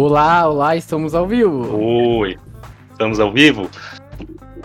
Olá, 0.00 0.48
olá, 0.48 0.76
estamos 0.76 1.12
ao 1.12 1.26
vivo. 1.26 1.76
Oi, 1.76 2.38
estamos 2.92 3.18
ao 3.18 3.32
vivo? 3.32 3.68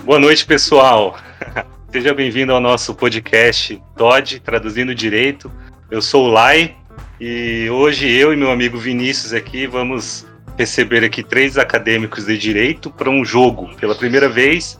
Boa 0.04 0.20
noite, 0.20 0.46
pessoal. 0.46 1.18
Seja 1.92 2.14
bem-vindo 2.14 2.54
ao 2.54 2.60
nosso 2.60 2.94
podcast 2.94 3.82
Todd, 3.98 4.40
Traduzindo 4.42 4.94
Direito. 4.94 5.52
Eu 5.90 6.04
sou 6.04 6.28
o 6.28 6.28
Lai 6.28 6.76
e 7.20 7.68
hoje 7.68 8.08
eu 8.12 8.32
e 8.32 8.36
meu 8.36 8.52
amigo 8.52 8.78
Vinícius 8.78 9.34
aqui 9.34 9.66
vamos 9.66 10.24
receber 10.56 11.04
aqui 11.04 11.24
três 11.24 11.58
acadêmicos 11.58 12.28
de 12.28 12.38
direito 12.38 12.92
para 12.92 13.10
um 13.10 13.26
jogo. 13.26 13.76
Pela 13.78 13.96
primeira 13.96 14.30
vez, 14.30 14.80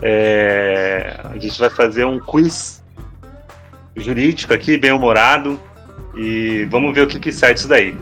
é... 0.00 1.20
a 1.24 1.36
gente 1.36 1.60
vai 1.60 1.68
fazer 1.68 2.06
um 2.06 2.18
quiz 2.18 2.82
jurídico 3.94 4.54
aqui, 4.54 4.78
bem 4.78 4.92
humorado, 4.92 5.60
e 6.16 6.66
vamos 6.70 6.94
ver 6.94 7.02
o 7.02 7.06
que, 7.06 7.20
que 7.20 7.30
sai 7.30 7.52
disso 7.52 7.68
daí. 7.68 7.94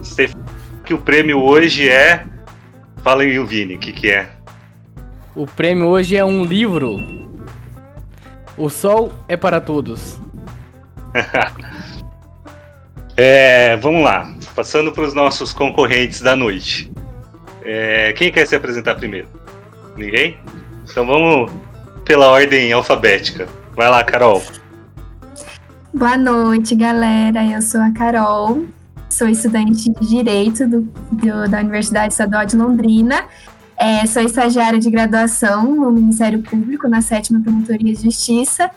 Que 0.85 0.95
o 0.95 0.99
prêmio 0.99 1.41
hoje 1.41 1.89
é. 1.89 2.25
Fala 3.03 3.23
aí, 3.23 3.39
Vini, 3.45 3.77
o 3.77 3.79
que, 3.79 3.93
que 3.93 4.11
é? 4.11 4.31
O 5.35 5.47
prêmio 5.47 5.87
hoje 5.87 6.17
é 6.17 6.25
um 6.25 6.45
livro. 6.45 7.01
O 8.57 8.69
Sol 8.69 9.13
é 9.27 9.37
para 9.37 9.61
todos. 9.61 10.21
é, 13.17 13.77
vamos 13.79 14.05
lá. 14.05 14.33
Passando 14.55 14.93
para 14.93 15.05
os 15.05 15.15
nossos 15.15 15.53
concorrentes 15.53 16.21
da 16.21 16.37
noite. 16.37 16.93
É, 17.65 18.13
quem 18.13 18.31
quer 18.31 18.47
se 18.47 18.55
apresentar 18.55 18.97
primeiro? 18.97 19.29
Ninguém? 19.97 20.37
Então 20.89 21.07
vamos 21.07 21.51
pela 22.05 22.29
ordem 22.29 22.73
alfabética. 22.73 23.49
Vai 23.75 23.89
lá, 23.89 24.05
Carol. 24.05 24.43
Boa 25.95 26.17
noite, 26.17 26.75
galera. 26.75 27.45
Eu 27.45 27.63
sou 27.63 27.81
a 27.81 27.91
Carol, 27.93 28.67
sou 29.13 29.29
estudante 29.29 29.91
de 29.91 30.09
Direito 30.09 30.67
do, 30.67 30.81
do, 30.81 31.49
da 31.49 31.61
Universidade 31.61 32.13
Estadual 32.13 32.45
de 32.45 32.57
Londrina. 32.57 33.25
É, 33.77 34.07
sou 34.07 34.23
estagiária 34.23 34.79
de 34.79 34.91
graduação 34.91 35.75
no 35.75 35.91
Ministério 35.91 36.43
Público, 36.43 36.89
na 36.89 37.01
sétima 37.01 37.41
Promotoria 37.41 37.95
de 37.95 38.03
Justiça. 38.03 38.71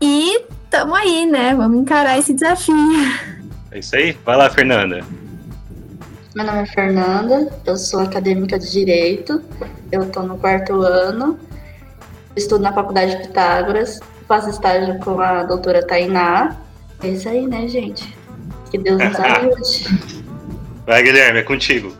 E 0.00 0.42
estamos 0.64 0.96
aí, 0.96 1.26
né? 1.26 1.54
Vamos 1.54 1.80
encarar 1.80 2.18
esse 2.18 2.34
desafio. 2.34 2.74
É 3.70 3.78
isso 3.78 3.96
aí? 3.96 4.16
Vai 4.24 4.36
lá, 4.36 4.50
Fernanda. 4.50 5.04
Meu 6.34 6.44
nome 6.44 6.62
é 6.62 6.66
Fernanda, 6.66 7.50
eu 7.64 7.76
sou 7.76 8.00
acadêmica 8.00 8.58
de 8.58 8.70
Direito, 8.70 9.42
eu 9.90 10.02
estou 10.02 10.22
no 10.22 10.36
quarto 10.36 10.82
ano, 10.82 11.38
estudo 12.36 12.60
na 12.60 12.74
Faculdade 12.74 13.16
de 13.16 13.28
Pitágoras 13.28 14.00
faço 14.26 14.50
estágio 14.50 14.98
com 15.00 15.20
a 15.20 15.44
doutora 15.44 15.86
Tainá. 15.86 16.56
É 17.02 17.08
isso 17.08 17.28
aí, 17.28 17.46
né, 17.46 17.66
gente? 17.68 18.16
Que 18.70 18.78
Deus 18.78 18.98
nos 18.98 19.16
ajude. 19.20 20.24
Vai, 20.86 21.02
Guilherme, 21.02 21.40
é 21.40 21.42
contigo. 21.42 21.92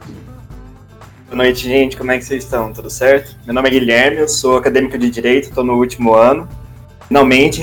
Boa 1.27 1.36
noite, 1.36 1.64
gente. 1.64 1.97
Como 1.97 2.12
é 2.12 2.19
que 2.19 2.25
vocês 2.25 2.45
estão? 2.45 2.73
Tudo 2.73 2.89
certo? 2.89 3.36
Meu 3.45 3.55
nome 3.55 3.69
é 3.69 3.73
Guilherme, 3.73 4.19
eu 4.19 4.28
sou 4.28 4.56
acadêmico 4.56 4.97
de 4.97 5.11
Direito, 5.11 5.48
estou 5.48 5.64
no 5.64 5.75
último 5.75 6.14
ano. 6.14 6.48
Finalmente, 7.08 7.62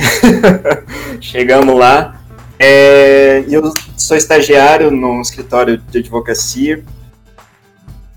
chegamos 1.22 1.78
lá. 1.78 2.20
É, 2.60 3.44
eu 3.50 3.74
sou 3.98 4.16
estagiário 4.16 4.92
no 4.92 5.22
escritório 5.22 5.78
de 5.78 6.00
advocacia. 6.00 6.84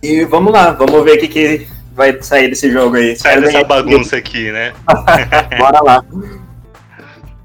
E 0.02 0.24
vamos 0.24 0.52
lá, 0.52 0.72
vamos 0.72 1.02
ver 1.04 1.16
o 1.16 1.20
que, 1.20 1.28
que 1.28 1.68
vai 1.92 2.20
sair 2.22 2.48
desse 2.48 2.70
jogo 2.70 2.96
aí. 2.96 3.16
Sai 3.16 3.40
dessa 3.40 3.64
bagunça 3.64 4.16
aqui, 4.16 4.52
né? 4.52 4.72
Bora 5.58 5.80
lá. 5.82 6.04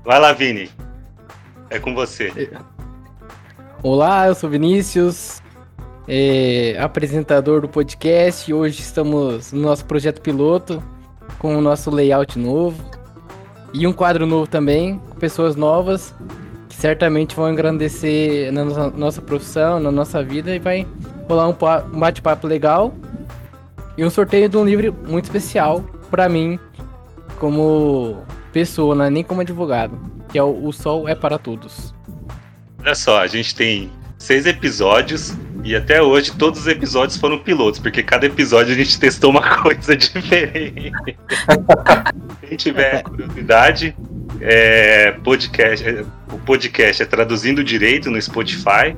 Vai 0.04 0.20
lá, 0.20 0.34
Vini. 0.34 0.70
É 1.70 1.80
com 1.80 1.96
você. 1.96 2.50
Olá, 3.84 4.28
eu 4.28 4.36
sou 4.36 4.48
Vinícius, 4.48 5.42
é, 6.08 6.78
apresentador 6.80 7.62
do 7.62 7.68
podcast. 7.68 8.54
Hoje 8.54 8.80
estamos 8.80 9.52
no 9.52 9.62
nosso 9.62 9.86
projeto 9.86 10.22
piloto, 10.22 10.84
com 11.40 11.58
o 11.58 11.62
nosso 11.62 11.90
layout 11.90 12.38
novo 12.38 12.80
e 13.74 13.88
um 13.88 13.92
quadro 13.92 14.28
novo 14.28 14.46
também, 14.46 15.00
com 15.00 15.16
pessoas 15.16 15.56
novas 15.56 16.14
que 16.70 16.76
certamente 16.76 17.36
vão 17.36 17.52
engrandecer 17.52 18.54
na 18.54 18.64
nossa, 18.64 18.90
nossa 18.92 19.20
profissão, 19.20 19.80
na 19.80 19.92
nossa 19.92 20.24
vida 20.24 20.56
e 20.56 20.60
vai 20.60 20.86
rolar 21.28 21.50
um, 21.50 21.56
um 21.92 22.00
bate-papo 22.00 22.46
legal 22.46 22.94
e 23.98 24.06
um 24.06 24.12
sorteio 24.12 24.48
de 24.48 24.58
um 24.58 24.64
livro 24.64 24.96
muito 25.08 25.26
especial 25.26 25.84
para 26.12 26.30
mim, 26.30 26.60
como 27.40 28.18
pessoa, 28.54 28.94
né? 28.94 29.10
nem 29.10 29.24
como 29.24 29.42
advogado, 29.42 30.00
que 30.30 30.38
é 30.38 30.44
o, 30.44 30.68
o 30.68 30.72
Sol 30.72 31.10
é 31.10 31.16
para 31.16 31.40
Todos. 31.40 32.00
Olha 32.84 32.96
só, 32.96 33.22
a 33.22 33.28
gente 33.28 33.54
tem 33.54 33.92
seis 34.18 34.46
episódios 34.46 35.36
e 35.64 35.76
até 35.76 36.02
hoje 36.02 36.32
todos 36.36 36.62
os 36.62 36.68
episódios 36.68 37.18
foram 37.18 37.38
pilotos, 37.38 37.80
porque 37.80 38.02
cada 38.02 38.26
episódio 38.26 38.74
a 38.74 38.78
gente 38.78 39.00
testou 39.00 39.30
uma 39.30 39.58
coisa 39.62 39.96
diferente. 39.96 40.92
Quem 42.48 42.58
tiver 42.58 43.04
curiosidade, 43.06 43.96
é, 44.40 45.12
podcast, 45.24 45.88
é, 45.88 46.04
o 46.32 46.40
podcast 46.40 47.04
é 47.04 47.06
Traduzindo 47.06 47.64
Direito 47.64 48.10
no 48.10 48.20
Spotify, 48.20 48.96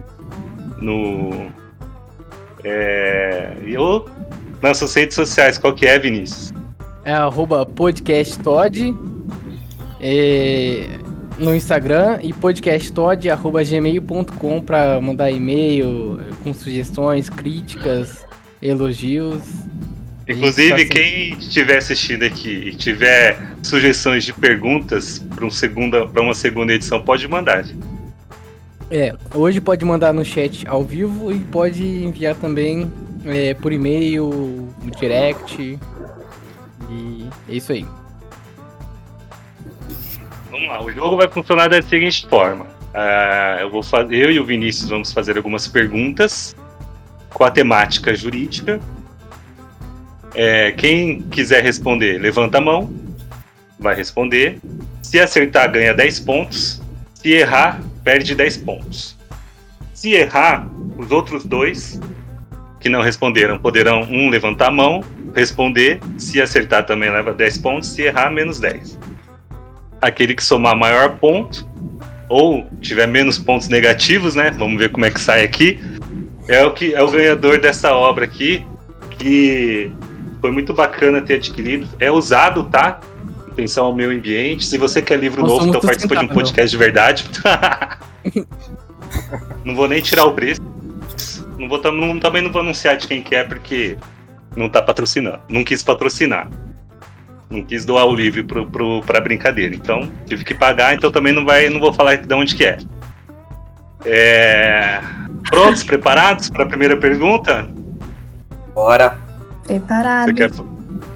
no. 0.79 1.51
É, 2.63 3.57
eu 3.65 4.09
nossas 4.61 4.93
redes 4.93 5.15
sociais, 5.15 5.57
qual 5.57 5.73
que 5.73 5.85
é, 5.85 5.99
Vinícius? 5.99 6.53
É 7.03 7.11
arroba 7.11 7.65
podcasttod 7.65 8.95
é, 9.99 10.87
no 11.37 11.55
Instagram 11.55 12.19
e 12.21 12.33
podcasttod.gmail.com 12.33 14.61
para 14.61 14.99
mandar 15.01 15.31
e-mail 15.31 16.19
com 16.43 16.53
sugestões, 16.53 17.29
críticas, 17.29 18.25
elogios. 18.61 19.41
Inclusive, 20.27 20.85
tá 20.85 20.93
quem 20.93 21.37
estiver 21.37 21.77
assistindo 21.77 22.23
aqui 22.23 22.69
e 22.69 22.75
tiver 22.75 23.55
sugestões 23.61 24.23
de 24.23 24.33
perguntas 24.33 25.19
para 25.35 25.45
um 25.45 25.51
uma 26.21 26.33
segunda 26.33 26.73
edição, 26.73 27.01
pode 27.01 27.27
mandar. 27.27 27.65
É, 28.89 29.13
hoje 29.33 29.59
pode 29.59 29.83
mandar 29.83 30.13
no 30.13 30.23
chat 30.23 30.65
ao 30.67 30.83
vivo 30.83 31.31
e 31.31 31.39
pode 31.39 31.83
enviar 31.83 32.35
também 32.35 32.89
é, 33.25 33.53
por 33.53 33.73
e-mail, 33.73 34.69
no 34.83 34.91
direct. 34.91 35.79
E 36.89 37.27
é 37.49 37.55
isso 37.55 37.71
aí. 37.71 37.85
Vamos 40.63 40.67
lá, 40.67 40.83
o 40.83 40.91
jogo 40.91 41.17
vai 41.17 41.27
funcionar 41.27 41.67
da 41.67 41.81
seguinte 41.81 42.25
forma. 42.27 42.65
Uh, 42.93 43.59
eu, 43.59 43.69
vou 43.69 43.83
fazer, 43.83 44.15
eu 44.15 44.31
e 44.31 44.39
o 44.39 44.45
Vinícius 44.45 44.89
vamos 44.89 45.11
fazer 45.11 45.35
algumas 45.35 45.67
perguntas 45.67 46.55
com 47.29 47.43
a 47.43 47.51
temática 47.51 48.15
jurídica. 48.15 48.79
É, 50.33 50.71
quem 50.71 51.21
quiser 51.23 51.63
responder, 51.63 52.17
levanta 52.17 52.59
a 52.59 52.61
mão, 52.61 52.93
vai 53.77 53.93
responder. 53.93 54.59
Se 55.01 55.19
acertar, 55.19 55.69
ganha 55.69 55.93
10 55.93 56.21
pontos. 56.21 56.81
Se 57.13 57.31
errar, 57.31 57.81
perde 58.03 58.33
10 58.33 58.57
pontos. 58.57 59.17
Se 59.93 60.13
errar, 60.13 60.67
os 60.97 61.11
outros 61.11 61.43
dois 61.43 61.99
que 62.79 62.89
não 62.89 63.01
responderam 63.01 63.59
poderão 63.59 64.01
um 64.03 64.29
levantar 64.29 64.67
a 64.67 64.71
mão, 64.71 65.03
responder, 65.35 65.99
se 66.17 66.41
acertar 66.41 66.85
também 66.85 67.09
leva 67.09 67.33
10 67.33 67.57
pontos, 67.57 67.89
se 67.89 68.01
errar, 68.03 68.29
menos 68.29 68.59
10. 68.59 68.97
Aquele 70.03 70.35
que 70.35 70.43
somar 70.43 70.75
maior 70.75 71.17
ponto, 71.17 71.65
ou 72.27 72.67
tiver 72.81 73.07
menos 73.07 73.37
pontos 73.37 73.69
negativos, 73.69 74.35
né? 74.35 74.51
Vamos 74.51 74.77
ver 74.77 74.89
como 74.89 75.05
é 75.05 75.11
que 75.11 75.19
sai 75.19 75.43
aqui. 75.43 75.79
É 76.47 76.65
o 76.65 76.71
que 76.71 76.93
é 76.93 77.01
o 77.01 77.09
ganhador 77.09 77.59
dessa 77.59 77.93
obra 77.93 78.25
aqui, 78.25 78.65
que 79.17 79.89
foi 80.41 80.51
muito 80.51 80.73
bacana 80.73 81.21
ter 81.21 81.35
adquirido. 81.35 81.87
É 81.99 82.11
usado, 82.11 82.65
tá? 82.65 82.99
Atenção 83.49 83.85
ao 83.85 83.95
meio 83.95 84.11
ambiente. 84.11 84.65
Se 84.65 84.77
você 84.77 85.01
quer 85.01 85.19
livro 85.19 85.41
novo, 85.41 85.67
então 85.67 85.79
participa 85.79 86.17
de 86.17 86.25
um 86.25 86.27
podcast 86.27 86.69
de 86.69 86.77
verdade. 86.77 87.25
não 89.63 89.73
vou 89.73 89.87
nem 89.87 90.01
tirar 90.01 90.25
o 90.25 90.33
preço. 90.33 90.61
Não 91.57 91.69
vou, 91.69 91.81
não, 91.93 92.19
também 92.19 92.41
não 92.41 92.51
vou 92.51 92.61
anunciar 92.61 92.97
de 92.97 93.07
quem 93.07 93.21
que 93.21 93.35
é, 93.35 93.43
porque 93.43 93.95
não 94.55 94.67
tá 94.67 94.81
patrocinando. 94.81 95.39
Não 95.47 95.63
quis 95.63 95.81
patrocinar. 95.81 96.49
Não 97.53 97.63
quis 97.63 97.85
doar 97.85 98.07
o 98.07 98.15
livro 98.15 98.43
pro, 98.43 98.65
pro, 98.65 99.01
pra 99.03 99.21
brincadeira. 99.21 99.75
Então, 99.75 100.11
tive 100.25 100.43
que 100.43 100.55
pagar, 100.55 100.95
então 100.95 101.11
também 101.11 101.31
não, 101.31 101.45
vai, 101.45 101.69
não 101.69 101.79
vou 101.79 101.93
falar 101.93 102.17
de 102.17 102.33
onde 102.33 102.55
que 102.55 102.65
é. 102.65 102.79
é... 104.03 104.99
Prontos, 105.47 105.83
preparados 105.83 106.49
para 106.49 106.63
a 106.63 106.67
primeira 106.67 106.97
pergunta? 106.97 107.69
Bora. 108.73 109.19
Preparado. 109.67 110.33
Quer... 110.33 110.49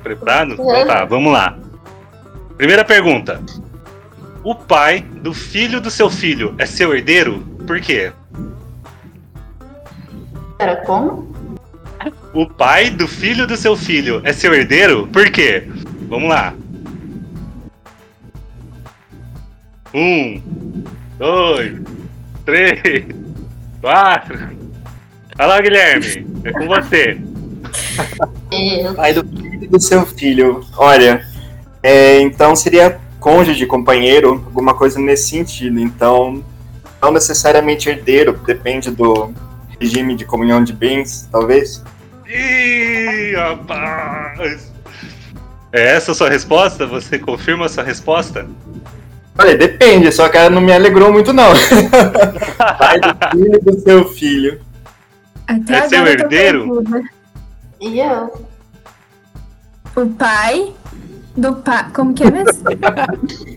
Preparado? 0.03 0.53
Então 0.53 0.85
tá, 0.85 1.05
vamos 1.05 1.33
lá. 1.33 1.57
Primeira 2.55 2.85
pergunta. 2.85 3.41
O 4.43 4.53
pai 4.53 5.01
do 5.01 5.33
filho 5.33 5.81
do 5.81 5.89
seu 5.89 6.07
filho 6.07 6.53
é 6.59 6.67
seu 6.67 6.95
herdeiro? 6.95 7.39
Por 7.65 7.81
quê? 7.81 8.11
Era 10.59 10.75
como? 10.77 11.35
O 12.31 12.45
pai 12.45 12.91
do 12.91 13.07
filho 13.07 13.47
do 13.47 13.57
seu 13.57 13.75
filho 13.75 14.21
é 14.23 14.31
seu 14.31 14.53
herdeiro? 14.53 15.07
Por 15.07 15.31
quê? 15.31 15.67
Vamos 16.07 16.29
lá. 16.29 16.53
Um, 19.93 20.41
dois, 21.17 21.81
três, 22.45 23.05
quatro, 23.81 24.37
lá, 25.37 25.61
Guilherme. 25.61 26.27
É 26.43 26.51
com 26.51 26.67
você. 26.67 27.19
Eu. 28.51 28.95
Pai 28.95 29.13
do 29.13 29.25
filho 29.25 29.47
do 29.69 29.79
seu 29.79 30.05
filho. 30.05 30.65
Olha, 30.77 31.25
é, 31.83 32.19
então 32.21 32.55
seria 32.55 32.99
cônjuge, 33.19 33.65
companheiro, 33.65 34.43
alguma 34.45 34.73
coisa 34.73 34.99
nesse 34.99 35.29
sentido. 35.29 35.79
Então, 35.79 36.43
não 37.01 37.11
necessariamente 37.11 37.89
herdeiro, 37.89 38.33
depende 38.45 38.89
do 38.91 39.33
regime 39.79 40.15
de 40.15 40.25
comunhão 40.25 40.63
de 40.63 40.73
bens, 40.73 41.27
talvez. 41.31 41.83
Ih, 42.27 43.35
rapaz! 43.35 44.76
É 45.71 45.95
essa 45.95 46.11
a 46.11 46.15
sua 46.15 46.29
resposta? 46.29 46.85
Você 46.85 47.19
confirma 47.19 47.65
a 47.65 47.69
sua 47.69 47.83
resposta? 47.83 48.47
Olha, 49.37 49.55
depende, 49.55 50.11
só 50.11 50.27
que 50.29 50.37
ela 50.37 50.49
não 50.49 50.61
me 50.61 50.73
alegrou 50.73 51.11
muito, 51.11 51.31
não. 51.31 51.53
Pai 52.57 52.99
do 52.99 53.37
filho 53.37 53.61
do 53.61 53.79
seu 53.79 54.09
filho. 54.09 54.61
Até 55.47 55.77
É 55.77 55.89
seu 55.89 56.07
herdeiro? 56.07 56.83
E 57.79 57.99
eu? 57.99 58.47
O 59.95 60.07
pai 60.09 60.73
do 61.35 61.55
pai. 61.55 61.85
Como 61.93 62.13
que 62.13 62.23
é 62.23 62.31
mesmo? 62.31 62.63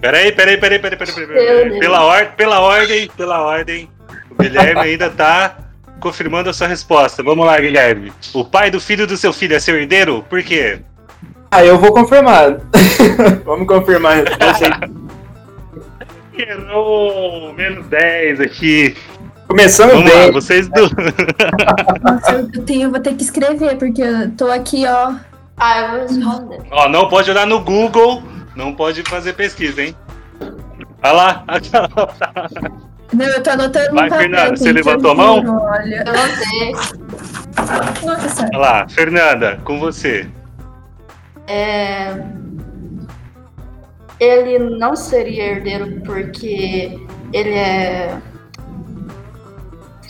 Peraí, 0.00 0.32
peraí, 0.32 0.56
peraí, 0.56 0.78
peraí, 0.78 0.78
peraí, 0.78 0.96
peraí, 0.96 1.26
peraí. 1.26 1.68
Deus. 1.68 1.78
Pela, 1.78 2.04
or 2.04 2.26
pela 2.36 2.60
ordem, 2.60 3.10
pela 3.16 3.42
ordem. 3.42 3.90
O 4.30 4.42
Guilherme 4.42 4.80
ainda 4.80 5.10
tá 5.10 5.58
confirmando 5.98 6.50
a 6.50 6.52
sua 6.52 6.66
resposta. 6.66 7.22
Vamos 7.22 7.44
lá, 7.44 7.58
Guilherme. 7.58 8.12
O 8.32 8.44
pai 8.44 8.70
do 8.70 8.80
filho 8.80 9.06
do 9.06 9.16
seu 9.16 9.32
filho 9.32 9.56
é 9.56 9.60
seu 9.60 9.76
herdeiro? 9.76 10.24
Por 10.28 10.42
quê? 10.42 10.80
Ah, 11.50 11.64
eu 11.64 11.78
vou 11.78 11.92
confirmar. 11.92 12.60
Vamos 13.44 13.66
confirmar 13.66 14.12
a 14.12 14.16
resposta 14.16 14.66
aí. 14.66 16.42
Errou! 16.48 17.52
Menos 17.54 17.86
10 17.86 18.40
aqui. 18.40 18.96
Começamos 19.48 19.94
Vamos 19.96 20.12
lá, 20.12 20.18
bem. 20.20 20.32
vocês 20.32 20.68
do. 20.68 20.82
Nossa, 22.02 22.32
eu 22.54 22.62
tenho, 22.62 22.90
vou 22.90 23.00
ter 23.00 23.14
que 23.14 23.24
escrever, 23.24 23.76
porque 23.78 24.00
eu 24.00 24.30
tô 24.36 24.46
aqui, 24.50 24.84
ó. 24.86 25.12
Ah, 25.56 25.80
eu 25.80 25.90
vou 25.90 26.00
responder. 26.02 26.58
Ó, 26.70 26.88
não 26.88 27.08
pode 27.08 27.30
olhar 27.30 27.46
no 27.46 27.60
Google, 27.60 28.22
não 28.54 28.72
pode 28.72 29.02
fazer 29.02 29.32
pesquisa, 29.32 29.82
hein? 29.82 29.96
Olha 31.02 31.12
lá, 31.12 31.44
Não, 33.12 33.26
eu 33.26 33.42
tô 33.42 33.50
anotando 33.50 33.92
Vai, 33.92 34.08
papel. 34.08 34.18
Fernanda, 34.28 34.56
você 34.56 34.72
levantou 34.72 35.10
a 35.10 35.14
mão? 35.16 35.44
Olha. 35.68 36.04
Eu. 36.06 36.72
Nossa, 38.06 38.44
olha 38.46 38.58
lá, 38.58 38.88
Fernanda, 38.88 39.58
com 39.64 39.80
você. 39.80 40.28
É... 41.50 42.14
Ele 44.20 44.58
não 44.58 44.94
seria 44.94 45.46
herdeiro 45.46 46.00
porque 46.02 46.96
ele 47.32 47.54
é, 47.54 48.16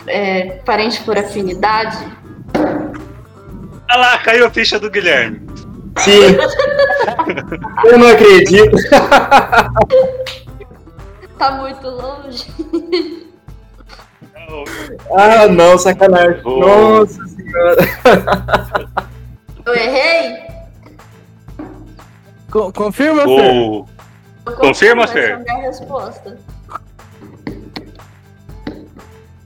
é 0.07 0.45
parente 0.67 1.03
por 1.03 1.17
afinidade. 1.17 1.97
Olha 2.55 3.99
lá, 3.99 4.19
caiu 4.19 4.47
a 4.47 4.51
ficha 4.51 4.79
do 4.79 4.91
Guilherme. 4.91 5.41
Sim. 5.99 6.37
Eu 7.89 7.99
não 7.99 8.09
acredito. 8.09 8.77
Tá 11.39 11.53
muito 11.53 11.89
longe. 11.89 12.53
Ah, 15.17 15.47
não, 15.47 15.79
sacanagem. 15.79 16.43
Oh. 16.45 16.59
Nossa 16.59 17.27
senhora. 17.29 17.77
Eu 19.65 19.75
errei? 19.75 20.50
Co- 22.51 22.73
confirma, 22.73 23.23
Fer? 23.23 23.53
O... 23.53 23.87
Eu 24.47 24.53
Confirma, 24.57 25.07
confirmo, 25.07 25.09
Fer? 25.09 25.19
essa 25.23 25.31
é 25.31 25.35
a 25.35 25.39
minha 25.39 25.69
resposta. 25.69 26.39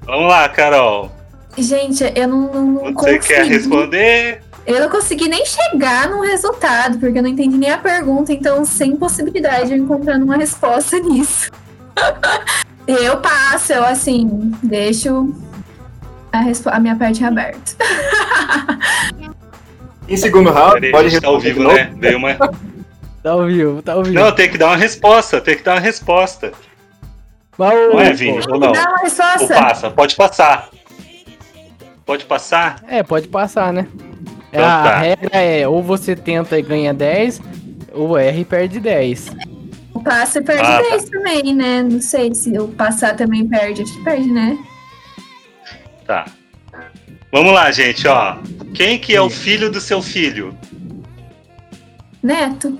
Vamos 0.03 0.29
lá, 0.29 0.49
Carol. 0.49 1.11
Gente, 1.56 2.05
eu 2.15 2.29
não, 2.29 2.53
não, 2.53 2.62
não 2.65 2.83
Você 2.85 2.93
consegui. 2.93 3.27
quer 3.27 3.47
responder? 3.47 4.43
Eu 4.67 4.81
não 4.81 4.89
consegui 4.89 5.29
nem 5.29 5.45
chegar 5.45 6.09
num 6.09 6.21
resultado, 6.21 6.99
porque 6.99 7.19
eu 7.19 7.23
não 7.23 7.29
entendi 7.31 7.56
nem 7.56 7.71
a 7.71 7.79
pergunta, 7.79 8.33
então 8.33 8.65
sem 8.65 8.97
possibilidade 8.97 9.67
de 9.67 9.73
eu 9.75 9.79
encontrar 9.79 10.17
uma 10.17 10.37
resposta 10.37 10.99
nisso. 10.99 11.51
eu 12.89 13.19
passo, 13.19 13.73
eu 13.75 13.85
assim, 13.85 14.53
deixo 14.62 15.33
a, 16.33 16.43
a 16.77 16.81
minha 16.81 16.97
parte 16.97 17.23
aberta. 17.25 17.77
Em 20.06 20.17
segundo 20.19 20.51
round, 20.51 20.91
pode 20.91 21.09
gente 21.09 21.23
tá 21.23 21.29
ao 21.29 21.41
vivo, 21.41 21.61
de 21.61 21.67
né? 21.67 21.91
Veio 21.97 22.19
uma... 22.19 22.37
Tá 23.25 23.31
ao 23.31 23.47
vivo, 23.47 23.81
tá 23.81 23.94
ao 23.94 24.05
vivo. 24.05 24.15
Não, 24.15 24.31
tem 24.31 24.50
que 24.50 24.59
dar 24.59 24.67
uma 24.67 24.76
resposta, 24.76 25.41
tem 25.41 25.56
que 25.56 25.62
dar 25.62 25.76
uma 25.76 25.81
resposta. 25.81 26.53
Mas 27.56 27.73
o- 27.73 27.93
Não 27.94 28.00
é, 28.00 28.12
Vini? 28.12 28.38
Ou 28.50 28.61
não? 28.61 28.71
Dá 28.73 28.82
uma 28.82 28.91
Ou 28.99 29.05
resposta. 29.05 29.55
passa? 29.55 29.91
Pode 29.91 30.15
passar. 30.15 30.69
Pode 32.05 32.26
passar? 32.26 32.85
É, 32.87 33.03
pode 33.03 33.26
passar, 33.29 33.73
né? 33.73 33.87
É, 34.53 34.59
Então 34.59 34.69
a 34.69 34.82
tá. 34.82 34.97
regra 34.99 35.38
é 35.41 35.67
ou 35.67 35.82
você 35.82 36.15
tenta 36.15 36.59
e 36.59 36.62
ganha 36.62 36.93
10, 36.93 37.41
ou 37.94 38.21
e 38.21 38.44
perde 38.44 38.79
10. 38.79 39.29
O 39.94 40.03
passo 40.03 40.43
perde 40.44 40.62
Ah, 40.62 40.82
tá. 40.82 40.91
10 40.91 41.09
também, 41.09 41.55
né? 41.55 41.82
Não 41.82 42.03
sei 42.03 42.35
se 42.35 42.59
o 42.59 42.69
passar 42.69 43.17
também 43.17 43.49
perde. 43.49 43.81
Acho 43.85 43.94
que 43.94 44.05
perde, 44.05 44.31
né? 44.31 44.59
Tá. 46.06 46.27
Vamos 47.32 47.55
lá, 47.55 47.70
gente, 47.73 48.06
ó. 48.06 48.37
Quem 48.75 48.99
que 48.99 49.17
é 49.17 49.20
o 49.23 49.31
filho 49.31 49.70
do 49.70 49.81
seu 49.81 50.03
filho? 50.03 50.55
Neto, 52.25 52.79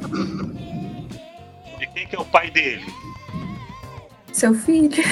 E 1.81 1.87
quem 1.89 2.07
que 2.07 2.17
é 2.17 2.19
o 2.19 2.25
pai 2.25 2.51
dele? 2.51 2.83
seu 4.33 4.55
filho. 4.55 5.05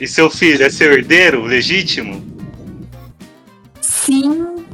E 0.00 0.06
seu 0.08 0.28
filho 0.28 0.64
é 0.64 0.68
seu 0.68 0.92
herdeiro 0.92 1.42
legítimo? 1.44 2.20
Sim. 3.80 4.64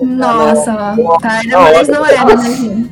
Nossa, 0.00 0.72
Tá 0.72 0.96
mas 0.96 1.88
ótimo. 1.88 1.94
não 1.94 2.06
era, 2.06 2.24
né, 2.36 2.56
gente? 2.56 2.90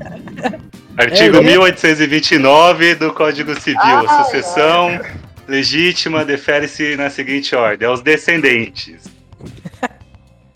Artigo 0.98 1.38
É, 1.38 1.42
1829 1.42 2.94
do 2.96 3.12
Código 3.14 3.58
Civil. 3.58 4.06
Sucessão 4.24 5.00
legítima 5.48 6.24
defere-se 6.24 6.94
na 6.96 7.08
seguinte 7.08 7.56
ordem: 7.56 7.88
aos 7.88 8.02
descendentes. 8.02 9.09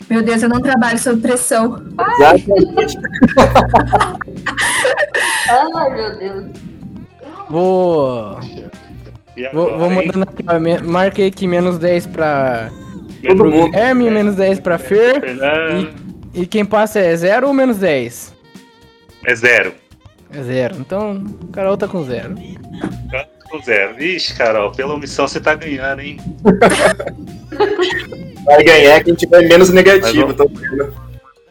Meu 0.09 0.21
Deus, 0.21 0.43
eu 0.43 0.49
não 0.49 0.61
trabalho 0.61 0.99
sob 0.99 1.21
pressão. 1.21 1.83
Exatamente. 2.19 2.97
Ai, 5.49 5.89
meu 5.93 6.17
Deus. 6.19 6.45
Vou. 7.49 8.39
E 9.37 9.49
Vou, 9.53 9.77
vou 9.77 9.89
mudando 9.89 10.23
aqui, 10.23 10.43
ó. 10.47 10.83
Marquei 10.87 11.27
aqui 11.27 11.47
menos 11.47 11.77
10 11.77 12.07
pra 12.07 12.69
Todo 13.21 13.35
pro 13.37 13.51
mundo. 13.51 13.71
Guilherme, 13.71 14.09
menos 14.09 14.35
10 14.35 14.59
pra 14.59 14.77
Fer. 14.77 15.19
Fernando, 15.19 15.93
E 16.33 16.45
quem 16.45 16.63
passa 16.63 16.99
é 16.99 17.15
0 17.15 17.47
ou 17.47 17.53
menos 17.53 17.77
10? 17.77 18.33
É 19.25 19.35
zero. 19.35 19.73
É 20.31 20.41
0. 20.41 20.75
Então, 20.79 21.23
o 21.41 21.47
Carol 21.47 21.75
tá 21.77 21.87
com 21.87 22.03
0. 22.03 22.35
Tá 23.11 23.25
Com 23.49 23.59
zero. 23.61 24.01
Ixi, 24.01 24.35
Carol, 24.35 24.71
pela 24.71 24.93
omissão 24.93 25.27
você 25.27 25.39
tá 25.39 25.55
ganhando, 25.55 26.01
hein? 26.01 26.17
Vai 28.45 28.63
ganhar 28.63 29.03
quem 29.03 29.13
tiver 29.15 29.47
menos 29.47 29.69
negativo. 29.69 30.27
Mas 30.27 30.35
Tô 30.37 30.47
vendo. 30.47 30.93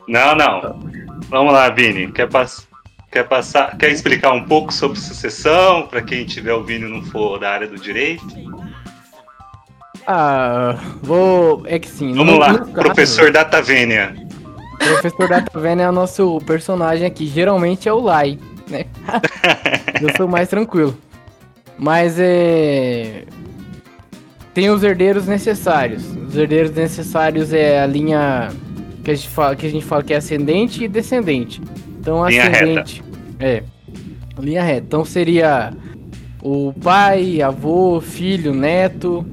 Não, 0.09 0.35
não. 0.35 0.81
Vamos 1.29 1.53
lá, 1.53 1.69
Vini. 1.71 2.11
Quer, 2.13 2.29
pass... 2.29 2.67
Quer 3.11 3.25
passar? 3.29 3.77
Quer 3.77 3.91
explicar 3.91 4.33
um 4.33 4.45
pouco 4.45 4.73
sobre 4.73 4.99
sucessão 4.99 5.87
para 5.87 6.03
quem 6.03 6.25
estiver 6.25 6.53
ouvindo 6.53 6.87
e 6.87 6.91
não 6.91 7.03
for 7.03 7.39
da 7.39 7.51
área 7.51 7.67
do 7.67 7.79
direito? 7.79 8.25
Ah, 10.07 10.77
vou. 11.03 11.63
É 11.67 11.79
que 11.79 11.89
sim. 11.89 12.13
Vamos 12.15 12.35
no- 12.35 12.41
lá, 12.41 12.53
no 12.53 12.59
caso, 12.59 12.73
professor 12.73 13.31
Data 13.33 13.63
Vênia. 13.63 14.15
O 14.75 14.87
professor 15.01 15.29
da 15.29 15.41
Taverna 15.41 15.83
é 15.85 15.89
o 15.89 15.93
nosso 15.93 16.39
personagem 16.47 17.07
aqui. 17.07 17.27
Geralmente 17.27 17.89
é 17.89 17.93
o 17.93 18.01
Lai, 18.01 18.39
né? 18.69 18.85
Eu 20.03 20.15
sou 20.17 20.29
mais 20.29 20.49
tranquilo. 20.49 20.97
Mas 21.79 22.17
é. 22.19 23.25
Tem 24.55 24.71
os 24.71 24.83
herdeiros 24.83 25.27
necessários. 25.27 26.05
Os 26.17 26.37
herdeiros 26.37 26.71
necessários 26.71 27.53
é 27.53 27.83
a 27.83 27.87
linha 27.87 28.51
que 29.03 29.11
a 29.11 29.15
gente 29.15 29.29
fala 29.29 29.57
que, 29.57 29.67
a 29.67 29.71
gente 29.71 29.85
fala 29.85 30.03
que 30.03 30.15
é 30.15 30.17
ascendente 30.17 30.85
e 30.85 30.89
descendente. 30.89 31.61
Então, 32.01 32.27
Linha 32.29 32.49
ascendente. 32.49 33.03
É. 33.39 33.63
Linha 34.39 34.63
reta. 34.63 34.87
Então 34.87 35.05
seria 35.05 35.73
o 36.43 36.73
pai, 36.73 37.43
avô, 37.43 38.01
filho, 38.01 38.55
neto. 38.55 39.25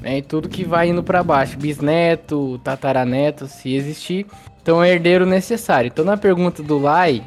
Né, 0.00 0.18
e 0.18 0.22
tudo 0.22 0.48
que 0.48 0.64
vai 0.64 0.88
indo 0.88 1.02
pra 1.02 1.22
baixo. 1.22 1.58
Bisneto, 1.58 2.60
tataraneto, 2.62 3.46
se 3.46 3.74
existir. 3.74 4.26
Então 4.62 4.82
é 4.82 4.90
herdeiro 4.90 5.26
necessário. 5.26 5.88
Então 5.88 6.04
na 6.04 6.16
pergunta 6.16 6.62
do 6.62 6.78
Lai, 6.78 7.22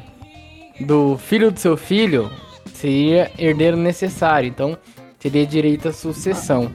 do 0.80 1.18
filho 1.18 1.50
do 1.50 1.58
seu 1.58 1.76
filho, 1.76 2.30
seria 2.74 3.30
herdeiro 3.38 3.76
necessário. 3.76 4.48
Então 4.48 4.76
teria 5.18 5.46
direito 5.46 5.88
à 5.88 5.92
sucessão. 5.92 6.70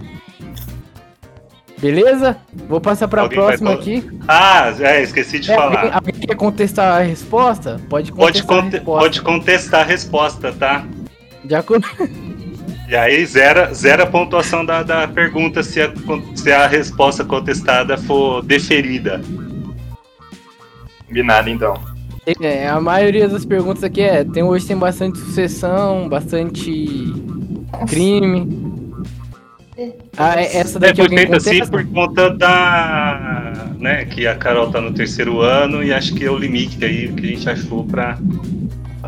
Beleza? 1.77 2.37
Vou 2.69 2.79
passar 2.79 3.07
para 3.07 3.21
a 3.21 3.25
Alguém 3.25 3.37
próxima 3.39 3.73
aqui. 3.73 4.09
Ah, 4.27 4.73
é, 4.79 5.03
esqueci 5.03 5.39
de 5.39 5.51
É, 5.51 5.55
alguém, 5.55 5.77
falar. 5.79 5.95
alguém 5.95 6.13
quer 6.13 6.35
contestar 6.35 7.01
a 7.01 7.03
resposta? 7.03 7.79
Pode 7.89 8.11
Pode, 8.13 8.41
contestar 8.43 8.57
a 8.57 8.61
conte- 8.63 8.73
resposta. 8.77 8.99
pode 9.03 9.21
contestar 9.21 9.81
a 9.81 9.83
resposta, 9.83 10.51
tá? 10.53 10.85
De 11.43 11.55
acordo... 11.55 11.85
E 12.87 12.95
aí 12.95 13.25
zera, 13.25 13.73
zera 13.73 14.03
a 14.03 14.05
pontuação 14.05 14.63
da, 14.63 14.83
da 14.83 15.07
pergunta 15.07 15.63
se 15.63 15.81
a, 15.81 15.91
se 16.35 16.51
a 16.51 16.67
resposta 16.67 17.25
contestada 17.25 17.97
for 17.97 18.43
deferida. 18.43 19.19
Combinado, 21.07 21.49
então. 21.49 21.73
É, 22.39 22.67
a 22.69 22.79
maioria 22.79 23.27
das 23.27 23.43
perguntas 23.43 23.83
aqui 23.83 24.01
é: 24.01 24.23
tem, 24.23 24.43
hoje 24.43 24.67
tem 24.67 24.77
bastante 24.77 25.17
sucessão, 25.17 26.07
bastante 26.07 27.11
crime. 27.87 28.74
Ah, 30.17 30.39
é- 30.41 30.57
essa 30.57 30.77
É, 30.77 30.81
daqui 30.81 30.95
foi 30.95 31.03
alguém 31.05 31.17
feito 31.19 31.35
assim 31.35 31.65
por 31.69 31.85
conta 31.87 32.29
da. 32.29 33.53
né, 33.79 34.05
que 34.05 34.25
a 34.25 34.35
Carol 34.35 34.71
tá 34.71 34.79
no 34.79 34.93
terceiro 34.93 35.41
ano 35.41 35.83
e 35.83 35.93
acho 35.93 36.13
que 36.15 36.23
é 36.25 36.31
o 36.31 36.37
limite 36.37 36.83
aí 36.83 37.11
que 37.11 37.25
a 37.25 37.29
gente 37.29 37.49
achou 37.49 37.83
pra 37.85 38.17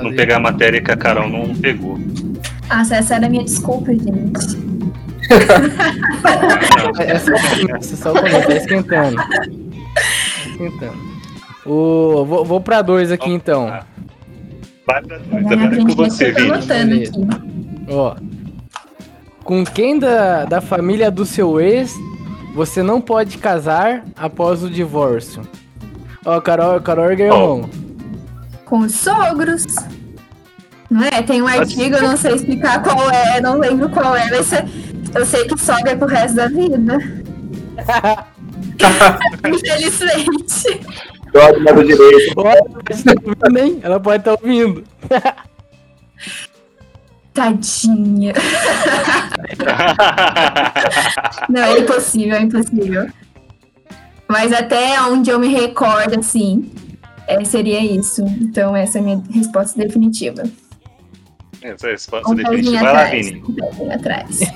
não 0.01 0.13
pegar 0.13 0.37
a 0.37 0.39
matéria 0.39 0.81
que 0.81 0.91
a 0.91 0.97
Carol 0.97 1.29
não 1.29 1.55
pegou. 1.55 1.97
Nossa, 2.69 2.97
essa 2.97 3.15
era 3.15 3.25
a 3.27 3.29
minha 3.29 3.43
desculpa, 3.43 3.91
gente. 3.93 4.67
É 6.99 7.11
é 7.11 7.19
só 7.19 7.31
o 7.31 7.39
começo, 7.59 7.93
é 7.93 7.97
só 7.97 8.11
o 8.11 8.15
começo, 8.15 8.47
tá 8.47 8.55
esquentando. 8.55 9.15
Tá 9.15 9.41
esquentando. 10.47 10.97
O, 11.65 12.23
vou, 12.25 12.45
vou 12.45 12.61
pra 12.61 12.81
dois 12.81 13.11
aqui 13.11 13.29
então. 13.29 13.67
Vai 14.85 15.01
pra 15.01 15.17
dois, 15.17 15.45
agora 15.51 15.75
é 15.75 15.79
com 15.79 15.95
você, 15.95 16.29
eu 16.29 16.33
tô 16.35 16.59
Vini. 16.61 17.09
Ó. 17.89 18.15
Com 19.47 19.63
quem 19.63 19.97
da, 19.97 20.43
da 20.43 20.59
família 20.59 21.09
do 21.09 21.25
seu 21.25 21.57
ex 21.61 21.95
você 22.53 22.83
não 22.83 22.99
pode 22.99 23.37
casar 23.37 24.03
após 24.17 24.61
o 24.61 24.69
divórcio? 24.69 25.41
Ó, 26.25 26.41
Carol, 26.41 26.81
Carol 26.81 27.05
ergueu 27.11 27.31
a 27.33 27.37
Ó. 27.37 27.47
mão. 27.59 27.69
Com 28.65 28.79
os 28.79 28.93
sogros. 28.93 29.63
Não 30.91 31.01
é? 31.05 31.23
Tem 31.23 31.41
um 31.41 31.47
artigo, 31.47 31.95
eu 31.95 32.03
não 32.03 32.17
sei 32.17 32.33
explicar 32.33 32.83
qual 32.83 33.09
é, 33.09 33.39
não 33.39 33.57
lembro 33.57 33.87
qual 33.89 34.17
é, 34.17 34.29
mas 34.29 34.51
é- 34.51 34.65
eu 35.15 35.25
sei 35.25 35.45
que 35.47 35.57
sogra 35.57 35.91
é 35.91 35.95
pro 35.95 36.07
resto 36.09 36.35
da 36.35 36.47
vida. 36.49 36.97
Infelizmente. 39.47 40.81
Dogma 41.31 41.71
do 41.71 41.85
direito. 41.85 42.33
Ó, 42.35 42.49
ela 42.49 42.65
pode 42.69 42.93
estar 42.93 43.13
ouvindo, 43.15 43.57
hein? 43.57 43.79
Ela 43.81 43.99
pode 44.01 44.17
estar 44.17 44.31
ouvindo. 44.31 44.83
Tadinha. 47.37 48.33
Não, 51.47 51.61
é 51.61 51.79
impossível, 51.79 52.35
é 52.35 52.41
impossível. 52.41 53.07
Mas 54.27 54.51
até 54.51 54.99
onde 55.03 55.29
eu 55.29 55.37
me 55.37 55.49
recordo, 55.49 56.19
assim, 56.19 56.71
é, 57.27 57.43
seria 57.43 57.79
isso. 57.79 58.23
Então, 58.41 58.75
essa 58.75 58.97
é 58.97 59.01
a 59.01 59.03
minha 59.03 59.23
resposta 59.31 59.77
definitiva. 59.77 60.41
Essa 61.61 61.85
é 61.85 61.89
a 61.89 61.91
resposta 61.91 62.31
Um 62.31 62.35
definitiva. 62.35 62.81
Vai 62.81 62.93
lá. 62.93 63.05
Vini. 63.05 63.43
Um 63.79 63.91
atrás. 63.91 64.39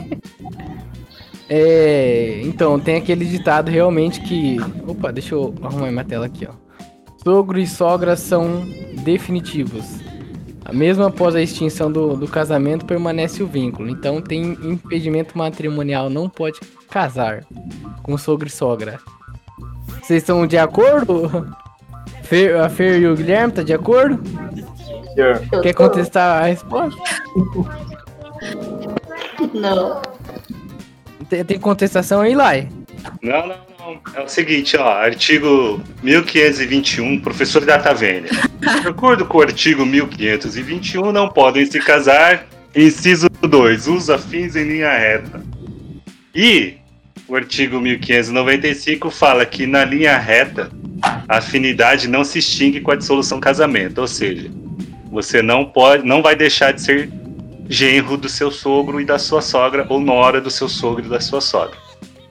É, 1.54 2.40
então, 2.46 2.80
tem 2.80 2.96
aquele 2.96 3.26
ditado 3.26 3.70
realmente 3.70 4.22
que. 4.22 4.56
Opa, 4.88 5.12
deixa 5.12 5.36
eu 5.36 5.54
arrumar 5.62 5.92
minha 5.92 6.06
tela 6.06 6.26
aqui, 6.26 6.48
ó. 6.50 6.54
Sogro 7.22 7.60
e 7.60 7.68
sogra 7.68 8.16
são 8.16 8.66
definitivos. 9.04 10.00
Mesmo 10.72 11.04
após 11.06 11.36
a 11.36 11.42
extinção 11.42 11.92
do, 11.92 12.16
do 12.16 12.28
casamento, 12.28 12.86
permanece 12.86 13.42
o 13.44 13.48
vínculo. 13.48 13.90
Então, 13.90 14.22
tem 14.22 14.54
impedimento 14.64 15.38
matrimonial, 15.38 16.10
não 16.10 16.30
pode 16.30 16.60
casar 16.90 17.44
com 18.04 18.18
sogro 18.18 18.48
e 18.48 18.52
sogra. 18.52 19.00
Vocês 20.02 20.24
estão 20.24 20.46
de 20.48 20.58
acordo? 20.58 21.48
Fer- 22.24 22.60
a 22.60 22.70
Fer 22.70 23.00
e 23.02 23.08
o 23.08 23.16
Guilherme, 23.16 23.54
tá 23.54 23.64
de 23.64 23.74
acordo? 23.74 24.22
Eu 25.18 25.62
Quer 25.62 25.74
contestar 25.74 26.44
a 26.44 26.46
resposta? 26.48 27.02
Não. 29.54 30.02
Tem, 31.30 31.44
tem 31.46 31.60
contestação 31.60 32.22
aí, 32.22 32.34
Lai? 32.36 32.70
Não, 33.22 33.48
não, 33.48 33.56
É 34.14 34.22
o 34.22 34.28
seguinte, 34.28 34.78
ó. 34.78 34.88
Artigo 34.88 35.82
1521, 36.04 37.20
professor 37.20 37.66
Data 37.66 37.94
Vênia. 37.94 38.30
De 38.60 38.88
acordo 38.88 39.26
com 39.26 39.38
o 39.38 39.42
artigo 39.42 39.86
1521, 39.86 41.12
não 41.12 41.30
podem 41.30 41.66
se 41.66 41.80
casar. 41.80 42.46
Inciso 42.76 43.28
2. 43.42 43.88
Os 43.88 44.10
afins 44.10 44.56
em 44.56 44.64
linha 44.64 44.92
reta. 44.92 45.44
E 46.34 46.76
o 47.28 47.36
artigo 47.36 47.80
1595 47.80 49.10
fala 49.10 49.46
que 49.46 49.66
na 49.66 49.84
linha 49.84 50.18
reta 50.18 50.70
a 51.28 51.38
afinidade 51.38 52.08
não 52.08 52.24
se 52.24 52.40
extingue 52.40 52.82
com 52.82 52.92
a 52.92 52.96
dissolução 52.96 53.40
do 53.40 53.44
casamento. 53.44 54.00
Ou 54.00 54.08
seja, 54.08 54.50
você 55.12 55.42
não 55.42 55.66
pode, 55.66 56.06
não 56.06 56.22
vai 56.22 56.36
deixar 56.36 56.72
de 56.72 56.82
ser 56.82 57.10
genro 57.70 58.18
do 58.18 58.28
seu 58.28 58.52
sogro 58.52 59.00
e 59.00 59.06
da 59.06 59.18
sua 59.18 59.42
sogra, 59.42 59.86
ou 59.90 60.00
nora 60.00 60.42
do 60.42 60.52
seu 60.52 60.68
sogro 60.68 61.06
e 61.06 61.10
da 61.10 61.20
sua 61.20 61.42
sogra. 61.42 61.78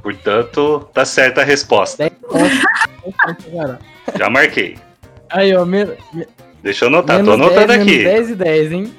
Portanto, 0.03 0.89
tá 0.93 1.05
certa 1.05 1.43
a 1.43 1.45
resposta. 1.45 2.09
10 2.09 2.13
pontos. 2.21 2.41
10 2.41 2.63
pontos, 3.03 3.45
cara. 3.53 3.79
Já 4.19 4.31
marquei. 4.31 4.77
Aí, 5.31 5.55
ó, 5.55 5.65
men 5.65 5.87
Deixa 6.63 6.85
eu 6.85 6.89
anotar, 6.89 7.17
menos 7.17 7.29
tô 7.29 7.35
anotando 7.43 7.67
10, 7.69 7.81
aqui. 7.81 7.99
menos 7.99 8.05
10 8.05 8.31
e 8.31 8.35
10, 8.35 8.73
hein? 8.73 8.95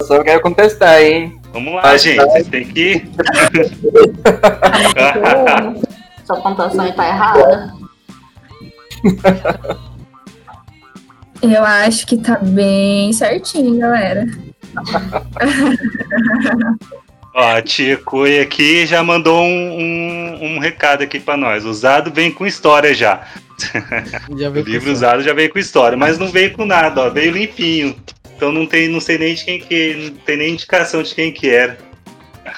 Eu 0.00 0.06
só 0.06 0.22
quero 0.22 0.40
contestar, 0.40 1.00
hein? 1.00 1.38
Vamos 1.52 1.74
lá, 1.74 1.82
Vai, 1.82 1.98
gente. 1.98 2.24
Vocês 2.24 2.48
têm 2.48 2.64
que. 2.64 3.04
Sua 6.26 6.40
pontuação 6.40 6.92
tá 6.92 7.08
errada. 7.08 7.72
Eu 11.42 11.64
acho 11.64 12.06
que 12.06 12.16
tá 12.16 12.38
bem 12.38 13.12
certinho, 13.12 13.78
galera. 13.78 14.24
Ó, 17.34 17.56
a 17.56 17.62
tia 17.62 17.96
Cui 17.96 18.40
aqui 18.40 18.84
já 18.86 19.02
mandou 19.02 19.40
um, 19.42 19.78
um, 19.80 20.44
um 20.56 20.58
recado 20.58 21.02
aqui 21.02 21.18
pra 21.18 21.36
nós. 21.36 21.64
Usado 21.64 22.12
vem 22.12 22.30
com 22.30 22.46
história 22.46 22.92
já. 22.94 23.26
Já 24.36 24.50
O 24.50 24.54
livro 24.54 24.86
com 24.86 24.92
usado 24.92 25.22
já 25.22 25.32
veio 25.32 25.48
com 25.52 25.58
história, 25.58 25.96
mas 25.96 26.18
não 26.18 26.26
veio 26.26 26.52
com 26.52 26.64
nada, 26.66 27.02
ó. 27.02 27.10
Veio 27.10 27.30
limpinho. 27.32 27.94
Então 28.34 28.50
não 28.50 28.66
tem, 28.66 28.88
não 28.88 29.00
sei 29.00 29.18
nem 29.18 29.34
de 29.36 29.44
quem 29.44 29.60
que. 29.60 30.10
Não 30.10 30.18
tem 30.24 30.36
nem 30.36 30.52
indicação 30.54 31.00
de 31.02 31.14
quem 31.14 31.30
que 31.32 31.48
era. 31.48 31.78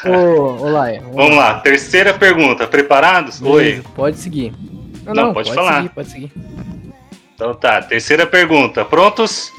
Ô, 0.07 0.63
ô, 0.63 0.69
Lai. 0.71 1.01
Vamos 1.13 1.37
lá, 1.37 1.61
terceira 1.61 2.15
pergunta. 2.15 2.67
Preparados? 2.67 3.43
Oi. 3.43 3.63
Beleza, 3.65 3.85
Pode 3.95 4.17
seguir. 4.19 4.53
Não, 5.05 5.13
Não, 5.15 5.25
não, 5.27 5.35
pode 5.35 5.51
pode, 5.51 5.61
falar. 5.61 5.77
seguir, 5.83 5.89
pode 5.91 6.11
seguir. 6.11 6.33
Então 7.35 7.55
tá, 7.55 7.83
terceira 7.83 8.27
pergunta. 8.27 8.83
Prontos? 8.85 9.53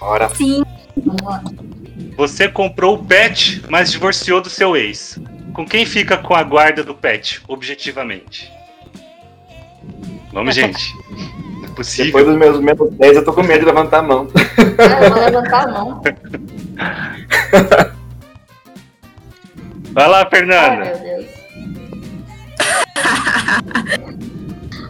Ora. 0.00 0.28
Sim, 0.28 0.62
Vamos 0.96 1.22
lá. 1.22 1.42
Você 2.16 2.48
comprou 2.48 2.94
o 2.96 3.04
pet, 3.04 3.62
mas 3.68 3.92
divorciou 3.92 4.40
do 4.40 4.48
seu 4.48 4.74
ex. 4.76 5.18
Com 5.52 5.66
quem 5.66 5.84
fica 5.84 6.16
com 6.16 6.34
a 6.34 6.42
guarda 6.42 6.82
do 6.82 6.94
pet, 6.94 7.42
objetivamente? 7.46 8.50
Vamos, 10.32 10.54
gente. 10.54 10.94
Não 11.58 11.64
é 11.64 11.68
possível. 11.68 12.06
Depois 12.06 12.26
dos 12.26 12.36
meus 12.36 12.60
menos 12.60 12.90
10, 12.94 13.16
eu 13.16 13.24
tô 13.24 13.32
com 13.32 13.42
medo 13.42 13.60
de 13.60 13.66
levantar 13.66 13.98
a 13.98 14.02
mão. 14.02 14.28
Ah, 14.78 15.04
eu 15.04 15.10
vou 15.10 15.20
levantar 15.24 15.68
a 15.68 15.72
mão. 15.72 16.00
Vai 19.92 20.08
lá, 20.08 20.18
Ai, 20.20 20.30
Fernanda. 20.30 20.84
meu 20.84 20.98
Deus. 20.98 21.26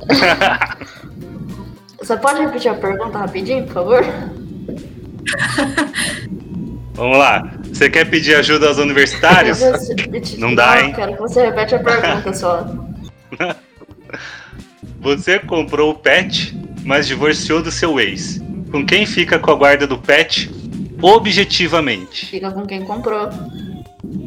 Você 1.98 2.16
pode 2.16 2.40
repetir 2.40 2.70
a 2.70 2.74
pergunta 2.74 3.18
rapidinho, 3.18 3.64
por 3.66 3.74
favor? 3.74 4.04
Vamos 6.96 7.18
lá. 7.18 7.52
Você 7.64 7.90
quer 7.90 8.08
pedir 8.08 8.34
ajuda 8.34 8.68
aos 8.68 8.78
universitários? 8.78 9.60
Não 10.38 10.54
dá, 10.54 10.82
hein? 10.82 10.92
Quero 10.94 11.12
que 11.12 11.20
você 11.20 11.44
repete 11.44 11.74
a 11.74 11.78
pergunta 11.78 12.32
só. 12.32 12.66
Você 15.00 15.38
comprou 15.38 15.90
o 15.90 15.94
pet, 15.94 16.58
mas 16.84 17.06
divorciou 17.06 17.62
do 17.62 17.70
seu 17.70 18.00
ex. 18.00 18.40
Com 18.72 18.84
quem 18.84 19.06
fica 19.06 19.38
com 19.38 19.52
a 19.52 19.54
guarda 19.54 19.86
do 19.86 19.98
pet, 19.98 20.50
objetivamente? 21.00 22.26
Fica 22.26 22.50
com 22.50 22.66
quem 22.66 22.82
comprou. 22.82 23.28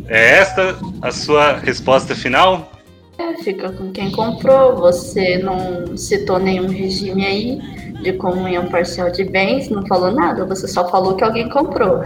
É 0.07 0.37
esta 0.37 0.77
a 1.01 1.11
sua 1.11 1.57
resposta 1.57 2.15
final? 2.15 2.71
É, 3.17 3.43
fica 3.43 3.71
com 3.73 3.91
quem 3.91 4.11
comprou. 4.11 4.77
Você 4.77 5.39
não 5.39 5.97
citou 5.97 6.39
nenhum 6.39 6.69
regime 6.69 7.25
aí 7.25 7.59
de 8.01 8.13
comunhão 8.13 8.67
parcial 8.67 9.11
de 9.11 9.25
bens, 9.25 9.69
não 9.69 9.85
falou 9.85 10.11
nada. 10.11 10.45
Você 10.45 10.67
só 10.67 10.87
falou 10.89 11.15
que 11.15 11.23
alguém 11.23 11.49
comprou. 11.49 12.03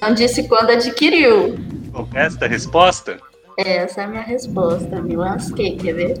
Não 0.00 0.14
disse 0.14 0.48
quando 0.48 0.70
adquiriu. 0.70 1.58
Esta 2.14 2.46
resposta? 2.46 3.18
Essa 3.58 4.02
é 4.02 4.04
a 4.04 4.08
minha 4.08 4.22
resposta. 4.22 5.02
Me 5.02 5.16
lasquei, 5.16 5.76
quer 5.76 5.94
ver? 5.94 6.14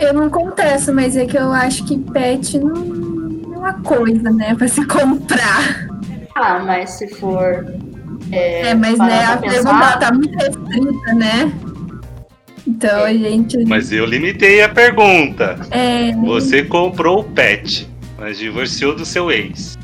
eu 0.00 0.14
não 0.14 0.30
contesto, 0.30 0.92
mas 0.92 1.16
é 1.16 1.26
que 1.26 1.36
eu 1.36 1.52
acho 1.52 1.84
que 1.84 1.98
pet 1.98 2.58
não 2.58 2.74
é 3.54 3.58
uma 3.58 3.74
coisa, 3.82 4.30
né, 4.30 4.54
pra 4.54 4.66
se 4.66 4.84
comprar. 4.86 5.86
Ah, 6.34 6.58
mas 6.60 6.90
se 6.90 7.06
for. 7.08 7.66
É, 8.32 8.68
É, 8.68 8.74
mas 8.74 8.98
né, 8.98 9.24
a 9.24 9.36
pergunta 9.36 9.98
tá 9.98 10.12
muito 10.12 10.34
restrita, 10.38 11.14
né? 11.14 11.52
Então 12.66 13.04
a 13.04 13.12
gente. 13.12 13.58
Mas 13.66 13.92
eu 13.92 14.06
limitei 14.06 14.62
a 14.62 14.68
pergunta. 14.68 15.58
É, 15.70 16.12
Você 16.12 16.62
comprou 16.62 17.20
o 17.20 17.24
pet, 17.24 17.88
mas 18.18 18.38
divorciou 18.38 18.94
do 18.94 19.04
seu 19.04 19.30
ex. 19.30 19.76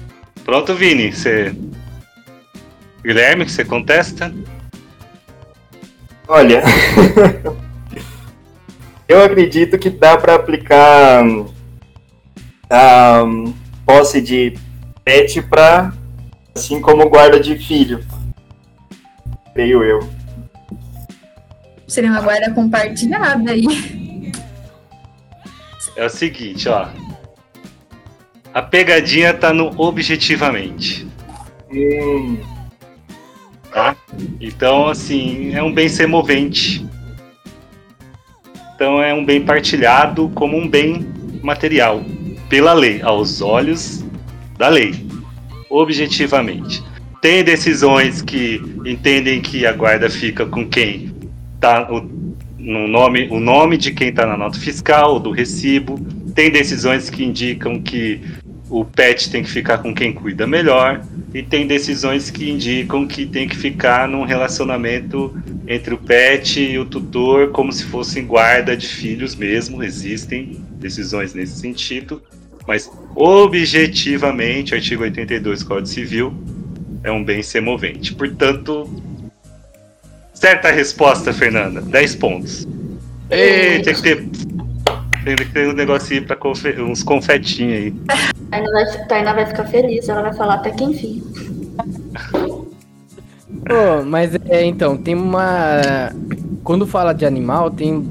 Pronto, 0.45 0.75
Vini, 0.75 1.13
você 1.13 1.55
Guilherme, 3.07 3.45
que 3.45 3.53
você 3.53 3.65
contesta? 3.65 4.35
Olha, 6.27 6.61
eu 9.07 9.23
acredito 9.23 9.79
que 9.79 9.89
dá 9.89 10.17
para 10.17 10.35
aplicar 10.35 11.23
a 12.69 13.23
posse 13.87 14.21
de 14.21 14.59
pet 15.05 15.41
para 15.43 15.93
assim 16.53 16.81
como 16.81 17.09
guarda 17.09 17.39
de 17.39 17.57
filho. 17.57 18.05
Creio 19.55 19.85
eu. 19.85 20.01
Seria 21.87 22.11
uma 22.11 22.21
guarda 22.21 22.53
compartilhada 22.53 23.53
aí. 23.53 24.33
É 25.95 26.07
o 26.07 26.11
seguinte, 26.11 26.69
ó. 26.69 26.89
A 28.53 28.63
pegadinha 28.63 29.33
tá 29.33 29.53
no 29.53 29.81
objetivamente. 29.81 31.07
Hum, 31.71 32.56
tá? 33.77 33.95
Então, 34.41 34.89
assim, 34.89 35.55
é 35.55 35.63
um 35.63 35.71
bem 35.71 35.87
semovente. 35.87 36.87
Então, 38.75 39.03
é 39.03 39.13
um 39.13 39.23
bem 39.23 39.43
partilhado 39.43 40.31
como 40.35 40.57
um 40.57 40.67
bem 40.67 41.07
material, 41.43 42.03
pela 42.49 42.73
lei, 42.73 43.03
aos 43.03 43.43
olhos 43.43 44.03
da 44.57 44.69
lei, 44.69 44.95
objetivamente. 45.69 46.83
Tem 47.21 47.45
decisões 47.45 48.23
que 48.23 48.63
entendem 48.87 49.43
que 49.43 49.67
a 49.67 49.73
guarda 49.73 50.09
fica 50.09 50.47
com 50.47 50.67
quem 50.67 51.15
tá 51.61 51.87
no 52.59 52.89
nome, 52.89 53.29
o 53.31 53.39
nome 53.39 53.77
de 53.77 53.93
quem 53.93 54.09
está 54.09 54.25
na 54.25 54.39
nota 54.39 54.59
fiscal, 54.59 55.21
do 55.21 55.31
recibo. 55.31 55.99
Tem 56.35 56.51
decisões 56.51 57.11
que 57.11 57.23
indicam 57.23 57.81
que 57.83 58.23
o 58.69 58.85
pet 58.85 59.31
tem 59.31 59.43
que 59.43 59.51
ficar 59.51 59.79
com 59.79 59.95
quem 59.95 60.13
cuida 60.13 60.47
melhor 60.47 61.05
e 61.33 61.43
tem 61.43 61.67
decisões 61.67 62.31
que 62.31 62.51
indicam 62.51 63.07
que 63.07 63.25
tem 63.25 63.49
que 63.49 63.57
ficar 63.57 64.09
num 64.09 64.25
relacionamento 64.25 65.35
entre 65.69 65.95
o 65.95 65.99
pet 65.99 66.61
e 66.61 66.79
o 66.79 66.85
tutor 66.85 67.51
como 67.51 67.73
se 67.73 67.85
fossem 67.85 68.27
guarda 68.27 68.77
de 68.77 68.89
filhos 68.89 69.37
mesmo, 69.37 69.83
existem 69.83 70.61
decisões 70.73 71.35
nesse 71.35 71.61
sentido, 71.61 72.23
mas 72.67 72.91
objetivamente, 73.15 74.75
o 74.75 74.77
artigo 74.77 75.03
82 75.03 75.61
do 75.61 75.67
Código 75.67 75.87
Civil 75.87 76.35
é 77.05 77.11
um 77.11 77.23
bem 77.23 77.43
semovente. 77.43 78.13
Portanto, 78.15 78.91
certa 80.35 80.71
resposta, 80.73 81.33
Fernanda, 81.33 81.81
10 81.81 82.17
pontos. 82.17 82.67
Ei, 83.31 83.81
tem 83.81 83.95
que 83.95 84.03
ter 84.03 84.29
tem 85.27 85.35
que 85.35 85.47
ter 85.47 85.69
um 85.69 85.73
negocinho 85.73 86.25
pra 86.25 86.37
confe 86.37 86.81
uns 86.81 87.03
confetinhos 87.03 87.73
aí. 87.75 87.95
Tainá 88.49 88.71
vai, 88.71 89.07
Tainá 89.09 89.33
vai 89.33 89.47
ficar 89.47 89.65
feliz, 89.65 90.09
ela 90.09 90.23
vai 90.23 90.33
falar 90.35 90.55
até 90.55 90.71
que 90.71 90.85
enfim. 90.85 91.21
Pô, 93.67 94.05
mas 94.07 94.33
é, 94.49 94.65
então, 94.65 94.97
tem 94.97 95.17
uma. 95.17 96.13
Quando 96.63 96.87
fala 96.87 97.13
de 97.13 97.27
animal, 97.27 97.73
tem. 97.73 98.09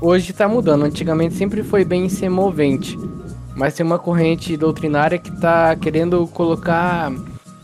Hoje 0.00 0.32
tá 0.32 0.46
mudando. 0.46 0.84
Antigamente 0.84 1.34
sempre 1.34 1.64
foi 1.64 1.84
bem 1.84 2.08
semovente. 2.08 2.96
Mas 3.56 3.74
tem 3.74 3.84
uma 3.84 3.98
corrente 3.98 4.56
doutrinária 4.56 5.18
que 5.18 5.32
tá 5.40 5.74
querendo 5.74 6.26
colocar 6.28 7.12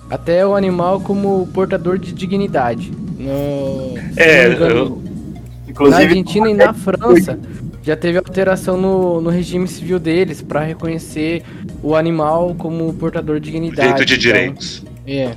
até 0.09 0.45
o 0.45 0.57
animal 0.57 1.01
como 1.01 1.49
portador 1.55 1.97
de 1.99 2.13
dignidade. 2.13 2.91
No... 3.19 3.97
É, 4.17 4.47
eu- 4.49 5.01
na 5.89 5.99
Argentina 5.99 6.51
e 6.51 6.55
na 6.55 6.75
França 6.75 7.39
já 7.83 7.97
teve 7.97 8.19
alteração 8.19 8.77
no, 8.77 9.21
no 9.21 9.31
regime 9.31 9.67
civil 9.67 9.99
deles 9.99 10.43
para 10.43 10.61
reconhecer 10.63 11.43
o 11.83 11.95
animal 11.97 12.55
como 12.57 12.93
portador 12.95 13.41
de 13.41 13.51
dignidade. 13.51 13.91
Sujeito 13.91 14.07
de 14.07 14.15
Então, 14.15 14.33
direitos. 14.33 14.85
é. 15.07 15.31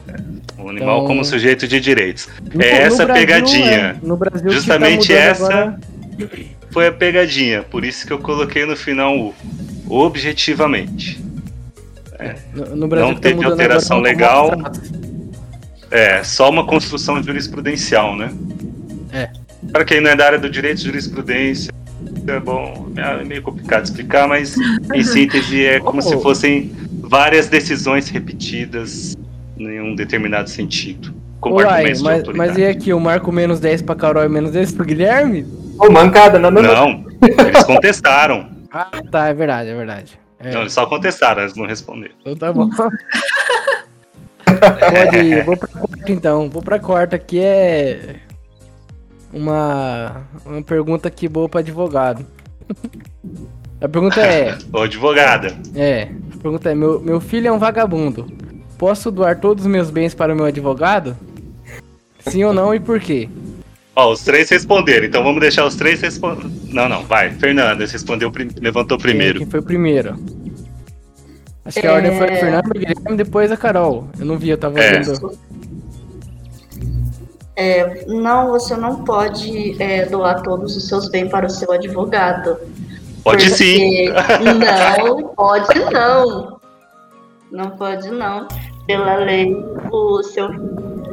O 0.57 0.69
animal 0.69 0.97
Então- 0.97 1.07
como 1.07 1.23
sujeito 1.25 1.67
de 1.67 1.79
direitos. 1.79 2.27
No- 2.53 2.61
É 2.61 2.83
essa 2.83 3.05
Brasil, 3.05 3.25
pegadinha. 3.25 3.71
é, 3.71 3.95
no 4.01 4.17
Brasil, 4.17 4.47
que 4.49 4.53
Justamente 4.55 5.07
tá 5.07 5.13
essa 5.19 5.45
agora- 5.45 5.79
foi 6.71 6.87
a 6.87 6.91
pegadinha. 6.91 7.63
Por 7.63 7.83
isso 7.85 8.05
que 8.05 8.13
eu 8.13 8.19
coloquei 8.19 8.65
no 8.65 8.75
final 8.75 9.17
o 9.17 9.33
objetivamente. 9.89 11.21
no, 12.53 12.75
no 12.75 12.87
Brasil 12.87 13.07
não 13.09 13.15
tá 13.15 13.21
teve 13.21 13.35
mudando 13.35 13.51
alteração 13.51 13.97
agora, 13.97 14.11
legal. 14.11 14.49
como 14.51 14.67
abstrato. 14.67 15.03
É, 15.91 16.23
só 16.23 16.49
uma 16.49 16.65
construção 16.65 17.21
jurisprudencial, 17.21 18.15
né? 18.15 18.33
É. 19.11 19.29
Para 19.71 19.85
quem 19.85 20.01
não 20.01 20.09
é 20.11 20.15
da 20.15 20.25
área 20.25 20.39
do 20.39 20.49
direito, 20.49 20.81
jurisprudência 20.81 21.71
é 22.27 22.39
bom, 22.39 22.87
é 22.95 23.23
meio 23.23 23.41
complicado 23.41 23.83
explicar, 23.85 24.27
mas 24.27 24.55
em 24.93 25.03
síntese 25.03 25.65
é 25.65 25.79
como 25.79 25.99
Oh. 25.99 26.01
se 26.01 26.21
fossem 26.21 26.71
várias 27.01 27.47
decisões 27.47 28.09
repetidas 28.09 29.15
em 29.57 29.79
um 29.81 29.95
determinado 29.95 30.49
sentido. 30.49 31.13
Como 31.39 31.55
Uai, 31.57 31.93
mas, 32.01 32.27
mas 32.33 32.57
e 32.57 32.65
aqui, 32.65 32.89
eu 32.91 32.99
marco 32.99 33.31
menos 33.31 33.59
10 33.59 33.81
pra 33.81 33.95
Carol 33.95 34.23
e 34.23 34.29
menos 34.29 34.51
10 34.51 34.71
pro 34.71 34.85
Guilherme? 34.85 35.45
Ô, 35.77 35.91
mancada, 35.91 36.39
não, 36.39 36.49
não, 36.49 36.61
não. 36.61 36.73
Não, 36.73 37.05
eles 37.45 37.63
contestaram. 37.63 38.51
Ah, 38.75 38.89
tá, 39.11 39.27
é 39.27 39.33
verdade, 39.35 39.69
é 39.69 39.75
verdade. 39.75 40.19
É, 40.39 40.51
Não, 40.51 40.61
eles 40.61 40.73
só 40.73 40.87
contestaram, 40.87 41.43
eles 41.43 41.55
não 41.55 41.67
responderam. 41.67 42.15
então 42.21 42.35
tá 42.35 42.51
bom. 42.51 42.67
Pode 44.45 45.17
ir, 45.17 45.43
vou 45.43 45.55
pra 45.55 45.67
quarta 45.67 46.11
então. 46.11 46.49
Vou 46.49 46.61
pra 46.63 46.79
quarta, 46.79 47.19
que 47.19 47.39
é 47.39 48.15
uma, 49.33 50.21
uma 50.45 50.61
pergunta 50.61 51.07
aqui 51.07 51.27
boa 51.27 51.49
pra 51.49 51.59
advogado. 51.61 52.25
A 53.81 53.87
pergunta 53.87 54.21
é, 54.21 54.57
Ô, 54.71 54.79
advogada, 54.81 55.57
é, 55.75 56.09
a 56.33 56.37
pergunta 56.41 56.71
é, 56.71 56.75
meu, 56.75 56.99
meu 57.01 57.19
filho 57.19 57.47
é 57.47 57.51
um 57.51 57.59
vagabundo. 57.59 58.25
Posso 58.77 59.11
doar 59.11 59.39
todos 59.39 59.65
os 59.65 59.71
meus 59.71 59.89
bens 59.89 60.13
para 60.13 60.33
o 60.33 60.35
meu 60.35 60.45
advogado? 60.45 61.17
Sim 62.19 62.43
ou 62.43 62.53
não 62.53 62.73
e 62.73 62.79
por 62.79 62.99
quê? 62.99 63.27
ó, 63.95 64.11
os 64.11 64.23
três 64.23 64.49
responderam, 64.49 65.05
então 65.05 65.23
vamos 65.23 65.39
deixar 65.39 65.65
os 65.65 65.75
três 65.75 66.01
responder. 66.01 66.49
Não, 66.69 66.89
não, 66.89 67.03
vai. 67.03 67.29
Fernanda, 67.31 67.85
você 67.85 67.93
respondeu, 67.93 68.31
levantou 68.59 68.97
primeiro. 68.97 69.39
Quem 69.39 69.49
foi 69.49 69.59
o 69.59 69.63
primeiro? 69.63 70.15
Acho 71.65 71.79
que 71.79 71.87
a 71.87 71.93
ordem 71.93 72.17
foi 72.17 72.27
a 72.27 72.31
É. 72.31 72.35
Fernando, 72.39 72.65
o 72.67 72.73
Guilherme, 72.73 73.15
depois 73.17 73.51
a 73.51 73.57
Carol. 73.57 74.07
Eu 74.19 74.25
não 74.25 74.37
vi, 74.37 74.49
eu 74.49 74.57
tava 74.57 74.79
É. 74.79 74.99
vendo. 74.99 75.37
É, 77.55 78.05
não, 78.07 78.49
você 78.51 78.75
não 78.75 79.03
pode 79.03 79.81
é, 79.81 80.05
doar 80.05 80.41
todos 80.41 80.75
os 80.75 80.87
seus 80.87 81.09
bens 81.09 81.29
para 81.29 81.45
o 81.45 81.49
seu 81.49 81.71
advogado. 81.71 82.57
Pode 83.23 83.49
sim. 83.51 84.07
Não, 84.09 85.27
pode 85.35 85.79
não. 85.91 86.59
Não 87.51 87.69
pode 87.71 88.09
não. 88.09 88.47
Pela 88.87 89.15
lei, 89.15 89.55
o 89.91 90.23
seu 90.23 90.49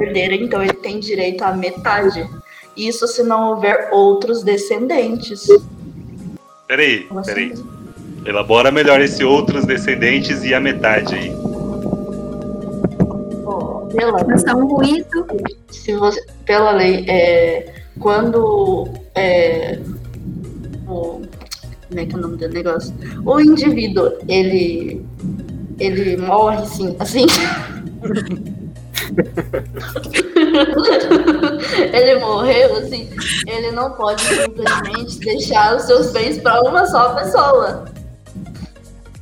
herdeiro, 0.00 0.34
então, 0.34 0.62
ele 0.62 0.72
tem 0.72 0.98
direito 0.98 1.42
à 1.42 1.52
metade. 1.52 2.28
Isso 2.76 3.06
se 3.06 3.22
não 3.22 3.50
houver 3.50 3.90
outros 3.92 4.42
descendentes. 4.42 5.46
Peraí, 6.66 7.06
Você- 7.10 7.34
peraí. 7.34 7.54
Elabora 8.24 8.70
melhor 8.70 9.00
esse 9.00 9.24
outros 9.24 9.64
descendentes 9.64 10.42
e 10.44 10.54
a 10.54 10.60
metade 10.60 11.14
aí. 11.14 11.39
Pela 13.94 14.22
Lançar 14.24 14.54
um 14.54 14.66
ruído. 14.66 15.26
se 15.70 15.94
você, 15.94 16.24
pela 16.44 16.72
lei, 16.72 17.04
é, 17.08 17.74
quando 17.98 18.88
é, 19.14 19.78
o, 20.86 21.22
como 21.88 22.00
é 22.00 22.06
que 22.06 22.14
é 22.14 22.18
o 22.18 22.20
nome 22.20 22.36
do 22.36 22.48
negócio? 22.48 22.94
O 23.24 23.40
indivíduo, 23.40 24.12
ele, 24.28 25.04
ele 25.78 26.16
morre, 26.16 26.64
sim, 26.66 26.96
assim. 26.98 27.26
ele 31.92 32.20
morreu, 32.20 32.76
assim, 32.76 33.10
ele 33.46 33.72
não 33.72 33.90
pode 33.92 34.22
simplesmente 34.22 35.18
deixar 35.18 35.76
os 35.76 35.82
seus 35.82 36.12
bens 36.12 36.38
para 36.38 36.62
uma 36.62 36.86
só 36.86 37.14
pessoa. 37.14 37.86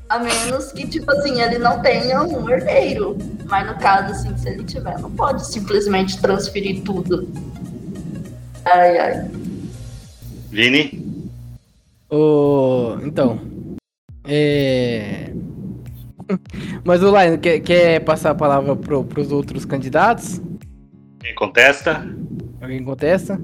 A 0.09 0.19
menos 0.19 0.73
que, 0.73 0.87
tipo 0.87 1.11
assim, 1.11 1.41
ele 1.41 1.59
não 1.59 1.83
tenha 1.83 2.23
um 2.23 2.49
herdeiro. 2.49 3.17
Mas 3.47 3.67
no 3.67 3.79
caso, 3.79 4.13
assim, 4.13 4.37
se 4.39 4.49
ele 4.49 4.65
tiver, 4.65 4.99
não 4.99 5.11
pode 5.11 5.47
simplesmente 5.47 6.21
transferir 6.21 6.83
tudo. 6.83 7.29
Ai, 8.65 8.99
ai. 8.99 9.31
Vini? 10.51 11.05
O... 12.11 12.97
Então. 13.03 13.41
É. 14.25 15.31
Mas 16.85 17.03
o 17.03 17.11
Lion, 17.11 17.39
quer, 17.39 17.61
quer 17.61 18.01
passar 18.01 18.31
a 18.31 18.35
palavra 18.35 18.77
pro, 18.77 19.05
pros 19.05 19.31
outros 19.31 19.65
candidatos? 19.65 20.41
Quem 21.21 21.35
contesta? 21.35 22.07
Alguém 22.61 22.83
contesta? 22.83 23.39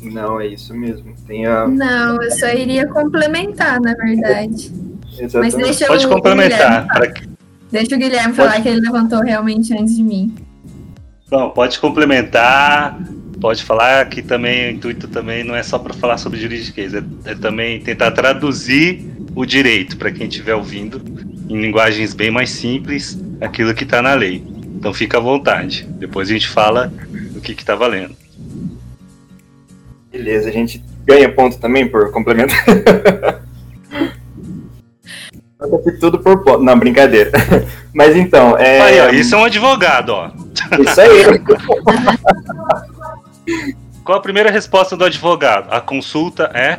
Não, 0.00 0.40
é 0.40 0.46
isso 0.46 0.72
mesmo. 0.74 1.14
Tem 1.26 1.46
a. 1.46 1.66
Não, 1.66 2.22
eu 2.22 2.30
só 2.30 2.48
iria 2.48 2.86
complementar, 2.86 3.80
na 3.80 3.94
verdade. 3.94 4.72
Mas 5.34 5.54
deixa 5.54 5.86
Pode 5.86 6.06
o, 6.06 6.08
complementar. 6.08 6.86
O 6.86 7.36
deixa 7.70 7.94
o 7.94 7.98
Guilherme 7.98 8.34
Pode. 8.34 8.48
falar 8.48 8.62
que 8.62 8.68
ele 8.68 8.80
levantou 8.80 9.20
realmente 9.20 9.72
antes 9.74 9.96
de 9.96 10.02
mim. 10.02 10.34
Não, 11.30 11.50
pode 11.50 11.78
complementar. 11.78 12.98
Pode 13.40 13.62
falar 13.62 14.04
que 14.08 14.20
também 14.20 14.68
o 14.68 14.70
intuito 14.72 15.06
também 15.06 15.44
não 15.44 15.54
é 15.54 15.62
só 15.62 15.78
para 15.78 15.94
falar 15.94 16.18
sobre 16.18 16.40
juridiquês, 16.40 16.92
é, 16.92 17.02
é 17.24 17.34
também 17.36 17.80
tentar 17.80 18.10
traduzir 18.10 19.08
o 19.34 19.46
direito 19.46 19.96
para 19.96 20.10
quem 20.10 20.26
estiver 20.26 20.54
ouvindo 20.54 21.00
em 21.48 21.60
linguagens 21.60 22.14
bem 22.14 22.30
mais 22.32 22.50
simples 22.50 23.16
aquilo 23.40 23.72
que 23.74 23.84
está 23.84 24.02
na 24.02 24.14
lei. 24.14 24.42
Então 24.76 24.92
fica 24.92 25.18
à 25.18 25.20
vontade. 25.20 25.86
Depois 25.98 26.28
a 26.28 26.32
gente 26.32 26.48
fala 26.48 26.92
o 27.36 27.40
que, 27.40 27.54
que 27.54 27.64
tá 27.64 27.74
valendo. 27.76 28.16
Beleza, 30.10 30.48
a 30.48 30.52
gente 30.52 30.82
ganha 31.04 31.32
ponto 31.32 31.58
também 31.58 31.88
por 31.88 32.10
complemento. 32.10 32.54
tudo 36.00 36.18
por 36.20 36.42
ponto. 36.44 36.62
Não, 36.62 36.78
brincadeira. 36.78 37.30
Mas 37.92 38.14
então, 38.16 38.56
é. 38.56 38.80
Aí, 38.80 39.00
ó, 39.00 39.10
isso 39.10 39.34
é 39.34 39.38
um 39.38 39.44
advogado, 39.44 40.10
ó. 40.10 40.30
Isso 40.80 41.00
aí. 41.00 41.24
Qual 44.04 44.18
a 44.18 44.22
primeira 44.22 44.50
resposta 44.50 44.96
do 44.96 45.04
advogado? 45.04 45.70
A 45.70 45.80
consulta 45.80 46.50
é. 46.54 46.78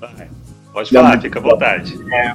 Vai. 0.00 0.28
Pode 0.72 0.90
falar, 0.90 1.14
Não, 1.14 1.22
fica 1.22 1.38
à 1.38 1.42
vontade. 1.42 1.98
É, 2.12 2.32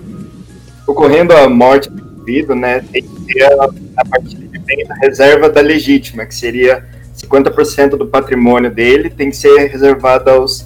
ocorrendo 0.88 1.34
a 1.36 1.48
morte 1.48 1.90
do 1.90 2.02
indivíduo, 2.02 2.56
né, 2.56 2.80
tem 2.92 3.04
que 3.04 3.26
ter 3.26 3.44
a, 3.44 3.70
a 3.98 4.06
partir 4.06 4.38
de 4.38 4.54
a 4.90 4.96
reserva 4.96 5.50
da 5.50 5.62
legítima, 5.62 6.26
que 6.26 6.34
seria 6.34 6.84
50% 7.16 7.92
do 7.92 8.08
patrimônio 8.08 8.72
dele 8.72 9.10
tem 9.10 9.30
que 9.30 9.36
ser 9.36 9.68
reservado 9.68 10.30
aos 10.30 10.66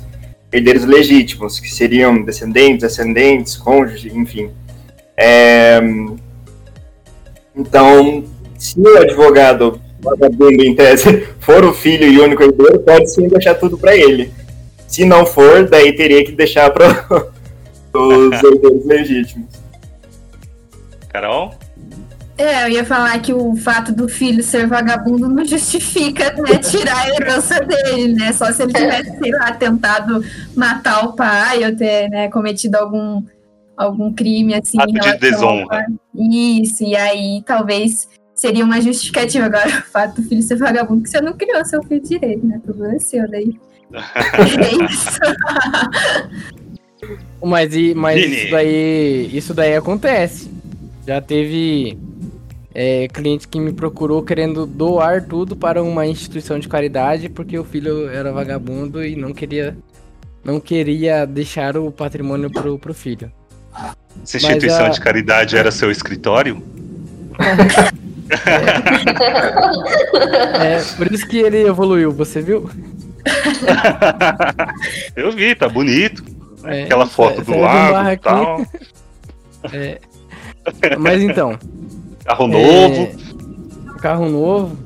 herdeiros 0.52 0.86
legítimos, 0.86 1.60
que 1.60 1.70
seriam 1.70 2.24
descendentes, 2.24 2.84
ascendentes, 2.84 3.56
cônjuge, 3.58 4.12
enfim. 4.16 4.52
É, 5.16 5.80
então, 7.56 8.24
se 8.58 8.80
o 8.80 8.98
advogado 8.98 9.82
vagabundo 10.00 10.64
em 10.64 10.76
tese 10.76 11.28
for 11.40 11.66
o 11.66 11.74
filho 11.74 12.08
e 12.08 12.20
único 12.20 12.44
herdeiro, 12.44 12.80
pode 12.80 13.12
sim 13.12 13.28
deixar 13.28 13.56
tudo 13.56 13.78
para 13.78 13.96
ele. 13.96 14.32
Se 14.88 15.04
não 15.04 15.26
for, 15.26 15.68
daí 15.68 15.94
teria 15.94 16.24
que 16.24 16.32
deixar 16.32 16.70
para 16.72 17.06
os 17.94 18.44
herdeiros 18.44 18.86
legítimos. 18.86 19.50
Carol? 21.10 21.54
É, 22.38 22.66
eu 22.66 22.70
ia 22.70 22.86
falar 22.86 23.20
que 23.20 23.34
o 23.34 23.56
fato 23.56 23.92
do 23.92 24.08
filho 24.08 24.44
ser 24.44 24.68
vagabundo 24.68 25.28
não 25.28 25.44
justifica 25.44 26.32
né, 26.34 26.60
tirar 26.60 26.98
a 27.00 27.10
herança 27.10 27.60
dele, 27.62 28.14
né? 28.14 28.32
Só 28.32 28.52
se 28.52 28.62
ele 28.62 28.74
tivesse, 28.74 29.18
sei 29.18 29.32
lá, 29.32 29.52
tentado 29.54 30.24
matar 30.56 31.06
o 31.06 31.14
pai 31.14 31.66
ou 31.66 31.76
ter 31.76 32.08
né, 32.10 32.30
cometido 32.30 32.78
algum, 32.78 33.24
algum 33.76 34.14
crime 34.14 34.54
assim. 34.54 34.80
Ato 34.80 34.94
de 34.94 35.18
desonra. 35.18 35.84
Isso, 36.16 36.84
e 36.84 36.96
aí 36.96 37.42
talvez 37.44 38.08
seria 38.36 38.64
uma 38.64 38.80
justificativa. 38.80 39.48
Agora, 39.48 39.68
o 39.68 39.92
fato 39.92 40.22
do 40.22 40.28
filho 40.28 40.44
ser 40.44 40.58
vagabundo, 40.58 41.02
que 41.02 41.10
você 41.10 41.20
não 41.20 41.34
criou 41.34 41.66
seu 41.66 41.82
filho 41.84 42.04
direito, 42.04 42.46
né? 42.46 42.58
O 42.58 42.62
problema 42.62 42.96
é 42.96 43.00
seu, 43.00 43.28
daí. 43.28 43.58
é 43.94 44.86
isso. 44.86 45.20
mas 47.44 47.74
mas 47.96 48.24
isso 48.24 48.52
daí, 48.52 49.30
isso 49.34 49.54
daí 49.56 49.76
acontece. 49.76 50.52
Já 51.08 51.20
teve 51.20 51.98
é, 52.80 53.08
cliente 53.08 53.48
que 53.48 53.60
me 53.60 53.74
procurou 53.74 54.22
querendo 54.22 54.68
doar 54.68 55.26
tudo 55.26 55.56
para 55.56 55.82
uma 55.82 56.06
instituição 56.06 56.60
de 56.60 56.68
caridade 56.68 57.28
porque 57.28 57.58
o 57.58 57.64
filho 57.64 58.08
era 58.08 58.32
vagabundo 58.32 59.04
e 59.04 59.16
não 59.16 59.34
queria 59.34 59.76
não 60.44 60.60
queria 60.60 61.26
deixar 61.26 61.76
o 61.76 61.92
patrimônio 61.92 62.52
pro, 62.52 62.78
pro 62.78 62.94
filho. 62.94 63.32
Essa 64.24 64.38
instituição 64.38 64.86
a... 64.86 64.90
de 64.90 65.02
caridade 65.02 65.58
era 65.58 65.72
seu 65.72 65.90
escritório? 65.90 66.62
é, 70.62 70.78
é, 70.78 70.84
por 70.98 71.12
isso 71.12 71.28
que 71.28 71.40
ele 71.40 71.68
evoluiu, 71.68 72.12
você 72.12 72.44
viu? 72.44 72.70
Eu 75.18 75.32
vi, 75.32 75.56
tá 75.56 75.68
bonito. 75.68 76.24
É, 76.64 76.84
Aquela 76.84 77.08
foto 77.08 77.42
do 77.42 77.58
lago 77.58 78.10
e 78.12 78.18
tal. 78.18 78.62
É. 79.74 80.00
Mas 81.00 81.22
então, 81.22 81.58
Carro 82.28 82.46
novo. 82.46 83.02
É, 83.02 83.16
carro 84.02 84.30
novo. 84.30 84.78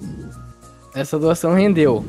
Essa 0.93 1.17
doação 1.17 1.55
rendeu. 1.55 2.05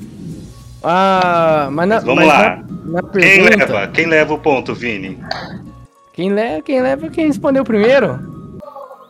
Ah, 0.84 1.70
mas, 1.72 1.88
na, 1.88 1.94
mas 1.94 2.04
vamos 2.04 2.26
mas 2.26 2.28
lá. 2.28 2.62
Na, 2.84 2.92
na 2.92 3.02
pergunta, 3.02 3.50
quem 3.50 3.58
leva? 3.58 3.88
Quem 3.88 4.06
leva 4.06 4.34
o 4.34 4.38
ponto, 4.38 4.74
Vini? 4.74 5.18
Quem 6.12 6.30
leva, 6.30 6.60
quem 6.60 6.82
leva 6.82 7.08
quem 7.08 7.28
respondeu 7.28 7.64
primeiro. 7.64 8.20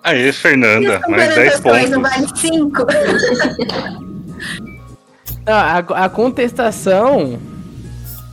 Aí, 0.04 0.32
Fernanda, 0.32 1.00
mais 1.08 1.34
10 1.34 1.60
pontos. 1.60 1.90
Não 1.90 2.02
vale 2.02 2.28
5. 2.36 2.86
a, 5.44 5.78
a 6.04 6.08
contestação, 6.08 7.40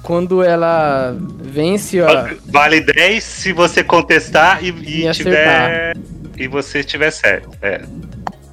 quando 0.03 0.43
ela 0.43 1.15
vence. 1.41 1.99
A... 2.01 2.35
Vale 2.45 2.81
10 2.81 3.23
se 3.23 3.51
você 3.51 3.83
contestar 3.83 4.63
e, 4.63 4.69
e, 4.69 5.07
e 5.07 5.11
tiver 5.11 5.95
e 6.39 6.47
você 6.47 6.79
estiver 6.79 7.11
certo. 7.11 7.49
É. 7.61 7.81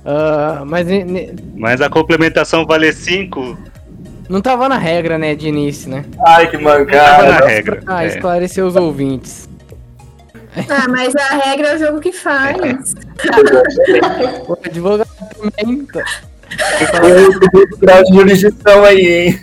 Uh, 0.05 0.67
mas, 0.67 0.87
mas 1.57 1.81
a 1.81 1.89
complementação 1.89 2.67
vale 2.67 2.93
5. 2.93 3.57
Não 4.29 4.43
tava 4.43 4.69
na 4.69 4.77
regra, 4.77 5.17
né, 5.17 5.35
de 5.37 5.49
início, 5.49 5.89
né? 5.89 6.05
Ai, 6.27 6.51
que 6.51 6.59
mancada. 6.59 7.17
Tava 7.17 7.41
na 7.41 7.47
regra. 7.47 7.81
Ah, 7.87 8.05
é. 8.05 8.09
esclarecer 8.09 8.65
os 8.65 8.75
ouvintes. 8.75 9.49
Ah, 10.69 10.89
mas 10.89 11.15
a 11.15 11.37
regra 11.45 11.69
é 11.69 11.77
o 11.77 11.79
jogo 11.79 12.01
que 12.01 12.13
faz. 12.13 12.95
o 14.49 14.59
advogado 14.65 15.09
também. 15.39 15.87
Eu 17.03 17.79
grau 17.79 18.03
de 18.05 18.15
jurisdição 18.15 18.85
aí, 18.85 19.07
hein? 19.07 19.41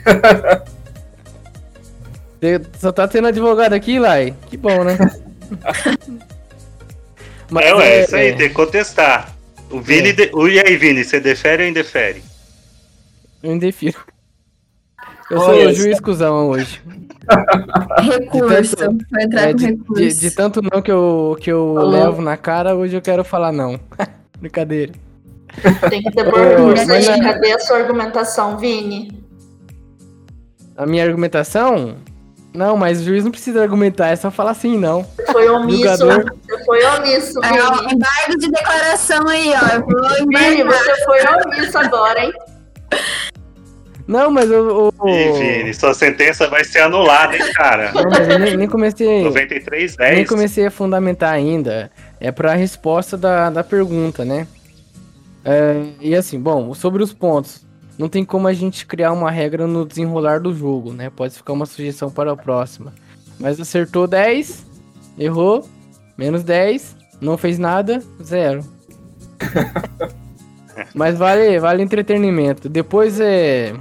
Só 2.77 2.91
tá 2.91 3.08
tendo 3.08 3.27
advogado 3.27 3.73
aqui, 3.73 3.99
Lai? 3.99 4.36
Que 4.49 4.58
bom, 4.58 4.84
né? 4.84 4.97
Mas 7.54 7.68
é, 7.68 7.76
ué, 7.76 7.88
é, 7.88 8.04
isso 8.04 8.16
aí, 8.16 8.28
é. 8.30 8.34
tem 8.34 8.50
que 8.50 8.56
contestar. 8.56 9.32
O 9.70 9.80
Vini. 9.80 10.10
É. 10.10 10.13
De... 10.13 10.32
E 10.34 10.60
aí, 10.60 10.76
Vini, 10.76 11.04
você 11.04 11.20
defere 11.20 11.63
ou 11.63 11.70
indefere? 11.70 12.24
Eu 13.44 13.54
indefiro. 13.54 14.00
Eu 15.30 15.39
sou 15.39 15.54
o 15.54 15.74
juiz 15.74 16.00
cuzão 16.00 16.50
hoje. 16.50 16.82
Recurso. 18.02 18.76
Tanto, 18.76 19.06
Vou 19.10 19.22
entrar 19.22 19.50
é, 19.50 19.54
de, 19.54 19.66
recurso. 19.68 20.02
De, 20.02 20.20
de, 20.20 20.32
tanto 20.32 20.62
não 20.63 20.82
que 20.82 20.92
eu, 20.92 21.38
que 21.39 21.52
eu 21.52 21.76
levo 21.76 22.24
na 22.24 22.36
cara, 22.38 22.76
hoje 22.76 22.96
eu 22.96 23.02
quero 23.02 23.24
falar 23.24 23.52
não. 23.52 23.80
Brincadeira. 24.39 24.94
Tem 25.89 26.02
que 26.02 26.12
ter 26.12 26.26
recurso 26.26 26.92
aí. 26.92 27.22
Cadê 27.22 27.52
a 27.52 27.60
sua 27.60 27.78
argumentação, 27.78 28.58
Vini? 28.58 29.24
A 30.76 30.88
minha 30.88 31.04
argumentação? 31.04 31.98
Não, 32.54 32.78
mas 32.78 33.02
o 33.02 33.04
juiz 33.04 33.24
não 33.24 33.32
precisa 33.32 33.62
argumentar, 33.62 34.10
é 34.10 34.16
só 34.16 34.30
falar 34.30 34.52
assim, 34.52 34.78
não. 34.78 35.04
Foi 35.32 35.50
omisso. 35.50 36.06
Você 36.63 36.65
foi 36.65 36.86
omisso. 36.86 37.39
É, 37.43 37.93
embargo 37.93 38.38
de 38.39 38.49
declaração 38.49 39.28
aí, 39.28 39.52
ó. 39.52 39.76
Eu 39.76 39.82
vou 39.82 40.28
Vini, 40.28 40.63
você 40.63 41.06
foi 41.06 41.19
omisso 41.45 41.78
agora, 41.78 42.23
hein? 42.23 42.34
Não, 44.08 44.32
mas 44.32 44.49
o. 44.49 44.93
o... 44.99 45.06
Vini, 45.06 45.73
sua 45.73 45.93
sentença 45.93 46.47
vai 46.47 46.63
ser 46.63 46.80
anulada, 46.80 47.36
hein, 47.36 47.54
cara? 47.54 47.91
Não, 47.93 48.10
mas 48.10 48.28
eu 48.28 48.39
nem, 48.39 48.58
nem 48.58 48.67
comecei. 48.67 49.23
93, 49.23 49.95
10. 49.95 50.15
Nem 50.15 50.26
comecei 50.26 50.65
a 50.65 50.71
fundamentar 50.71 51.34
ainda. 51.34 51.91
É 52.19 52.32
pra 52.32 52.54
resposta 52.54 53.17
da, 53.17 53.49
da 53.49 53.63
pergunta, 53.63 54.23
né? 54.23 54.47
É, 55.45 55.84
e 55.99 56.15
assim, 56.15 56.39
bom, 56.39 56.73
sobre 56.73 57.04
os 57.04 57.13
pontos 57.13 57.65
não 57.97 58.08
tem 58.10 58.23
como 58.23 58.47
a 58.47 58.54
gente 58.54 58.86
criar 58.86 59.12
uma 59.12 59.30
regra 59.30 59.67
no 59.67 59.86
desenrolar 59.86 60.39
do 60.39 60.54
jogo, 60.54 60.93
né? 60.93 61.10
Pode 61.10 61.36
ficar 61.36 61.54
uma 61.54 61.65
sugestão 61.65 62.10
para 62.10 62.32
a 62.32 62.36
próxima. 62.36 62.93
Mas 63.39 63.60
acertou 63.60 64.08
10, 64.08 64.65
errou, 65.17 65.67
menos 66.17 66.43
10, 66.43 66.95
não 67.21 67.38
fez 67.38 67.58
nada, 67.58 68.02
zero. 68.21 68.63
Mas 70.93 71.17
vale, 71.17 71.60
vale 71.60 71.84
entretenimento. 71.84 72.67
Depois 72.67 73.19
é. 73.19 73.73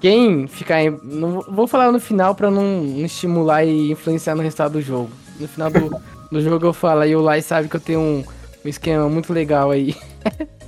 Quem 0.00 0.46
ficar. 0.46 0.82
Em... 0.82 0.98
Não, 1.02 1.40
vou 1.42 1.66
falar 1.66 1.92
no 1.92 2.00
final 2.00 2.34
para 2.34 2.50
não 2.50 2.82
estimular 3.04 3.64
e 3.64 3.92
influenciar 3.92 4.34
no 4.34 4.42
resultado 4.42 4.72
do 4.72 4.82
jogo. 4.82 5.10
No 5.38 5.46
final 5.46 5.70
do, 5.70 6.00
do 6.30 6.40
jogo 6.40 6.66
eu 6.66 6.72
falo, 6.72 7.00
aí 7.00 7.14
o 7.14 7.20
Lai 7.20 7.42
sabe 7.42 7.68
que 7.68 7.76
eu 7.76 7.80
tenho 7.80 8.00
um, 8.00 8.24
um 8.64 8.68
esquema 8.68 9.08
muito 9.08 9.32
legal 9.32 9.70
aí. 9.70 9.94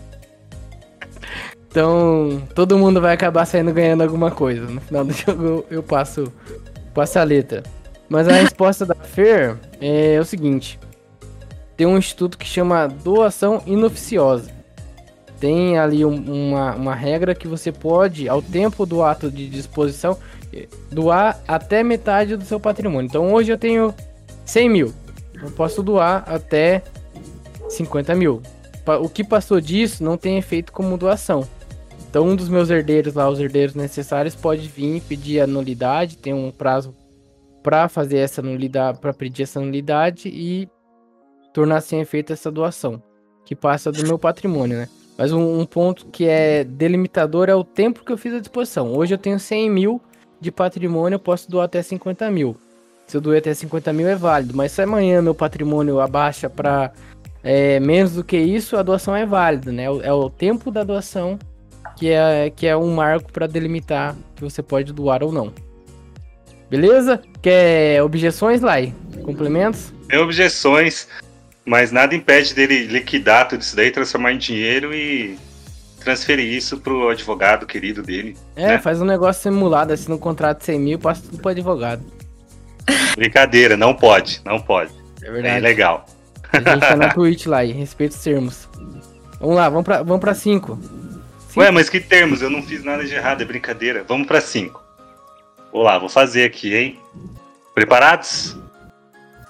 Então, 1.73 2.43
todo 2.55 2.77
mundo 2.77 3.01
vai 3.01 3.15
acabar 3.15 3.47
saindo 3.47 3.73
ganhando 3.73 4.03
alguma 4.03 4.31
coisa. 4.31 4.67
No 4.67 4.79
final 4.79 5.07
do 5.07 5.13
jogo, 5.15 5.65
eu 5.71 5.83
passo, 5.83 6.31
passo 6.93 7.19
a 7.19 7.25
letra. 7.25 7.63
Mas 8.13 8.29
a 8.29 8.33
resposta 8.33 8.85
da 8.85 8.95
Fer 8.95 9.57
é 9.81 10.21
o 10.21 10.25
seguinte: 10.25 10.79
tem 11.75 11.87
um 11.87 11.97
instituto 11.97 12.37
que 12.37 12.47
chama 12.47 12.87
doação 12.87 13.63
inoficiosa. 13.67 14.51
Tem 15.41 15.79
ali 15.79 16.05
um, 16.05 16.51
uma, 16.51 16.75
uma 16.75 16.95
regra 16.95 17.35
que 17.35 17.49
você 17.49 17.73
pode, 17.73 18.29
ao 18.29 18.43
tempo 18.43 18.85
do 18.85 19.03
ato 19.03 19.31
de 19.31 19.49
disposição, 19.49 20.19
doar 20.91 21.41
até 21.49 21.83
metade 21.83 22.37
do 22.37 22.45
seu 22.45 22.61
patrimônio. 22.61 23.09
Então 23.09 23.33
hoje 23.33 23.51
eu 23.51 23.57
tenho 23.57 23.95
100 24.45 24.69
mil. 24.69 24.93
Eu 25.43 25.51
posso 25.51 25.83
doar 25.83 26.23
até 26.27 26.83
50 27.71 28.15
mil. 28.15 28.43
O 29.01 29.09
que 29.09 29.25
passou 29.25 29.59
disso 29.59 30.05
não 30.05 30.19
tem 30.19 30.37
efeito 30.37 30.71
como 30.71 30.99
doação. 30.99 31.49
Então, 32.11 32.29
um 32.29 32.37
dos 32.37 32.51
meus 32.51 32.69
herdeiros 32.69 33.15
lá, 33.15 33.27
os 33.27 33.41
herdeiros 33.41 33.75
necessários, 33.75 34.35
pode 34.35 34.69
vir 34.69 35.01
pedir 35.01 35.41
a 35.41 35.47
nulidade, 35.47 36.19
tem 36.19 36.35
um 36.35 36.51
prazo 36.51 36.95
para 37.63 37.89
fazer 37.89 38.19
essa 38.19 38.43
nulidade, 38.43 38.99
para 38.99 39.13
pedir 39.13 39.45
essa 39.45 39.61
nulidade 39.61 40.29
e 40.29 40.69
tornar 41.53 41.81
sem 41.81 42.01
efeito 42.01 42.33
essa 42.33 42.51
doação. 42.51 43.03
que 43.45 43.57
passa 43.57 43.91
do 43.91 44.07
meu 44.07 44.19
patrimônio, 44.19 44.79
né? 44.79 44.89
Mas 45.19 45.33
um, 45.33 45.61
um 45.61 45.67
ponto 45.67 46.07
que 46.07 46.27
é 46.27 46.65
delimitador 46.65 47.49
é 47.49 47.55
o 47.55 47.65
tempo 47.65 48.05
que 48.05 48.13
eu 48.13 48.17
fiz 48.17 48.35
à 48.35 48.39
disposição. 48.39 48.95
Hoje 48.95 49.15
eu 49.15 49.19
tenho 49.19 49.39
100 49.39 49.71
mil 49.71 50.01
de 50.41 50.51
patrimônio, 50.51 51.17
eu 51.17 51.21
posso 51.21 51.51
doar 51.51 51.65
até 51.65 51.83
50 51.83 52.31
mil. 52.31 52.57
Se 53.07 53.17
eu 53.17 53.21
doer 53.21 53.39
até 53.39 53.53
50 53.53 53.93
mil 53.93 54.09
é 54.09 54.15
válido, 54.15 54.57
mas 54.57 54.73
se 54.73 54.83
amanhã 54.83 55.21
meu 55.21 55.35
patrimônio 55.35 56.01
abaixa 56.01 56.49
para 56.49 56.93
é, 57.43 57.79
menos 57.81 58.15
do 58.15 58.25
que 58.25 58.37
isso, 58.37 58.77
a 58.77 58.83
doação 58.83 59.15
é 59.15 59.27
válida, 59.27 59.71
né? 59.73 59.85
É 59.85 59.91
o, 59.91 60.03
é 60.03 60.13
o 60.13 60.31
tempo 60.31 60.71
da 60.71 60.85
doação 60.85 61.39
que 61.97 62.11
é, 62.11 62.51
que 62.51 62.67
é 62.67 62.77
um 62.77 62.95
marco 62.95 63.33
para 63.33 63.47
delimitar 63.47 64.17
que 64.35 64.43
você 64.43 64.63
pode 64.63 64.93
doar 64.93 65.23
ou 65.23 65.33
não. 65.33 65.53
Beleza? 66.73 67.21
Quer 67.43 68.03
objeções, 68.03 68.63
Lai? 68.63 68.95
Complementos? 69.23 69.93
Tem 70.09 70.19
objeções, 70.19 71.07
mas 71.67 71.93
nada 71.93 72.15
impede 72.15 72.55
dele 72.55 72.87
liquidar 72.87 73.47
tudo 73.47 73.61
isso 73.61 73.77
daí, 73.77 73.91
transformar 73.91 74.33
em 74.33 74.39
dinheiro 74.39 74.95
e 74.95 75.39
transferir 76.01 76.47
isso 76.47 76.79
pro 76.79 77.11
advogado 77.11 77.67
querido 77.67 78.03
dele. 78.03 78.39
É, 78.57 78.69
né? 78.69 78.79
faz 78.79 79.03
um 79.03 79.05
negócio 79.05 79.43
simulado, 79.43 79.93
assim, 79.93 80.09
no 80.09 80.19
contrato 80.19 80.61
de 80.61 80.65
100 80.65 80.81
mil, 80.81 80.99
passa 80.99 81.21
tudo 81.21 81.43
pro 81.43 81.51
advogado. 81.51 82.03
Brincadeira, 83.17 83.77
não 83.77 83.93
pode, 83.93 84.41
não 84.43 84.59
pode. 84.59 84.93
É 85.23 85.31
verdade. 85.31 85.57
É 85.59 85.61
legal. 85.61 86.07
A 86.51 86.57
gente 86.57 86.81
tá 86.81 86.97
na 86.97 87.11
Twitch 87.11 87.45
lá, 87.45 87.63
e 87.63 87.73
respeita 87.73 88.17
os 88.17 88.23
termos. 88.23 88.67
Vamos 89.39 89.57
lá, 89.57 89.69
vamos 89.69 89.85
pra 89.85 89.99
5. 89.99 90.05
Vamos 90.07 90.21
pra 90.21 90.35
cinco. 90.35 90.79
Ué, 91.55 91.71
mas 91.71 91.91
que 91.91 92.01
termos? 92.01 92.41
Eu 92.41 92.49
não 92.49 92.63
fiz 92.63 92.83
nada 92.83 93.05
de 93.05 93.15
errado, 93.15 93.43
é 93.43 93.45
brincadeira. 93.45 94.03
Vamos 94.09 94.27
pra 94.27 94.41
5. 94.41 94.82
Vou 95.73 95.83
lá, 95.83 95.99
vou 95.99 96.09
fazer 96.09 96.45
aqui, 96.45 96.75
hein? 96.75 97.01
Preparados? 97.75 98.57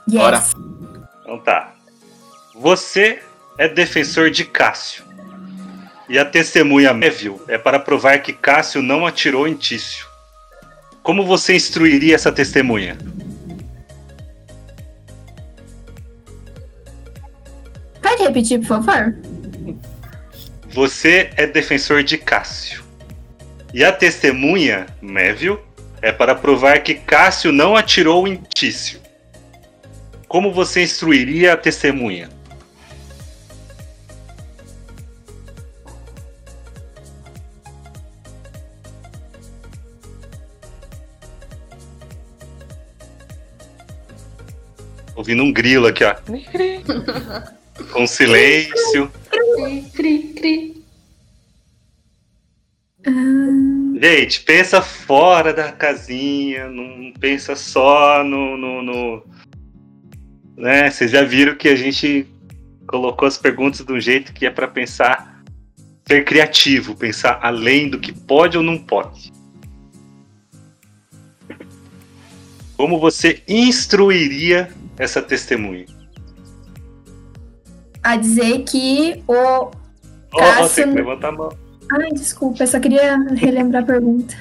Yes. 0.08 0.20
Bora. 0.20 0.42
Então 1.22 1.38
tá. 1.40 1.74
Você 2.54 3.20
é 3.58 3.66
defensor 3.66 4.30
de 4.30 4.44
Cássio. 4.44 5.04
E 6.08 6.18
a 6.18 6.24
testemunha 6.24 6.92
Méville 6.92 7.40
é 7.48 7.58
para 7.58 7.80
provar 7.80 8.18
que 8.20 8.32
Cássio 8.32 8.82
não 8.82 9.06
atirou 9.06 9.48
em 9.48 9.54
Tício. 9.54 10.06
Como 11.02 11.26
você 11.26 11.56
instruiria 11.56 12.14
essa 12.14 12.30
testemunha? 12.30 12.96
Pode 18.00 18.22
repetir, 18.22 18.60
por 18.60 18.84
favor? 18.84 19.16
Você 20.68 21.30
é 21.36 21.46
defensor 21.46 22.02
de 22.02 22.16
Cássio. 22.18 22.84
E 23.74 23.84
a 23.84 23.90
testemunha, 23.90 24.86
Méville, 25.00 25.58
é 26.02 26.10
para 26.10 26.34
provar 26.34 26.82
que 26.82 26.94
Cássio 26.94 27.52
não 27.52 27.76
atirou 27.76 28.26
em 28.26 28.36
Tício. 28.36 29.00
Como 30.26 30.52
você 30.52 30.82
instruiria 30.82 31.52
a 31.52 31.56
testemunha? 31.56 32.28
Ouvindo 45.14 45.44
um 45.44 45.52
grilo 45.52 45.86
aqui, 45.86 46.02
ó. 46.02 46.16
Com 47.92 48.06
silêncio. 48.08 49.12
Cri, 49.30 49.82
cri, 49.94 50.18
cri. 50.34 50.81
Gente, 53.04 54.40
pensa 54.42 54.80
fora 54.80 55.52
da 55.52 55.72
casinha, 55.72 56.68
não 56.68 57.12
pensa 57.18 57.56
só 57.56 58.22
no, 58.22 58.56
no, 58.56 58.82
no, 58.82 59.26
né? 60.56 60.90
Vocês 60.90 61.10
já 61.10 61.22
viram 61.24 61.56
que 61.56 61.68
a 61.68 61.76
gente 61.76 62.26
colocou 62.86 63.26
as 63.26 63.36
perguntas 63.36 63.84
de 63.84 63.92
um 63.92 64.00
jeito 64.00 64.32
que 64.32 64.46
é 64.46 64.50
para 64.50 64.68
pensar, 64.68 65.42
ser 66.06 66.24
criativo, 66.24 66.94
pensar 66.94 67.40
além 67.42 67.88
do 67.88 67.98
que 67.98 68.12
pode 68.12 68.56
ou 68.56 68.62
não 68.62 68.78
pode. 68.78 69.32
Como 72.76 72.98
você 72.98 73.42
instruiria 73.48 74.70
essa 74.98 75.22
testemunha? 75.22 75.86
A 78.02 78.16
dizer 78.16 78.64
que 78.64 79.22
o 79.26 79.70
Cássio... 80.36 80.88
Oh, 80.90 80.94
levantar 80.94 81.28
a 81.28 81.32
mão. 81.32 81.61
Ai, 81.92 82.10
desculpa, 82.12 82.62
eu 82.62 82.66
só 82.66 82.80
queria 82.80 83.18
relembrar 83.34 83.82
a 83.82 83.86
pergunta. 83.86 84.34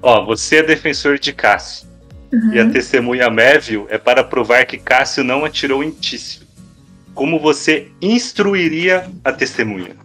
Ó, 0.00 0.24
você 0.24 0.58
é 0.58 0.62
defensor 0.62 1.18
de 1.18 1.32
Cássio. 1.32 1.88
Uhum. 2.32 2.52
E 2.52 2.60
a 2.60 2.70
testemunha 2.70 3.28
Méville 3.28 3.86
é 3.88 3.98
para 3.98 4.22
provar 4.22 4.64
que 4.64 4.78
Cássio 4.78 5.24
não 5.24 5.44
atirou 5.44 5.82
em 5.82 5.90
Tício. 5.90 6.46
Como 7.14 7.40
você 7.40 7.90
instruiria 8.00 9.10
a 9.24 9.32
testemunha? 9.32 9.96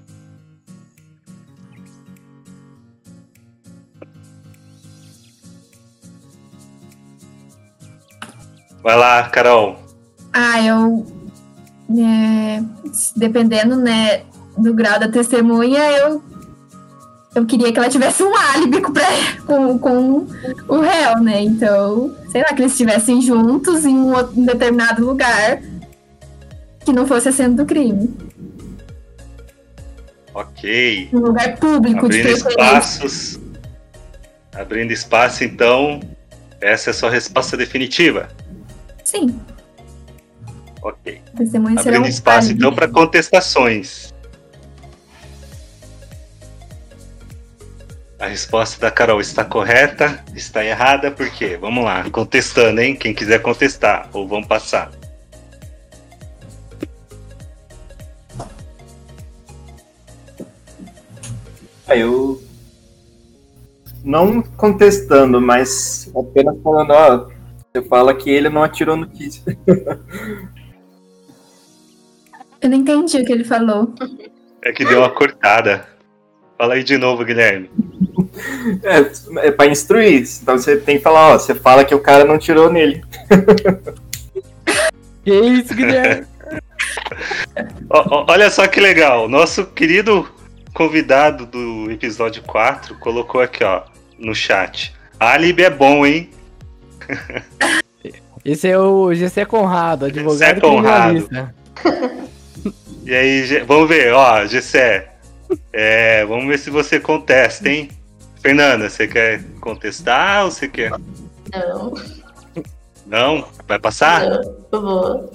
Vai 8.82 8.98
lá, 8.98 9.30
Carol. 9.30 9.80
Ah, 10.34 10.60
eu. 10.66 11.06
É, 11.96 12.64
dependendo, 13.16 13.76
né, 13.76 14.24
do 14.58 14.74
grau 14.74 15.00
da 15.00 15.08
testemunha, 15.08 15.80
eu 15.92 16.22
eu 17.36 17.46
queria 17.46 17.72
que 17.72 17.80
ela 17.80 17.90
tivesse 17.90 18.24
um 18.24 18.36
álibi 18.36 18.80
pra, 18.80 19.08
com, 19.46 19.80
com 19.80 20.28
o 20.68 20.80
réu, 20.80 21.20
né? 21.20 21.42
Então, 21.42 22.16
sei 22.30 22.42
lá, 22.42 22.50
que 22.50 22.62
eles 22.62 22.74
estivessem 22.74 23.22
juntos 23.22 23.86
em 23.86 23.96
um, 23.96 24.16
um 24.16 24.46
determinado 24.46 25.04
lugar 25.04 25.60
que 26.86 26.94
não 26.94 27.08
fosse 27.08 27.30
a 27.30 27.32
cena 27.32 27.56
do 27.56 27.66
crime. 27.66 28.14
Ok. 30.34 31.10
Um 31.12 31.20
lugar 31.20 31.58
público 31.58 32.06
Abrindo 32.06 32.24
de 32.24 32.32
espaços. 32.34 33.40
Abrindo 34.54 34.92
espaço, 34.92 35.44
então, 35.44 36.02
essa 36.62 36.90
é 36.90 36.92
a 36.92 36.94
sua 36.94 37.10
resposta 37.10 37.58
definitiva? 37.58 38.28
Sim. 39.04 39.40
Ok. 40.84 41.20
Abrindo 41.34 42.08
espaço, 42.08 42.50
álibi. 42.50 42.60
então, 42.60 42.76
para 42.76 42.88
contestações. 42.88 44.13
A 48.24 48.28
resposta 48.28 48.80
da 48.80 48.90
Carol 48.90 49.20
está 49.20 49.44
correta, 49.44 50.24
está 50.34 50.64
errada, 50.64 51.12
por 51.12 51.30
quê? 51.30 51.58
Vamos 51.60 51.84
lá, 51.84 52.10
contestando, 52.10 52.80
hein? 52.80 52.96
Quem 52.96 53.14
quiser 53.14 53.42
contestar, 53.42 54.10
ou 54.14 54.26
vamos 54.26 54.48
passar. 54.48 54.90
Ah, 61.86 61.98
eu. 61.98 62.42
Não 64.06 64.42
contestando, 64.42 65.42
mas 65.42 66.10
apenas 66.16 66.56
falando, 66.64 66.92
ó. 66.92 67.30
Você 67.74 67.82
fala 67.90 68.16
que 68.16 68.30
ele 68.30 68.48
não 68.48 68.64
atirou 68.64 68.96
no 68.96 69.10
Kiss. 69.10 69.44
eu 72.62 72.70
não 72.70 72.78
entendi 72.78 73.18
o 73.18 73.26
que 73.26 73.34
ele 73.34 73.44
falou. 73.44 73.94
É 74.62 74.72
que 74.72 74.86
deu 74.86 75.00
uma 75.00 75.10
cortada. 75.10 75.93
Fala 76.58 76.76
aí 76.76 76.84
de 76.84 76.98
novo, 76.98 77.24
Guilherme. 77.24 77.70
É, 78.84 79.48
é 79.48 79.52
pra 79.52 79.68
instruir. 79.68 80.28
Então 80.42 80.58
você 80.58 80.78
tem 80.78 80.98
que 80.98 81.04
falar, 81.04 81.34
ó, 81.34 81.40
você 81.40 81.54
fala 81.54 81.86
que 81.86 81.94
o 81.94 82.00
cara 82.00 82.26
não 82.26 82.40
tirou 82.40 82.72
nele. 82.72 83.04
que 85.24 85.32
isso, 85.32 85.76
Guilherme? 85.76 86.26
Olha 88.28 88.50
só 88.50 88.66
que 88.68 88.80
legal. 88.80 89.30
Nosso 89.30 89.66
querido 89.66 90.28
convidado 90.74 91.46
do 91.46 91.92
episódio 91.92 92.42
4 92.44 92.96
colocou 92.96 93.42
aqui, 93.42 93.64
ó, 93.64 93.84
no 94.18 94.34
chat. 94.34 94.94
Alibi 95.20 95.64
é 95.64 95.70
bom, 95.70 96.06
hein? 96.06 96.32
Esse 98.44 98.68
é 98.68 98.78
o 98.78 99.14
GC 99.14 99.46
Conrado, 99.46 100.06
advogado 100.06 100.38
Gessé 100.38 100.60
Conrado. 100.60 101.30
E 103.06 103.14
aí, 103.14 103.64
vamos 103.66 103.88
ver, 103.88 104.14
ó, 104.14 104.46
Gessé. 104.46 105.13
É, 105.74 106.24
vamos 106.26 106.46
ver 106.46 106.60
se 106.60 106.70
você 106.70 107.00
contesta, 107.00 107.68
hein? 107.68 107.90
Fernanda, 108.42 108.90
você 108.90 109.08
quer 109.08 109.44
contestar 109.60 110.46
ou 110.46 110.52
você 110.52 110.68
quer? 110.68 110.92
Não. 110.92 111.94
Não? 113.08 113.48
Vai 113.68 113.80
passar? 113.80 114.22
Não, 114.30 114.56
eu 114.72 114.82
vou. 114.82 115.34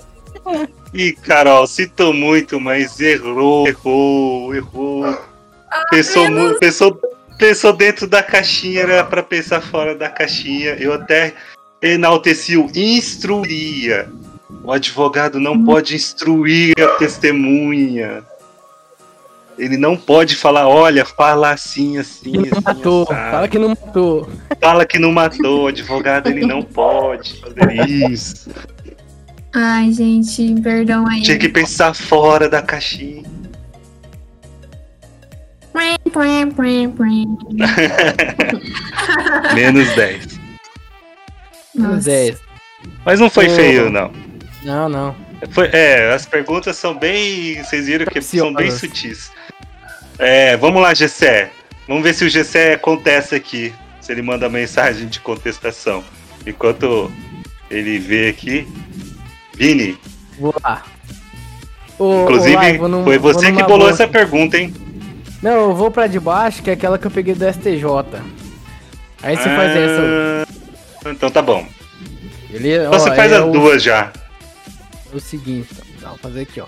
Ih, 0.95 1.13
Carol, 1.13 1.67
citou 1.67 2.15
muito, 2.15 2.61
mas 2.61 3.01
errou, 3.01 3.67
errou, 3.67 4.55
errou. 4.55 5.05
Ah, 5.07 5.85
pensou, 5.91 6.31
muito, 6.31 6.59
pensou, 6.59 6.99
pensou 7.39 7.73
dentro 7.73 8.07
da 8.07 8.23
caixinha, 8.23 8.83
era 8.83 9.05
pra 9.05 9.23
pensar 9.23 9.61
fora 9.61 9.95
da 9.95 10.09
caixinha. 10.09 10.77
Eu 10.79 10.95
até 10.95 11.35
enalteci 11.83 12.57
o 12.57 12.71
instruiria. 12.75 14.09
O 14.65 14.73
advogado 14.73 15.39
não 15.39 15.53
hum. 15.53 15.65
pode 15.65 15.95
instruir 15.95 16.75
a 16.79 16.97
testemunha. 16.97 18.25
Ele 19.59 19.77
não 19.77 19.97
pode 19.97 20.37
falar, 20.37 20.69
olha, 20.69 21.05
fala 21.05 21.51
assim, 21.51 21.99
assim. 21.99 22.31
Que 22.31 22.39
não 22.39 22.45
assim, 22.45 22.61
matou. 22.65 23.07
Fala 23.07 23.49
que 23.49 23.59
não 23.59 23.69
matou. 23.71 24.31
Fala 24.61 24.87
que 24.87 24.99
não 24.99 25.13
matou. 25.13 25.65
O 25.65 25.67
advogado 25.67 26.29
ele 26.29 26.47
não 26.47 26.63
pode 26.63 27.41
fazer 27.41 27.89
isso. 27.89 28.51
Ai, 29.53 29.91
gente, 29.93 30.55
perdão 30.63 31.07
aí. 31.09 31.23
Tinha 31.23 31.39
que 31.39 31.49
pensar 31.49 31.93
fora 31.95 32.49
da 32.49 32.63
caixinha. 32.63 33.25
Menos 39.55 39.89
10. 39.95 40.39
Menos 41.75 41.75
Nossa. 41.75 42.11
10. 42.11 42.39
Mas 43.05 43.21
não 43.21 43.31
foi 43.31 43.49
Ô. 43.49 43.51
feio, 43.51 43.91
não. 43.91 44.13
Não, 44.65 44.89
não. 44.89 45.15
Foi- 45.51 45.71
é, 45.73 46.13
as 46.13 46.27
perguntas 46.27 46.77
são 46.77 46.99
bem. 46.99 47.63
Vocês 47.63 47.87
viram 47.87 48.07
que 48.07 48.21
são 48.21 48.53
bem 48.53 48.71
sutis. 48.71 49.31
É, 50.19 50.57
vamos 50.57 50.83
lá, 50.83 50.95
Gessé. 50.95 51.51
Vamos 51.87 52.03
ver 52.03 52.15
se 52.15 52.25
o 52.25 52.29
Gessé 52.29 52.77
contesta 52.77 53.37
aqui. 53.37 53.73
Se 54.01 54.13
ele 54.13 54.23
manda 54.23 54.49
mensagem 54.49 55.07
de 55.07 55.21
contestação. 55.21 56.03
Enquanto 56.47 57.11
ele 57.71 57.99
vê 57.99 58.29
aqui. 58.29 58.67
Vini, 59.55 59.99
Vou 60.39 60.55
lá. 60.63 60.85
Ô, 61.99 62.23
inclusive, 62.23 62.79
num- 62.79 63.03
foi 63.05 63.19
você 63.19 63.47
que 63.53 63.63
bolou 63.65 63.79
boa 63.81 63.91
essa 63.91 64.07
pergunta, 64.07 64.57
hein? 64.57 64.73
Não, 65.43 65.51
eu 65.71 65.75
vou 65.75 65.91
pra 65.91 66.07
de 66.07 66.21
baixo, 66.21 66.63
que 66.63 66.71
é 66.71 66.75
aquela 66.75 66.97
que 66.97 67.07
eu 67.07 67.11
peguei 67.11 67.35
do 67.35 67.45
STJ. 67.45 67.85
Aí 69.23 69.37
você 69.37 69.43
faz 69.45 69.77
essa. 69.77 70.47
Ah, 71.05 71.11
Então 71.11 71.29
tá 71.31 71.43
bom. 71.43 71.67
Beleza? 72.51 72.87
Então 72.87 72.99
você 73.01 73.11
Ó, 73.11 73.15
faz 73.17 73.33
é 73.33 73.37
as 73.37 73.45
o- 73.45 73.51
duas 73.51 73.83
já. 73.83 74.13
o 75.13 75.19
seguinte, 75.19 75.69
então, 75.97 76.11
vou 76.11 76.19
fazer 76.19 76.43
aqui, 76.43 76.61
ó. 76.61 76.67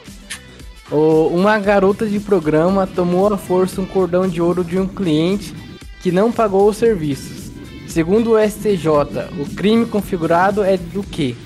Uma 0.93 1.57
garota 1.59 2.05
de 2.05 2.19
programa 2.19 2.85
tomou 2.85 3.33
à 3.33 3.39
força 3.39 3.81
um 3.81 3.87
cordão 3.87 4.27
de 4.27 4.43
ouro 4.43 4.65
de 4.65 4.77
um 4.77 4.89
cliente 4.89 5.55
que 6.03 6.11
não 6.11 6.33
pagou 6.33 6.69
os 6.69 6.77
serviços. 6.77 7.53
Segundo 7.87 8.33
o 8.33 8.39
STJ, 8.39 8.89
o 9.39 9.55
crime 9.55 9.87
configurado 9.87 10.65
é 10.65 10.77
do 10.77 11.03
quê? 11.03 11.37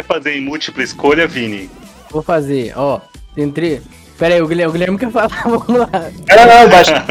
Quer 0.00 0.06
fazer 0.06 0.32
em 0.36 0.40
múltipla 0.40 0.82
escolha, 0.82 1.26
Vini? 1.26 1.68
Vou 2.10 2.22
fazer, 2.22 2.72
ó. 2.74 3.00
Tem 3.34 3.50
três. 3.50 3.82
Pera 4.18 4.34
aí, 4.34 4.40
o 4.40 4.46
Guilherme, 4.48 4.70
o 4.70 4.72
Guilherme 4.72 4.98
quer 4.98 5.10
falar, 5.10 5.28
vamos 5.44 5.66
lá. 5.68 5.88
Não, 5.92 6.46
não, 6.46 6.68
baixa. 6.70 7.04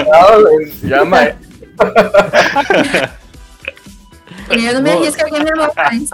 Jamais. 0.83 1.35
Eu 4.49 4.73
não 4.73 4.81
me 4.81 4.89
Vou- 4.89 5.01
arrisco 5.03 5.21
aqui 5.21 5.31
mesmo, 5.39 5.71
mas. 5.75 6.09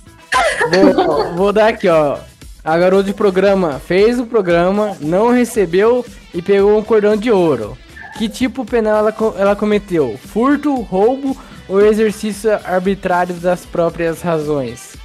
Vou, 0.94 1.34
vou 1.36 1.54
dar 1.54 1.70
aqui, 1.70 1.88
ó. 1.88 2.18
A 2.62 2.78
garota 2.78 3.04
de 3.06 3.14
programa 3.14 3.80
fez 3.80 4.20
o 4.20 4.26
programa, 4.26 4.98
não 5.00 5.32
recebeu 5.32 6.06
e 6.34 6.42
pegou 6.42 6.78
um 6.78 6.84
cordão 6.84 7.16
de 7.16 7.32
ouro. 7.32 7.78
Que 8.18 8.28
tipo 8.28 8.66
penal 8.66 8.98
ela, 8.98 9.16
ela 9.38 9.56
cometeu? 9.56 10.20
Furto, 10.28 10.76
roubo 10.82 11.38
ou 11.70 11.80
exercício 11.86 12.52
arbitrário 12.66 13.36
das 13.36 13.66
próprias 13.66 14.22
razões? 14.22 14.98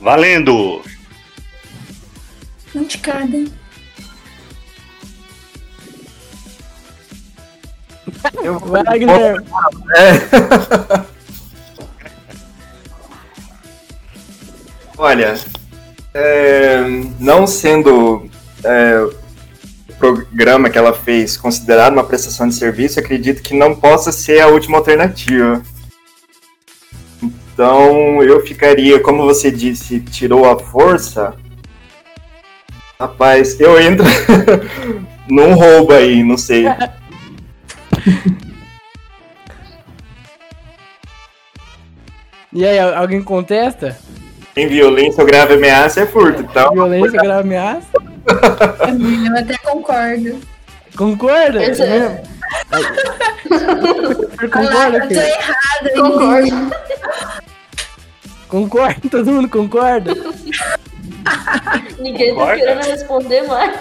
Valendo! 0.00 0.80
Um 2.74 2.84
de 2.84 2.98
cada. 2.98 3.36
hein? 3.36 3.52
Eu 8.42 8.58
Vai 8.58 8.82
lá, 8.82 8.96
Guilherme. 8.96 9.46
É. 9.96 11.10
Olha, 14.96 15.34
é, 16.12 16.80
não 17.18 17.46
sendo 17.46 18.28
é, 18.62 19.00
o 19.00 19.14
programa 19.98 20.68
que 20.68 20.76
ela 20.76 20.92
fez 20.92 21.36
considerado 21.36 21.94
uma 21.94 22.04
prestação 22.04 22.46
de 22.48 22.54
serviço, 22.54 23.00
acredito 23.00 23.42
que 23.42 23.54
não 23.54 23.74
possa 23.74 24.12
ser 24.12 24.40
a 24.40 24.48
última 24.48 24.78
alternativa. 24.78 25.62
Então 27.22 28.22
eu 28.22 28.44
ficaria, 28.46 29.00
como 29.00 29.24
você 29.24 29.50
disse, 29.50 30.00
tirou 30.00 30.50
a 30.50 30.58
força. 30.58 31.34
Rapaz, 33.00 33.58
eu 33.58 33.80
entro 33.80 34.04
num 35.26 35.54
roubo 35.54 35.92
aí, 35.94 36.22
não 36.22 36.36
sei. 36.36 36.64
E 42.52 42.66
aí, 42.66 42.78
al- 42.78 42.94
alguém 42.96 43.22
contesta? 43.22 43.96
Tem 44.54 44.66
violência 44.66 45.20
ou 45.20 45.26
grave 45.26 45.54
ameaça 45.54 46.00
é 46.00 46.06
furto, 46.06 46.42
então. 46.42 46.72
Violência, 46.72 47.20
grave 47.20 47.40
ameaça? 47.40 47.86
Eu 47.96 49.36
até 49.38 49.56
concordo. 49.58 50.40
Concorda? 50.96 51.62
Esse 51.62 51.82
é- 51.82 52.22
Você 53.48 54.48
Concorda, 54.48 54.76
Olha 54.76 54.88
lá, 54.88 54.96
eu 54.98 55.08
tô 55.08 55.14
errada. 55.14 55.90
Concordo. 55.94 56.76
Concorda? 58.48 59.00
Todo 59.10 59.30
mundo 59.32 59.48
concorda? 59.48 60.12
Ninguém 62.00 62.28
tá 62.28 62.34
Concorda? 62.34 62.56
querendo 62.58 62.84
responder 62.86 63.42
mais. 63.42 63.78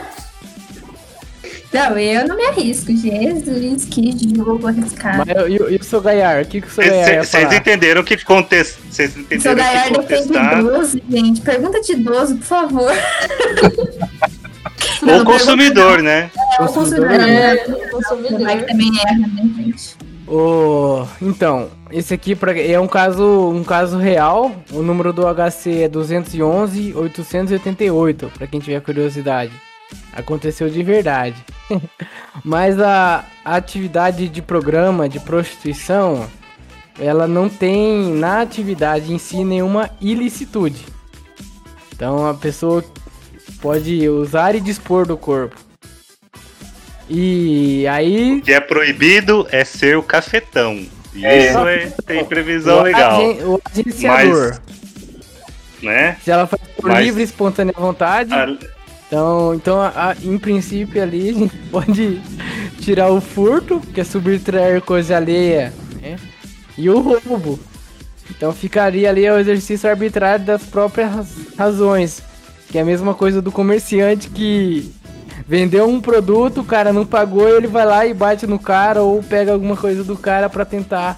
Não, 1.72 2.00
eu 2.00 2.28
não 2.28 2.36
me 2.36 2.46
arrisco. 2.48 2.92
Jesus, 2.96 3.86
que 3.86 4.12
jogo 4.36 4.68
arriscado. 4.68 5.24
Mas 5.28 5.38
eu- 5.38 5.48
e 5.48 5.58
o- 5.60 5.70
e 5.70 5.76
o 5.76 5.84
seu 5.84 6.02
Gaiar? 6.02 6.42
O 6.42 6.46
que, 6.48 6.62
que 6.62 6.68
o 6.68 6.72
seu 6.72 6.84
Gaiar 6.84 7.14
ia 7.14 7.24
Vocês 7.24 7.54
entenderam 7.54 8.04
que 8.04 8.18
contestar. 8.26 8.82
Vocês 8.90 9.12
Seu 9.12 9.22
entenderam 9.22 9.56
que 9.56 9.62
Gaiar 9.62 9.84
defende 9.92 10.24
contestar. 10.24 10.60
idoso, 10.62 11.02
gente. 11.10 11.42
Pergunta 11.42 11.80
de 11.82 11.92
idoso, 11.94 12.36
por 12.38 12.44
favor. 12.46 12.92
Ou 15.08 15.24
consumidor, 15.24 16.02
né? 16.02 16.32
É, 16.60 16.64
o 16.64 16.68
Consumidor. 16.68 17.12
É, 17.12 17.18
né? 17.18 17.56
Vai 17.56 17.90
consumidor. 17.92 18.48
que 18.58 18.64
também 18.66 18.90
erra, 19.06 19.18
né, 19.20 19.50
gente? 19.58 19.96
Ô, 20.32 21.08
então, 21.20 21.70
esse 21.90 22.14
aqui 22.14 22.36
pra- 22.36 22.56
é 22.56 22.80
um 22.80 22.88
caso, 22.88 23.50
um 23.50 23.64
caso 23.64 23.98
real. 23.98 24.52
O 24.72 24.84
número 24.84 25.12
do 25.12 25.24
HC 25.26 25.84
é 25.84 25.88
211 25.90 26.94
888, 26.96 28.32
para 28.38 28.46
quem 28.46 28.60
tiver 28.60 28.80
curiosidade. 28.82 29.52
Aconteceu 30.14 30.70
de 30.70 30.84
verdade. 30.84 31.36
Mas 32.46 32.80
a, 32.80 33.26
a 33.44 33.56
atividade 33.56 34.30
de 34.30 34.40
programa 34.40 35.10
de 35.10 35.20
prostituição, 35.20 36.28
ela 37.00 37.28
não 37.28 37.50
tem 37.50 38.14
na 38.14 38.42
atividade 38.42 39.12
em 39.12 39.18
si 39.18 39.44
nenhuma 39.44 39.90
ilicitude. 40.00 40.86
Então 41.96 42.28
a 42.28 42.36
pessoa 42.36 42.84
pode 43.60 44.08
usar 44.08 44.54
e 44.54 44.62
dispor 44.62 45.08
do 45.08 45.18
corpo. 45.18 45.56
E 47.10 47.88
aí 47.88 48.38
O 48.38 48.42
que 48.42 48.54
é 48.54 48.60
proibido 48.60 49.48
é 49.52 49.66
ser 49.66 49.98
o 49.98 50.04
cafetão. 50.04 50.86
E 51.16 51.26
É. 51.26 51.50
Isso 51.50 51.58
é, 51.68 51.88
tem 52.06 52.24
previsão 52.24 52.80
o 52.80 52.84
legal, 52.84 53.20
agen- 53.20 53.44
o 53.44 53.62
agenciador. 53.74 54.60
né? 55.82 56.18
Se 56.24 56.30
ela 56.32 56.46
faz 56.46 56.62
por 56.78 56.90
Mas- 56.92 57.06
livre 57.06 57.22
e 57.22 57.26
espontânea 57.26 57.74
vontade, 57.76 58.34
A- 58.34 58.56
então, 59.08 59.54
então 59.56 59.82
a- 59.82 60.12
a- 60.12 60.16
em 60.24 60.38
princípio 60.38 61.02
ali 61.02 61.30
a 61.32 61.34
gente 61.34 61.56
pode 61.72 62.22
tirar 62.82 63.10
o 63.10 63.20
furto, 63.20 63.80
que 63.94 64.00
é 64.02 64.04
subtrair 64.04 64.82
coisa 64.82 65.18
alheia, 65.18 65.74
né? 66.02 66.18
E 66.78 66.90
o 66.90 67.00
roubo. 67.00 67.60
Então 68.30 68.54
ficaria 68.54 69.10
ali 69.10 69.28
o 69.30 69.40
exercício 69.40 69.90
arbitrário 69.90 70.46
das 70.46 70.64
próprias 70.64 71.12
razões. 71.58 72.22
Que 72.70 72.78
é 72.78 72.82
a 72.82 72.86
mesma 72.86 73.16
coisa 73.16 73.42
do 73.42 73.52
comerciante 73.52 74.30
que 74.30 74.94
vendeu 75.48 75.88
um 75.88 76.00
produto, 76.02 76.62
o 76.62 76.66
cara 76.66 76.92
não 76.94 77.06
pagou, 77.06 77.48
ele 77.50 77.68
vai 77.68 77.86
lá 77.86 78.06
e 78.06 78.14
bate 78.14 78.46
no 78.48 78.60
cara 78.60 79.02
ou 79.02 79.22
pega 79.24 79.52
alguma 79.54 79.76
coisa 79.78 80.04
do 80.04 80.18
cara 80.18 80.50
pra 80.50 80.66
tentar 80.66 81.18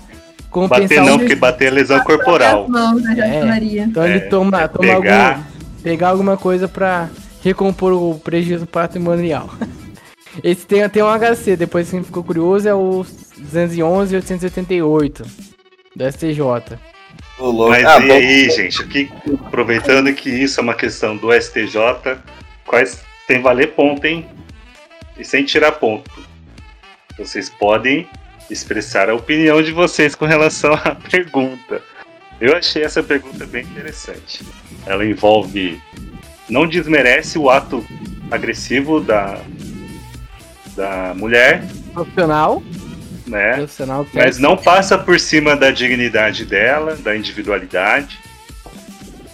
compensar 0.50 0.82
bater 0.98 1.02
não, 1.02 1.18
porque 1.20 1.36
bater 1.36 1.68
é 1.68 1.72
lesão 1.72 2.00
corporal. 2.02 2.64
As 2.64 2.70
mãos, 2.70 3.02
né, 3.04 3.16
É. 3.20 3.84
Então 3.84 4.06
ele 4.06 4.18
É, 4.18 4.20
toma, 4.22 4.62
é 4.62 4.68
toma 4.68 4.88
pegar- 5.02 5.30
algum, 5.36 5.44
pegar 5.84 6.10
alguma 6.10 6.38
coisa 6.38 6.68
pra 6.68 7.10
recompor 7.44 7.94
o 7.94 8.20
prejuízo 8.20 8.66
patrimonial. 8.66 9.50
Esse 10.44 10.66
tem 10.66 10.82
até 10.84 11.04
um 11.04 11.10
HC, 11.10 11.58
depois 11.58 11.90
quem 11.90 12.04
ficou 12.04 12.24
curioso 12.24 12.68
é 12.68 12.74
o 12.74 13.06
211 13.38 14.16
888 14.16 15.24
do 15.96 16.04
STJ. 16.12 16.80
Mas 17.68 17.86
Ah, 17.86 18.00
e 18.00 18.08
bom, 18.08 18.14
aí, 18.14 18.50
gente? 18.52 18.82
Aqui, 18.82 19.12
aproveitando 19.46 20.14
que 20.14 20.30
isso 20.30 20.60
é 20.60 20.64
uma 20.64 20.74
questão 20.76 21.18
do 21.18 21.34
STJ, 21.34 22.18
quais 22.66 23.02
tem 23.28 23.42
valer 23.42 23.74
ponto, 23.74 24.06
hein? 24.06 24.26
E 25.18 25.24
sem 25.24 25.44
tirar 25.44 25.74
ponto. 25.74 26.12
Vocês 27.18 27.50
podem 27.50 28.08
expressar 28.50 29.10
a 29.10 29.16
opinião 29.16 29.62
de 29.62 29.72
vocês 29.72 30.16
com 30.16 30.26
relação 30.26 30.74
à 30.84 30.96
pergunta. 30.96 31.82
Eu 32.40 32.56
achei 32.56 32.84
essa 32.84 33.04
pergunta 33.04 33.46
bem 33.46 33.64
interessante. 33.64 34.44
Ela 34.86 35.06
envolve. 35.06 35.82
Não 36.50 36.68
desmerece 36.68 37.38
o 37.38 37.50
ato 37.50 37.86
agressivo 38.32 39.00
da, 39.00 39.40
da 40.76 41.14
mulher, 41.16 41.64
Profissional, 41.94 42.64
né? 43.28 43.56
profissional 43.56 44.08
Mas 44.14 44.40
não 44.40 44.56
passa 44.56 44.98
por 44.98 45.20
cima 45.20 45.56
da 45.56 45.72
dignidade 45.72 46.46
dela, 46.46 46.96
da 46.96 47.16
individualidade. 47.16 48.20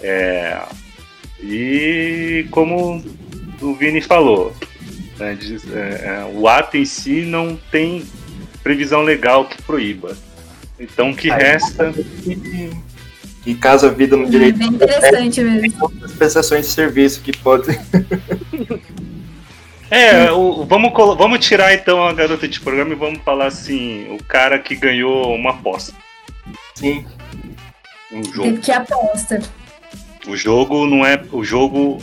É, 0.01 0.59
e 1.39 2.47
como 2.51 3.03
o 3.61 3.73
Vini 3.75 4.01
falou, 4.01 4.53
né, 5.17 5.35
diz- 5.39 5.65
é, 5.71 6.21
é, 6.23 6.31
o 6.33 6.47
ato 6.47 6.77
em 6.77 6.85
si 6.85 7.21
não 7.21 7.57
tem 7.71 8.03
previsão 8.63 9.01
legal 9.01 9.45
que 9.45 9.61
proíba. 9.61 10.15
Então 10.79 11.09
o 11.11 11.15
que 11.15 11.31
Aí- 11.31 11.41
resta 11.41 11.93
E, 12.25 12.69
e 13.45 13.55
caso 13.55 13.87
a 13.87 13.89
vida 13.89 14.15
no 14.17 14.25
É 14.25 14.29
direito 14.29 14.57
bem 14.59 14.67
interessante 14.67 15.41
mesmo. 15.41 15.73
outras 15.83 16.11
prestações 16.13 16.67
de 16.67 16.71
serviço 16.73 17.21
que 17.21 17.35
podem. 17.35 17.77
É, 19.89 20.29
o- 20.33 20.65
vamos, 20.65 20.91
vamos 21.17 21.39
tirar 21.45 21.73
então 21.73 22.05
a 22.05 22.11
garota 22.11 22.45
de 22.45 22.59
programa 22.59 22.91
e 22.91 22.95
vamos 22.97 23.19
falar 23.23 23.45
assim, 23.47 24.05
o 24.13 24.21
cara 24.21 24.59
que 24.59 24.75
ganhou 24.75 25.33
uma 25.33 25.51
aposta, 25.51 25.93
Sim. 26.75 27.05
um 28.11 28.21
jogo. 28.21 28.43
Teve 28.49 28.57
que 28.59 28.71
aposta. 28.73 29.39
O 30.27 30.35
jogo 30.35 30.85
não 30.85 31.05
é. 31.05 31.23
O 31.31 31.41
jogo. 31.41 31.99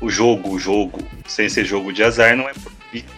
O 0.00 0.08
jogo, 0.08 0.50
o 0.50 0.58
jogo, 0.58 0.98
sem 1.26 1.48
ser 1.48 1.64
jogo 1.64 1.92
de 1.92 2.02
azar, 2.02 2.36
não 2.36 2.48
é 2.48 2.52
proibido. 2.52 3.12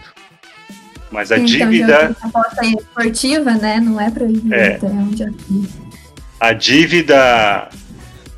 Mas 1.11 1.31
a 1.31 1.35
Então, 1.35 1.45
dívida. 1.45 2.15
aposta 2.21 2.65
é 2.65 2.69
esportiva, 2.69 3.51
né? 3.55 3.79
Não 3.79 3.99
é 3.99 4.09
proibido. 4.09 4.53
É. 4.53 4.77
eu 4.77 5.33
vi. 5.49 5.69
A 6.39 6.53
dívida 6.53 7.69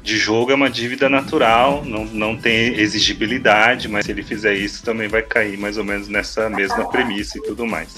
de 0.01 0.17
jogo 0.17 0.51
é 0.51 0.55
uma 0.55 0.69
dívida 0.69 1.07
natural, 1.07 1.85
não, 1.85 2.03
não 2.05 2.35
tem 2.35 2.75
exigibilidade, 2.77 3.87
mas 3.87 4.05
se 4.05 4.11
ele 4.11 4.21
fizer 4.21 4.53
isso 4.53 4.83
também 4.83 5.07
vai 5.07 5.21
cair 5.21 5.57
mais 5.57 5.77
ou 5.77 5.85
menos 5.85 6.09
nessa 6.09 6.49
mesma 6.49 6.89
premissa 6.89 7.37
e 7.37 7.41
tudo 7.43 7.65
mais. 7.65 7.95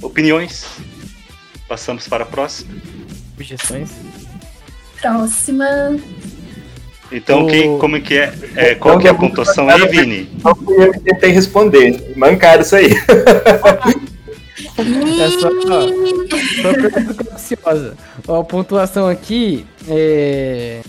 Opiniões? 0.00 0.64
Passamos 1.66 2.06
para 2.06 2.22
a 2.22 2.26
próxima. 2.26 2.72
Objeções? 3.34 3.90
Próxima. 5.00 5.66
Então, 7.12 7.44
O- 7.44 7.48
quem, 7.48 7.78
como 7.78 7.96
é 7.96 8.00
que 8.00 8.16
é? 8.18 8.32
é 8.56 8.74
qual 8.74 8.98
que 8.98 9.06
é 9.06 9.10
a 9.10 9.14
pontuação 9.14 9.68
aí, 9.68 9.86
Vini? 9.88 10.28
Só 10.40 10.54
fui 10.54 10.82
eu 10.86 10.92
que 10.92 11.00
tentei 11.00 11.30
responder. 11.30 12.14
Mancaram 12.16 12.62
isso 12.62 12.76
aí. 12.76 12.90
É 15.20 15.28
só, 15.38 15.48
ó, 15.48 15.88
só 16.62 16.72
pergunta 16.80 17.24
capciosa. 17.24 17.94
Ó, 18.26 18.40
a 18.40 18.44
pontuação 18.44 19.08
aqui 19.08 19.66
é. 19.88 20.80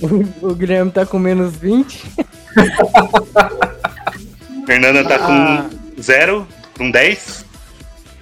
O, 0.00 0.46
o 0.48 0.54
Guilherme 0.54 0.90
tá 0.90 1.04
com 1.04 1.18
menos 1.18 1.54
20. 1.56 2.02
Fernanda 4.66 5.04
tá 5.04 5.16
Ah. 5.20 5.68
com 5.96 6.02
zero, 6.02 6.46
com 6.76 6.90
10. 6.90 7.44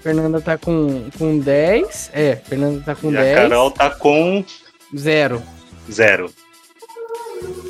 Fernanda 0.02 0.40
tá 0.40 0.56
com, 0.58 1.04
com 1.18 1.38
10. 1.38 2.10
É, 2.12 2.36
Fernanda 2.36 2.82
tá 2.84 2.94
com 2.94 3.10
E 3.10 3.16
10. 3.16 3.38
a 3.38 3.42
Carol 3.42 3.70
tá 3.70 3.90
com 3.90 4.44
Zero. 4.96 5.42
zero. 5.90 6.30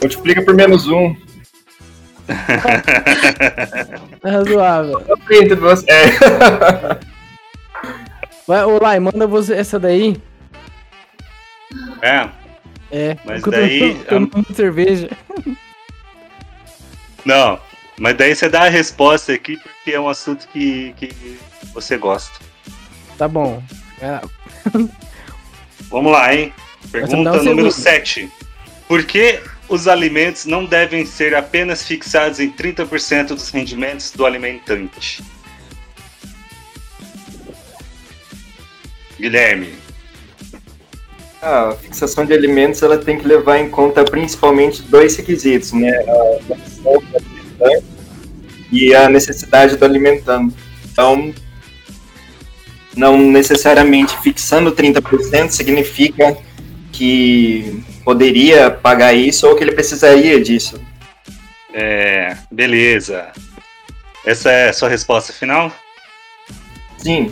Multiplica 0.01 0.43
por 0.43 0.55
menos 0.55 0.87
um. 0.89 1.14
Tá 4.21 4.31
razoável. 4.31 5.03
É. 5.89 6.99
Vai, 8.47 8.64
ô 8.64 8.79
Lai, 8.81 9.01
manda 9.01 9.27
você 9.27 9.55
essa 9.55 9.79
daí. 9.79 10.16
É, 12.03 12.29
É. 12.91 13.16
Mas 13.25 13.43
porque 13.43 13.59
eu 13.59 13.62
tô 13.62 13.66
daí, 13.66 13.95
tomando 14.05 14.55
cerveja. 14.55 15.11
não. 17.25 17.59
Mas 17.99 18.16
daí 18.16 18.35
você 18.35 18.49
dá 18.49 18.62
a 18.62 18.69
resposta 18.69 19.33
aqui 19.33 19.57
porque 19.57 19.93
é 19.93 20.01
um 20.01 20.09
assunto 20.09 20.47
que, 20.49 20.95
que 20.97 21.39
você 21.75 21.97
gosta. 21.97 22.39
Tá 23.16 23.27
bom. 23.27 23.62
É, 24.01 24.21
Vamos 25.91 26.12
lá, 26.12 26.33
hein? 26.33 26.53
Pergunta 26.93 27.16
um 27.16 27.43
número 27.43 27.71
segundo. 27.71 27.73
7. 27.73 28.31
Por 28.87 29.05
que 29.05 29.41
os 29.69 29.87
alimentos 29.87 30.47
não 30.47 30.64
devem 30.64 31.05
ser 31.05 31.35
apenas 31.35 31.83
fixados 31.83 32.41
em 32.41 32.51
30% 32.51 33.29
dos 33.29 33.51
rendimentos 33.51 34.11
do 34.11 34.25
alimentante? 34.25 35.23
Guilherme. 39.19 39.75
A 41.43 41.73
fixação 41.81 42.25
de 42.25 42.33
alimentos 42.33 42.83
ela 42.83 42.99
tem 42.99 43.19
que 43.19 43.27
levar 43.27 43.59
em 43.59 43.69
conta 43.69 44.05
principalmente 44.05 44.83
dois 44.83 45.16
requisitos, 45.16 45.73
né? 45.73 45.91
A 45.91 46.05
do 46.83 47.03
alimentante 47.16 47.85
e 48.73 48.95
a 48.95 49.09
necessidade 49.09 49.77
do 49.77 49.85
alimentando. 49.85 50.53
Então, 50.91 51.33
não 52.97 53.19
necessariamente 53.19 54.19
fixando 54.21 54.73
30% 54.73 55.51
significa 55.51 56.37
que 56.93 57.83
poderia 58.09 58.71
pagar 58.71 59.13
isso 59.13 59.47
ou 59.47 59.55
que 59.55 59.63
ele 59.63 59.73
precisaria 59.73 60.43
disso. 60.43 60.81
É, 61.75 62.39
beleza. 62.51 63.31
Essa 64.25 64.51
é 64.51 64.71
a 64.71 64.73
sua 64.73 64.89
resposta 64.89 65.31
final? 65.31 65.71
Sim, 66.97 67.31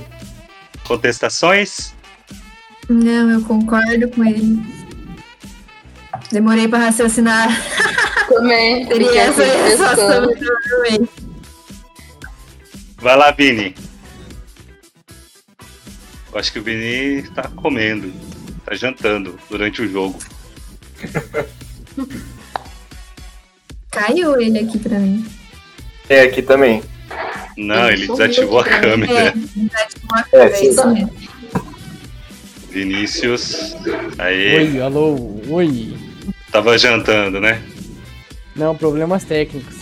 Contestações? 0.86 1.94
Não, 2.90 3.30
eu 3.30 3.42
concordo 3.46 4.06
com 4.10 4.22
ele. 4.22 4.62
Demorei 6.30 6.68
pra 6.68 6.80
raciocinar. 6.80 7.48
Também. 8.28 8.84
Teria 8.84 9.06
fiquei 9.06 9.20
essa 9.22 9.42
aqui 9.44 9.62
resposta 9.70 9.96
provavelmente. 9.96 11.12
Vai 12.98 13.16
lá, 13.16 13.30
Vini. 13.30 13.74
Eu 16.30 16.38
acho 16.38 16.52
que 16.52 16.58
o 16.58 16.62
Vini 16.62 17.22
tá 17.30 17.48
comendo, 17.48 18.12
tá 18.62 18.74
jantando 18.74 19.38
durante 19.48 19.80
o 19.80 19.88
jogo. 19.90 20.35
Caiu 23.90 24.40
ele 24.40 24.58
aqui 24.58 24.78
pra 24.78 24.98
mim. 24.98 25.24
é 26.08 26.22
aqui 26.22 26.42
também. 26.42 26.82
Não, 27.56 27.88
ele 27.88 28.06
desativou 28.06 28.58
a 28.60 28.64
câmera. 28.64 29.12
É, 29.28 29.32
desativou 29.32 30.12
a 30.12 30.20
É, 30.20 30.22
câmera, 30.30 30.56
sim. 30.56 30.68
isso 30.70 30.88
mesmo. 30.88 31.12
Vinícius. 32.70 33.74
Aí, 34.18 34.56
Oi, 34.74 34.80
alô, 34.82 35.40
oi. 35.48 35.96
tava 36.52 36.76
jantando, 36.76 37.40
né? 37.40 37.62
Não, 38.54 38.76
problemas 38.76 39.24
técnicos. 39.24 39.74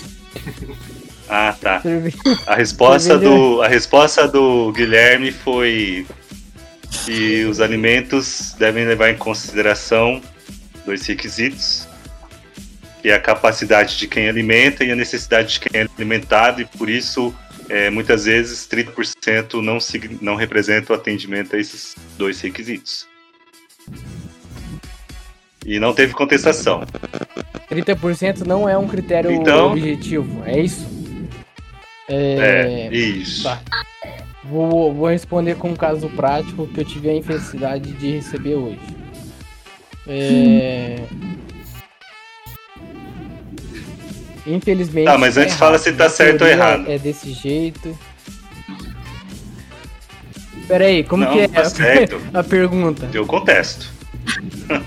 Ah, 1.28 1.56
tá. 1.60 1.82
A 2.46 2.54
resposta 2.54 3.18
do, 3.18 3.62
a 3.62 3.66
resposta 3.68 4.28
do 4.28 4.70
Guilherme 4.72 5.32
foi 5.32 6.06
que 7.04 7.44
os 7.44 7.60
alimentos 7.60 8.54
devem 8.58 8.84
levar 8.84 9.10
em 9.10 9.16
consideração 9.16 10.20
dois 10.84 11.06
requisitos, 11.06 11.86
que 13.02 13.08
é 13.10 13.14
a 13.14 13.20
capacidade 13.20 13.96
de 13.98 14.06
quem 14.08 14.28
alimenta 14.28 14.84
e 14.84 14.90
a 14.90 14.96
necessidade 14.96 15.54
de 15.54 15.60
quem 15.60 15.80
é 15.82 15.86
alimentado, 15.96 16.60
e 16.60 16.64
por 16.64 16.88
isso, 16.88 17.34
é, 17.68 17.90
muitas 17.90 18.24
vezes, 18.24 18.66
30% 18.66 19.54
não, 19.62 19.78
não 20.20 20.34
representa 20.36 20.92
o 20.92 20.96
atendimento 20.96 21.54
a 21.56 21.58
esses 21.58 21.94
dois 22.16 22.40
requisitos. 22.40 23.06
E 25.66 25.78
não 25.80 25.94
teve 25.94 26.12
contestação. 26.12 26.82
30% 27.70 28.40
não 28.40 28.68
é 28.68 28.76
um 28.76 28.86
critério 28.86 29.30
Então- 29.30 29.72
objetivo, 29.72 30.42
é 30.44 30.60
isso? 30.60 30.86
É, 32.06 32.88
É, 32.90 32.94
isso. 32.94 33.44
tá. 33.44 33.62
Vou, 34.44 34.92
vou 34.92 35.08
responder 35.08 35.54
com 35.56 35.70
um 35.70 35.76
caso 35.76 36.06
prático 36.10 36.66
que 36.66 36.80
eu 36.80 36.84
tive 36.84 37.08
a 37.08 37.14
infelicidade 37.14 37.92
de 37.92 38.10
receber 38.16 38.56
hoje. 38.56 38.78
É... 40.06 40.98
Infelizmente. 44.46 45.06
Tá, 45.06 45.16
mas 45.16 45.38
antes 45.38 45.54
fala 45.54 45.78
se 45.78 45.92
tá 45.92 46.08
certo 46.10 46.42
ou 46.42 46.48
errado. 46.48 46.90
É 46.90 46.98
desse 46.98 47.32
jeito. 47.32 47.98
Pera 50.68 50.84
aí, 50.86 51.02
como 51.04 51.24
Não, 51.24 51.32
que 51.32 51.40
é 51.40 51.48
tá 51.48 51.60
a- 51.62 51.70
certo. 51.70 52.20
a 52.32 52.42
pergunta? 52.42 53.08
Eu 53.12 53.26
contesto. 53.26 53.92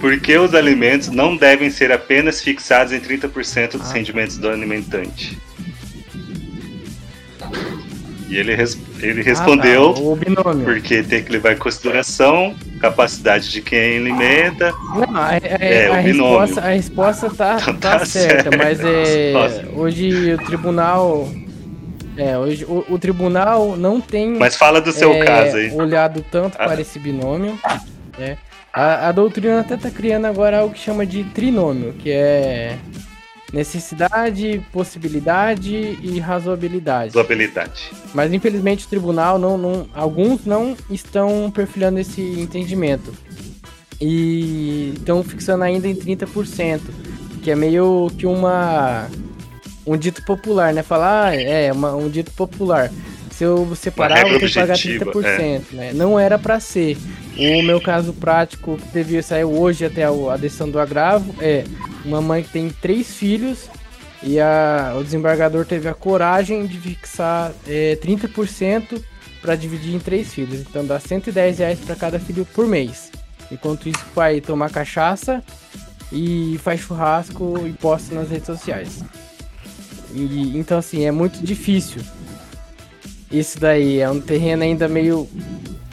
Porque 0.00 0.36
os 0.38 0.54
alimentos 0.54 1.08
não 1.08 1.36
devem 1.36 1.70
ser 1.70 1.92
apenas 1.92 2.40
fixados 2.40 2.92
em 2.92 3.00
30% 3.00 3.72
dos 3.78 3.90
Ah. 3.90 3.94
rendimentos 3.94 4.38
do 4.38 4.48
alimentante. 4.48 5.38
E 8.30 8.36
ele, 8.36 8.54
res- 8.54 8.78
ele 9.00 9.22
respondeu 9.22 9.90
Ah, 9.90 9.94
tá, 9.94 10.00
o 10.00 10.14
binômio. 10.16 10.64
porque 10.64 11.02
tem 11.02 11.22
que 11.24 11.32
levar 11.32 11.52
em 11.52 11.56
consideração 11.56 12.54
capacidade 12.80 13.50
de 13.50 13.60
quem 13.60 13.98
alimenta. 13.98 14.70
Não, 14.94 15.16
a, 15.16 15.30
a- 15.30 15.36
É, 15.42 15.88
a 15.88 16.00
o 16.00 16.02
binômio. 16.04 16.38
resposta, 16.38 16.60
a 16.60 16.68
resposta 16.70 17.30
tá, 17.30 17.56
Então 17.62 17.74
tá 17.74 17.98
tá 17.98 18.06
certa, 18.06 18.42
certo. 18.50 18.56
mas 18.58 18.80
é, 18.80 19.32
Nossa. 19.32 19.64
hoje 19.74 20.32
o 20.34 20.38
tribunal. 20.38 21.28
É, 22.16 22.36
hoje 22.38 22.64
o, 22.66 22.84
o 22.88 22.98
tribunal 22.98 23.76
não 23.76 24.00
tem 24.00 24.30
Mas 24.36 24.54
fala 24.54 24.80
do 24.80 24.92
seu 24.92 25.12
é, 25.14 25.24
caso 25.24 25.56
aí. 25.56 25.72
olhado 25.72 26.24
tanto 26.30 26.56
Ah. 26.58 26.66
para 26.68 26.80
esse 26.80 26.98
binômio. 26.98 27.58
né? 28.18 28.36
A, 28.72 29.08
a 29.08 29.12
doutrina 29.12 29.60
até 29.60 29.76
tá 29.76 29.90
criando 29.90 30.26
agora 30.26 30.58
algo 30.60 30.72
que 30.74 30.80
chama 30.80 31.04
de 31.04 31.24
trinômio, 31.24 31.94
que 31.94 32.10
é 32.12 32.76
necessidade, 33.52 34.64
possibilidade 34.72 35.98
e 36.02 36.18
razoabilidade. 36.18 37.10
Usabilidade. 37.10 37.90
Mas 38.14 38.32
infelizmente 38.32 38.86
o 38.86 38.88
tribunal 38.88 39.38
não, 39.38 39.58
não 39.58 39.88
alguns 39.94 40.44
não 40.44 40.76
estão 40.90 41.50
perfilhando 41.50 41.98
esse 41.98 42.20
entendimento. 42.20 43.12
E 44.00 44.94
estão 44.96 45.22
fixando 45.22 45.64
ainda 45.64 45.86
em 45.86 45.94
30%, 45.94 46.80
que 47.42 47.50
é 47.50 47.54
meio 47.54 48.10
que 48.16 48.26
uma 48.26 49.08
um 49.86 49.96
dito 49.96 50.24
popular, 50.24 50.72
né? 50.72 50.82
Falar, 50.82 51.28
ah, 51.28 51.34
é, 51.34 51.72
uma, 51.72 51.94
um 51.94 52.08
dito 52.08 52.30
popular. 52.32 52.90
Se 53.40 53.44
eu 53.44 53.74
separar, 53.74 54.20
eu 54.20 54.32
vou 54.32 54.38
ter 54.38 54.48
que 54.48 54.54
pagar 54.54 54.74
objetiva, 54.74 55.12
30%, 55.12 55.62
né? 55.72 55.92
Não 55.94 56.20
era 56.20 56.38
pra 56.38 56.60
ser. 56.60 56.98
O 57.38 57.62
meu 57.62 57.80
caso 57.80 58.12
prático, 58.12 58.76
que 58.76 58.88
teve, 58.88 59.22
saiu 59.22 59.50
hoje 59.50 59.82
até 59.82 60.04
a 60.04 60.10
a 60.10 60.36
decisão 60.36 60.68
do 60.68 60.78
agravo, 60.78 61.34
é 61.40 61.64
uma 62.04 62.20
mãe 62.20 62.42
que 62.42 62.50
tem 62.50 62.68
três 62.68 63.14
filhos 63.14 63.70
e 64.22 64.38
a, 64.38 64.94
o 64.94 65.02
desembargador 65.02 65.64
teve 65.64 65.88
a 65.88 65.94
coragem 65.94 66.66
de 66.66 66.78
fixar 66.78 67.52
é, 67.66 67.96
30% 68.04 69.02
para 69.40 69.56
dividir 69.56 69.94
em 69.94 69.98
três 69.98 70.34
filhos. 70.34 70.60
Então 70.60 70.84
dá 70.84 71.00
110 71.00 71.60
reais 71.60 71.78
para 71.78 71.96
cada 71.96 72.20
filho 72.20 72.44
por 72.44 72.66
mês. 72.66 73.10
Enquanto 73.50 73.88
isso, 73.88 74.04
o 74.10 74.14
pai 74.14 74.42
toma 74.42 74.68
cachaça 74.68 75.42
e 76.12 76.60
faz 76.62 76.80
churrasco 76.80 77.66
e 77.66 77.72
posta 77.72 78.14
nas 78.14 78.28
redes 78.28 78.44
sociais. 78.44 79.02
E, 80.12 80.58
então, 80.58 80.76
assim, 80.76 81.06
é 81.06 81.10
muito 81.10 81.42
difícil. 81.42 82.02
Isso 83.30 83.60
daí 83.60 84.00
é 84.00 84.10
um 84.10 84.20
terreno 84.20 84.62
ainda 84.62 84.88
meio 84.88 85.28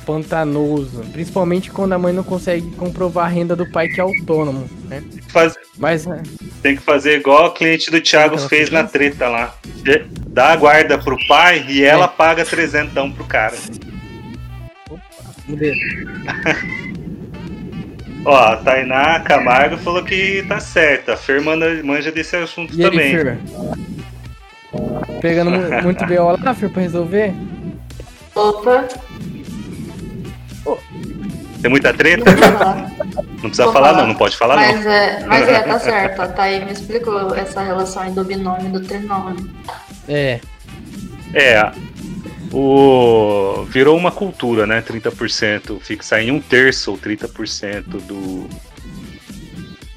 pantanoso. 0.06 1.04
Principalmente 1.12 1.70
quando 1.70 1.94
a 1.94 2.00
mãe 2.00 2.14
não 2.14 2.24
consegue 2.24 2.70
comprovar 2.72 3.26
a 3.26 3.30
renda 3.30 3.56
do 3.56 3.70
pai 3.70 3.88
que 3.90 4.00
é 4.00 4.04
autônomo, 4.04 4.68
né? 4.86 5.04
Faz- 5.30 5.56
Mas 5.78 6.06
né, 6.06 6.24
tem 6.64 6.76
que 6.76 6.82
fazer 6.82 7.20
igual 7.20 7.48
o 7.48 7.52
cliente 7.52 7.92
do 7.92 8.02
Thiago 8.02 8.36
Aquela 8.36 8.50
fez 8.50 8.70
na 8.72 8.84
treta 8.86 9.28
lá. 9.28 9.56
Dá 10.30 10.54
a 10.54 10.56
guarda 10.56 10.98
pro 10.98 11.18
pai 11.28 11.66
e 11.68 11.84
É. 11.84 11.88
ela 11.88 12.08
paga 12.08 12.44
trezentão 12.46 13.12
pro 13.12 13.26
cara. 13.26 13.56
mudei. 15.48 15.74
Ó, 18.26 18.36
a 18.36 18.58
Tainá 18.58 19.20
Camargo 19.22 19.78
falou 19.78 20.04
que 20.04 20.44
tá 20.48 20.60
certo. 20.60 21.12
A 21.12 21.18
Fer 21.18 21.42
manda- 21.42 21.82
manja 21.84 22.12
desse 22.12 22.36
assunto 22.36 22.74
E 22.76 22.82
ele, 22.82 22.90
também. 22.90 23.12
Fer? 23.18 23.38
Pegando 25.22 25.52
mu- 25.52 25.82
muito 25.84 26.06
BO 26.06 26.38
lá, 26.44 26.54
Fer, 26.54 26.70
pra 26.70 26.82
resolver? 26.82 27.34
Opa, 28.36 28.86
Tem 31.62 31.72
muita 31.72 31.94
treta? 31.94 32.24
Não 32.32 33.40
precisa 33.42 33.64
Vou 33.66 33.74
falar, 33.74 33.88
falar. 33.90 34.02
não, 34.02 34.08
não 34.10 34.16
pode 34.16 34.38
falar 34.38 34.56
Mas 34.58 34.86
não. 34.86 34.92
é, 34.92 35.26
mas 35.26 35.48
é, 35.48 35.60
tá 35.62 35.80
certo. 35.80 36.22
A 36.22 36.28
Thaí 36.28 36.64
me 36.64 36.72
explicou 36.72 37.34
essa 37.36 37.62
relação 37.62 38.04
aí 38.04 38.12
do 38.12 38.24
binômio 38.24 38.68
e 38.68 38.70
do 38.72 38.80
trinômio. 38.82 39.50
É, 40.08 40.40
É, 41.34 41.72
o 42.54 43.66
virou 43.70 43.98
uma 43.98 44.12
cultura, 44.12 44.66
né? 44.68 44.82
30%, 44.82 45.80
fixar 45.82 46.22
em 46.22 46.32
um 46.32 46.40
terço 46.40 46.92
ou 46.92 46.98
30% 46.98 47.84
do. 48.02 48.48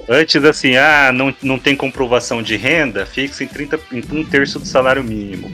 Antes, 0.09 0.43
assim, 0.43 0.75
ah, 0.75 1.11
não, 1.13 1.33
não 1.41 1.59
tem 1.59 1.75
comprovação 1.75 2.41
de 2.41 2.55
renda, 2.55 3.05
fixa 3.05 3.43
em, 3.43 3.47
30, 3.47 3.79
em 3.91 4.03
um 4.11 4.23
terço 4.23 4.59
do 4.59 4.65
salário 4.65 5.03
mínimo. 5.03 5.51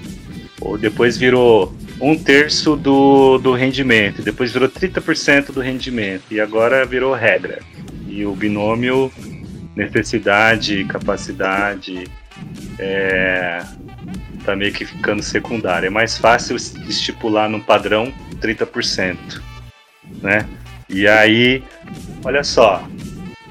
Ou 0.61 0.77
depois 0.77 1.17
virou 1.17 1.75
um 2.01 2.17
terço 2.17 2.75
do, 2.75 3.37
do 3.37 3.53
rendimento, 3.53 4.21
depois 4.21 4.51
virou 4.51 4.69
30% 4.69 5.51
do 5.51 5.61
rendimento, 5.61 6.23
e 6.31 6.39
agora 6.39 6.85
virou 6.85 7.13
regra. 7.13 7.59
E 8.07 8.25
o 8.25 8.33
binômio 8.33 9.11
necessidade, 9.75 10.83
capacidade, 10.85 12.05
é, 12.79 13.63
tá 14.43 14.55
meio 14.55 14.73
que 14.73 14.85
ficando 14.85 15.21
secundário. 15.21 15.87
É 15.87 15.89
mais 15.89 16.17
fácil 16.17 16.55
estipular 16.55 17.47
num 17.47 17.59
padrão 17.59 18.11
30%, 18.41 19.41
né? 20.21 20.47
E 20.89 21.07
aí, 21.07 21.63
olha 22.23 22.43
só, 22.43 22.87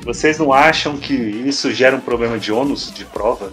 vocês 0.07 0.38
não 0.38 0.52
acham 0.52 0.96
que 0.96 1.12
isso 1.12 1.74
gera 1.74 1.96
um 1.96 2.00
problema 2.00 2.38
de 2.38 2.52
ônus 2.52 2.92
de 2.94 3.04
prova? 3.04 3.52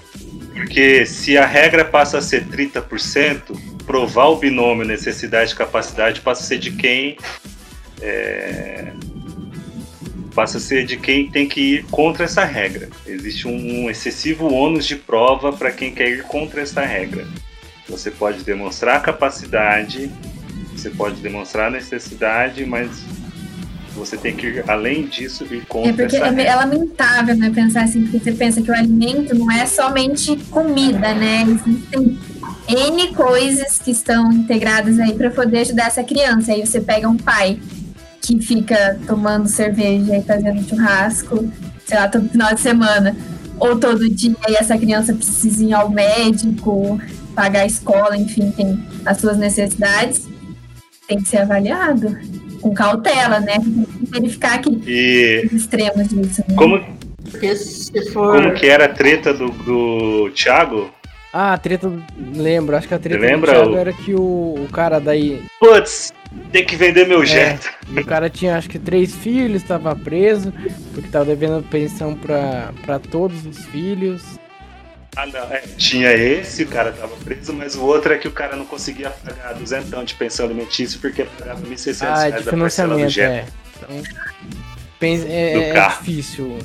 Porque 0.53 1.03
se 1.03 1.35
a 1.35 1.47
regra 1.47 1.83
passa 1.83 2.19
a 2.19 2.21
ser 2.21 2.45
30%, 2.45 3.59
provar 3.87 4.27
o 4.27 4.35
binômio 4.35 4.85
necessidade 4.85 5.51
e 5.51 5.55
capacidade 5.55 6.21
passa 6.21 6.43
a 6.43 6.45
ser 6.45 6.59
de 6.59 6.71
quem 6.71 7.17
é, 7.99 8.93
passa 10.35 10.59
a 10.59 10.61
ser 10.61 10.85
de 10.85 10.95
quem 10.95 11.27
tem 11.27 11.49
que 11.49 11.59
ir 11.59 11.85
contra 11.85 12.25
essa 12.25 12.45
regra. 12.45 12.87
Existe 13.07 13.47
um 13.47 13.89
excessivo 13.89 14.53
ônus 14.53 14.85
de 14.85 14.95
prova 14.95 15.51
para 15.51 15.71
quem 15.71 15.91
quer 15.91 16.09
ir 16.09 16.23
contra 16.23 16.61
essa 16.61 16.81
regra. 16.81 17.27
Você 17.89 18.11
pode 18.11 18.43
demonstrar 18.43 19.01
capacidade, 19.01 20.11
você 20.71 20.91
pode 20.91 21.15
demonstrar 21.15 21.71
necessidade, 21.71 22.63
mas 22.63 22.89
você 23.95 24.17
tem 24.17 24.35
que 24.35 24.47
ir 24.47 24.63
além 24.67 25.07
disso 25.07 25.45
e 25.49 25.55
ir 25.55 25.65
contra 25.65 25.89
É 25.89 25.93
porque 25.93 26.17
é, 26.17 26.45
é 26.47 26.55
lamentável, 26.55 27.35
né, 27.35 27.51
pensar 27.53 27.83
assim, 27.83 28.03
porque 28.03 28.19
você 28.19 28.31
pensa 28.31 28.61
que 28.61 28.71
o 28.71 28.73
alimento 28.73 29.35
não 29.35 29.51
é 29.51 29.65
somente 29.65 30.35
comida, 30.49 31.13
né? 31.13 31.43
Existem 31.43 32.19
N 32.67 33.13
coisas 33.13 33.77
que 33.77 33.91
estão 33.91 34.31
integradas 34.31 34.99
aí 34.99 35.13
para 35.13 35.29
poder 35.29 35.59
ajudar 35.59 35.87
essa 35.87 36.03
criança. 36.03 36.51
Aí 36.53 36.65
você 36.65 36.81
pega 36.81 37.07
um 37.07 37.17
pai 37.17 37.59
que 38.21 38.41
fica 38.41 38.99
tomando 39.05 39.47
cerveja 39.47 40.17
e 40.17 40.23
fazendo 40.23 40.67
churrasco, 40.67 41.49
sei 41.85 41.97
lá, 41.97 42.07
todo 42.07 42.29
final 42.29 42.53
de 42.53 42.61
semana, 42.61 43.15
ou 43.59 43.77
todo 43.77 44.09
dia, 44.09 44.35
e 44.47 44.55
essa 44.55 44.77
criança 44.77 45.13
precisa 45.13 45.63
ir 45.63 45.73
ao 45.73 45.89
médico, 45.89 46.99
pagar 47.35 47.61
a 47.61 47.65
escola, 47.65 48.17
enfim, 48.17 48.51
tem 48.51 48.81
as 49.05 49.17
suas 49.17 49.37
necessidades, 49.37 50.27
tem 51.07 51.17
que 51.17 51.27
ser 51.27 51.39
avaliado 51.39 52.17
com 52.63 52.73
cautela, 52.73 53.39
né? 53.39 53.55
Verificar 54.09 54.59
que 54.61 54.69
E 54.87 55.45
os 55.47 55.53
extremos 55.53 56.07
disso, 56.07 56.43
né? 56.47 56.55
como, 56.55 56.81
for. 58.11 58.35
como 58.35 58.53
que 58.53 58.65
era 58.67 58.85
a 58.85 58.89
treta 58.89 59.33
do, 59.33 59.49
do 59.49 60.31
Thiago? 60.31 60.89
Ah, 61.31 61.53
a 61.53 61.57
treta. 61.57 61.91
Lembro, 62.35 62.75
acho 62.75 62.87
que 62.87 62.93
a 62.93 62.99
treta 62.99 63.19
lembra 63.19 63.51
do 63.53 63.57
Thiago 63.57 63.73
o- 63.73 63.77
era 63.77 63.93
que 63.93 64.13
o, 64.13 64.19
o 64.19 64.67
cara 64.71 64.99
daí. 64.99 65.41
Putz, 65.59 66.13
tem 66.51 66.63
que 66.65 66.75
vender 66.75 67.07
meu 67.07 67.23
É, 67.23 67.25
jeito. 67.25 67.69
e 67.91 67.99
o 67.99 68.05
cara 68.05 68.29
tinha 68.29 68.55
acho 68.57 68.69
que 68.69 68.77
três 68.79 69.15
filhos, 69.15 69.61
estava 69.61 69.95
preso, 69.95 70.53
porque 70.93 71.09
tava 71.09 71.25
devendo 71.25 71.63
pensão 71.63 72.13
pra, 72.15 72.71
pra 72.85 72.99
todos 72.99 73.45
os 73.45 73.65
filhos. 73.65 74.21
Ah, 75.15 75.25
não, 75.27 75.39
é, 75.53 75.61
tinha 75.77 76.11
esse, 76.11 76.63
o 76.63 76.67
cara 76.67 76.91
tava 76.91 77.15
preso, 77.17 77.53
mas 77.53 77.75
o 77.75 77.83
outro 77.83 78.13
é 78.13 78.17
que 78.17 78.27
o 78.27 78.31
cara 78.31 78.55
não 78.55 78.65
conseguia 78.65 79.11
pagar 79.11 79.53
duzentão 79.53 80.03
de 80.03 80.15
pensão 80.15 80.45
alimentícia 80.45 80.97
porque 80.99 81.23
pagava 81.23 81.61
1.600 81.61 82.01
Ah, 82.01 82.15
reais 82.15 82.35
de 82.35 82.43
da 82.43 82.57
parcela 82.57 82.95
do 82.95 83.21
é. 83.21 83.45
Então, 83.77 84.03
é, 85.27 85.69
é 85.69 85.73
carro. 85.73 85.99
difícil. 85.99 86.57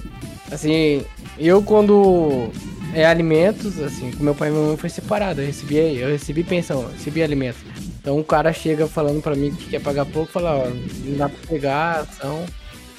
Assim, 0.51 1.05
eu 1.39 1.63
quando 1.63 2.51
é 2.95 3.05
alimentos, 3.05 3.79
assim, 3.81 4.13
com 4.13 4.23
meu 4.25 4.35
pai 4.35 4.49
e 4.49 4.53
minha 4.53 4.67
mãe 4.69 4.77
foi 4.79 4.89
separado, 4.89 5.43
eu 5.43 5.47
recebi, 5.47 5.99
eu 5.99 6.09
recebi 6.09 6.43
pensão, 6.43 6.83
eu 6.83 6.89
recebi 6.91 7.23
alimentos. 7.23 7.61
Então 8.01 8.19
o 8.19 8.25
cara 8.25 8.53
chega 8.53 8.87
falando 8.87 9.21
pra 9.21 9.35
mim 9.35 9.51
que 9.55 9.69
quer 9.69 9.81
pagar 9.83 10.07
pouco, 10.07 10.33
fala, 10.33 10.57
ó, 10.57 10.69
não 10.69 11.17
dá 11.19 11.29
pra 11.29 11.39
pegar, 11.49 12.01
ação. 12.01 12.47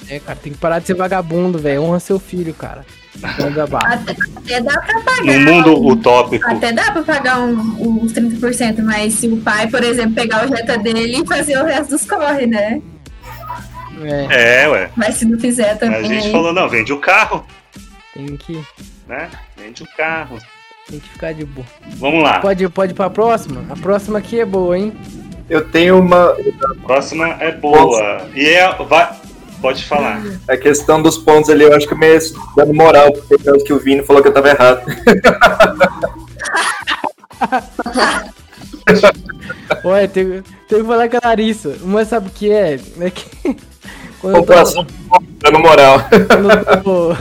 É, 0.08 0.20
cara, 0.20 0.38
tem 0.40 0.52
que 0.52 0.58
parar 0.58 0.78
de 0.78 0.86
ser 0.86 0.94
vagabundo, 0.94 1.58
velho. 1.58 1.82
Honra 1.82 2.00
seu 2.00 2.18
filho, 2.18 2.54
cara. 2.54 2.84
Então. 3.16 3.78
Até, 3.78 4.12
até 4.36 4.60
dá 4.60 4.80
pra 4.80 4.94
No 4.94 5.04
pagar. 5.04 5.38
mundo 5.40 5.86
utópico, 5.88 6.46
Até 6.48 6.72
dá 6.72 6.92
pra 6.92 7.02
pagar 7.02 7.40
um, 7.40 8.02
uns 8.02 8.12
30%, 8.12 8.82
mas 8.82 9.14
se 9.14 9.26
o 9.28 9.36
pai, 9.38 9.66
por 9.68 9.82
exemplo, 9.82 10.14
pegar 10.14 10.44
o 10.44 10.48
jeta 10.48 10.78
dele 10.78 11.20
e 11.20 11.26
fazer 11.26 11.58
o 11.60 11.64
resto 11.64 11.90
dos 11.90 12.04
corre, 12.06 12.46
né? 12.46 12.80
É, 14.02 14.62
é, 14.62 14.68
ué. 14.68 14.90
Mas 14.96 15.16
se 15.16 15.24
não 15.26 15.38
fizer 15.38 15.76
também. 15.76 15.98
A 15.98 16.02
gente 16.02 16.30
falou, 16.30 16.52
não, 16.52 16.68
vende 16.68 16.92
o 16.92 16.98
carro, 16.98 17.44
tem 18.14 18.36
que, 18.36 18.58
né? 19.06 19.28
Vende 19.56 19.82
o 19.82 19.86
carro. 19.96 20.38
tem 20.88 20.98
que 21.00 21.08
ficar 21.10 21.34
de 21.34 21.44
boa. 21.44 21.66
Vamos 21.96 22.22
lá. 22.22 22.38
Pode, 22.38 22.66
pode 22.70 22.92
ir 22.92 22.94
pra 22.94 23.10
próxima? 23.10 23.62
A 23.68 23.76
próxima 23.76 24.18
aqui 24.18 24.40
é 24.40 24.44
boa, 24.46 24.78
hein? 24.78 24.92
Eu 25.50 25.68
tenho 25.68 25.98
uma. 25.98 26.34
Próxima 26.84 27.26
é 27.40 27.50
boa. 27.52 28.26
E 28.34 28.46
é. 28.46 28.72
Vai, 28.84 29.10
pode 29.60 29.84
falar. 29.84 30.22
A 30.48 30.56
questão 30.56 31.02
dos 31.02 31.18
pontos 31.18 31.50
ali, 31.50 31.64
eu 31.64 31.74
acho 31.74 31.86
que 31.86 31.94
meio 31.94 32.18
dando 32.56 32.74
moral, 32.74 33.12
porque 33.12 33.36
por 33.36 33.44
causa 33.44 33.64
que 33.64 33.72
o 33.72 33.78
Vini 33.78 34.02
falou 34.02 34.22
que 34.22 34.28
eu 34.28 34.34
tava 34.34 34.50
errado. 34.50 34.82
Olha, 39.84 40.08
tem, 40.08 40.42
tem 40.68 40.80
que 40.80 40.84
falar 40.84 41.08
com 41.08 41.16
a 41.16 41.28
Larissa. 41.28 41.76
Mas 41.82 42.08
sabe 42.08 42.28
o 42.28 42.30
que 42.30 42.50
é? 42.50 42.78
É 43.00 43.10
que. 43.10 43.54
Quando 44.20 44.36
eu, 44.36 44.42
tô, 44.42 44.52
Pontuação 44.52 44.86
dando 45.38 45.58
moral. 45.60 45.98
quando, 46.28 46.50
eu 46.50 46.82
tô, 46.82 47.16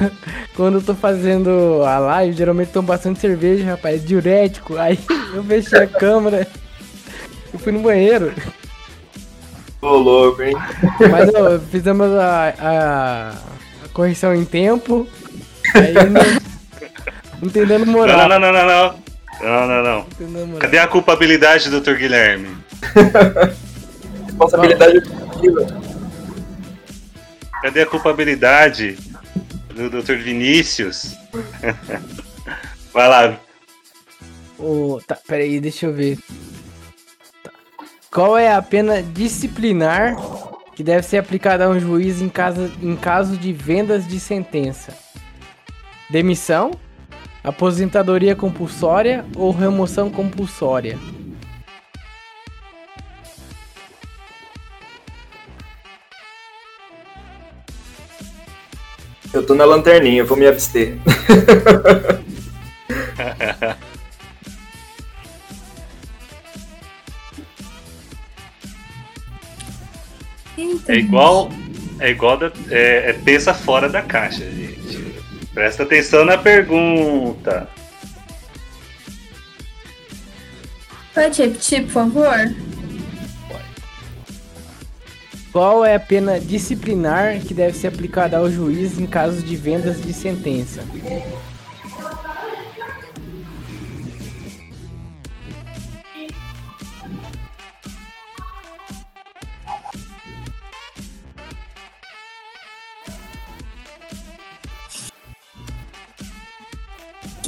quando 0.54 0.78
eu 0.80 0.82
tô 0.82 0.94
fazendo 0.94 1.82
a 1.86 1.98
live, 1.98 2.36
geralmente 2.36 2.74
tomo 2.74 2.90
bastante 2.90 3.22
cerveja, 3.22 3.64
rapaz, 3.64 4.04
diurético. 4.04 4.78
Aí 4.78 5.00
eu 5.34 5.42
fechei 5.46 5.80
a 5.80 5.88
câmera. 5.88 6.46
Eu 7.54 7.60
fui 7.60 7.72
no 7.72 7.80
banheiro. 7.80 8.34
Ô, 9.82 9.95
louco, 9.95 10.41
hein? 10.41 10.53
Mas 11.09 11.34
ó, 11.34 11.57
fizemos 11.59 12.11
a, 12.11 12.53
a- 12.59 13.30
a 13.86 13.88
correção 13.93 14.36
em 14.36 14.43
tempo. 14.45 15.07
Aí 15.73 15.93
não, 15.93 16.21
Não 17.41 17.49
tem 17.49 17.65
moral. 17.86 18.27
não, 18.27 18.39
não, 18.39 18.51
não, 18.51 18.65
não. 18.65 18.99
Não, 19.41 19.67
não, 19.67 19.84
não. 19.84 20.05
Não. 20.47 20.59
Cadê 20.59 20.80
a 20.80 20.88
culpabilidade, 20.88 21.69
Dr. 21.69 21.93
Guilherme? 21.95 22.57
Responsabilidade 24.25 24.97
objetiva. 24.97 25.82
Cadê 27.61 27.82
a 27.82 27.86
culpabilidade 27.86 28.97
do 29.73 29.89
Dr. 29.89 30.15
Vinícius? 30.15 31.15
Vai 32.93 33.07
lá. 33.07 33.38
Ô, 34.57 34.99
tá, 35.07 35.17
peraí, 35.25 35.61
deixa 35.61 35.86
eu 35.86 35.93
ver. 35.93 36.17
Qual 38.20 38.38
é 38.38 38.51
a 38.51 38.61
pena 38.61 39.01
disciplinar 39.01 40.17
que 40.76 40.84
deve 40.84 41.03
ser 41.03 41.20
aplicada 41.20 41.63
a 41.63 41.70
um 41.70 41.80
juiz 41.80 42.22
em 42.22 42.28
caso, 42.28 42.70
em 42.84 42.93
caso 42.93 43.38
de 43.38 43.53
vendas 43.53 44.05
de 44.05 44.20
sentença? 44.20 44.93
Demissão? 46.09 46.72
Aposentadoria 47.41 48.36
compulsória 48.36 49.24
ou 49.38 49.51
remoção 49.51 50.09
compulsória? 50.09 50.99
Eu 59.32 59.45
tô 59.45 59.55
na 59.55 59.63
lanterninha, 59.63 60.24
eu 60.24 60.26
vou 60.26 60.38
me 60.38 60.45
abster. 60.45 60.97
Eita, 70.60 70.91
É 70.91 70.95
igual. 70.97 71.49
É 71.99 72.10
igual. 72.10 72.38
Da, 72.38 72.51
é, 72.70 73.12
é 73.12 73.14
pensa 73.14 73.53
fora 73.53 73.88
da 73.88 74.01
caixa, 74.01 74.43
gente. 74.49 74.99
Presta 75.53 75.84
atenção 75.84 76.26
na 76.26 76.38
pergunta. 76.38 77.68
Pode 81.14 81.41
repetir, 81.41 81.84
por 81.84 81.91
favor? 81.91 82.55
Qual 85.51 85.84
é 85.84 85.95
a 85.95 85.99
pena 85.99 86.39
disciplinar 86.39 87.39
que 87.39 87.53
deve 87.53 87.76
ser 87.76 87.88
aplicada 87.88 88.38
ao 88.38 88.51
juiz 88.51 88.99
em 88.99 89.07
caso 89.07 89.41
de 89.41 89.55
vendas 89.55 90.01
de 90.01 90.14
sentença? 90.14 90.84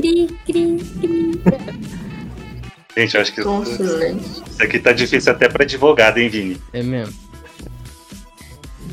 Cri, 0.01 0.27
cri, 0.45 0.77
cri. 0.99 1.41
Gente, 2.97 3.15
eu 3.15 3.21
acho 3.21 3.33
que 3.33 3.41
isso 3.41 3.75
silêncio. 3.77 4.43
aqui 4.59 4.79
tá 4.79 4.91
difícil 4.91 5.31
até 5.31 5.47
pra 5.47 5.63
advogado, 5.63 6.17
hein, 6.17 6.27
Vini? 6.29 6.61
É 6.73 6.81
mesmo? 6.83 7.13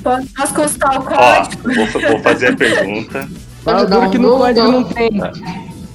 Posso 0.02 0.26
posso 0.34 0.54
consultar 0.54 1.00
o 1.00 1.02
Ó, 1.02 1.04
código? 1.04 1.74
vou, 1.74 2.02
vou 2.12 2.20
fazer 2.20 2.48
a 2.52 2.56
pergunta. 2.56 3.28
Ah, 3.66 3.84
duro 3.84 4.08
que 4.10 4.16
no 4.16 4.38
código 4.38 4.68
não 4.72 4.84
tem. 4.84 5.10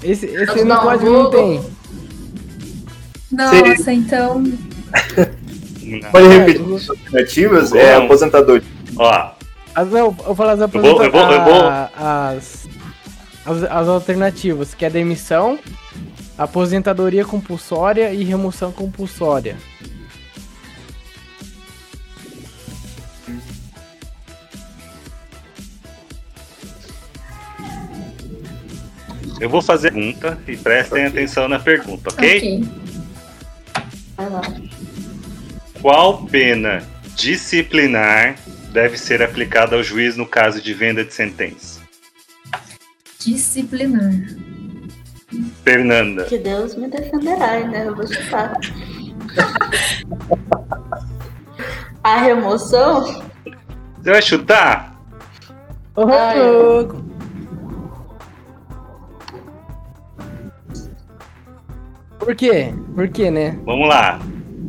Esse, 0.03 0.28
esse 0.28 0.64
no 0.64 0.78
código 0.78 1.09
não 1.09 1.30
tem. 1.32 1.64
Nossa, 3.32 3.91
então. 3.93 4.43
Pode 6.11 6.26
É, 6.28 6.38
repetir 6.38 6.61
eu- 6.70 6.76
as 6.76 6.89
alternativas? 6.89 7.74
É 7.74 7.95
aposentadoria. 7.95 8.68
Ó, 8.95 9.32
As, 9.74 9.91
eu 9.91 10.11
vou 10.11 10.36
falar 10.36 10.51
as, 10.51 10.59
vou- 10.59 11.03
eu 11.03 11.11
vou- 11.11 11.32
eu 11.32 11.43
vou- 11.43 11.64
a- 11.68 11.89
as, 12.38 12.68
as, 13.45 13.63
as 13.63 13.87
alternativas, 13.87 14.73
que 14.73 14.85
é 14.85 14.89
demissão, 14.89 15.59
aposentadoria 16.37 17.25
compulsória 17.25 18.13
e 18.13 18.23
remoção 18.23 18.71
compulsória. 18.71 19.57
eu 29.43 29.49
vou 29.49 29.61
fazer 29.61 29.89
a 29.89 29.91
pergunta 29.91 30.39
e 30.47 30.55
prestem 30.55 31.05
atenção 31.05 31.49
na 31.49 31.59
pergunta, 31.59 32.09
ok? 32.09 32.37
Ok. 32.37 32.63
Vai 34.15 34.29
lá. 34.29 34.41
Qual 35.81 36.25
pena 36.27 36.81
disciplinar 37.13 38.37
deve 38.71 38.97
ser 38.97 39.21
aplicada 39.21 39.75
ao 39.75 39.83
juiz 39.83 40.15
no 40.15 40.25
caso 40.25 40.61
de 40.61 40.73
venda 40.73 41.03
de 41.03 41.13
sentença? 41.13 41.82
Disciplinar. 43.24 44.11
Fernanda. 45.63 46.26
Que 46.26 46.38
Deus 46.38 46.76
me 46.76 46.89
defenderá, 46.89 47.61
né? 47.61 47.88
Eu 47.88 47.95
vou 47.95 48.05
chutar. 48.05 48.53
A 52.03 52.17
remoção? 52.17 53.24
Você 54.01 54.11
vai 54.11 54.21
chutar? 54.21 54.93
Ô. 55.95 56.05
Por 62.19 62.36
quê? 62.36 62.74
Por 62.93 63.07
quê, 63.07 63.32
né? 63.32 63.57
Vamos 63.65 63.88
lá. 63.88 64.19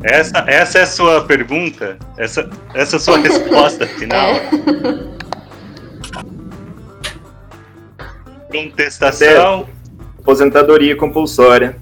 Essa, 0.04 0.44
essa 0.46 0.78
é 0.78 0.82
a 0.82 0.86
sua 0.86 1.24
pergunta? 1.24 1.98
Essa, 2.16 2.48
essa 2.74 2.94
é 2.96 2.98
a 2.98 3.00
sua 3.00 3.18
resposta 3.22 3.86
final? 3.86 4.26
É. 4.26 5.13
Contestação. 8.62 9.66
Aposentadoria 10.20 10.96
compulsória. 10.96 11.76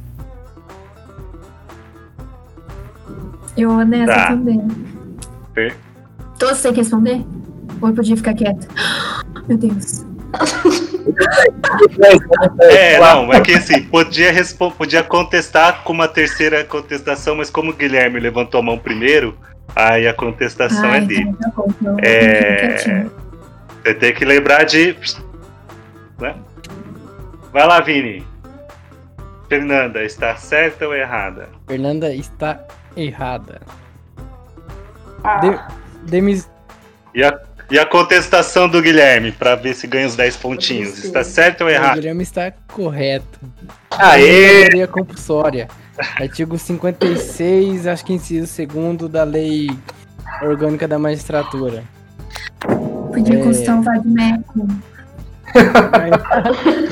Eu 3.57 3.71
vou 3.71 3.85
nessa 3.85 4.13
Tá. 4.13 4.27
também. 4.29 4.67
Per- 5.55 5.77
Todos 6.39 6.61
têm 6.63 6.73
que 6.73 6.81
responder? 6.81 7.25
Ou 7.81 7.89
eu 7.89 7.95
podia 7.95 8.17
ficar 8.17 8.35
quieta? 8.35 8.67
Meu 9.47 9.59
Deus. 9.59 10.05
É, 12.71 12.99
não, 13.01 13.33
é 13.33 13.41
que 13.41 13.53
assim, 13.53 13.83
podia, 13.83 14.33
podia 14.77 15.03
contestar 15.03 15.83
com 15.85 15.93
uma 15.93 16.09
terceira 16.09 16.65
contestação, 16.65 17.37
mas 17.37 17.51
como 17.51 17.71
o 17.71 17.75
Guilherme 17.75 18.19
levantou 18.19 18.61
a 18.61 18.63
mão 18.63 18.79
primeiro, 18.79 19.37
aí 19.77 20.09
a 20.09 20.15
contestação 20.15 20.87
é 20.87 20.99
Ai, 20.99 21.07
dele. 21.07 21.35
É. 22.03 22.39
fico 22.41 22.59
quietinha. 22.67 23.11
Você 23.85 23.95
tem 23.95 24.15
que 24.15 24.25
lembrar 24.25 24.65
de. 24.65 24.97
Né? 26.19 26.35
Vai 27.53 27.67
lá, 27.67 27.81
Vini. 27.81 28.25
Fernanda, 29.49 30.03
está 30.03 30.35
certa 30.37 30.87
ou 30.87 30.95
errada? 30.95 31.49
Fernanda 31.69 32.13
está 32.15 32.65
errada. 32.97 33.61
Ah, 35.23 35.37
De- 35.39 36.11
demis- 36.11 36.49
E 37.15 37.23
a, 37.23 37.39
e 37.71 37.79
a 37.79 37.85
contestação 37.85 38.67
do 38.69 38.81
Guilherme, 38.81 39.31
pra 39.33 39.55
ver 39.55 39.75
se 39.75 39.87
ganha 39.87 40.07
os 40.07 40.17
10 40.17 40.37
pontinhos. 40.39 41.05
Está 41.05 41.23
certo 41.23 41.61
ou 41.63 41.67
O 41.67 41.71
errado? 41.71 41.97
Guilherme 41.97 42.23
está 42.23 42.51
correto. 42.73 43.39
Aê! 43.91 44.47
Aposentadoria 44.47 44.87
compulsória. 44.89 45.69
Artigo 46.19 46.57
56, 46.59 47.87
acho 47.87 48.05
que 48.07 48.15
inciso 48.15 48.47
segundo 48.47 49.07
da 49.11 49.25
Lei 49.25 49.69
Orgânica 50.43 50.89
da 50.89 50.99
Magistratura. 50.99 51.85
Podia 53.13 53.39
É. 53.39 53.43
consultar 53.43 53.79
o 53.79 53.83
Vadmeco. 53.83 54.67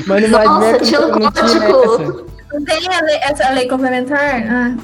Mas 0.07 0.29
no 0.29 0.37
Nossa, 0.37 0.99
não, 0.99 1.17
um 1.17 1.31
código. 1.31 2.31
Não 2.53 2.65
tem 2.65 2.87
a 2.87 3.01
lei, 3.01 3.15
essa 3.23 3.49
lei 3.51 3.67
complementar? 3.67 4.43
Ah, 4.49 4.75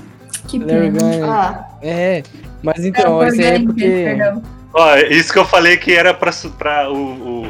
que 0.48 0.60
pena. 0.60 1.00
Ah, 1.26 1.66
É, 1.82 2.24
mas 2.64 2.86
então, 2.86 3.20
Não, 3.20 3.28
isso 3.28 3.42
aí 3.42 3.48
é 3.48 3.60
porque... 3.60 3.86
perdão. 3.90 4.44
Ó, 4.74 4.96
isso 4.98 5.34
que 5.34 5.40
eu 5.40 5.46
falei 5.46 5.78
que 5.78 5.94
era 5.94 6.14
pra. 6.14 6.32
pra 6.58 6.90
o, 6.92 7.48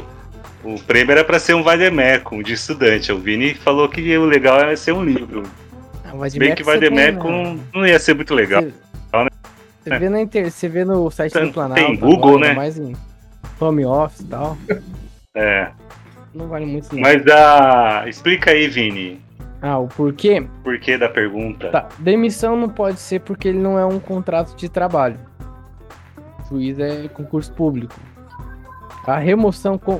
o, 0.63 0.73
o 0.73 0.79
prêmio 0.81 1.11
era 1.11 1.23
pra 1.23 1.39
ser 1.39 1.53
um 1.55 1.63
Vademecum 1.63 2.41
de 2.41 2.53
estudante. 2.53 3.11
O 3.11 3.19
Vini 3.19 3.53
falou 3.53 3.87
que 3.89 4.17
o 4.17 4.25
legal 4.25 4.59
era 4.59 4.75
ser 4.75 4.93
um 4.93 5.03
livro. 5.03 5.43
Ah, 6.05 6.13
bem 6.37 6.55
que 6.55 6.63
Vademecum 6.63 7.53
né? 7.55 7.59
não 7.73 7.85
ia 7.85 7.99
ser 7.99 8.15
muito 8.15 8.33
legal. 8.33 8.61
Você, 8.61 8.69
né? 9.23 9.27
você 9.83 9.99
vê 9.99 10.09
na 10.09 10.21
inter... 10.21 10.51
você 10.51 10.67
vê 10.69 10.85
no 10.85 11.09
site 11.11 11.33
Tem- 11.33 11.47
do 11.47 11.53
Planalto. 11.53 11.83
tem 11.83 11.95
Google, 11.95 12.35
agora, 12.35 12.47
né? 12.49 12.53
Mais 12.53 12.77
em 12.77 12.95
home 13.59 13.85
office 13.85 14.21
e 14.21 14.25
tal. 14.25 14.57
É. 15.35 15.67
Não 16.37 16.47
vale 16.47 16.65
muito 16.65 16.93
não. 16.93 17.01
Mas 17.01 17.25
a. 17.27 18.03
Explica 18.07 18.51
aí, 18.51 18.67
Vini. 18.67 19.19
Ah, 19.61 19.79
o 19.79 19.87
porquê? 19.87 20.45
Porquê 20.63 20.97
da 20.99 21.09
pergunta? 21.09 21.69
Tá, 21.69 21.89
demissão 21.97 22.55
não 22.55 22.69
pode 22.69 22.99
ser 22.99 23.21
porque 23.21 23.47
ele 23.47 23.57
não 23.57 23.77
é 23.79 23.83
um 23.85 23.99
contrato 23.99 24.55
de 24.55 24.69
trabalho. 24.69 25.17
Juiz 26.47 26.77
é 26.79 27.07
concurso 27.07 27.51
público. 27.53 27.95
A 29.05 29.17
remoção 29.17 29.77
com. 29.77 29.99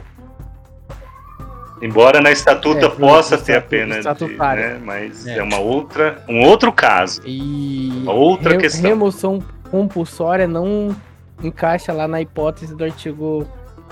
Embora 1.82 2.22
na 2.22 2.32
estatuta 2.32 2.86
É, 2.88 2.90
possa 2.90 3.38
ter 3.38 3.56
a 3.56 3.62
pena 3.62 3.94
de, 3.96 4.00
estatutário. 4.00 4.64
né, 4.64 4.82
mas 4.84 5.26
é. 5.26 5.38
É. 5.38 5.44
uma 5.44 5.60
outra, 5.60 6.24
um 6.30 6.44
outro 6.46 6.72
caso. 6.72 7.22
E. 7.26 8.04
Outra 8.06 8.58
questão. 8.58 8.90
Remoção 8.92 9.44
compulsória 9.72 10.48
não 10.48 10.96
encaixa 11.44 11.92
lá 11.94 12.08
na 12.08 12.22
hipótese 12.22 12.76
do 12.76 12.84
artigo 12.84 13.48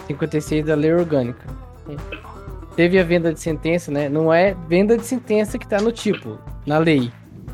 56 0.08 0.66
da 0.66 0.76
lei 0.76 0.94
orgânica. 0.94 1.46
Teve 2.76 3.00
a 3.00 3.04
venda 3.04 3.34
de 3.34 3.40
sentença, 3.40 3.92
né? 3.92 4.10
Não 4.10 4.34
é 4.34 4.56
venda 4.68 4.98
de 4.98 5.06
sentença 5.06 5.58
que 5.58 5.68
tá 5.68 5.80
no 5.80 5.92
tipo, 5.92 6.40
na 6.66 6.78
lei. 6.78 7.12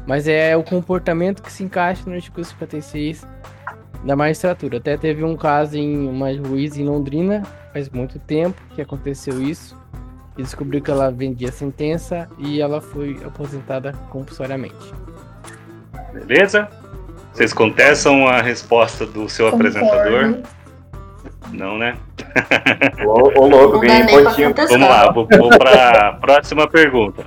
Mas 0.08 0.28
é 0.28 0.58
o 0.58 0.64
comportamento 0.64 1.42
que 1.44 1.52
se 1.52 1.64
encaixa 1.64 2.04
no 2.08 2.16
artigo 2.16 2.44
56 2.44 3.26
da 4.04 4.16
magistratura. 4.16 4.78
Até 4.78 4.98
teve 4.98 5.24
um 5.24 5.36
caso 5.36 5.78
em 5.78 6.08
uma 6.08 6.34
juiz 6.34 6.78
em 6.78 6.86
Londrina, 6.86 7.44
faz 7.72 7.88
muito 7.90 8.18
tempo 8.20 8.60
que 8.74 8.82
aconteceu 8.82 9.42
isso. 9.42 9.80
E 10.38 10.44
descobriu 10.44 10.82
que 10.82 10.90
ela 10.90 11.12
vendia 11.12 11.52
sentença 11.52 12.28
e 12.40 12.62
ela 12.62 12.80
foi 12.80 13.20
aposentada 13.24 13.92
compulsoriamente. 14.10 14.94
Beleza? 16.14 16.70
Vocês 17.34 17.54
contestam 17.54 18.28
a 18.28 18.42
resposta 18.42 19.06
do 19.06 19.30
seu 19.30 19.52
Concordo. 19.52 19.68
apresentador? 19.68 20.44
Não, 21.52 21.78
né? 21.78 21.98
Ô, 23.06 23.42
ô, 23.42 23.48
louco, 23.48 23.80
ganhei 23.80 24.06
pontinho. 24.06 24.54
Vamos 24.54 24.88
lá, 24.88 25.12
vou, 25.12 25.28
vou 25.28 25.50
para 25.50 26.10
a 26.10 26.14
próxima 26.14 26.68
pergunta. 26.68 27.26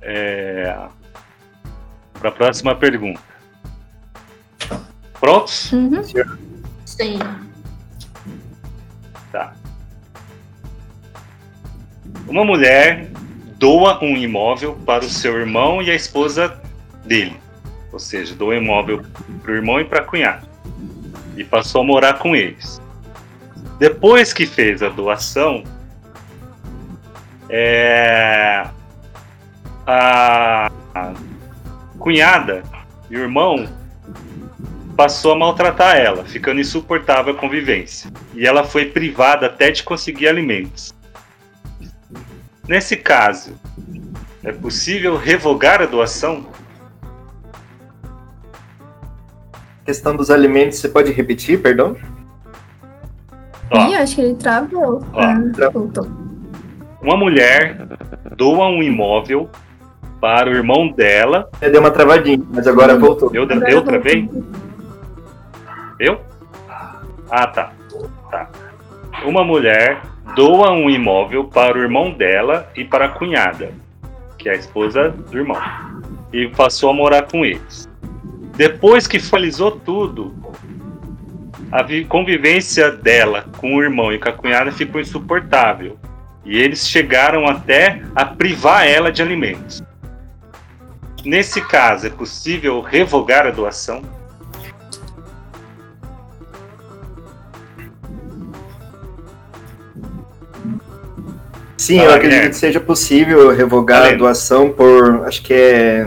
É, 0.00 0.76
para 2.18 2.28
a 2.28 2.32
próxima 2.32 2.74
pergunta. 2.74 3.20
Prontos? 5.20 5.72
Uhum. 5.72 6.02
Sim. 6.84 7.18
Tá. 9.30 9.54
Uma 12.26 12.44
mulher 12.44 13.08
doa 13.56 14.02
um 14.02 14.16
imóvel 14.16 14.74
para 14.84 15.04
o 15.04 15.08
seu 15.08 15.38
irmão 15.38 15.80
e 15.80 15.90
a 15.90 15.94
esposa 15.94 16.60
dele. 17.04 17.40
Ou 17.92 17.98
seja, 18.00 18.34
doa 18.34 18.54
um 18.54 18.58
imóvel 18.58 19.04
para 19.42 19.52
o 19.52 19.54
irmão 19.54 19.80
e 19.80 19.84
para 19.84 20.00
a 20.00 20.04
cunhada. 20.04 20.51
E 21.36 21.44
passou 21.44 21.82
a 21.82 21.84
morar 21.84 22.18
com 22.18 22.36
eles. 22.36 22.80
Depois 23.78 24.32
que 24.32 24.46
fez 24.46 24.82
a 24.82 24.88
doação, 24.88 25.64
é, 27.48 28.66
a, 29.86 30.70
cunhada 31.98 32.62
e 33.10 33.16
o 33.16 33.20
irmão 33.20 33.68
passou 34.96 35.32
a 35.32 35.36
maltratar 35.36 35.96
ela, 35.96 36.24
ficando 36.24 36.60
insuportável 36.60 37.34
a 37.34 37.36
convivência. 37.36 38.10
E 38.34 38.46
ela 38.46 38.64
foi 38.64 38.86
privada 38.86 39.46
até 39.46 39.70
de 39.70 39.82
conseguir 39.82 40.28
alimentos. 40.28 40.94
Nesse 42.68 42.96
caso, 42.96 43.58
é 44.44 44.52
possível 44.52 45.16
revogar 45.16 45.80
a 45.82 45.86
doação? 45.86 46.46
Questão 49.92 50.16
dos 50.16 50.30
alimentos, 50.30 50.78
você 50.78 50.88
pode 50.88 51.12
repetir, 51.12 51.60
perdão? 51.60 51.94
Ó, 53.70 53.88
Ih, 53.88 53.94
acho 53.96 54.14
que 54.14 54.22
ele 54.22 54.34
travou. 54.36 55.04
Ó, 55.12 55.20
Ah, 55.20 55.68
voltou. 55.70 56.08
uma 57.02 57.14
mulher 57.14 57.76
doa 58.34 58.68
um 58.68 58.82
imóvel 58.82 59.50
para 60.18 60.48
o 60.48 60.54
irmão 60.54 60.88
dela. 60.90 61.46
Deu 61.60 61.78
uma 61.78 61.90
travadinha, 61.90 62.40
mas 62.54 62.66
agora 62.66 62.98
voltou. 62.98 63.30
Eu, 63.34 63.42
Agora 63.42 63.70
eu 63.70 63.82
voltou. 63.82 63.92
travei? 63.92 64.30
Eu? 66.00 66.18
Ah, 67.30 67.46
tá. 67.48 67.72
tá. 68.30 68.48
Uma 69.26 69.44
mulher 69.44 70.00
doa 70.34 70.70
um 70.72 70.88
imóvel 70.88 71.44
para 71.44 71.76
o 71.76 71.82
irmão 71.82 72.12
dela 72.12 72.66
e 72.74 72.82
para 72.82 73.04
a 73.04 73.08
cunhada, 73.10 73.72
que 74.38 74.48
é 74.48 74.52
a 74.52 74.56
esposa 74.56 75.10
do 75.10 75.36
irmão, 75.36 75.60
e 76.32 76.48
passou 76.48 76.88
a 76.88 76.94
morar 76.94 77.24
com 77.30 77.44
eles. 77.44 77.91
Depois 78.62 79.08
que 79.08 79.18
finalizou 79.18 79.72
tudo, 79.72 80.32
a 81.72 81.82
vi- 81.82 82.04
convivência 82.04 82.92
dela 82.92 83.46
com 83.58 83.74
o 83.74 83.82
irmão 83.82 84.12
e 84.12 84.20
com 84.20 84.28
a 84.28 84.32
cunhada 84.32 84.70
ficou 84.70 85.00
insuportável. 85.00 85.98
E 86.44 86.56
eles 86.58 86.86
chegaram 86.86 87.48
até 87.48 88.02
a 88.14 88.24
privar 88.24 88.86
ela 88.86 89.10
de 89.10 89.20
alimentos. 89.20 89.82
Nesse 91.24 91.60
caso, 91.60 92.06
é 92.06 92.10
possível 92.10 92.80
revogar 92.80 93.48
a 93.48 93.50
doação? 93.50 94.00
Sim, 101.76 101.98
Ah, 101.98 102.04
eu 102.04 102.10
acredito 102.10 102.28
Guilherme. 102.30 102.50
que 102.50 102.56
seja 102.56 102.80
possível 102.80 103.50
revogar 103.54 104.06
a 104.12 104.14
doação 104.14 104.70
por, 104.70 105.26
acho 105.26 105.42
que 105.42 105.52
é 105.52 106.06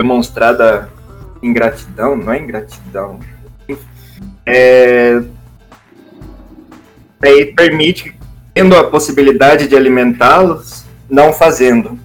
demonstrada 0.00 0.88
ingratidão, 1.42 2.16
não 2.16 2.32
é 2.32 2.38
ingratidão. 2.38 3.20
É, 4.46 5.20
aí 7.22 7.52
permite, 7.54 8.16
tendo 8.54 8.74
a 8.76 8.84
possibilidade 8.84 9.68
de 9.68 9.76
alimentá-los, 9.76 10.84
não 11.08 11.32
fazendo. 11.32 11.98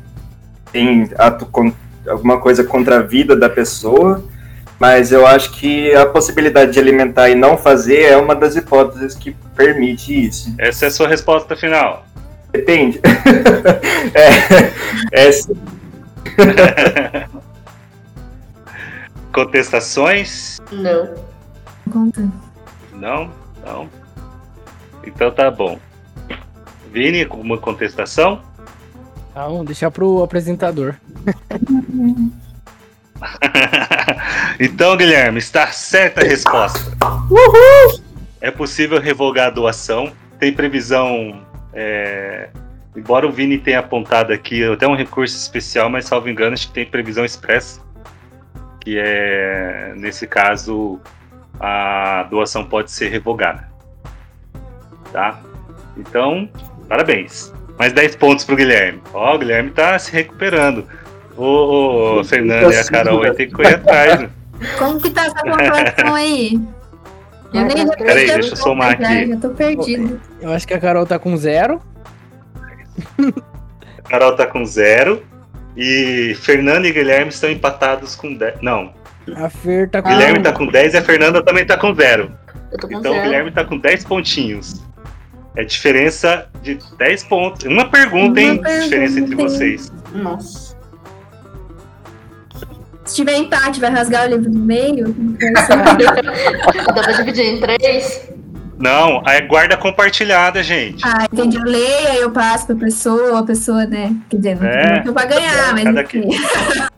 Tem 0.71 1.09
ato 1.17 1.45
con- 1.45 1.71
alguma 2.07 2.39
coisa 2.39 2.63
contra 2.63 2.97
a 2.97 3.01
vida 3.01 3.35
da 3.35 3.49
pessoa, 3.49 4.23
mas 4.77 5.11
eu 5.11 5.25
acho 5.25 5.51
que 5.51 5.93
a 5.95 6.05
possibilidade 6.05 6.73
de 6.73 6.79
alimentar 6.79 7.29
e 7.29 7.35
não 7.35 7.57
fazer 7.57 8.01
é 8.01 8.17
uma 8.17 8.35
das 8.35 8.55
hipóteses 8.55 9.15
que 9.15 9.35
permite 9.55 10.27
isso. 10.27 10.53
Essa 10.59 10.85
é 10.85 10.87
a 10.89 10.91
sua 10.91 11.07
resposta 11.07 11.55
final. 11.55 12.05
Depende. 12.51 12.99
é, 15.13 15.27
é, 15.27 15.29
Contestações? 19.35 20.57
Não. 20.71 21.13
Conta. 21.91 22.31
Não? 22.93 23.29
Não. 23.65 23.89
Então 25.05 25.29
tá 25.29 25.51
bom. 25.51 25.77
Vini, 26.89 27.25
alguma 27.25 27.57
contestação? 27.57 28.41
Vamos 29.33 29.65
deixar 29.65 29.91
pro 29.91 30.23
apresentador. 30.23 30.95
então, 34.57 34.95
Guilherme, 34.95 35.39
está 35.39 35.67
certa 35.67 36.21
a 36.21 36.23
resposta. 36.23 36.79
É 38.39 38.49
possível 38.49 39.01
revogar 39.01 39.47
a 39.47 39.49
doação. 39.49 40.13
Tem 40.39 40.53
previsão. 40.53 41.45
é, 41.73 42.47
Embora 42.95 43.27
o 43.27 43.31
Vini 43.33 43.57
tenha 43.57 43.79
apontado 43.79 44.31
aqui 44.31 44.63
até 44.63 44.87
um 44.87 44.95
recurso 44.95 45.35
especial, 45.35 45.89
mas 45.89 46.05
salvo 46.05 46.29
engano, 46.29 46.53
acho 46.53 46.69
que 46.69 46.73
tem 46.73 46.85
previsão 46.85 47.25
expressa. 47.25 47.83
Que 48.85 48.99
é, 48.99 49.93
nesse 49.97 50.27
caso, 50.27 50.99
a 51.59 52.27
doação 52.29 52.63
pode 52.63 52.91
ser 52.91 53.09
revogada. 53.09 53.67
Tá? 55.11 55.41
Então, 55.97 56.47
parabéns. 56.87 57.51
Mais 57.79 57.91
10 57.91 58.15
pontos 58.15 58.45
pro 58.45 58.55
Guilherme. 58.55 59.01
Ó, 59.13 59.35
o 59.35 59.39
Guilherme 59.39 59.71
tá 59.71 59.97
se 59.97 60.11
recuperando. 60.11 60.87
Ô, 61.35 62.19
ô 62.19 62.23
Fernando 62.23 62.71
e 62.71 62.77
a 62.77 62.85
Carol 62.85 63.23
aí 63.23 63.33
tem 63.33 63.47
que 63.47 63.53
correr 63.53 63.75
atrás. 63.75 64.19
né? 64.21 64.29
Como 64.79 65.01
que 65.01 65.09
tá 65.09 65.25
essa 65.25 65.41
pontuação 65.41 66.13
aí? 66.15 66.61
Eu 67.53 67.65
nem 67.65 67.87
já 67.87 67.93
Peraí, 67.93 68.27
deixa 68.27 68.49
eu 68.49 68.55
somar 68.55 68.91
aqui. 68.91 69.27
Já 69.29 69.37
tô 69.37 69.49
perdido. 69.49 70.21
Eu 70.39 70.51
acho 70.51 70.67
que 70.67 70.73
a 70.73 70.79
Carol 70.79 71.05
tá 71.05 71.17
com 71.17 71.35
zero. 71.35 71.81
A 73.17 74.09
Carol 74.09 74.35
tá 74.35 74.45
com 74.45 74.63
zero. 74.65 75.23
E 75.75 76.35
Fernando 76.41 76.85
e 76.85 76.91
Guilherme 76.91 77.29
estão 77.29 77.49
empatados 77.49 78.15
com 78.15 78.33
10. 78.33 78.61
Não, 78.61 78.93
A 79.35 79.49
Fer 79.49 79.89
tá 79.89 80.01
com. 80.01 80.09
Guilherme 80.09 80.41
tá 80.41 80.51
com 80.53 80.65
10 80.67 80.93
e 80.93 80.97
a 80.97 81.01
Fernanda 81.01 81.43
também 81.43 81.65
tá 81.65 81.77
com 81.77 81.93
zero. 81.93 82.31
Eu 82.71 82.77
tô 82.79 82.87
com 82.87 82.93
Então 82.99 83.11
o 83.11 83.15
zero. 83.15 83.25
Guilherme 83.25 83.51
tá 83.51 83.65
com 83.65 83.77
10 83.77 84.05
pontinhos. 84.05 84.81
É 85.57 85.63
diferença 85.63 86.47
de 86.61 86.77
10 86.97 87.23
pontos. 87.25 87.65
Uma 87.65 87.89
pergunta, 87.89 88.39
hein? 88.41 88.59
Uma 88.59 88.79
diferença 88.79 89.19
entre 89.19 89.35
vocês. 89.35 89.91
Nossa. 90.13 90.75
Se 93.05 93.15
tiver 93.17 93.37
empate, 93.37 93.79
vai 93.79 93.91
rasgar 93.91 94.25
o 94.27 94.29
livro 94.31 94.49
do 94.49 94.59
meio? 94.59 95.07
Ser- 95.37 95.53
Dá 96.93 97.03
pra 97.03 97.11
dividir 97.13 97.45
em 97.45 97.59
três? 97.59 98.29
Não, 98.77 99.21
é 99.25 99.39
guarda 99.41 99.77
compartilhada, 99.77 100.61
gente. 100.61 101.01
ah, 101.05 101.25
entendi. 101.31 101.57
Eu 101.57 101.63
leio, 101.63 102.07
aí 102.09 102.19
eu 102.21 102.31
passo 102.31 102.67
pra 102.67 102.75
pessoa, 102.75 103.39
a 103.39 103.43
pessoa, 103.43 103.85
né? 103.85 104.13
Quer 104.29 104.37
dizer, 104.37 104.55
não 104.59 104.67
É. 104.67 104.99
tô 105.01 105.13
pra 105.13 105.25
ganhar, 105.25 105.73
mas 105.73 105.83
Cada 105.83 106.01
enfim. 106.03 106.29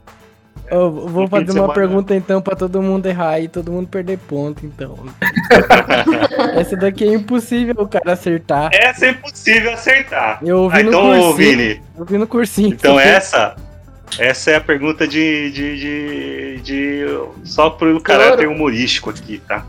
Eu 0.69 0.91
vou 0.91 1.29
fazer 1.29 1.45
uma 1.45 1.53
semana. 1.53 1.73
pergunta 1.73 2.13
então 2.13 2.41
pra 2.41 2.53
todo 2.53 2.81
mundo 2.81 3.05
errar 3.05 3.39
e 3.39 3.47
todo 3.47 3.71
mundo 3.71 3.87
perder 3.87 4.17
ponto, 4.17 4.65
então. 4.65 4.97
Essa 6.59 6.75
daqui 6.75 7.05
é 7.05 7.13
impossível 7.13 7.73
o 7.77 7.87
cara 7.87 8.11
acertar. 8.11 8.69
Essa 8.73 9.05
é 9.05 9.09
impossível 9.11 9.71
acertar. 9.73 10.39
Eu 10.43 10.63
ouvi 10.63 10.79
Ah, 10.79 10.83
no 10.83 10.89
então, 10.89 11.01
cursinho. 11.03 11.33
Vini, 11.35 11.81
Eu 11.97 12.03
vi 12.05 12.17
no 12.17 12.27
cursinho. 12.27 12.73
Então 12.73 12.99
essa, 12.99 13.55
essa 14.19 14.51
é 14.51 14.55
a 14.55 14.61
pergunta 14.61 15.07
de, 15.07 15.51
de, 15.51 15.79
de, 15.79 16.61
de- 16.61 17.19
só 17.45 17.69
pro 17.69 18.01
caráter 18.01 18.49
humorístico 18.49 19.09
aqui, 19.09 19.41
tá? 19.47 19.65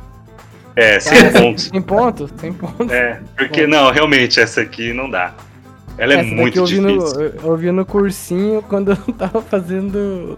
É, 0.80 1.00
100 1.00 1.18
Ah, 1.18 1.32
pontos. 1.32 1.64
Sem 1.64 1.82
ponto? 1.82 2.30
Sem 2.38 2.52
ponto. 2.52 2.92
É, 2.92 3.20
porque 3.36 3.66
não, 3.66 3.90
realmente 3.90 4.38
essa 4.38 4.60
aqui 4.60 4.92
não 4.92 5.10
dá. 5.10 5.34
Ela 5.96 6.12
é 6.12 6.16
Essa 6.18 6.24
daqui 6.26 6.36
muito 6.36 6.58
eu 6.60 6.64
difícil. 6.64 6.94
no, 6.94 7.22
eu 7.24 7.56
vi 7.56 7.72
no 7.72 7.84
cursinho 7.84 8.62
quando 8.68 8.92
eu 8.92 8.96
tava 9.14 9.42
fazendo 9.42 10.36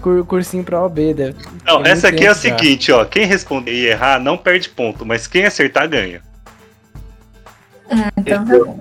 cur- 0.00 0.24
cursinho 0.24 0.62
pra 0.62 0.80
OB. 0.84 1.14
Deve. 1.14 1.34
Não, 1.64 1.82
tem 1.82 1.90
essa 1.90 2.06
aqui 2.08 2.22
é 2.24 2.28
já. 2.28 2.34
seguinte, 2.36 2.92
ó, 2.92 3.04
quem 3.04 3.26
responder 3.26 3.72
e 3.72 3.86
errar 3.86 4.20
não 4.20 4.38
perde 4.38 4.68
ponto, 4.68 5.04
mas 5.04 5.26
quem 5.26 5.44
acertar 5.44 5.88
ganha. 5.88 6.22
Ah, 7.90 8.12
então 8.18 8.44
tá 8.46 8.58
bom. 8.64 8.78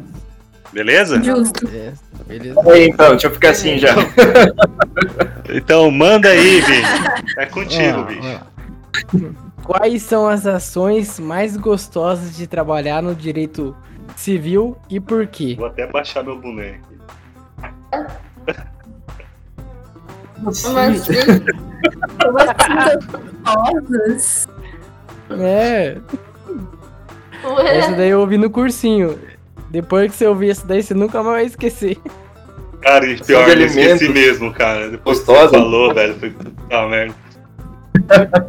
Beleza? 0.71 1.23
Justo. 1.23 1.67
É, 1.67 1.93
beleza. 2.27 2.59
Aí, 2.71 2.87
então, 2.89 3.09
deixa 3.11 3.25
eu 3.25 3.31
ficar 3.31 3.49
assim 3.51 3.79
já. 3.79 3.95
Então 5.49 5.89
manda 5.89 6.29
aí, 6.29 6.61
Vini. 6.61 6.83
É 7.37 7.45
contigo, 7.47 7.99
Ó, 7.99 8.03
bicho. 8.03 8.41
ó. 9.41 9.44
Quais 9.65 10.03
são 10.03 10.27
as 10.27 10.45
ações 10.45 11.19
mais 11.19 11.57
gostosas 11.57 12.37
de 12.37 12.45
trabalhar 12.45 13.01
no 13.01 13.15
direito 13.15 13.75
civil 14.15 14.77
e 14.87 14.99
por 14.99 15.25
quê? 15.25 15.55
Vou 15.57 15.65
até 15.65 15.87
baixar 15.87 16.23
meu 16.23 16.39
boneco. 16.39 16.87
Mas 20.43 20.61
Como 20.61 20.79
assim 20.79 21.13
gostosas? 23.43 24.47
É, 25.31 25.97
ué, 27.43 27.77
essa 27.77 27.91
daí 27.93 28.09
eu 28.09 28.19
ouvi 28.19 28.37
no 28.37 28.51
cursinho. 28.51 29.19
Depois 29.71 30.11
que 30.11 30.17
você 30.17 30.27
ouvir 30.27 30.51
essa 30.51 30.67
daí, 30.67 30.83
você 30.83 30.93
nunca 30.93 31.23
mais 31.23 31.35
vai 31.35 31.45
esquecer. 31.45 31.97
Cara, 32.81 33.07
e 33.07 33.19
pior, 33.19 33.49
eu 33.49 33.65
esqueci 33.65 34.09
mesmo, 34.09 34.53
cara. 34.53 34.91
Depois 34.91 35.19
que 35.19 35.25
Gostosa. 35.25 35.49
você 35.49 35.57
falou, 35.57 35.93
velho, 35.93 36.13
foi 36.19 36.29
puta 36.29 36.87
merda. 36.87 37.15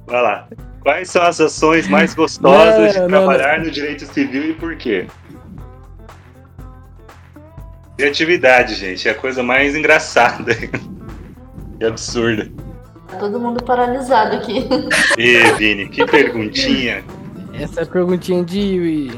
Vai 0.06 0.22
lá. 0.22 0.48
Quais 0.82 1.10
são 1.10 1.24
as 1.24 1.42
ações 1.42 1.88
mais 1.88 2.14
gostosas 2.14 2.94
de 2.94 3.00
Não, 3.00 3.10
não, 3.10 3.26
trabalhar 3.26 3.60
no 3.60 3.72
direito 3.72 4.06
civil 4.06 4.52
e 4.52 4.54
por 4.54 4.76
quê? 4.76 5.08
Criatividade, 7.98 8.76
gente, 8.76 9.08
é 9.08 9.12
a 9.12 9.16
coisa 9.16 9.42
mais 9.42 9.76
engraçada 9.76 10.52
e 11.80 11.86
absurda. 11.86 12.52
tá 13.08 13.18
todo 13.18 13.40
mundo 13.40 13.64
paralisado 13.64 14.36
aqui. 14.36 14.68
E, 15.18 15.52
Vini, 15.54 15.88
que 15.88 16.06
perguntinha. 16.06 17.04
Essa 17.54 17.82
é 17.82 17.86
perguntinha 17.86 18.44
de. 18.44 19.12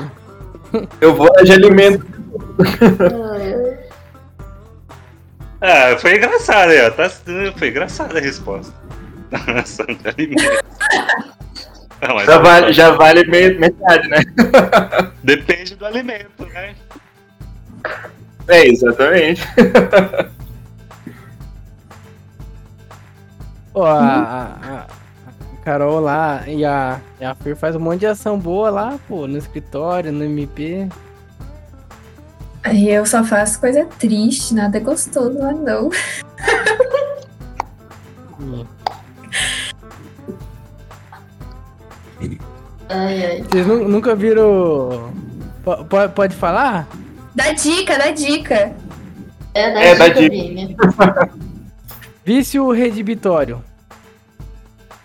Eu 1.01 1.15
vou 1.15 1.29
de 1.43 1.51
alimento. 1.51 2.05
Ah, 5.59 5.97
foi 5.99 6.19
ó. 6.19 6.91
Tá, 6.91 7.09
foi 7.57 7.69
engraçada 7.69 8.19
a 8.19 8.21
resposta. 8.21 8.86
De 10.01 10.09
alimentos. 10.09 10.61
Não, 12.01 12.15
mas 12.15 12.25
Já 12.25 12.38
vale, 12.38 12.73
já 12.73 12.91
vale 12.91 13.23
me- 13.25 13.53
metade, 13.57 14.07
né? 14.07 14.17
Depende 15.23 15.75
do 15.75 15.86
alimento, 15.86 16.45
né? 16.45 16.75
É, 18.47 18.67
exatamente. 18.67 19.41
Ó, 23.73 23.86
a, 23.86 23.99
a, 23.99 24.82
a 24.82 24.88
Carol 25.63 25.99
lá 25.99 26.43
e 26.47 26.63
a, 26.65 26.99
e 27.19 27.25
a 27.25 27.36
Fer 27.36 27.55
faz 27.55 27.75
um 27.75 27.80
monte 27.80 27.99
de 28.01 28.07
ação 28.07 28.39
boa 28.39 28.69
lá, 28.69 28.97
pô, 29.07 29.28
no 29.28 29.38
escritório, 29.38 30.11
no 30.11 30.23
MP. 30.23 30.88
Aí 32.63 32.89
eu 32.89 33.05
só 33.05 33.23
faço 33.23 33.59
coisa 33.59 33.86
triste, 33.86 34.53
nada 34.53 34.80
gostoso 34.80 35.38
lá 35.38 35.51
não. 35.51 35.89
Ai, 42.89 43.25
ai. 43.25 43.43
Vocês 43.43 43.65
nu- 43.67 43.88
nunca 43.88 44.15
viram. 44.15 45.11
Po- 45.63 46.09
pode 46.15 46.35
falar? 46.35 46.88
Dá 47.35 47.51
dica, 47.51 47.97
dá 47.97 48.11
dica. 48.11 48.73
É 49.53 49.73
da 49.73 49.81
É, 49.81 49.95
dá 49.95 50.07
dica, 50.07 50.21
dica. 50.21 50.31
Vini. 50.35 50.77
Vício 52.25 52.69
redibitório. 52.71 53.63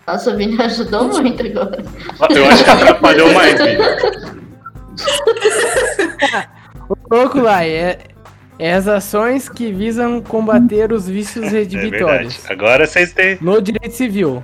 Nossa, 0.07 0.31
o 0.31 0.37
Vini 0.37 0.61
ajudou 0.61 1.07
muito 1.07 1.45
agora. 1.45 1.83
Eu 2.29 2.45
acho 2.49 2.63
que 2.63 2.69
atrapalhou 2.69 3.33
mais. 3.33 3.55
Ô, 6.89 6.95
louco 7.15 7.39
lá, 7.39 7.65
é, 7.65 7.99
é 8.59 8.73
as 8.73 8.87
ações 8.87 9.47
que 9.47 9.71
visam 9.71 10.21
combater 10.21 10.91
os 10.91 11.07
vícios 11.07 11.45
É 11.53 11.59
redibitórios. 11.59 12.33
verdade. 12.35 12.53
Agora 12.53 12.85
vocês 12.87 13.13
têm. 13.13 13.37
no 13.41 13.61
direito 13.61 13.93
civil. 13.95 14.43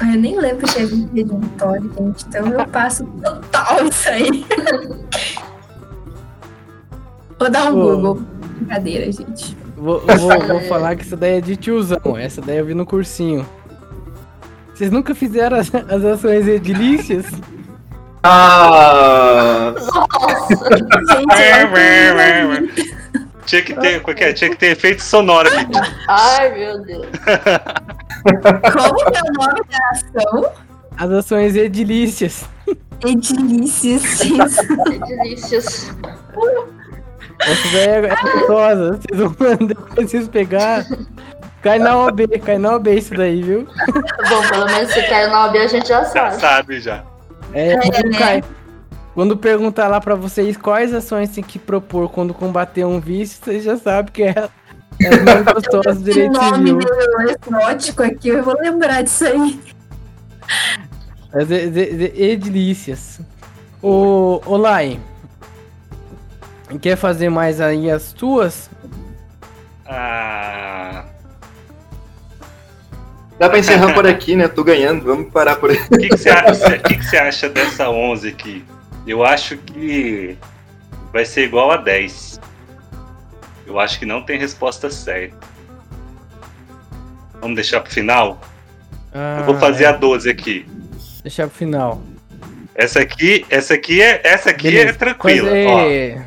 Eu 0.00 0.18
nem 0.18 0.38
lembro 0.38 0.66
que 0.66 0.78
é 0.78 0.86
Vitória, 0.86 1.82
gente. 1.98 2.24
Então 2.26 2.48
eu 2.48 2.66
passo 2.68 3.04
total 3.04 3.86
isso 3.86 4.08
aí. 4.08 4.46
Vou 7.38 7.50
dar 7.50 7.72
um. 7.72 7.80
Google. 7.80 8.22
Brincadeira, 8.56 9.10
gente. 9.10 9.56
Vou, 9.76 10.00
vou, 10.00 10.46
vou 10.46 10.60
falar 10.68 10.94
que 10.94 11.02
essa 11.02 11.16
daí 11.16 11.38
é 11.38 11.40
de 11.40 11.56
tiozão. 11.56 12.18
Essa 12.18 12.42
daí 12.42 12.58
eu 12.58 12.66
vi 12.66 12.74
no 12.74 12.84
cursinho. 12.84 13.48
Vocês 14.74 14.90
nunca 14.90 15.14
fizeram 15.14 15.56
as, 15.56 15.74
as 15.74 16.04
ações 16.04 16.46
edilícias? 16.46 17.26
Ah, 18.22 19.72
Gente, 22.66 22.90
Tinha 23.46 23.62
que 23.62 23.74
ter, 23.74 24.02
qual 24.02 24.14
que 24.14 24.24
é? 24.24 24.32
Tinha 24.34 24.50
que 24.50 24.56
ter 24.56 24.72
efeito 24.72 25.02
sonoro 25.02 25.48
aqui. 25.48 25.72
Ai, 26.06 26.54
meu 26.54 26.78
Deus. 26.84 27.06
Como 28.22 29.10
que 29.10 29.16
é 29.16 29.20
o 29.20 29.32
nome 29.32 29.60
da 29.70 29.90
ação? 29.90 30.52
As 30.96 31.10
ações 31.10 31.56
edilícias. 31.56 32.44
Edilícias. 33.04 34.20
Que 34.20 34.98
delícias. 34.98 35.94
Essa 37.40 37.68
daí 37.72 37.88
é, 37.88 38.06
é 38.06 38.16
gostosa. 38.32 39.00
Vocês 39.00 39.20
vão 39.20 39.56
depois 39.66 40.10
vocês 40.10 40.28
pegar. 40.28 40.84
Cai 41.62 41.78
na 41.78 41.96
OB, 42.06 42.26
cai 42.38 42.58
na 42.58 42.76
OB 42.76 42.94
isso 42.94 43.14
daí, 43.14 43.42
viu? 43.42 43.66
Bom, 44.28 44.48
pelo 44.48 44.66
menos 44.66 44.92
se 44.92 45.02
caiu 45.08 45.30
na 45.30 45.46
OB 45.46 45.58
a 45.58 45.66
gente 45.66 45.88
já 45.88 46.02
Já 46.04 46.10
sabe. 46.10 46.40
sabe 46.40 46.80
já. 46.80 47.04
É, 47.52 47.76
quando 47.76 48.10
né? 48.10 48.18
cai. 48.18 48.44
Quando 49.14 49.36
perguntar 49.36 49.88
lá 49.88 50.00
pra 50.00 50.14
vocês 50.14 50.56
quais 50.56 50.94
ações 50.94 51.30
tem 51.30 51.42
que 51.44 51.58
propor 51.58 52.08
quando 52.08 52.32
combater 52.32 52.84
um 52.84 53.00
vício, 53.00 53.38
vocês 53.42 53.64
já 53.64 53.76
sabem 53.76 54.12
que 54.12 54.22
é, 54.22 54.48
é 55.04 55.20
mais 55.22 55.44
gostosas 55.44 55.98
do 55.98 56.04
Que 56.04 56.12
direito 56.12 56.32
nome 56.32 56.72
meio 56.74 56.80
exótico 57.30 58.02
aqui, 58.02 58.28
eu 58.28 58.42
vou 58.42 58.54
lembrar 58.60 59.02
disso 59.02 59.24
aí. 59.24 59.60
As 61.32 61.50
e- 61.50 61.54
e- 61.68 62.12
e- 62.16 62.30
edilícias. 62.32 63.20
Ô, 63.82 64.40
ô 64.44 64.56
Lai, 64.56 64.98
quer 66.80 66.96
fazer 66.96 67.28
mais 67.30 67.60
aí 67.60 67.90
as 67.90 68.12
tuas? 68.12 68.68
Ah, 69.86 71.04
dá 73.38 73.48
pra 73.48 73.58
encerrar 73.58 73.94
por 73.94 74.06
aqui, 74.06 74.36
né? 74.36 74.46
Tô 74.48 74.62
ganhando, 74.62 75.04
vamos 75.04 75.32
parar 75.32 75.56
por 75.56 75.70
aí. 75.70 75.76
o 75.78 75.98
que, 75.98 76.08
que, 76.08 76.16
você 76.16 76.28
acha, 76.30 76.76
o 76.76 76.80
que, 76.82 76.96
que 76.96 77.04
você 77.04 77.16
acha 77.16 77.48
dessa 77.48 77.88
11 77.90 78.28
aqui? 78.28 78.64
Eu 79.06 79.24
acho 79.24 79.56
que 79.56 80.36
vai 81.12 81.24
ser 81.24 81.44
igual 81.44 81.70
a 81.72 81.76
10. 81.76 82.38
Eu 83.70 83.78
acho 83.78 84.00
que 84.00 84.04
não 84.04 84.20
tem 84.20 84.36
resposta 84.36 84.90
certa. 84.90 85.36
Vamos 87.40 87.54
deixar 87.54 87.80
pro 87.80 87.92
final? 87.92 88.40
Eu 89.38 89.44
vou 89.44 89.54
Ah, 89.54 89.58
fazer 89.60 89.84
é. 89.84 89.86
a 89.86 89.92
12 89.92 90.28
aqui. 90.28 90.66
Deixar 91.22 91.46
pro 91.46 91.56
final. 91.56 92.02
Essa 92.74 92.98
aqui, 93.00 93.46
essa 93.48 93.74
aqui 93.74 94.02
é, 94.02 94.20
essa 94.24 94.50
aqui 94.50 94.66
é 94.68 94.70
Beleza. 94.72 94.98
tranquila. 94.98 95.48
Fazer- 95.50 96.26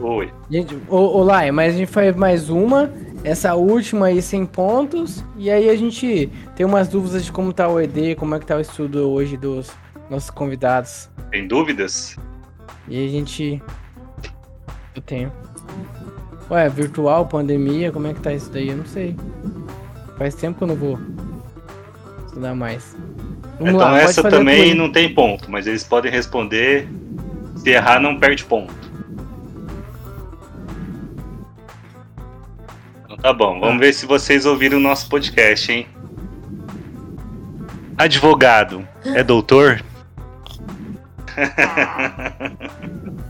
Ó, 0.00 0.14
oi. 0.14 0.32
Gente, 0.50 0.78
ô, 0.88 0.96
ô 1.18 1.22
Lai, 1.22 1.50
mas 1.50 1.74
a 1.74 1.76
gente 1.76 1.90
faz 1.92 2.16
mais 2.16 2.48
uma. 2.48 2.90
Essa 3.22 3.54
última 3.54 4.06
aí, 4.06 4.22
100 4.22 4.46
pontos. 4.46 5.22
E 5.36 5.50
aí 5.50 5.68
a 5.68 5.76
gente 5.76 6.32
tem 6.56 6.64
umas 6.64 6.88
dúvidas 6.88 7.22
de 7.26 7.30
como 7.30 7.52
tá 7.52 7.68
o 7.68 7.78
ED, 7.78 8.14
como 8.16 8.34
é 8.34 8.38
que 8.38 8.46
tá 8.46 8.56
o 8.56 8.60
estudo 8.60 9.10
hoje 9.10 9.36
dos 9.36 9.70
nossos 10.08 10.30
convidados. 10.30 11.10
Tem 11.30 11.46
dúvidas? 11.46 12.16
E 12.88 13.04
a 13.04 13.08
gente. 13.10 13.62
Eu 14.94 15.02
tenho. 15.02 15.30
Ué, 16.50 16.68
virtual, 16.68 17.26
pandemia, 17.26 17.92
como 17.92 18.08
é 18.08 18.14
que 18.14 18.20
tá 18.20 18.32
isso 18.32 18.50
daí? 18.50 18.70
Eu 18.70 18.78
não 18.78 18.86
sei. 18.86 19.16
Faz 20.18 20.34
tempo 20.34 20.58
que 20.58 20.64
eu 20.64 20.68
não 20.68 20.74
vou 20.74 20.98
estudar 22.26 22.54
mais. 22.56 22.96
Vamos 23.58 23.74
então 23.74 23.78
lá, 23.78 24.00
essa 24.00 24.28
também 24.28 24.74
não 24.74 24.90
tem 24.90 25.14
ponto, 25.14 25.50
mas 25.50 25.66
eles 25.66 25.84
podem 25.84 26.10
responder. 26.10 26.88
Se 27.56 27.70
errar, 27.70 28.00
não 28.00 28.18
perde 28.18 28.44
ponto. 28.44 28.74
Então 33.04 33.16
tá 33.16 33.32
bom, 33.32 33.60
vamos 33.60 33.78
ver 33.78 33.92
se 33.92 34.04
vocês 34.04 34.44
ouviram 34.44 34.78
o 34.78 34.80
nosso 34.80 35.08
podcast, 35.08 35.70
hein? 35.70 35.86
Advogado 37.96 38.88
é 39.04 39.22
doutor? 39.22 39.84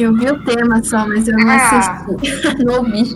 Eu 0.00 0.14
vi 0.16 0.26
o 0.30 0.44
tema 0.44 0.82
só, 0.82 1.06
mas 1.06 1.28
eu 1.28 1.36
não 1.36 1.48
Ah. 1.50 1.56
assisti. 1.56 2.56
não 2.64 2.78
ouvi. 2.78 3.14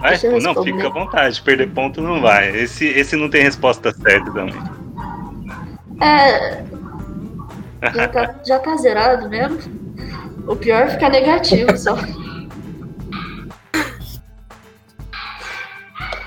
Vai? 0.00 0.10
Deixa 0.10 0.26
eu 0.26 0.40
Não, 0.42 0.62
fica 0.64 0.86
à 0.88 0.90
vontade, 0.90 1.40
perder 1.42 1.70
ponto 1.70 2.00
não 2.02 2.20
vai. 2.20 2.50
Esse, 2.56 2.86
esse 2.86 3.16
não 3.16 3.30
tem 3.30 3.42
resposta 3.44 3.92
certa 3.92 4.30
também. 4.32 4.60
É. 6.00 6.64
Já 7.94 8.08
tá, 8.08 8.34
já 8.46 8.58
tá 8.58 8.76
zerado 8.76 9.28
mesmo? 9.28 9.58
O 10.46 10.56
pior 10.56 10.82
é 10.82 10.88
ficar 10.88 11.08
negativo 11.08 11.76
só. 11.76 11.96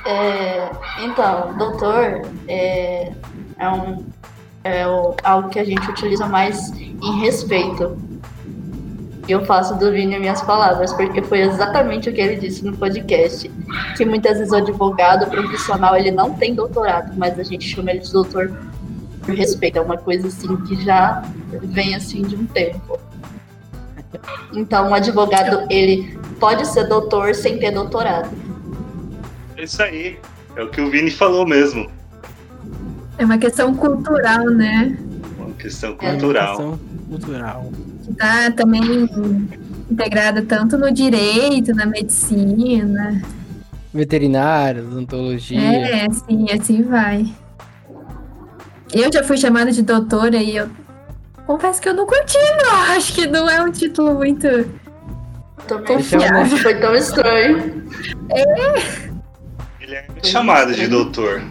É, 0.07 0.69
Então, 1.03 1.57
doutor 1.57 2.21
é, 2.47 3.11
é, 3.57 3.69
um, 3.69 4.05
é 4.65 4.85
o- 4.87 5.15
algo 5.23 5.49
que 5.49 5.59
a 5.59 5.63
gente 5.63 5.87
utiliza 5.89 6.25
mais 6.25 6.71
em 6.77 7.19
respeito. 7.21 7.95
E 9.27 9.31
eu 9.31 9.45
faço 9.45 9.75
do 9.77 9.91
Vini 9.91 10.19
minhas 10.19 10.41
palavras, 10.41 10.91
porque 10.93 11.21
foi 11.21 11.41
exatamente 11.41 12.09
o 12.09 12.13
que 12.13 12.19
ele 12.21 12.35
disse 12.35 12.65
no 12.65 12.75
podcast. 12.75 13.49
Que 13.95 14.05
muitas 14.05 14.37
vezes 14.39 14.51
o 14.51 14.55
advogado 14.55 15.29
profissional 15.29 15.95
ele 15.95 16.11
não 16.11 16.33
tem 16.33 16.53
doutorado, 16.55 17.13
mas 17.15 17.39
a 17.39 17.43
gente 17.43 17.67
chama 17.67 17.91
ele 17.91 17.99
de 17.99 18.11
doutor 18.11 18.51
por 19.23 19.33
respeito. 19.35 19.77
É 19.77 19.81
uma 19.81 19.97
coisa 19.97 20.27
assim 20.27 20.55
que 20.57 20.83
já 20.83 21.23
vem 21.63 21.95
assim 21.95 22.23
de 22.23 22.35
um 22.35 22.45
tempo. 22.45 22.99
Então, 24.53 24.89
um 24.89 24.93
advogado 24.95 25.65
ele 25.71 26.17
pode 26.39 26.67
ser 26.67 26.85
doutor 26.87 27.33
sem 27.35 27.57
ter 27.59 27.71
doutorado. 27.71 28.29
É 29.57 29.63
isso 29.63 29.81
aí. 29.81 30.19
É 30.55 30.63
o 30.63 30.69
que 30.69 30.79
o 30.81 30.89
Vini 30.89 31.09
falou 31.11 31.45
mesmo. 31.47 31.89
É 33.17 33.25
uma 33.25 33.37
questão 33.37 33.73
cultural, 33.75 34.45
né? 34.45 34.97
Uma 35.37 35.51
questão 35.53 35.95
É, 36.01 36.11
cultural. 36.11 36.53
Educação 36.53 36.79
cultural. 37.09 37.71
Que 38.03 38.13
tá 38.13 38.51
também 38.51 39.09
integrada 39.89 40.41
tanto 40.41 40.77
no 40.77 40.91
direito, 40.91 41.73
na 41.73 41.85
medicina. 41.85 43.21
Veterinário, 43.93 44.85
odontologia. 44.87 45.59
É, 45.59 46.07
assim, 46.07 46.45
assim 46.51 46.83
vai. 46.83 47.25
Eu 48.93 49.11
já 49.11 49.23
fui 49.23 49.37
chamada 49.37 49.71
de 49.71 49.81
doutora 49.81 50.37
e 50.37 50.57
eu 50.57 50.69
confesso 51.47 51.81
que 51.81 51.87
eu 51.89 51.93
não 51.93 52.05
curti, 52.05 52.37
não. 52.63 52.81
Acho 52.95 53.13
que 53.13 53.25
não 53.27 53.49
é 53.49 53.61
um 53.61 53.71
título 53.71 54.15
muito. 54.15 54.47
Também 55.67 55.95
é 55.95 55.97
o 55.97 55.97
Confiável. 55.97 56.57
foi 56.57 56.75
tão 56.75 56.95
estranho. 56.95 57.83
Ele 59.79 59.95
é 59.95 60.05
chamado 60.23 60.73
de 60.73 60.87
doutor. 60.87 61.41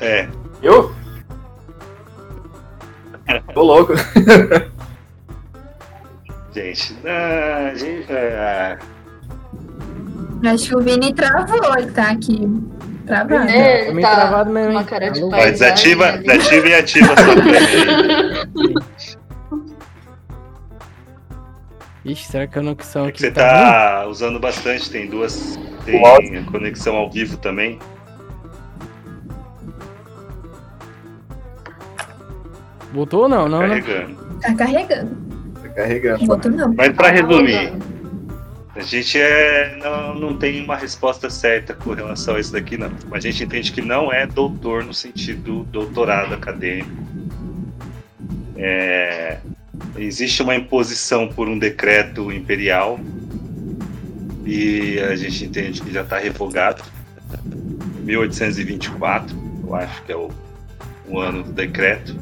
É. 0.00 0.28
Eu? 0.62 0.94
Tô 3.54 3.62
louco. 3.62 3.94
Gente, 6.54 6.96
ah, 7.04 7.72
gente 7.74 8.10
é, 8.10 8.78
Acho 10.44 10.68
que 10.68 10.76
o 10.76 10.80
Vini 10.80 11.12
travou, 11.12 11.78
ele 11.78 11.90
tá 11.90 12.10
aqui. 12.10 12.48
Travado. 13.06 13.48
É, 13.48 13.86
tá 13.86 13.92
meio 13.92 14.08
travado 14.08 14.50
mesmo, 14.50 14.72
uma 14.72 14.84
cara 14.84 15.10
de 15.10 15.20
Alô? 15.20 15.30
vai, 15.30 15.50
desativa, 15.50 16.06
ali. 16.06 16.24
desativa 16.24 16.68
e 16.68 16.74
ativa 16.74 17.12
a 17.12 17.16
sua 17.16 17.34
câmera 17.36 17.58
aí. 17.58 18.74
Ixi, 22.04 22.24
será 22.24 22.46
que 22.46 22.58
a 22.58 22.62
conexão 22.62 23.04
aqui 23.04 23.20
Você 23.20 23.30
tá 23.30 24.00
tá 24.00 24.06
usando 24.06 24.38
bastante, 24.38 24.90
tem 24.90 25.08
duas. 25.08 25.58
Tem 25.84 26.04
a 26.36 26.42
conexão 26.50 26.96
ao 26.96 27.10
vivo 27.10 27.36
também. 27.36 27.78
Voltou 32.96 33.24
ou 33.24 33.28
não? 33.28 33.46
Não, 33.46 33.60
não. 33.60 33.68
carregando. 33.68 34.16
Tá 34.40 34.54
carregando. 34.54 35.16
Tá 35.62 35.68
carregando. 35.68 36.30
Outro 36.32 36.50
não. 36.50 36.72
Mas 36.72 36.92
pra 36.94 37.08
Tá 37.08 37.10
resumir, 37.10 37.72
a 38.74 38.80
gente 38.80 39.20
é, 39.20 39.76
não, 39.82 40.14
não 40.14 40.36
tem 40.38 40.64
uma 40.64 40.76
resposta 40.76 41.28
certa 41.28 41.74
com 41.74 41.92
relação 41.92 42.36
a 42.36 42.40
isso 42.40 42.52
daqui, 42.52 42.78
não. 42.78 42.90
A 43.12 43.20
gente 43.20 43.44
entende 43.44 43.70
que 43.70 43.82
não 43.82 44.10
é 44.10 44.26
doutor 44.26 44.82
no 44.82 44.94
sentido 44.94 45.64
doutorado 45.64 46.32
acadêmico. 46.32 46.90
É, 48.56 49.40
existe 49.98 50.42
uma 50.42 50.56
imposição 50.56 51.28
por 51.28 51.50
um 51.50 51.58
decreto 51.58 52.32
imperial 52.32 52.98
e 54.46 54.98
a 55.00 55.14
gente 55.16 55.44
entende 55.44 55.82
que 55.82 55.92
já 55.92 56.00
está 56.00 56.16
revogado. 56.16 56.82
1824, 58.04 59.36
eu 59.66 59.74
acho 59.74 60.02
que 60.02 60.12
é 60.12 60.16
o, 60.16 60.30
o 61.08 61.20
ano 61.20 61.42
do 61.42 61.52
decreto, 61.52 62.16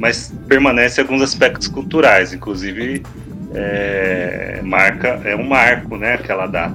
mas 0.00 0.32
permanece 0.48 1.00
alguns 1.00 1.20
aspectos 1.20 1.68
culturais, 1.68 2.32
inclusive 2.32 3.02
é, 3.54 4.60
marca 4.64 5.20
é 5.24 5.36
um 5.36 5.46
marco, 5.46 5.96
né, 5.96 6.14
aquela 6.14 6.46
data 6.46 6.74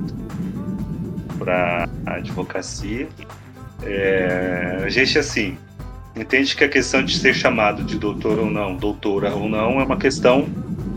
para 1.39 1.89
a 2.05 2.13
advocacia. 2.13 3.07
É, 3.83 4.83
a 4.85 4.89
gente 4.89 5.17
assim 5.17 5.57
entende 6.15 6.55
que 6.55 6.63
a 6.63 6.69
questão 6.69 7.03
de 7.03 7.17
ser 7.17 7.33
chamado 7.33 7.83
de 7.83 7.97
doutor 7.97 8.39
ou 8.39 8.49
não, 8.49 8.75
doutora 8.75 9.33
ou 9.33 9.49
não, 9.49 9.81
é 9.81 9.83
uma 9.83 9.97
questão 9.97 10.47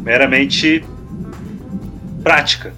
meramente 0.03 0.85
prática. 2.23 2.73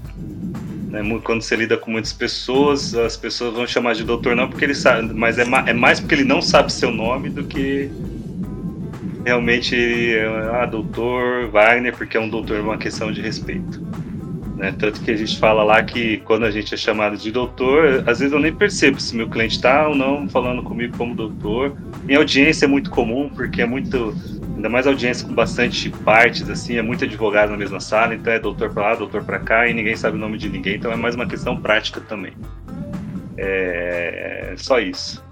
Né? 0.89 1.03
Quando 1.23 1.43
você 1.43 1.57
lida 1.57 1.77
com 1.77 1.91
muitas 1.91 2.13
pessoas, 2.13 2.95
as 2.95 3.17
pessoas 3.17 3.55
vão 3.55 3.67
chamar 3.67 3.95
de 3.95 4.05
doutor 4.05 4.35
não 4.37 4.49
porque 4.49 4.65
ele 4.65 4.75
sabe, 4.75 5.13
mas 5.13 5.39
é, 5.39 5.45
ma- 5.45 5.65
é 5.67 5.73
mais 5.73 6.01
porque 6.01 6.15
ele 6.15 6.25
não 6.25 6.41
sabe 6.41 6.73
seu 6.73 6.91
nome 6.91 7.29
do 7.29 7.45
que 7.45 7.91
realmente 9.25 10.17
ah, 10.53 10.67
doutor 10.67 11.49
Wagner, 11.49 11.97
porque 11.97 12.17
é 12.17 12.21
um 12.21 12.29
doutor, 12.29 12.59
é 12.59 12.61
uma 12.61 12.79
questão 12.79 13.13
de 13.13 13.21
respeito. 13.21 13.81
Né? 14.61 14.75
Tanto 14.79 15.01
que 15.01 15.11
a 15.11 15.17
gente 15.17 15.39
fala 15.39 15.63
lá 15.63 15.83
que 15.83 16.19
quando 16.19 16.45
a 16.45 16.51
gente 16.51 16.75
é 16.75 16.77
chamado 16.77 17.17
de 17.17 17.33
doutor, 17.33 18.05
às 18.07 18.19
vezes 18.19 18.31
eu 18.31 18.39
nem 18.39 18.53
percebo 18.53 19.01
se 19.01 19.17
meu 19.17 19.27
cliente 19.27 19.57
está 19.57 19.89
ou 19.89 19.95
não 19.95 20.29
falando 20.29 20.63
comigo 20.63 20.95
como 20.99 21.15
doutor. 21.15 21.75
Em 22.07 22.15
audiência 22.15 22.67
é 22.67 22.69
muito 22.69 22.91
comum, 22.91 23.31
porque 23.31 23.63
é 23.63 23.67
muito. 23.67 24.15
Ainda 24.55 24.69
mais 24.69 24.87
audiência 24.87 25.27
com 25.27 25.33
bastante 25.33 25.89
partes, 25.89 26.51
assim, 26.51 26.77
é 26.77 26.83
muito 26.83 27.05
advogado 27.05 27.49
na 27.49 27.57
mesma 27.57 27.81
sala, 27.81 28.15
então 28.15 28.31
é 28.31 28.39
doutor 28.39 28.71
pra 28.71 28.83
lá, 28.83 28.95
doutor 28.95 29.25
pra 29.25 29.39
cá, 29.39 29.67
e 29.67 29.73
ninguém 29.73 29.97
sabe 29.97 30.19
o 30.19 30.21
nome 30.21 30.37
de 30.37 30.51
ninguém, 30.51 30.77
então 30.77 30.93
é 30.93 30.97
mais 30.97 31.15
uma 31.15 31.27
questão 31.27 31.57
prática 31.57 31.99
também. 32.03 32.35
É 33.39 34.53
só 34.59 34.79
isso. 34.79 35.25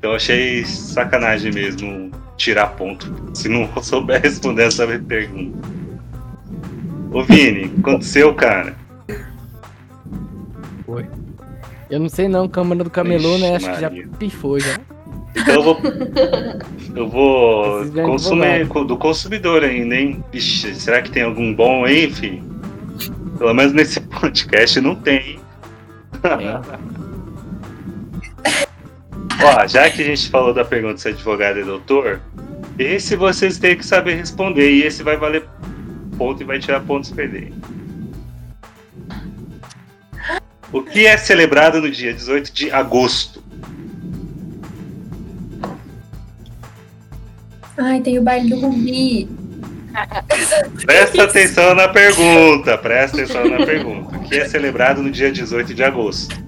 Então 0.00 0.12
eu 0.12 0.16
achei 0.16 0.64
sacanagem 0.64 1.52
mesmo 1.52 2.10
tirar 2.38 2.68
ponto, 2.68 3.12
se 3.34 3.50
não 3.50 3.68
souber 3.84 4.22
responder 4.22 4.62
essa 4.62 4.86
pergunta. 4.86 5.58
Ô 7.12 7.22
Vini, 7.22 7.70
aconteceu, 7.78 8.32
cara? 8.34 8.74
Foi. 10.86 11.06
Eu 11.90 12.00
não 12.00 12.08
sei 12.08 12.28
não, 12.28 12.48
câmera 12.48 12.82
do 12.82 12.88
camelô, 12.88 13.36
né? 13.36 13.56
Ixi, 13.56 13.68
Acho 13.68 13.76
que 13.76 13.82
Maria. 13.82 14.02
já 14.04 14.16
pifou 14.16 14.58
já. 14.58 14.78
Então 15.36 15.54
eu 15.54 15.62
vou. 15.62 15.80
Eu 16.96 17.08
vou. 17.08 17.82
Um 17.82 18.02
Consumir, 18.02 18.66
do 18.66 18.96
consumidor 18.96 19.62
ainda, 19.62 19.94
hein? 19.94 20.24
Vixe, 20.32 20.74
será 20.74 21.00
que 21.00 21.10
tem 21.10 21.22
algum 21.22 21.54
bom 21.54 21.84
aí, 21.84 22.06
enfim? 22.06 22.42
Pelo 23.38 23.54
menos 23.54 23.72
nesse 23.72 24.00
podcast 24.20 24.80
não 24.80 24.96
tem. 24.96 25.38
Ó, 29.42 29.66
já 29.66 29.90
que 29.90 30.02
a 30.02 30.04
gente 30.04 30.28
falou 30.28 30.52
da 30.52 30.64
pergunta 30.64 30.98
se 30.98 31.08
advogado 31.08 31.58
é 31.58 31.64
doutor, 31.64 32.20
esse 32.78 33.16
vocês 33.16 33.58
têm 33.58 33.76
que 33.76 33.84
saber 33.84 34.14
responder 34.14 34.70
e 34.70 34.82
esse 34.82 35.02
vai 35.02 35.16
valer 35.16 35.46
ponto 36.18 36.42
e 36.42 36.44
vai 36.44 36.58
tirar 36.58 36.80
pontos 36.80 37.10
perder. 37.10 37.52
O 40.72 40.82
que 40.82 41.06
é 41.06 41.16
celebrado 41.16 41.80
no 41.80 41.90
dia 41.90 42.12
18 42.12 42.52
de 42.52 42.70
agosto? 42.70 43.42
Ai, 47.76 48.00
tem 48.00 48.18
o 48.18 48.22
baile 48.22 48.50
do 48.50 48.60
Rubi. 48.60 49.28
Presta 50.84 51.24
atenção 51.24 51.74
na 51.74 51.88
pergunta, 51.88 52.78
presta 52.78 53.16
atenção 53.16 53.48
na 53.48 53.64
pergunta. 53.64 54.16
O 54.16 54.20
que 54.20 54.36
é 54.36 54.46
celebrado 54.46 55.02
no 55.02 55.10
dia 55.10 55.32
18 55.32 55.74
de 55.74 55.82
agosto? 55.82 56.38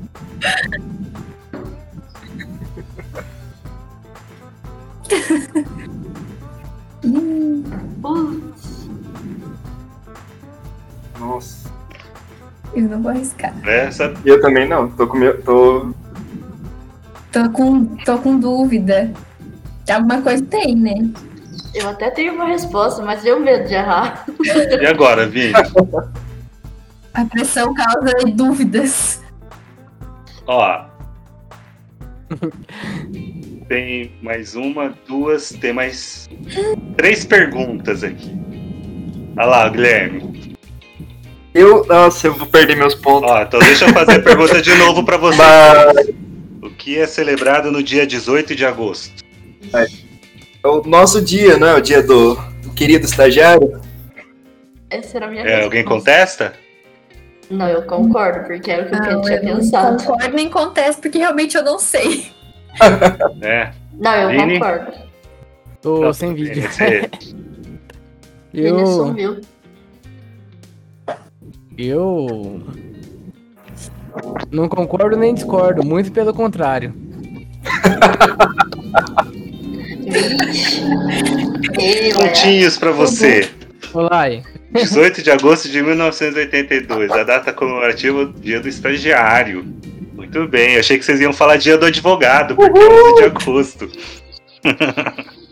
Nossa. 11.19 11.71
Eu 12.75 12.83
não 12.83 13.03
vou 13.03 13.11
arriscar. 13.11 13.55
Presta 13.61 14.15
E 14.25 14.29
eu 14.29 14.41
também 14.41 14.69
não. 14.69 14.89
Tô 14.91 15.07
com 15.07 15.19
meu. 15.19 15.41
Tô. 15.43 15.93
Tô 17.31 17.51
com, 17.51 17.85
tô 17.97 18.19
com 18.19 18.39
dúvida. 18.39 19.13
Alguma 19.89 20.23
coisa 20.23 20.45
tem, 20.45 20.75
né? 20.75 21.11
eu 21.75 21.89
até 21.89 22.11
tenho 22.11 22.35
uma 22.35 22.45
resposta, 22.45 23.03
mas 23.03 23.25
eu 23.25 23.41
medo 23.41 23.67
de 23.67 23.75
errar. 23.75 24.27
E 24.81 24.87
agora, 24.87 25.27
Vini? 25.27 25.53
A 27.15 27.25
pressão 27.25 27.73
causa 27.75 28.13
dúvidas. 28.35 29.23
Ó. 30.47 30.85
Tem 33.73 34.13
mais 34.21 34.55
uma, 34.55 34.93
duas, 35.09 35.49
tem 35.49 35.73
mais 35.73 36.29
três 36.95 37.25
perguntas 37.25 38.05
aqui. 38.05 38.31
Olha 39.35 39.47
lá, 39.47 39.69
Guilherme. 39.71 40.55
Eu. 41.55 41.83
Nossa, 41.87 42.27
eu 42.27 42.35
vou 42.35 42.47
perder 42.47 42.77
meus 42.77 42.95
pontos. 42.95 43.31
Ó, 43.31 43.41
então 43.41 43.59
deixa 43.61 43.87
eu 43.87 43.95
fazer 43.95 44.17
a 44.17 44.21
pergunta 44.21 44.61
de 44.61 44.75
novo 44.75 45.03
pra 45.07 45.17
você. 45.17 45.39
Mas 45.39 46.09
O 46.61 46.69
que 46.69 46.99
é 46.99 47.07
celebrado 47.07 47.73
no 47.73 47.83
dia 47.83 48.07
18 48.07 48.55
de 48.55 48.67
agosto? 48.67 49.25
é 49.73 50.69
o 50.69 50.83
nosso 50.83 51.25
dia, 51.25 51.57
não 51.57 51.69
é? 51.69 51.75
O 51.75 51.81
dia 51.81 52.03
do, 52.03 52.35
do 52.63 52.75
querido 52.75 53.07
estagiário. 53.07 53.81
Essa 54.91 55.17
era 55.17 55.29
a 55.29 55.31
minha 55.31 55.45
É, 55.45 55.65
alguém 55.65 55.83
contesta? 55.83 56.53
Não, 57.49 57.69
eu 57.69 57.81
concordo, 57.85 58.47
porque 58.47 58.71
era 58.71 58.83
o 58.83 58.91
que 58.91 58.95
eu 58.95 59.13
Não, 59.15 59.23
tinha 59.23 59.37
eu 59.39 59.45
não 59.45 59.57
pensado. 59.61 59.97
concordo 60.05 60.37
nem 60.37 60.51
contesto, 60.51 61.01
porque 61.01 61.17
realmente 61.17 61.57
eu 61.57 61.65
não 61.65 61.79
sei. 61.79 62.31
É. 63.43 63.71
Não, 63.99 64.15
eu 64.15 64.29
Vini? 64.31 64.55
concordo. 64.59 64.93
Tô 65.81 66.01
Não, 66.01 66.13
sem 66.13 66.35
vídeo. 66.35 66.63
Você- 66.71 67.11
Ele 68.55 68.69
Eu. 68.69 68.87
sumiu. 68.87 69.41
Eu. 71.79 72.63
Não 74.51 74.69
concordo 74.69 75.17
nem 75.17 75.33
discordo, 75.35 75.83
muito 75.85 76.13
pelo 76.13 76.35
contrário. 76.35 76.93
Pontinhos 82.15 82.77
pra 82.79 82.93
você. 82.93 83.49
Olá 83.95 84.23
aí. 84.23 84.43
18 84.73 85.23
de 85.23 85.31
agosto 85.31 85.69
de 85.69 85.83
1982, 85.83 87.11
a 87.11 87.25
data 87.25 87.53
comemorativa 87.53 88.25
do 88.27 88.41
dia 88.41 88.61
do 88.61 88.69
estagiário. 88.69 89.67
Muito 90.23 90.47
bem, 90.47 90.75
eu 90.75 90.81
achei 90.81 90.97
que 90.97 91.05
vocês 91.05 91.21
iam 91.21 91.33
falar 91.33 91.57
dia 91.57 91.77
do 91.77 91.85
advogado, 91.85 92.55
porque 92.55 92.79
é 92.79 92.85
11 92.85 93.15
de 93.17 93.25
agosto. 93.25 93.89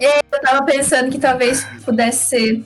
Eu 0.00 0.40
tava 0.40 0.64
pensando 0.64 1.10
que 1.10 1.18
talvez 1.18 1.64
pudesse 1.84 2.28
ser. 2.28 2.64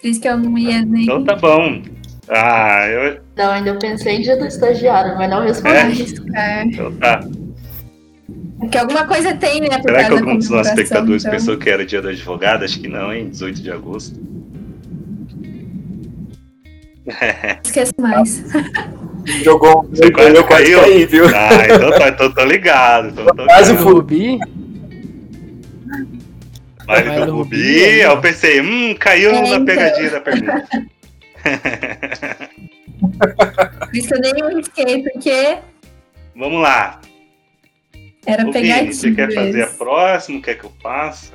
Por 0.00 0.06
isso 0.06 0.20
que 0.20 0.28
eu 0.28 0.36
não 0.36 0.58
ia 0.58 0.84
nem 0.84 1.04
Então 1.04 1.24
tá 1.24 1.34
bom. 1.34 1.80
Ah, 2.28 2.86
eu, 2.86 3.20
Não, 3.34 3.52
ainda 3.52 3.74
pensei 3.76 4.16
em 4.16 4.20
dia 4.20 4.36
do 4.36 4.44
estagiário, 4.44 5.16
mas 5.16 5.30
não 5.30 5.42
respondi. 5.42 5.74
É? 5.74 5.80
arriscar. 5.80 6.66
então 6.66 6.92
tá. 6.96 7.20
Porque 8.58 8.76
alguma 8.76 9.06
coisa 9.06 9.34
tem, 9.34 9.62
né? 9.62 9.78
Por 9.78 9.90
Será 9.90 10.04
que 10.04 10.12
algum 10.12 10.36
dos 10.36 10.50
nossos 10.50 10.68
espectadores 10.68 11.22
então. 11.22 11.38
pensou 11.38 11.56
que 11.56 11.70
era 11.70 11.86
dia 11.86 12.02
do 12.02 12.08
advogado? 12.08 12.64
Acho 12.64 12.78
que 12.78 12.88
não, 12.88 13.12
hein? 13.12 13.30
18 13.30 13.62
de 13.62 13.72
agosto. 13.72 14.20
Esqueço 17.64 17.94
mais. 17.98 18.44
Jogou 19.44 19.86
Você 19.90 20.10
quase 20.10 20.34
eu 20.36 20.44
quase 20.44 20.64
caiu? 20.64 20.80
caí, 20.80 21.06
viu? 21.06 21.24
Ah, 21.26 21.66
então 21.74 21.90
tá, 21.90 22.08
então 22.08 22.32
tô 22.32 22.44
ligado. 22.44 23.08
Então 23.08 23.26
tô 23.26 23.44
Quase 23.46 23.72
ligado. 23.72 23.88
Rubi, 23.92 24.38
Baile 26.86 27.10
do 27.10 27.26
do 27.26 27.32
Rubi, 27.36 27.56
Rubi, 27.56 27.84
aí, 27.84 28.00
eu 28.00 28.20
pensei, 28.20 28.60
hum, 28.60 28.94
caiu 28.98 29.30
É, 29.30 29.40
na 29.40 29.48
então. 29.48 29.64
pegadinha 29.64 30.10
da 30.10 30.20
pergunta. 30.20 30.68
Isso 33.92 34.14
eu 34.14 34.20
nem 34.20 34.42
arrisquei, 34.42 35.02
porque 35.02 35.58
Vamos 36.36 36.62
lá. 36.62 37.00
era 38.26 38.44
pegadinha. 38.50 38.92
Você 38.92 39.10
quer 39.12 39.32
fazer 39.32 39.62
a 39.62 39.66
próxima? 39.68 40.40
Quer 40.40 40.54
que 40.56 40.64
eu 40.64 40.72
faça? 40.82 41.31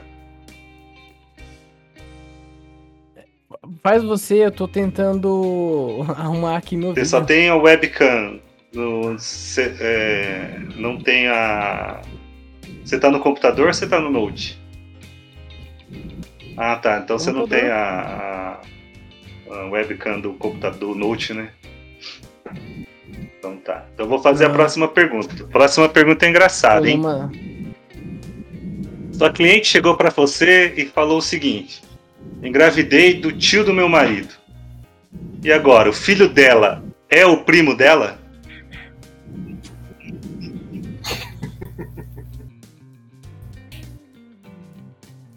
Faz 3.84 4.04
você, 4.04 4.46
eu 4.46 4.52
tô 4.52 4.68
tentando 4.68 6.06
arrumar 6.18 6.58
aqui 6.58 6.76
meu 6.76 6.90
Você 6.90 6.96
vídeo. 7.02 7.10
só 7.10 7.22
tem 7.22 7.50
a 7.50 7.56
webcam. 7.56 8.40
No, 8.74 9.18
cê- 9.18 9.74
é, 9.80 10.60
não 10.76 10.98
tem 10.98 11.28
a. 11.28 12.02
Você 12.84 13.00
tá 13.00 13.10
no 13.10 13.20
computador 13.20 13.68
ou 13.68 13.74
você 13.74 13.88
tá 13.88 14.00
no 14.00 14.10
Note? 14.12 14.60
Ah, 16.58 16.76
tá. 16.76 17.00
Então 17.04 17.18
você 17.18 17.32
não 17.32 17.48
tem 17.48 17.70
a, 17.70 18.60
a- 19.50 19.54
a 19.56 19.66
webcam 19.70 20.20
do 20.20 20.34
computador 20.34 20.94
do 20.94 21.00
Note, 21.00 21.34
né? 21.34 21.50
Então 23.40 23.56
tá. 23.58 23.86
Então 23.94 24.06
eu 24.06 24.10
vou 24.10 24.20
fazer 24.20 24.46
a 24.46 24.50
Não. 24.50 24.56
próxima 24.56 24.88
pergunta. 24.88 25.44
A 25.44 25.48
próxima 25.48 25.88
pergunta 25.88 26.26
é 26.26 26.30
engraçada, 26.30 26.88
hein? 26.90 27.00
Problema- 27.02 27.32
Sua 29.14 29.32
cliente 29.32 29.68
chegou 29.68 29.96
pra 29.96 30.10
você 30.10 30.74
e 30.76 30.86
falou 30.86 31.20
o 31.20 31.22
seguinte: 31.22 31.82
engravidei 32.42 33.16
do 33.16 33.32
tio 33.32 33.64
do 33.64 33.74
meu 33.74 33.90
marido. 33.90 34.34
E 35.44 35.52
agora, 35.52 35.90
o 35.90 35.94
filho 35.94 36.28
dela 36.28 36.84
é 37.10 37.26
o 37.26 37.44
primo 37.44 37.76
dela? 37.76 38.20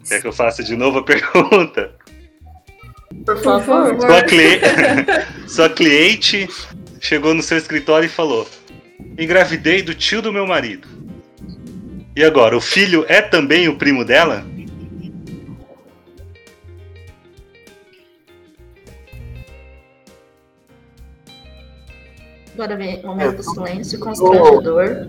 Quer 0.07 0.21
que 0.21 0.27
eu 0.27 0.33
faça 0.33 0.63
de 0.63 0.75
novo 0.75 0.99
a 0.99 1.03
pergunta? 1.03 1.91
Por 3.25 3.37
favor. 3.41 3.99
Sua, 3.99 4.23
cli- 4.23 4.59
Sua 5.47 5.69
cliente 5.69 6.49
chegou 6.99 7.33
no 7.33 7.41
seu 7.43 7.57
escritório 7.57 8.07
e 8.07 8.09
falou: 8.09 8.47
engravidei 9.17 9.81
do 9.81 9.93
tio 9.93 10.21
do 10.21 10.33
meu 10.33 10.45
marido. 10.45 10.87
E 12.15 12.23
agora, 12.23 12.57
o 12.57 12.61
filho 12.61 13.05
é 13.07 13.21
também 13.21 13.69
o 13.69 13.77
primo 13.77 14.03
dela? 14.03 14.45
Agora 22.53 22.75
vem 22.75 22.99
o 23.03 23.07
momento 23.07 23.37
do 23.37 23.43
silêncio 23.43 23.99
constrangedor. 23.99 25.07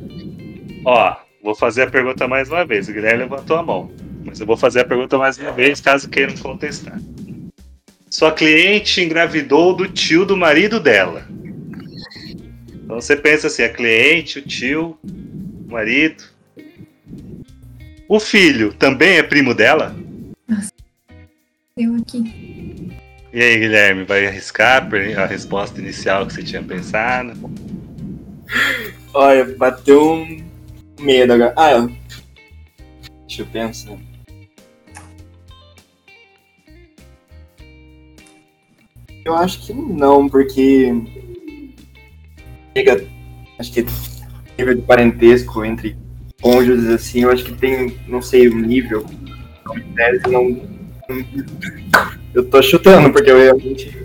Ó, 0.85 1.17
vou 1.43 1.55
fazer 1.55 1.83
a 1.83 1.91
pergunta 1.91 2.29
mais 2.29 2.49
uma 2.49 2.65
vez. 2.65 2.89
O 2.89 2.93
Guilherme 2.93 3.25
levantou 3.25 3.57
a 3.57 3.63
mão. 3.63 3.91
Mas 4.25 4.41
eu 4.41 4.47
vou 4.47 4.57
fazer 4.57 4.81
a 4.81 4.85
pergunta 4.85 5.19
mais 5.19 5.37
uma 5.39 5.53
vez, 5.53 5.81
caso 5.81 6.09
queiram 6.09 6.37
contestar. 6.37 6.99
Sua 8.09 8.31
cliente 8.31 9.01
engravidou 9.01 9.75
do 9.75 9.89
tio 9.89 10.25
do 10.25 10.37
marido 10.37 10.79
dela. 10.79 11.27
Então 12.69 13.01
você 13.01 13.17
pensa 13.17 13.47
assim: 13.49 13.63
a 13.63 13.69
cliente, 13.69 14.39
o 14.39 14.43
tio, 14.43 14.99
o 15.03 15.73
marido. 15.73 16.23
O 18.09 18.21
filho 18.21 18.73
também 18.75 19.17
é 19.17 19.23
primo 19.23 19.55
dela? 19.55 19.97
Eu 21.77 21.97
aqui. 21.97 22.93
E 23.33 23.41
aí, 23.41 23.59
Guilherme, 23.59 24.05
vai 24.05 24.27
arriscar 24.27 24.87
a 25.19 25.25
resposta 25.27 25.81
inicial 25.81 26.27
que 26.27 26.35
você 26.35 26.43
tinha 26.43 26.63
pensado? 26.63 27.33
Olha, 29.15 29.45
bateu 29.57 30.13
um 30.13 30.45
medo 31.01 31.33
agora. 31.33 31.55
Ah, 31.57 31.89
deixa 33.27 33.41
eu 33.43 33.47
pensar. 33.47 33.97
Eu 39.25 39.35
acho 39.35 39.65
que 39.65 39.73
não, 39.73 40.29
porque 40.29 40.93
chega, 42.77 43.07
acho 43.59 43.73
que 43.73 43.87
nível 44.59 44.75
de 44.75 44.83
parentesco 44.83 45.65
entre 45.65 45.97
cônjuges 46.43 46.87
assim, 46.89 47.23
eu 47.23 47.31
acho 47.31 47.45
que 47.45 47.55
tem, 47.55 47.97
não 48.07 48.21
sei, 48.21 48.51
um 48.51 48.59
nível. 48.59 49.07
Não, 50.27 50.33
não- 50.33 50.73
eu 52.35 52.45
tô 52.49 52.63
chutando 52.63 53.13
porque 53.13 53.31
eu 53.31 53.39
realmente 53.39 54.03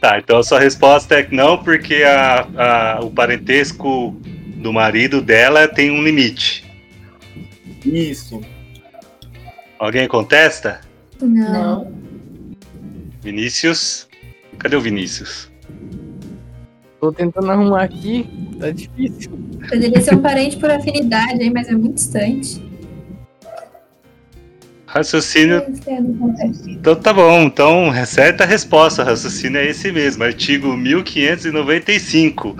Tá, 0.00 0.18
então 0.18 0.38
a 0.38 0.42
sua 0.44 0.60
resposta 0.60 1.14
é 1.16 1.22
que 1.22 1.34
não, 1.34 1.58
porque 1.62 2.02
a, 2.04 2.96
a- 2.96 3.00
o 3.02 3.10
parentesco 3.10 4.14
do 4.56 4.72
marido 4.72 5.20
dela 5.20 5.66
tem 5.66 5.90
um 5.90 6.02
limite. 6.02 6.64
isso. 7.84 8.40
Alguém 9.78 10.06
contesta? 10.06 10.80
Não. 11.20 11.52
Não. 11.52 11.92
Vinícius? 13.22 14.06
Cadê 14.58 14.76
o 14.76 14.80
Vinícius? 14.80 15.50
Tô 17.00 17.12
tentando 17.12 17.50
arrumar 17.50 17.82
aqui, 17.82 18.28
tá 18.58 18.70
difícil. 18.70 19.30
Poderia 19.68 20.00
ser 20.00 20.14
um 20.14 20.22
parente 20.22 20.56
por 20.56 20.70
afinidade, 20.70 21.42
hein, 21.42 21.50
mas 21.52 21.68
é 21.68 21.72
muito 21.72 21.94
distante. 21.94 22.62
Raciocínio. 24.86 25.56
É. 25.86 26.46
Então 26.66 26.94
tá 26.94 27.12
bom, 27.12 27.42
então 27.42 27.92
certa 28.06 28.44
a 28.44 28.46
resposta. 28.46 29.02
O 29.02 29.04
raciocínio 29.04 29.60
é 29.60 29.66
esse 29.66 29.90
mesmo, 29.90 30.22
artigo 30.24 30.76
1595. 30.76 32.56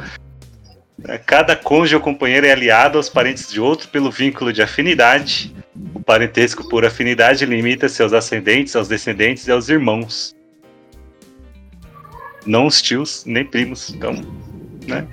Cada 1.25 1.55
cônjuge 1.55 1.95
ou 1.95 2.01
companheiro 2.01 2.47
é 2.47 2.53
aliado 2.53 2.99
aos 2.99 3.09
parentes 3.09 3.51
de 3.51 3.61
outro 3.61 3.89
pelo 3.89 4.11
vínculo 4.11 4.53
de 4.53 4.61
afinidade. 4.61 5.55
O 5.95 6.01
parentesco 6.01 6.69
por 6.69 6.85
afinidade 6.85 7.47
limita-se 7.47 8.03
aos 8.03 8.13
ascendentes, 8.13 8.75
aos 8.75 8.89
descendentes 8.89 9.47
e 9.47 9.53
aos 9.53 9.69
irmãos. 9.69 10.35
Não 12.45 12.67
os 12.67 12.83
tios, 12.83 13.25
nem 13.25 13.45
primos. 13.45 13.91
Então, 13.91 14.15
né? 14.87 15.07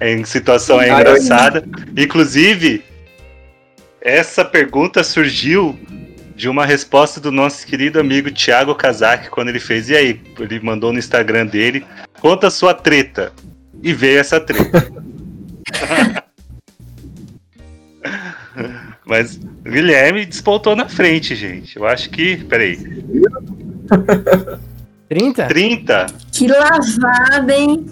Em 0.00 0.24
situação 0.24 0.80
é 0.80 0.88
engraçada. 0.90 1.64
Inclusive, 1.96 2.82
essa 4.00 4.44
pergunta 4.44 5.04
surgiu 5.04 5.78
de 6.34 6.48
uma 6.48 6.64
resposta 6.64 7.20
do 7.20 7.30
nosso 7.30 7.66
querido 7.66 8.00
amigo 8.00 8.30
Thiago 8.30 8.74
Kazak 8.74 9.30
quando 9.30 9.48
ele 9.48 9.60
fez. 9.60 9.88
E 9.88 9.96
aí? 9.96 10.20
Ele 10.38 10.60
mandou 10.60 10.92
no 10.92 10.98
Instagram 10.98 11.46
dele: 11.46 11.84
conta 12.20 12.46
a 12.48 12.50
sua 12.50 12.74
treta. 12.74 13.32
E 13.82 13.92
veio 13.92 14.20
essa 14.20 14.40
treta. 14.40 14.92
Mas 19.04 19.36
o 19.36 19.70
Guilherme 19.70 20.24
despontou 20.24 20.76
na 20.76 20.88
frente, 20.88 21.34
gente. 21.34 21.76
Eu 21.76 21.86
acho 21.86 22.08
que. 22.10 22.36
Peraí. 22.44 22.78
30? 25.08 25.46
30? 25.46 26.06
Que 26.32 26.46
lavada, 26.46 27.54
hein? 27.54 27.84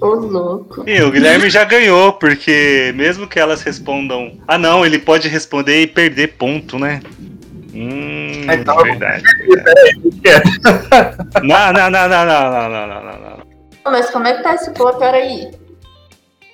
Ô, 0.00 0.06
louco. 0.14 0.84
E 0.88 1.00
o 1.02 1.10
Guilherme 1.10 1.48
já 1.48 1.64
ganhou, 1.64 2.14
porque 2.14 2.92
mesmo 2.96 3.26
que 3.26 3.38
elas 3.38 3.62
respondam. 3.62 4.38
Ah, 4.46 4.58
não, 4.58 4.84
ele 4.84 4.98
pode 4.98 5.28
responder 5.28 5.82
e 5.82 5.86
perder 5.86 6.34
ponto, 6.34 6.78
né? 6.78 7.00
Hum, 7.78 8.46
tava- 8.64 8.82
verdade. 8.84 9.22
Peraí, 10.22 10.42
Não, 11.42 11.72
não, 11.72 11.90
não, 11.90 12.08
não, 12.08 12.24
não, 12.26 12.50
não, 12.50 12.70
não, 12.70 13.02
não, 13.04 13.20
não, 13.20 13.46
Mas 13.84 14.10
como 14.10 14.26
é 14.26 14.34
que 14.34 14.42
tá 14.42 14.54
esse 14.54 14.70
pô? 14.72 14.92
Peraí. 14.94 15.50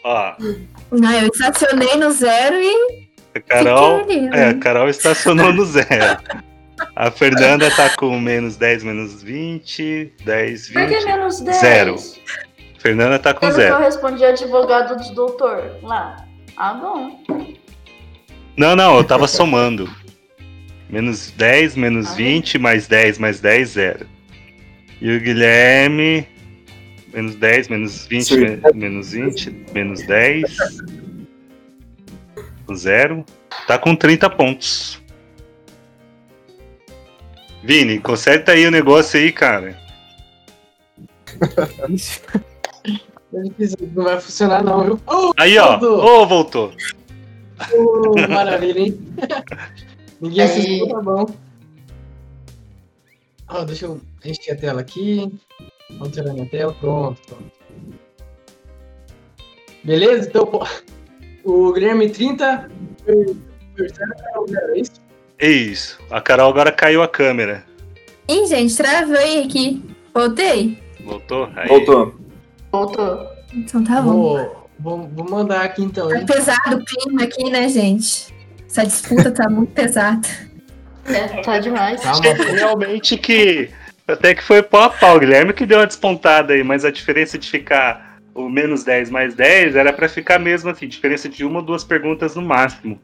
Ó, 0.05 0.33
Não, 0.91 1.13
eu 1.13 1.29
estacionei 1.29 1.95
no 1.97 2.11
zero 2.11 2.57
e 2.57 3.09
a 3.37 3.41
Carol. 3.41 4.01
ali. 4.03 4.29
É, 4.33 4.49
a 4.49 4.55
Carol 4.59 4.89
estacionou 4.89 5.53
no 5.53 5.65
zero. 5.65 6.19
A 6.97 7.11
Fernanda 7.13 7.71
tá 7.71 7.89
com 7.97 8.19
menos 8.19 8.57
10, 8.57 8.83
menos 8.83 9.23
20, 9.23 10.13
10, 10.25 10.71
Por 10.71 10.83
que 10.89 10.95
20. 10.97 11.05
menos 11.05 11.41
10? 11.41 11.57
Zero. 11.59 11.97
Fernanda 12.81 13.19
tá 13.21 13.33
com 13.33 13.47
Lembra 13.47 13.61
que 13.63 13.69
eu 13.71 13.77
zero. 13.77 13.85
respondi 13.85 14.25
advogado 14.25 15.01
de 15.01 15.15
doutor 15.15 15.77
lá? 15.85 16.17
Ah, 16.57 16.75
bom. 16.75 17.21
Não, 18.57 18.75
não, 18.75 18.97
eu 18.97 19.05
tava 19.05 19.29
somando. 19.29 19.89
Menos 20.93 21.31
10, 21.33 21.75
menos 21.75 22.09
Ah. 22.11 22.15
20, 22.15 22.59
mais 22.59 22.87
10, 22.87 23.19
mais 23.19 23.41
10, 23.41 23.71
zero. 23.71 24.07
E 25.01 25.11
o 25.17 25.21
Guilherme. 25.21 26.29
Menos 27.13 27.35
10, 27.35 27.69
menos 27.69 28.07
20, 28.07 28.25
Sim. 28.27 28.39
me- 28.41 28.61
menos 28.75 29.13
20, 29.13 29.51
menos 29.75 30.07
10. 30.07 30.55
Zero. 32.75 33.25
Tá 33.67 33.79
com 33.79 33.95
30 33.97 34.29
pontos. 34.31 35.01
Vini, 37.65 37.99
conserta 37.99 38.53
aí 38.53 38.67
o 38.67 38.71
negócio 38.71 39.19
aí, 39.21 39.31
cara. 39.33 39.77
Não 43.95 44.05
vai 44.05 44.21
funcionar, 44.21 44.63
não, 44.63 44.85
viu? 44.85 45.01
Oh, 45.07 45.33
Aí, 45.39 45.57
ó. 45.59 45.79
Ô, 45.79 46.27
voltou. 46.27 46.73
oh, 47.75 48.15
maravilha, 48.29 48.81
hein? 48.81 48.99
Ninguém 50.23 50.47
se 50.47 50.61
escuta, 50.61 50.95
tá 50.95 51.01
bom. 51.03 51.27
Ó, 53.49 53.65
deixa 53.65 53.87
eu 53.87 54.01
encher 54.25 54.53
a 54.53 54.57
tela 54.57 54.81
aqui. 54.81 55.31
Vamos 55.91 56.13
tirar 56.15 56.33
minha 56.33 56.47
tela. 56.49 56.73
Pronto, 56.75 57.21
pronto. 57.27 57.53
Beleza? 59.85 60.29
Então, 60.29 60.47
pô, 60.47 60.65
o 61.45 61.73
Guilherme 61.73 62.09
30. 62.09 62.71
É 63.07 64.79
isso? 64.79 65.01
É 65.39 65.49
isso. 65.51 65.99
A 66.11 66.21
Carol 66.21 66.51
agora 66.51 66.71
caiu 66.71 67.03
a 67.03 67.09
câmera. 67.09 67.65
Ih, 68.29 68.47
gente, 68.47 68.77
travei 68.77 69.43
aqui. 69.43 69.83
Voltei? 70.15 70.79
Voltou? 71.05 71.49
Aí. 71.57 71.67
Voltou. 71.69 72.15
Voltou. 72.71 73.27
Então 73.53 73.83
tá 73.83 74.01
bom. 74.01 74.13
Vou, 74.13 74.69
vou, 74.79 75.09
vou 75.09 75.29
mandar 75.29 75.63
aqui 75.63 75.83
então, 75.83 76.09
Tá 76.09 76.19
hein? 76.21 76.27
pesado 76.27 76.77
o 76.77 76.85
clima 76.85 77.25
aqui, 77.25 77.51
né, 77.51 77.69
gente? 77.69 78.33
Essa 78.73 78.87
disputa 78.87 79.31
tá 79.31 79.51
muito 79.51 79.71
pesada. 79.75 80.27
É, 81.05 81.43
tá 81.43 81.59
demais. 81.59 82.01
Calma, 82.01 82.33
Realmente 82.33 83.19
que. 83.19 83.69
Até 84.09 84.35
que 84.35 84.43
foi 84.43 84.63
pau 84.63 84.85
a 84.85 84.91
pau. 84.91 85.17
O 85.17 85.21
Guilherme 85.21 85.53
que 85.53 85.67
deu 85.67 85.79
uma 85.79 85.87
despontada 85.87 86.55
aí, 86.55 86.65
mas 86.65 86.83
a 86.83 86.91
diferença 86.91 87.37
de 87.37 87.51
ficar 87.51 88.19
o 88.35 88.49
menos 88.49 88.83
10 88.83 89.11
mais 89.11 89.35
10 89.35 89.77
era 89.77 89.93
pra 89.93 90.09
ficar 90.09 90.39
mesmo 90.39 90.71
assim, 90.71 90.89
diferença 90.89 91.29
de 91.29 91.45
uma 91.45 91.59
ou 91.61 91.65
duas 91.67 91.85
perguntas 91.85 92.35
no 92.35 92.41
máximo. 92.41 92.99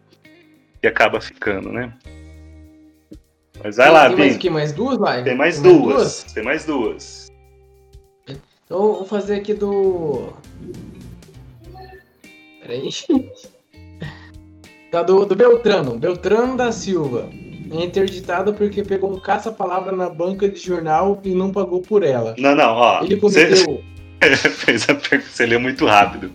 Que 0.81 0.87
acaba 0.87 1.21
ficando, 1.21 1.71
né? 1.71 1.93
Mas 3.63 3.77
vai 3.77 3.91
lá, 3.91 4.09
Tem 4.09 4.17
mais 4.17 4.21
o 4.21 4.31
Vini. 4.31 4.39
quê? 4.39 4.51
Mais 4.51 4.73
duas, 4.73 4.97
vai? 4.97 5.23
Tem 5.23 5.37
mais 5.37 5.61
duas. 5.61 6.23
Tem 6.33 6.43
mais 6.43 6.65
duas. 6.65 7.29
Então 8.27 8.95
vou 8.95 9.05
fazer 9.05 9.35
aqui 9.35 9.53
do. 9.53 10.33
Peraí. 12.63 12.89
Tá 14.91 15.03
do, 15.03 15.25
do 15.27 15.37
Beltrano. 15.37 15.99
Beltrano 15.99 16.57
da 16.57 16.73
Silva. 16.73 17.29
É 17.71 17.85
interditado 17.85 18.55
porque 18.55 18.83
pegou 18.83 19.13
um 19.13 19.21
caça-palavra 19.21 19.93
na 19.93 20.09
banca 20.09 20.49
de 20.49 20.59
jornal 20.59 21.21
e 21.23 21.35
não 21.35 21.53
pagou 21.53 21.83
por 21.83 22.03
ela. 22.03 22.35
Não, 22.39 22.55
não, 22.55 22.75
ó. 22.75 23.03
Ele 23.03 23.17
Você 23.17 23.47
cometeu. 23.47 23.85
fez 24.51 24.89
a 24.89 24.95
pergunta, 24.95 25.31
você 25.31 25.47
leu 25.47 25.61
muito 25.61 25.85
rápido. 25.85 26.33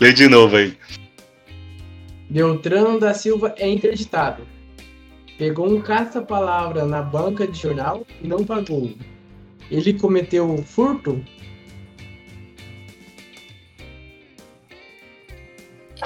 Lê 0.00 0.12
de 0.12 0.28
novo 0.28 0.56
aí. 0.56 0.76
Beltrano 2.28 3.00
da 3.00 3.12
Silva 3.12 3.52
é 3.58 3.68
interditado. 3.68 4.46
Pegou 5.36 5.68
um 5.68 5.80
caça-palavra 5.80 6.84
na 6.84 7.02
banca 7.02 7.46
de 7.46 7.58
jornal 7.58 8.06
e 8.22 8.28
não 8.28 8.44
pagou. 8.44 8.92
Ele 9.70 9.94
cometeu 9.94 10.56
furto? 10.64 11.24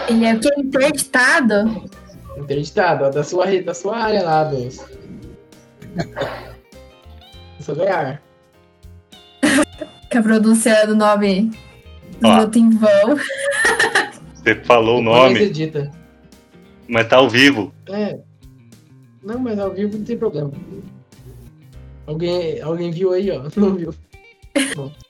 Ele 0.09 0.25
é 0.25 0.35
o 0.35 0.41
que? 0.41 0.49
Interditado? 0.61 1.89
Interditado, 2.37 3.05
ó, 3.05 3.11
da 3.11 3.23
sua, 3.23 3.47
da 3.63 3.75
sua 3.75 3.97
área 3.97 4.23
lá, 4.23 4.45
dos. 4.45 4.79
Do 7.59 7.65
seu 7.65 7.77
ganhar. 7.77 8.23
Que 10.11 10.19
a 10.19 10.23
pronúncia 10.23 10.87
do 10.87 10.95
nome 10.95 11.51
do 12.21 12.29
Ó. 12.29 12.37
meu 12.37 12.49
tem 12.49 12.71
vão. 12.71 13.17
Você 14.35 14.55
falou 14.65 14.99
o 14.99 15.03
nome, 15.03 15.41
edita. 15.41 15.91
mas 16.89 17.09
tá 17.09 17.17
ao 17.17 17.29
vivo. 17.29 17.73
É. 17.89 18.19
Não, 19.23 19.39
mas 19.39 19.59
ao 19.59 19.73
vivo 19.73 19.97
não 19.97 20.05
tem 20.05 20.19
problema. 20.19 20.53
Alguém, 22.07 22.61
alguém 22.61 22.91
viu 22.91 23.13
aí, 23.13 23.31
ó. 23.31 23.45
Não 23.57 23.75
viu. 23.75 23.95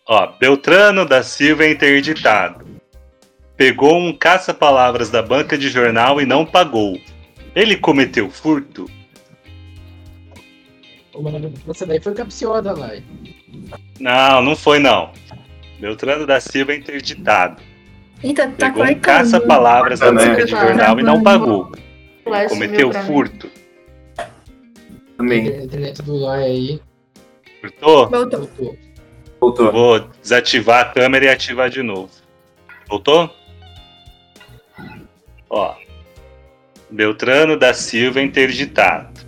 Ó, 0.06 0.26
Beltrano 0.38 1.04
da 1.04 1.22
Silva 1.22 1.64
é 1.64 1.72
interditado. 1.72 2.63
Pegou 3.56 3.96
um 3.96 4.12
caça-palavras 4.12 5.10
da 5.10 5.22
banca 5.22 5.56
de 5.56 5.68
jornal 5.68 6.20
e 6.20 6.26
não 6.26 6.44
pagou. 6.44 6.98
Ele 7.54 7.76
cometeu 7.76 8.28
furto? 8.28 8.90
Mano, 11.16 11.52
Essa 11.68 11.86
daí 11.86 12.00
foi 12.00 12.14
capciosa 12.14 12.72
lá. 12.72 12.90
Não, 14.00 14.42
não 14.42 14.56
foi 14.56 14.80
não. 14.80 15.12
Beltrano 15.78 16.26
da 16.26 16.40
Silva 16.40 16.72
é 16.72 16.76
interditado. 16.76 17.62
Eita, 18.22 18.48
tá 18.48 18.70
Pegou 18.70 18.84
um 18.84 18.94
caça-palavras 18.98 20.00
da 20.00 20.06
Também. 20.06 20.28
banca 20.28 20.44
de 20.44 20.50
jornal 20.50 20.98
e 20.98 21.02
não 21.02 21.22
pagou. 21.22 21.70
Lá 22.26 22.48
Cometeu 22.48 22.92
furto. 22.92 23.48
Também. 25.16 25.46
A 25.48 25.64
internet 25.64 26.02
do 26.02 26.28
aí. 26.28 26.80
Furtou? 27.60 28.08
Voltou. 28.08 28.40
Voltou. 28.40 28.78
Voltou. 29.40 29.72
Vou 29.72 30.00
desativar 30.20 30.80
a 30.80 30.84
câmera 30.86 31.26
e 31.26 31.28
ativar 31.28 31.70
de 31.70 31.82
novo. 31.82 32.10
Voltou? 32.88 33.30
Ó. 35.54 35.76
Beltrano 36.90 37.56
da 37.56 37.72
Silva 37.72 38.20
é 38.20 38.24
interditado. 38.24 39.24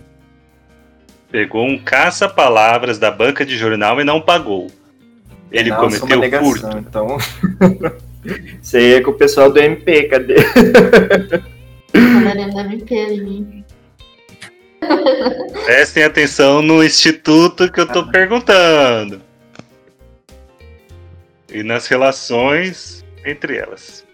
Pegou 1.31 1.65
um 1.65 1.77
caça-palavras 1.77 2.99
da 2.99 3.09
banca 3.09 3.45
de 3.45 3.57
jornal 3.57 3.99
e 4.01 4.03
não 4.03 4.21
pagou. 4.21 4.67
Ele 5.49 5.71
uma 5.71 5.79
cometeu 5.79 6.19
negação, 6.19 6.51
furto. 6.51 6.77
Então. 6.77 7.17
Isso 8.61 8.75
aí 8.75 8.95
é 8.95 9.01
com 9.01 9.11
o 9.11 9.13
pessoal 9.13 9.49
do 9.49 9.57
MP, 9.57 10.03
cadê? 10.03 10.35
MP 11.93 12.99
ali. 12.99 13.65
Prestem 15.65 16.03
atenção 16.03 16.61
no 16.61 16.83
instituto 16.83 17.71
que 17.71 17.79
eu 17.79 17.87
tô 17.87 18.05
perguntando. 18.07 19.21
E 21.49 21.63
nas 21.63 21.87
relações 21.87 23.05
entre 23.25 23.57
elas. 23.57 24.06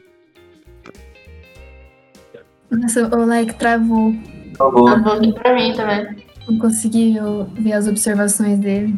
Nossa, 2.78 3.16
o 3.16 3.26
like 3.26 3.54
travou. 3.56 4.14
Travou 4.56 4.88
aqui 4.90 5.34
pra 5.34 5.54
mim 5.56 5.74
também. 5.74 6.24
Não 6.48 6.60
consegui 6.60 7.16
ver 7.60 7.74
as 7.74 7.88
observações 7.88 8.60
dele. 8.60 8.96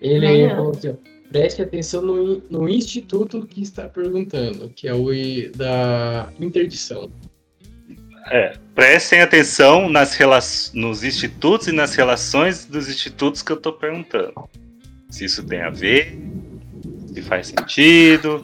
Ele 0.00 0.48
falou 0.50 0.72
aqui, 0.72 0.88
ó. 0.88 0.94
Preste 1.30 1.62
atenção 1.62 2.02
no, 2.02 2.42
no 2.50 2.68
instituto 2.68 3.46
que 3.46 3.62
está 3.62 3.88
perguntando, 3.88 4.68
que 4.68 4.86
é 4.86 4.92
o 4.94 5.12
i- 5.12 5.50
da 5.56 6.28
interdição. 6.38 7.10
É, 8.30 8.52
prestem 8.74 9.20
atenção 9.22 9.88
nas 9.88 10.14
rela 10.14 10.38
nos 10.74 11.02
institutos 11.02 11.68
e 11.68 11.72
nas 11.72 11.94
relações 11.94 12.66
dos 12.66 12.88
institutos 12.88 13.42
que 13.42 13.50
eu 13.50 13.56
tô 13.56 13.72
perguntando. 13.72 14.34
Se 15.08 15.24
isso 15.24 15.42
tem 15.44 15.62
a 15.62 15.70
ver, 15.70 16.18
se 17.12 17.22
faz 17.22 17.48
sentido, 17.48 18.42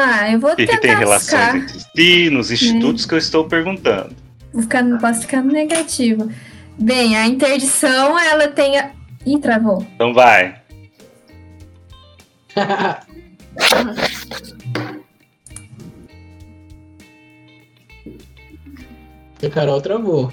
Ah, 0.00 0.30
eu 0.30 0.38
vou 0.38 0.52
o 0.52 0.56
que, 0.56 0.64
tem 0.78 0.94
relações 0.96 1.28
ficar. 1.42 1.56
entre 1.56 1.80
si, 1.80 2.30
nos 2.30 2.50
institutos 2.52 3.04
que 3.04 3.14
eu 3.14 3.18
estou 3.18 3.44
perguntando. 3.48 4.14
Vou 4.52 4.62
ficar, 4.62 4.82
no- 4.84 4.98
posso 5.00 5.22
ficar 5.22 5.42
no 5.42 5.52
negativo. 5.52 6.30
Bem, 6.78 7.16
a 7.16 7.26
interdição, 7.26 8.16
ela 8.18 8.46
tem. 8.48 8.78
A... 8.78 8.90
Ih, 9.26 9.38
travou. 9.38 9.84
Então 9.94 10.14
vai. 10.14 10.60
E 19.40 19.46
a 19.46 19.50
Carol 19.50 19.80
travou. 19.80 20.32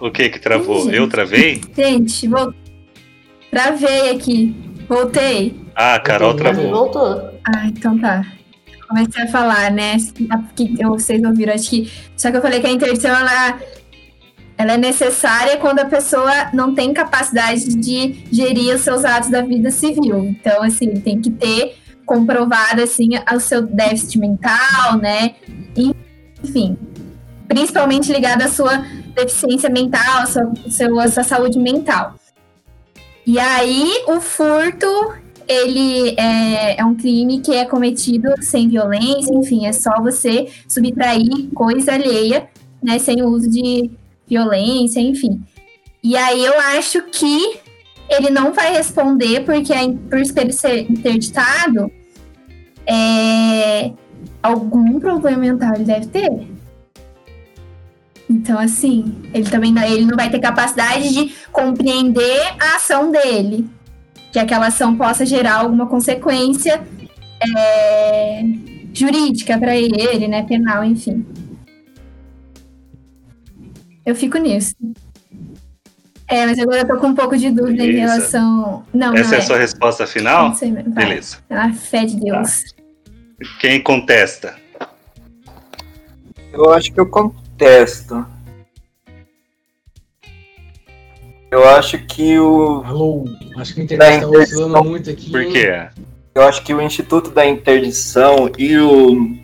O 0.00 0.10
que 0.10 0.28
que 0.28 0.38
travou? 0.38 0.90
Ih, 0.90 0.96
Eu 0.96 1.08
travei? 1.08 1.60
Gente, 1.76 2.28
vou. 2.28 2.52
Travei 3.50 4.10
aqui. 4.10 4.54
Voltei. 4.88 5.58
Ah, 5.74 5.94
a 5.94 6.00
Carol 6.00 6.34
travou. 6.34 6.70
voltou. 6.70 7.30
Ah, 7.44 7.66
então 7.66 7.98
tá. 7.98 8.24
Comecei 8.94 9.24
a 9.24 9.26
falar, 9.26 9.72
né? 9.72 9.96
Que 10.54 10.84
vocês 10.84 11.20
ouviram, 11.24 11.52
acho 11.52 11.68
que. 11.68 11.92
Só 12.16 12.30
que 12.30 12.36
eu 12.36 12.40
falei 12.40 12.60
que 12.60 12.66
a 12.68 12.70
interdição, 12.70 13.10
ela. 13.10 13.58
ela 14.56 14.72
é 14.74 14.78
necessária 14.78 15.56
quando 15.56 15.80
a 15.80 15.84
pessoa 15.84 16.50
não 16.52 16.76
tem 16.76 16.94
capacidade 16.94 17.74
de 17.74 18.24
gerir 18.30 18.72
os 18.72 18.82
seus 18.82 19.04
atos 19.04 19.30
da 19.30 19.42
vida 19.42 19.72
civil. 19.72 20.24
Então, 20.26 20.62
assim, 20.62 21.00
tem 21.00 21.20
que 21.20 21.28
ter 21.28 21.76
comprovado 22.06 22.82
assim 22.82 23.08
o 23.34 23.40
seu 23.40 23.62
déficit 23.62 24.16
mental, 24.20 24.96
né? 25.02 25.34
Enfim, 26.44 26.78
principalmente 27.48 28.12
ligado 28.12 28.42
à 28.42 28.48
sua 28.48 28.78
deficiência 29.16 29.68
mental, 29.68 30.20
à 30.20 30.26
sua, 30.26 30.52
à 31.02 31.08
sua 31.08 31.24
saúde 31.24 31.58
mental. 31.58 32.14
E 33.26 33.40
aí, 33.40 34.04
o 34.06 34.20
furto, 34.20 34.86
ele 35.48 36.14
é, 36.16 36.80
é, 36.80 36.84
um 36.84 36.94
crime 36.94 37.40
que 37.40 37.52
é 37.52 37.64
cometido 37.64 38.28
sem 38.40 38.68
violência, 38.68 39.34
enfim, 39.34 39.66
é 39.66 39.72
só 39.72 40.00
você 40.00 40.48
subtrair 40.68 41.48
coisa 41.54 41.94
alheia, 41.94 42.48
né, 42.82 42.98
sem 42.98 43.22
o 43.22 43.28
uso 43.28 43.50
de 43.50 43.90
violência, 44.26 45.00
enfim. 45.00 45.42
E 46.02 46.16
aí 46.16 46.44
eu 46.44 46.58
acho 46.58 47.02
que 47.02 47.58
ele 48.08 48.30
não 48.30 48.52
vai 48.52 48.72
responder 48.72 49.44
porque 49.44 49.72
por 50.10 50.18
ele 50.18 50.52
ser 50.52 50.90
interditado, 50.90 51.90
é, 52.86 53.92
algum 54.42 55.00
problema 55.00 55.38
mental 55.38 55.74
ele 55.74 55.84
deve 55.84 56.06
ter. 56.06 56.54
Então, 58.28 58.58
assim, 58.58 59.14
ele 59.32 59.48
também 59.50 59.74
ele 59.86 60.06
não 60.06 60.16
vai 60.16 60.30
ter 60.30 60.38
capacidade 60.38 61.12
de 61.12 61.34
compreender 61.52 62.40
a 62.58 62.76
ação 62.76 63.10
dele. 63.10 63.68
Que 64.34 64.40
aquela 64.40 64.66
ação 64.66 64.96
possa 64.96 65.24
gerar 65.24 65.60
alguma 65.60 65.86
consequência 65.86 66.82
é, 67.56 68.42
jurídica 68.92 69.56
para 69.56 69.76
ele, 69.76 70.26
né? 70.26 70.42
Penal, 70.42 70.82
enfim. 70.82 71.24
Eu 74.04 74.16
fico 74.16 74.36
nisso. 74.38 74.74
É, 76.26 76.46
mas 76.46 76.58
agora 76.58 76.78
eu 76.78 76.88
tô 76.88 76.96
com 76.96 77.06
um 77.06 77.14
pouco 77.14 77.38
de 77.38 77.48
dúvida 77.48 77.84
Beleza. 77.84 77.92
em 77.92 78.00
relação. 78.00 78.84
Não, 78.92 79.14
Essa 79.14 79.30
não 79.30 79.36
é 79.36 79.38
a 79.38 79.42
sua 79.42 79.58
resposta 79.58 80.04
final? 80.04 80.48
Não 80.48 80.54
sei, 80.56 80.72
Beleza. 80.72 81.36
A 81.48 81.72
fé 81.72 82.04
de 82.04 82.16
Deus. 82.16 82.64
Tá. 82.64 83.46
Quem 83.60 83.80
contesta? 83.80 84.56
Eu 86.52 86.72
acho 86.72 86.92
que 86.92 86.98
eu 86.98 87.08
contesto. 87.08 88.26
Eu 91.54 91.68
acho 91.68 91.98
que 91.98 92.36
o. 92.36 92.82
Alô, 92.84 93.26
acho 93.58 93.74
que 93.76 93.80
a 93.80 93.84
internet 93.84 94.22
tá 94.22 94.28
oscilando 94.28 94.82
muito 94.82 95.08
aqui. 95.08 95.30
Por 95.30 95.44
quê? 95.44 95.86
Eu 96.34 96.42
acho 96.42 96.64
que 96.64 96.74
o 96.74 96.82
Instituto 96.82 97.30
da 97.30 97.46
Interdição 97.46 98.50
e 98.58 98.76
o. 98.76 99.36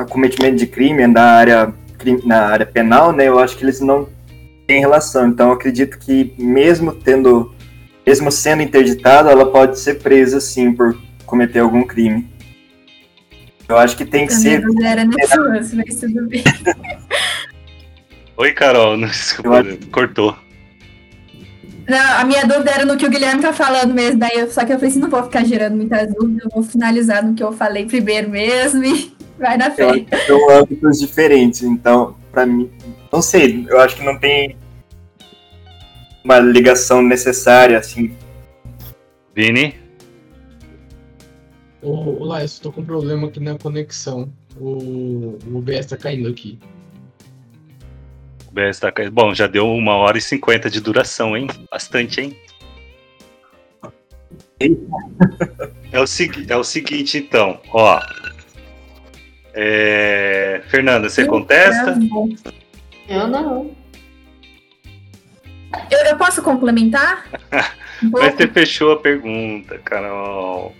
O 0.00 0.04
cometimento 0.06 0.56
de 0.56 0.66
crime 0.66 1.06
da 1.14 1.22
área 1.22 1.72
na 2.24 2.40
área 2.46 2.66
penal, 2.66 3.12
né, 3.12 3.28
eu 3.28 3.38
acho 3.38 3.56
que 3.56 3.64
eles 3.64 3.80
não 3.80 4.08
têm 4.66 4.80
relação. 4.80 5.28
Então, 5.28 5.46
eu 5.46 5.52
acredito 5.52 5.96
que 5.96 6.34
mesmo 6.36 6.92
tendo, 6.92 7.54
mesmo 8.04 8.32
sendo 8.32 8.62
interditada, 8.62 9.30
ela 9.30 9.52
pode 9.52 9.78
ser 9.78 10.00
presa, 10.00 10.40
sim, 10.40 10.72
por 10.72 11.00
cometer 11.24 11.60
algum 11.60 11.84
crime. 11.84 12.28
Eu 13.68 13.78
acho 13.78 13.96
que 13.96 14.04
tem 14.04 14.26
que 14.26 14.32
a 14.32 14.36
ser. 14.36 14.64
Era 14.82 15.04
nervoso, 15.06 15.76
mas 15.76 16.00
tudo 16.00 16.26
bem. 16.26 16.42
Oi, 18.36 18.52
Carol, 18.52 18.98
desculpa, 19.06 19.60
acho... 19.60 19.78
cortou. 19.90 20.36
Não, 21.88 22.18
a 22.18 22.24
minha 22.24 22.44
dúvida 22.44 22.70
era 22.70 22.84
no 22.84 22.96
que 22.96 23.06
o 23.06 23.10
Guilherme 23.10 23.40
tá 23.40 23.52
falando 23.52 23.94
mesmo, 23.94 24.18
daí 24.18 24.32
eu, 24.34 24.50
só 24.50 24.64
que 24.64 24.72
eu 24.72 24.76
falei 24.76 24.90
assim, 24.90 24.98
não 24.98 25.08
vou 25.08 25.22
ficar 25.22 25.44
gerando 25.44 25.76
muitas 25.76 26.12
dúvidas, 26.12 26.44
eu 26.44 26.50
vou 26.52 26.62
finalizar 26.62 27.24
no 27.24 27.34
que 27.34 27.42
eu 27.42 27.52
falei 27.52 27.86
primeiro 27.86 28.28
mesmo 28.28 28.84
e 28.84 29.14
Vai 29.38 29.56
na 29.56 29.70
fé. 29.70 30.06
São 30.26 30.50
âmbitos 30.50 30.98
diferentes, 30.98 31.62
então, 31.62 32.16
para 32.32 32.46
mim, 32.46 32.70
não 33.12 33.20
sei, 33.20 33.66
eu 33.68 33.78
acho 33.80 33.96
que 33.96 34.04
não 34.04 34.18
tem 34.18 34.56
uma 36.24 36.38
ligação 36.38 37.02
necessária, 37.02 37.78
assim. 37.78 38.16
Vini? 39.34 39.74
Ô, 41.82 42.24
ô 42.24 42.36
eu 42.36 42.48
tô 42.62 42.72
com 42.72 42.80
um 42.80 42.84
problema 42.84 43.28
aqui 43.28 43.38
na 43.38 43.58
conexão. 43.58 44.32
O, 44.58 45.38
o 45.46 45.58
OBS 45.58 45.86
tá 45.86 45.96
caindo 45.96 46.28
aqui. 46.28 46.58
Caindo. 48.94 49.12
Bom, 49.12 49.34
já 49.34 49.46
deu 49.46 49.70
uma 49.70 49.94
hora 49.96 50.18
e 50.18 50.20
cinquenta 50.20 50.70
de 50.70 50.80
duração, 50.80 51.36
hein? 51.36 51.48
Bastante, 51.70 52.20
hein? 52.20 52.36
É 55.92 56.00
o, 56.00 56.04
é 56.48 56.56
o 56.56 56.64
seguinte, 56.64 57.18
então, 57.18 57.60
ó. 57.72 58.00
É... 59.52 60.62
Fernanda, 60.68 61.08
você 61.08 61.24
contesta? 61.26 61.98
Eu 63.08 63.28
não. 63.28 63.70
Eu, 65.90 65.98
eu 66.06 66.16
posso 66.16 66.42
complementar? 66.42 67.26
mas 68.02 68.34
você 68.34 68.48
fechou 68.48 68.92
a 68.92 68.96
pergunta, 68.96 69.78
Carol. 69.78 70.74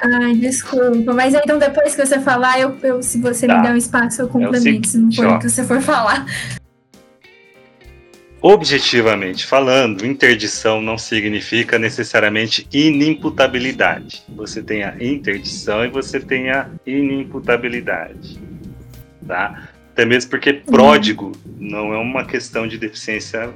Ai, 0.00 0.34
desculpa. 0.34 1.12
Mas 1.12 1.34
então 1.34 1.58
depois 1.58 1.94
que 1.94 2.04
você 2.04 2.20
falar, 2.20 2.60
eu, 2.60 2.76
eu 2.82 3.02
se 3.02 3.20
você 3.20 3.46
tá. 3.46 3.56
me 3.56 3.62
der 3.62 3.72
um 3.72 3.76
espaço, 3.76 4.20
eu 4.20 4.26
é 4.26 4.30
complemento, 4.30 4.88
é 4.88 4.90
se 4.90 4.98
não 4.98 5.10
for 5.10 5.26
o 5.26 5.38
que 5.38 5.48
você 5.48 5.64
for 5.64 5.80
falar. 5.80 6.26
Objetivamente 8.48 9.44
falando, 9.44 10.06
interdição 10.06 10.80
não 10.80 10.96
significa 10.96 11.80
necessariamente 11.80 12.64
inimputabilidade. 12.72 14.22
Você 14.28 14.62
tem 14.62 14.84
a 14.84 14.94
interdição 15.00 15.84
e 15.84 15.88
você 15.88 16.20
tem 16.20 16.50
a 16.50 16.70
inimputabilidade. 16.86 18.38
Tá? 19.26 19.68
Até 19.90 20.04
mesmo 20.04 20.30
porque 20.30 20.52
pródigo 20.52 21.32
não 21.58 21.92
é 21.92 21.98
uma 21.98 22.24
questão 22.24 22.68
de 22.68 22.78
deficiência 22.78 23.52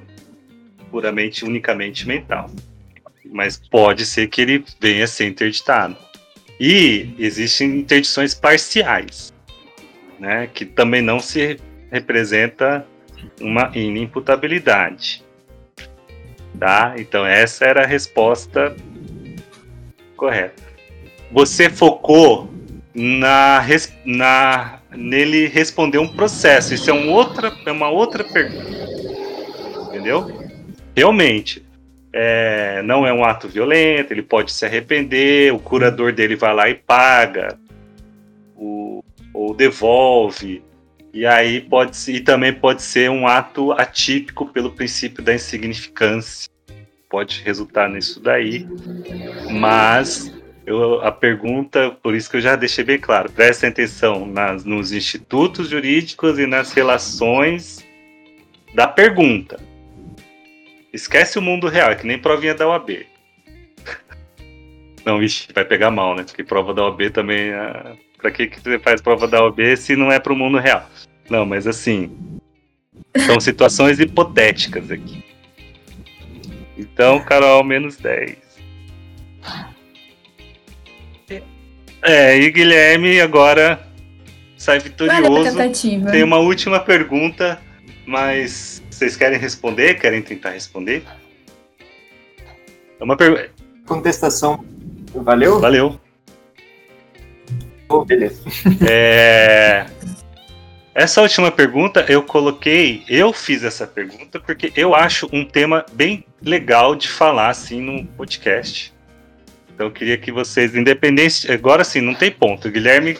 puramente, 0.91 1.45
unicamente 1.45 2.09
mental. 2.09 2.51
Mas 3.25 3.57
pode 3.57 4.05
ser 4.05 4.27
que 4.27 4.41
ele 4.41 4.65
venha 4.81 5.05
a 5.05 5.07
ser 5.07 5.29
interditado. 5.29 5.97
E 6.59 7.15
existem 7.17 7.79
interdições 7.79 8.35
parciais, 8.35 9.33
né, 10.19 10.49
que 10.53 10.65
também 10.65 11.01
não 11.01 11.21
se 11.21 11.61
representa 11.93 12.85
uma 13.41 13.71
inimputabilidade. 13.75 15.25
Tá? 16.59 16.95
Então 16.99 17.25
essa 17.25 17.65
era 17.65 17.85
a 17.85 17.87
resposta 17.87 18.77
correta. 20.17 20.63
Você 21.33 21.71
focou 21.71 22.51
na, 22.95 23.65
na 24.05 24.81
nele 24.91 25.47
responder 25.47 25.99
um 25.99 26.09
processo. 26.09 26.75
Isso 26.75 26.91
é, 26.91 26.93
um 26.93 27.11
outra, 27.11 27.53
é 27.65 27.73
uma 27.73 27.89
outra 27.89 28.25
pergunta. 28.25 28.71
Entendeu? 29.89 30.41
Realmente, 30.97 31.65
é, 32.13 32.83
não 32.83 33.07
é 33.07 33.13
um 33.13 33.25
ato 33.25 33.49
violento, 33.49 34.13
ele 34.13 34.23
pode 34.23 34.53
se 34.53 34.67
arrepender, 34.67 35.55
o 35.55 35.59
curador 35.59 36.13
dele 36.13 36.35
vai 36.35 36.55
lá 36.55 36.69
e 36.69 36.75
paga, 36.75 37.57
o, 38.57 39.03
ou 39.33 39.55
devolve, 39.55 40.63
e 41.13 41.27
aí 41.27 41.61
pode 41.61 41.97
ser, 41.97 42.13
e 42.13 42.21
também 42.21 42.53
pode 42.53 42.83
ser 42.83 43.11
um 43.11 43.27
ato 43.27 43.73
atípico 43.73 44.47
pelo 44.47 44.71
princípio 44.71 45.23
da 45.23 45.35
insignificância. 45.35 46.49
Pode 47.09 47.43
resultar 47.43 47.89
nisso 47.89 48.21
daí. 48.21 48.67
Mas 49.51 50.33
eu, 50.65 51.01
a 51.03 51.11
pergunta, 51.11 51.91
por 52.03 52.15
isso 52.15 52.31
que 52.31 52.37
eu 52.37 52.41
já 52.41 52.55
deixei 52.55 52.85
bem 52.85 52.99
claro, 52.99 53.31
preste 53.31 53.67
atenção 53.67 54.25
nas, 54.25 54.65
nos 54.65 54.93
institutos 54.93 55.69
jurídicos 55.69 56.39
e 56.39 56.47
nas 56.47 56.73
relações 56.73 57.85
da 58.73 58.87
pergunta. 58.87 59.59
Esquece 60.93 61.39
o 61.39 61.43
mundo 61.43 61.69
real, 61.69 61.91
é 61.91 61.97
que 61.97 62.07
nem 62.07 62.19
provinha 62.19 62.55
da 62.55 62.69
OAB. 62.69 63.05
Não, 65.05 65.19
vixe, 65.19 65.49
vai 65.53 65.65
pegar 65.65 65.91
mal, 65.91 66.15
né? 66.15 66.23
Porque 66.23 66.45
prova 66.45 66.73
da 66.73 66.85
OAB 66.85 67.11
também. 67.11 67.51
É... 67.51 67.97
Pra 68.21 68.31
que, 68.31 68.47
que 68.47 68.61
você 68.61 68.79
faz 68.79 69.01
prova 69.01 69.27
da 69.27 69.43
OAB 69.43 69.77
se 69.77 69.97
não 69.97 70.13
é 70.13 70.19
pro 70.19 70.37
mundo 70.37 70.59
real? 70.59 70.89
Não, 71.29 71.47
mas 71.47 71.67
assim. 71.67 72.11
São 73.27 73.39
situações 73.41 73.99
hipotéticas 73.99 74.91
aqui. 74.91 75.25
Então, 76.77 77.21
Carol, 77.21 77.65
menos 77.65 77.97
10. 77.97 78.37
É, 82.03 82.39
e 82.39 82.51
Guilherme 82.51 83.21
agora 83.21 83.87
sai 84.57 84.79
vitorioso. 84.79 85.57
Tem 86.11 86.23
uma 86.23 86.39
última 86.39 86.81
pergunta, 86.81 87.61
mas 88.07 88.83
vocês 88.91 89.17
querem 89.17 89.39
responder? 89.39 90.01
Querem 90.01 90.23
tentar 90.23 90.51
responder? 90.51 91.05
É 92.99 93.05
uma 93.05 93.17
pergunta. 93.17 93.51
Contestação. 93.87 94.65
Valeu? 95.15 95.61
Valeu. 95.61 96.01
Oh, 97.91 98.05
beleza. 98.05 98.41
É. 98.89 99.85
Essa 100.95 101.23
última 101.23 101.51
pergunta 101.51 102.05
eu 102.09 102.23
coloquei, 102.23 103.03
eu 103.09 103.33
fiz 103.33 103.65
essa 103.65 103.87
pergunta 103.87 104.39
porque 104.39 104.73
eu 104.77 104.95
acho 104.95 105.29
um 105.33 105.45
tema 105.45 105.85
bem 105.93 106.25
legal 106.43 106.95
de 106.95 107.09
falar 107.09 107.49
assim 107.49 107.81
no 107.81 108.05
podcast. 108.07 108.93
Então 109.75 109.89
eu 109.89 109.91
queria 109.93 110.17
que 110.17 110.31
vocês, 110.31 110.75
independente, 110.75 111.51
agora 111.51 111.83
sim, 111.83 112.01
não 112.01 112.15
tem 112.15 112.31
ponto. 112.31 112.69
O 112.69 112.71
Guilherme 112.71 113.19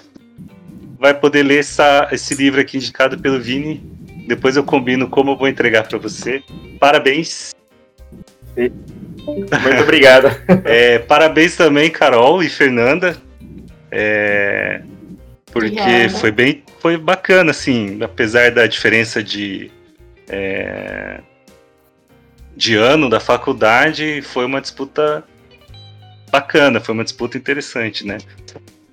vai 0.99 1.15
poder 1.15 1.43
ler 1.43 1.61
essa, 1.61 2.09
esse 2.13 2.35
livro 2.35 2.61
aqui 2.61 2.77
indicado 2.77 3.19
pelo 3.19 3.41
Vini 3.41 3.83
Depois 4.27 4.57
eu 4.57 4.63
combino 4.63 5.09
como 5.09 5.33
eu 5.33 5.37
vou 5.37 5.49
entregar 5.49 5.89
para 5.89 5.99
você. 5.99 6.43
Parabéns. 6.79 7.55
Muito 8.57 9.83
obrigado. 9.83 10.29
É, 10.65 10.99
parabéns 10.99 11.57
também, 11.57 11.91
Carol 11.91 12.43
e 12.43 12.49
Fernanda. 12.49 13.17
É, 13.91 14.83
porque 15.53 15.81
Obrigada. 15.81 16.11
foi 16.11 16.31
bem. 16.31 16.63
Foi 16.81 16.97
bacana, 16.97 17.51
assim, 17.51 18.03
apesar 18.03 18.51
da 18.51 18.67
diferença 18.67 19.23
de. 19.23 19.71
é, 20.29 21.21
de 22.57 22.77
ano 22.77 23.09
da 23.09 23.19
faculdade, 23.19 24.21
foi 24.23 24.45
uma 24.45 24.61
disputa 24.61 25.25
bacana, 26.31 26.81
foi 26.81 26.95
uma 26.95 27.05
disputa 27.05 27.39
interessante, 27.39 28.07
né? 28.07 28.19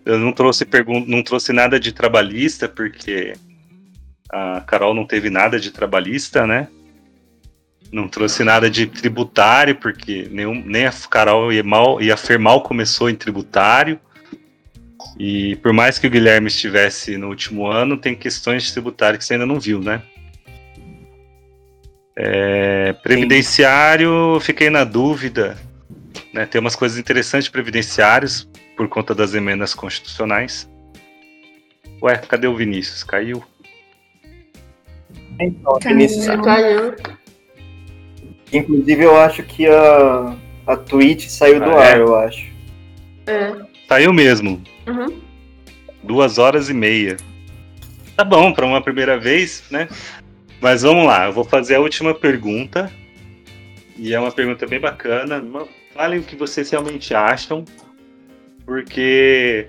Eu 0.05 0.17
não 0.17 0.31
trouxe 0.31 0.65
não 1.05 1.21
trouxe 1.21 1.51
nada 1.51 1.79
de 1.79 1.91
trabalhista, 1.91 2.69
porque 2.69 3.33
a 4.29 4.61
Carol 4.61 4.93
não 4.93 5.05
teve 5.05 5.29
nada 5.29 5.59
de 5.59 5.71
trabalhista, 5.71 6.47
né? 6.47 6.67
Não 7.91 8.07
trouxe 8.07 8.43
nada 8.43 8.69
de 8.69 8.85
tributário, 8.87 9.75
porque 9.75 10.27
nenhum, 10.31 10.61
nem 10.65 10.85
a 10.85 10.93
Carol 11.09 11.51
e, 11.51 11.61
mal, 11.61 12.01
e 12.01 12.11
a 12.11 12.17
Fer 12.17 12.39
mal 12.39 12.61
começou 12.61 13.09
em 13.09 13.15
tributário. 13.15 13.99
E 15.19 15.55
por 15.57 15.73
mais 15.73 15.97
que 15.99 16.07
o 16.07 16.09
Guilherme 16.09 16.47
estivesse 16.47 17.17
no 17.17 17.27
último 17.29 17.67
ano, 17.67 17.97
tem 17.97 18.15
questões 18.15 18.63
de 18.63 18.73
tributário 18.73 19.17
que 19.17 19.25
você 19.25 19.33
ainda 19.33 19.45
não 19.45 19.59
viu, 19.59 19.79
né? 19.79 20.01
É, 22.15 22.93
previdenciário, 22.93 24.39
fiquei 24.41 24.69
na 24.69 24.83
dúvida. 24.83 25.57
Né? 26.33 26.45
Tem 26.45 26.59
umas 26.59 26.75
coisas 26.75 26.97
interessantes 26.97 27.47
previdenciários 27.47 28.49
por 28.75 28.87
conta 28.87 29.13
das 29.13 29.33
emendas 29.33 29.73
constitucionais. 29.73 30.69
Ué, 32.01 32.17
cadê 32.17 32.47
o 32.47 32.55
Vinícius? 32.55 33.03
Caiu? 33.03 33.43
Então, 35.39 35.79
Caiu. 35.79 35.95
Vinícius, 35.97 36.25
Caiu. 36.43 36.95
inclusive 38.51 39.03
eu 39.03 39.15
acho 39.19 39.43
que 39.43 39.67
a, 39.67 40.35
a 40.65 40.75
Twitch 40.77 41.27
saiu 41.27 41.59
do 41.59 41.69
Ah, 41.71 41.83
é? 41.85 41.91
ar, 41.93 41.99
eu 41.99 42.15
acho. 42.15 42.45
É. 43.27 43.53
Saiu 43.87 44.11
mesmo. 44.13 44.61
Uhum. 44.87 45.21
Duas 46.03 46.37
horas 46.37 46.69
e 46.69 46.73
meia. 46.73 47.17
Tá 48.15 48.23
bom, 48.23 48.51
para 48.51 48.65
uma 48.65 48.81
primeira 48.81 49.19
vez, 49.19 49.63
né? 49.69 49.87
Mas 50.59 50.81
vamos 50.81 51.05
lá, 51.05 51.25
eu 51.25 51.33
vou 51.33 51.43
fazer 51.43 51.75
a 51.75 51.79
última 51.79 52.15
pergunta. 52.15 52.91
E 53.95 54.13
é 54.13 54.19
uma 54.19 54.31
pergunta 54.31 54.65
bem 54.65 54.79
bacana. 54.79 55.43
Falem 55.93 56.19
o 56.19 56.23
que 56.23 56.35
vocês 56.35 56.69
realmente 56.69 57.13
acham, 57.13 57.65
porque 58.65 59.67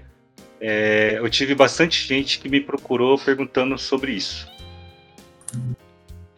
é, 0.60 1.14
eu 1.18 1.28
tive 1.28 1.54
bastante 1.54 2.06
gente 2.06 2.38
que 2.38 2.48
me 2.48 2.60
procurou 2.60 3.18
perguntando 3.18 3.76
sobre 3.78 4.12
isso. 4.12 4.48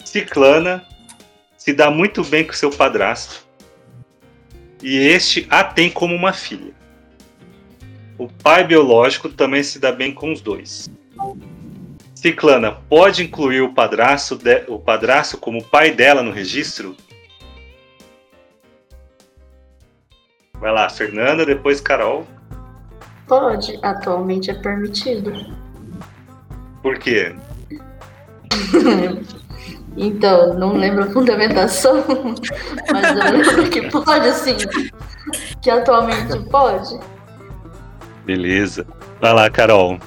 Ciclana 0.05 0.85
se 1.57 1.73
dá 1.73 1.91
muito 1.91 2.25
bem 2.25 2.45
com 2.45 2.53
seu 2.53 2.71
padrasto 2.71 3.47
e 4.83 4.97
este 4.97 5.47
a 5.51 5.63
tem 5.63 5.91
como 5.91 6.15
uma 6.15 6.33
filha. 6.33 6.73
O 8.21 8.29
pai 8.29 8.63
biológico 8.65 9.31
também 9.31 9.63
se 9.63 9.79
dá 9.79 9.91
bem 9.91 10.13
com 10.13 10.31
os 10.31 10.43
dois. 10.43 10.91
Ciclana 12.15 12.73
pode 12.87 13.23
incluir 13.25 13.63
o 13.63 13.73
padrasto, 13.73 14.37
de- 14.37 14.67
o 14.69 14.79
padrasto 14.79 15.39
como 15.39 15.65
pai 15.65 15.91
dela 15.91 16.23
no 16.23 16.31
registro? 16.31 16.95
Vai 20.53 20.71
lá, 20.71 20.87
Fernanda, 20.91 21.47
depois 21.47 21.81
Carol. 21.81 22.27
Pode. 23.27 23.79
Atualmente 23.83 24.51
é 24.51 24.55
permitido. 24.55 25.33
Por 26.83 26.99
quê? 26.99 27.35
Então, 29.97 30.55
não 30.55 30.77
lembro 30.77 31.03
a 31.03 31.11
fundamentação, 31.11 32.05
mas 32.93 33.09
eu 33.09 33.33
lembro 33.33 33.69
que 33.71 33.91
pode 33.91 34.33
sim. 34.35 34.57
Que 35.61 35.69
atualmente 35.69 36.39
pode. 36.49 36.97
Beleza. 38.31 38.87
Vai 39.21 39.33
lá, 39.33 39.51
Carol. 39.51 39.99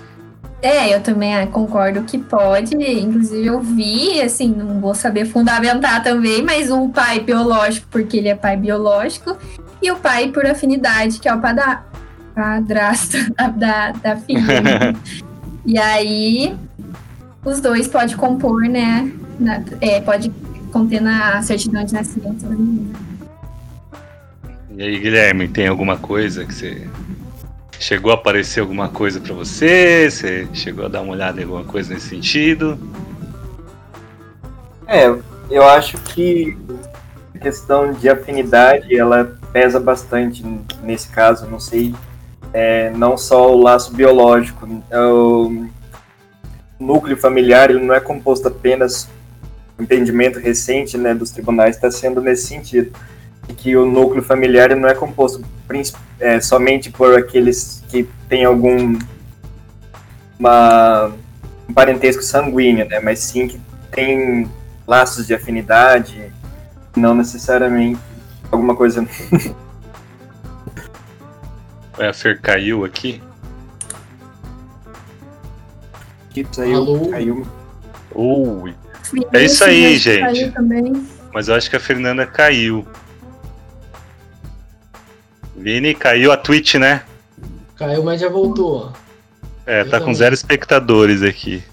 É, 0.62 0.96
eu 0.96 1.02
também 1.02 1.36
ah, 1.36 1.46
concordo 1.46 2.04
que 2.04 2.18
pode. 2.18 2.74
Inclusive, 2.74 3.46
eu 3.46 3.60
vi, 3.60 4.22
assim, 4.22 4.48
não 4.48 4.80
vou 4.80 4.96
saber 4.96 5.26
fundamentar 5.26 6.02
também, 6.02 6.42
mas 6.42 6.72
um 6.72 6.90
pai 6.90 7.20
biológico, 7.20 7.86
porque 7.92 8.16
ele 8.16 8.30
é 8.30 8.36
pai 8.36 8.56
biológico, 8.56 9.38
e 9.82 9.92
o 9.92 9.98
pai 9.98 10.30
por 10.30 10.46
afinidade, 10.46 11.20
que 11.20 11.28
é 11.28 11.34
o 11.34 11.42
pada- 11.42 11.84
padrasto 12.34 13.18
da, 13.36 13.48
da, 13.50 13.92
da 13.92 14.16
filha. 14.16 14.62
né? 14.62 14.94
e 15.66 15.78
aí, 15.78 16.56
os 17.44 17.60
dois 17.60 17.90
podem 17.90 18.16
compor, 18.16 18.62
né? 18.62 19.12
na- 19.38 19.62
é, 19.82 20.00
pode 20.00 20.32
conter 20.72 21.02
na 21.02 21.42
certidão 21.42 21.84
de 21.84 21.94
nascimento 21.94 22.42
da 22.46 22.56
menina. 22.56 22.96
E 24.78 24.82
aí, 24.82 24.98
Guilherme, 24.98 25.50
tem 25.50 25.68
alguma 25.68 25.98
coisa 25.98 26.46
que 26.46 26.54
você. 26.54 26.88
Chegou 27.84 28.12
a 28.12 28.16
aparecer 28.16 28.62
alguma 28.62 28.88
coisa 28.88 29.20
pra 29.20 29.34
você? 29.34 30.10
Você 30.10 30.48
chegou 30.54 30.86
a 30.86 30.88
dar 30.88 31.02
uma 31.02 31.12
olhada 31.12 31.42
em 31.42 31.44
alguma 31.44 31.66
coisa 31.66 31.94
nesse 31.94 32.08
sentido? 32.08 32.80
É, 34.88 35.14
eu 35.50 35.68
acho 35.68 35.98
que 35.98 36.58
a 37.36 37.40
questão 37.40 37.92
de 37.92 38.08
afinidade, 38.08 38.98
ela 38.98 39.38
pesa 39.52 39.82
bastante 39.82 40.46
nesse 40.82 41.10
caso, 41.10 41.46
não 41.46 41.60
sei, 41.60 41.94
é, 42.54 42.90
não 42.92 43.18
só 43.18 43.54
o 43.54 43.62
laço 43.62 43.94
biológico, 43.94 44.66
é 44.90 45.00
o 45.00 45.68
núcleo 46.80 47.18
familiar, 47.18 47.70
ele 47.70 47.84
não 47.84 47.94
é 47.94 48.00
composto 48.00 48.48
apenas, 48.48 49.10
entendimento 49.78 50.40
recente 50.40 50.98
né, 50.98 51.14
dos 51.14 51.32
tribunais 51.32 51.76
está 51.76 51.92
sendo 51.92 52.22
nesse 52.22 52.48
sentido, 52.48 52.94
que 53.58 53.76
o 53.76 53.86
núcleo 53.86 54.24
familiar 54.24 54.76
não 54.76 54.88
é 54.88 54.94
composto 54.94 55.44
é, 56.20 56.40
somente 56.40 56.92
por 56.92 57.18
aqueles 57.18 57.84
que 57.90 58.08
têm 58.30 58.46
algum 58.46 58.98
uma, 60.38 61.12
um 61.68 61.74
parentesco 61.74 62.22
sanguíneo, 62.24 62.88
né, 62.88 63.00
mas 63.00 63.20
sim 63.20 63.48
que 63.48 63.60
tem 63.92 64.50
laços 64.88 65.26
de 65.28 65.34
afinidade, 65.34 66.32
não 66.96 67.16
necessariamente 67.16 68.00
alguma 68.52 68.76
coisa. 68.76 69.08
Ué, 71.98 72.08
a 72.08 72.14
Fer 72.14 72.40
caiu 72.42 72.84
aqui? 72.86 73.22
que 76.34 76.46
saiu, 76.52 76.78
Alô? 76.78 77.10
caiu. 77.10 77.48
Ui. 78.16 78.76
É 79.32 79.44
isso 79.44 79.64
aí, 79.64 79.98
gente. 79.98 80.52
Mas 81.32 81.48
eu 81.48 81.56
acho 81.56 81.70
que 81.70 81.76
a 81.76 81.80
Fernanda 81.80 82.26
caiu. 82.26 82.86
Vini, 85.64 85.96
caiu 85.96 86.30
a 86.34 86.36
Twitch, 86.36 86.76
né? 86.76 87.04
Caiu, 87.78 88.04
mas 88.04 88.20
já 88.20 88.28
voltou. 88.28 88.92
É, 89.66 89.80
Eu 89.80 89.86
tá 89.86 89.92
com 89.98 90.00
também. 90.08 90.16
zero 90.16 90.36
espectadores 90.36 91.22
aqui. 91.24 91.64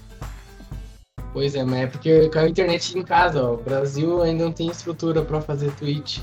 Pois 1.33 1.55
é, 1.55 1.63
mas 1.65 1.79
é 1.81 1.87
porque 1.87 2.29
caiu 2.29 2.47
a 2.47 2.49
internet 2.49 2.97
em 2.97 3.03
casa, 3.03 3.43
ó. 3.43 3.55
O 3.55 3.57
Brasil 3.57 4.21
ainda 4.21 4.45
não 4.45 4.53
tem 4.53 4.69
estrutura 4.69 5.23
pra 5.23 5.41
fazer 5.41 5.71
Twitch. 5.71 6.19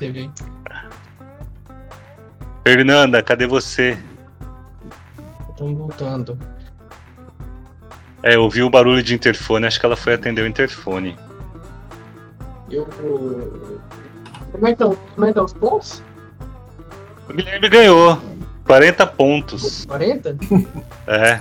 TV. 0.00 0.28
Fernanda, 2.66 3.22
cadê 3.22 3.46
você? 3.46 3.96
Estamos 5.50 5.78
voltando. 5.78 6.36
É, 8.24 8.34
eu 8.34 8.42
ouvi 8.42 8.60
o 8.60 8.70
barulho 8.70 9.04
de 9.04 9.14
interfone, 9.14 9.66
acho 9.66 9.78
que 9.78 9.86
ela 9.86 9.96
foi 9.96 10.14
atender 10.14 10.42
o 10.42 10.48
interfone. 10.48 11.16
Eu. 12.68 12.86
Como 14.50 14.66
é 14.66 14.74
que 14.74 14.82
estão 14.82 14.96
como 15.14 15.26
é 15.26 15.32
tá 15.32 15.44
os 15.44 15.52
pontos? 15.52 16.02
O 17.28 17.32
Guilherme 17.32 17.68
ganhou 17.68 18.20
40 18.66 19.06
pontos. 19.06 19.84
40? 19.86 20.36
É. 21.06 21.40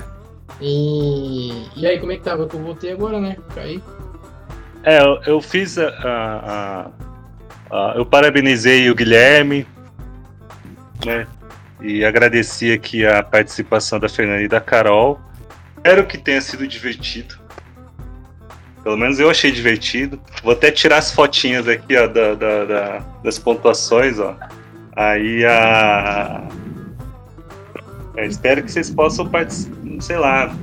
E. 0.62 1.68
E 1.76 1.86
aí, 1.88 2.00
como 2.00 2.12
é 2.12 2.18
que 2.18 2.24
tava? 2.24 2.44
Eu 2.44 2.50
voltei 2.60 2.92
agora, 2.92 3.20
né? 3.20 3.38
Caí. 3.54 3.82
É, 4.84 5.00
eu, 5.02 5.20
eu 5.26 5.42
fiz 5.42 5.78
a, 5.78 5.88
a- 5.88 6.90
a- 7.72 7.82
a- 7.92 7.94
Eu 7.96 8.06
parabenizei 8.06 8.90
o 8.90 8.96
Guilherme, 8.96 9.66
né? 11.06 11.26
E 11.82 12.04
agradeci 12.06 12.72
aqui 12.72 13.06
a 13.06 13.22
participação 13.24 14.00
da 14.00 14.08
Fernanda 14.08 14.42
e 14.42 14.48
da 14.48 14.62
Carol. 14.62 15.20
Espero 15.78 16.06
que 16.06 16.18
tenha 16.18 16.40
sido 16.42 16.66
divertido. 16.68 17.36
Pelo 18.84 18.98
menos 18.98 19.20
eu 19.20 19.30
achei 19.30 19.52
divertido. 19.52 20.20
Vou 20.44 20.54
até 20.54 20.70
tirar 20.72 20.98
as 20.98 21.12
fotinhas 21.12 21.68
aqui, 21.68 21.96
ó, 21.98 22.08
da, 22.08 22.36
da- 22.36 22.66
da- 22.66 23.00
das 23.24 23.40
pontuações, 23.40 24.20
ó. 24.20 24.36
Aí 24.96 25.46
a. 25.46 26.48
Eu 28.16 28.26
espero 28.26 28.62
que 28.64 28.72
vocês 28.72 28.90
possam 28.90 29.28
participar. 29.28 29.76
Sei 30.00 30.18
lá. 30.18 30.56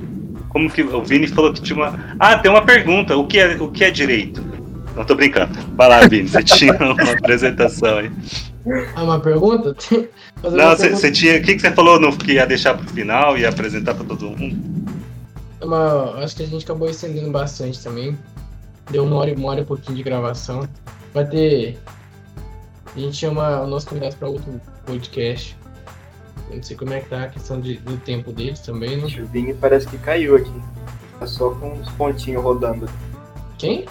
Como 0.48 0.70
que. 0.70 0.82
O 0.82 1.02
Vini 1.04 1.26
falou 1.26 1.52
que 1.52 1.60
tinha 1.62 1.76
uma. 1.76 1.98
Ah, 2.18 2.38
tem 2.38 2.50
uma 2.50 2.62
pergunta. 2.64 3.16
O 3.16 3.26
que 3.26 3.38
é, 3.38 3.56
o 3.60 3.68
que 3.70 3.84
é 3.84 3.90
direito? 3.90 4.42
Não 4.96 5.04
tô 5.04 5.14
brincando. 5.14 5.58
Vai 5.76 5.88
lá, 5.88 6.06
Vini. 6.06 6.28
Você 6.28 6.42
tinha 6.44 6.72
uma 6.74 7.12
apresentação 7.12 7.98
aí. 7.98 8.10
Ah, 8.94 9.02
uma 9.02 9.18
pergunta? 9.20 9.74
Fazer 10.42 10.56
Não, 10.56 10.76
você 10.76 11.10
tinha. 11.10 11.38
O 11.38 11.42
que, 11.42 11.54
que 11.54 11.60
você 11.60 11.70
falou 11.72 11.98
no, 12.00 12.16
que 12.16 12.32
ia 12.32 12.46
deixar 12.46 12.74
pro 12.76 12.86
final 12.88 13.36
e 13.36 13.40
ia 13.42 13.48
apresentar 13.48 13.94
pra 13.94 14.04
todo 14.04 14.30
mundo? 14.30 14.56
uma- 15.62 16.14
Acho 16.22 16.36
que 16.36 16.42
a 16.42 16.46
gente 16.46 16.64
acabou 16.64 16.88
estendendo 16.88 17.30
bastante 17.30 17.82
também. 17.82 18.16
Deu 18.90 19.04
uma 19.04 19.16
hora, 19.16 19.34
uma 19.34 19.48
hora 19.50 19.60
e 19.60 19.64
pouquinho 19.64 19.96
de 19.96 20.02
gravação. 20.02 20.68
Vai 21.14 21.24
ter. 21.26 21.78
A 23.00 23.02
gente 23.02 23.16
chama 23.16 23.62
o 23.62 23.66
nosso 23.66 23.86
convidado 23.86 24.14
para 24.16 24.28
outro 24.28 24.60
podcast. 24.84 25.56
Eu 26.50 26.56
não 26.56 26.62
sei 26.62 26.76
como 26.76 26.92
é 26.92 27.00
que 27.00 27.08
tá 27.08 27.22
a 27.24 27.28
questão 27.28 27.58
de, 27.58 27.78
do 27.78 27.96
tempo 27.96 28.30
deles 28.30 28.60
também, 28.60 28.98
né? 28.98 29.04
O 29.22 29.26
Vini 29.26 29.54
parece 29.54 29.86
que 29.86 29.96
caiu 29.96 30.36
aqui. 30.36 30.52
Tá 31.18 31.26
só 31.26 31.48
com 31.50 31.72
uns 31.72 31.88
pontinhos 31.92 32.42
rodando. 32.42 32.86
Quem? 33.56 33.86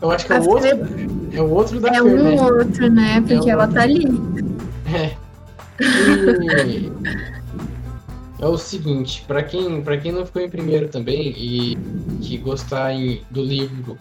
Eu 0.00 0.10
acho 0.10 0.24
que 0.24 0.32
é 0.32 0.40
o 0.40 0.48
outro. 0.48 0.62
Fer- 0.62 1.08
É 1.34 1.42
o 1.42 1.50
outro 1.50 1.78
da 1.78 1.88
É 1.90 1.92
Fer, 1.92 2.02
um 2.04 2.22
né? 2.22 2.42
outro, 2.42 2.90
né? 2.90 3.20
Porque 3.20 3.50
É 3.50 3.52
ela 3.52 3.68
tá 3.68 3.82
ali. 3.82 4.06
É. 4.94 5.16
E 6.66 6.90
é 8.40 8.46
o 8.46 8.56
seguinte, 8.56 9.24
pra 9.26 9.42
quem, 9.42 9.82
pra 9.82 9.98
quem 9.98 10.10
não 10.10 10.24
ficou 10.24 10.40
em 10.40 10.48
primeiro 10.48 10.88
também 10.88 11.28
e 11.36 11.76
que 12.22 12.38
gostar 12.38 12.92
em- 12.94 13.20
do 13.30 13.42
livro 13.42 13.98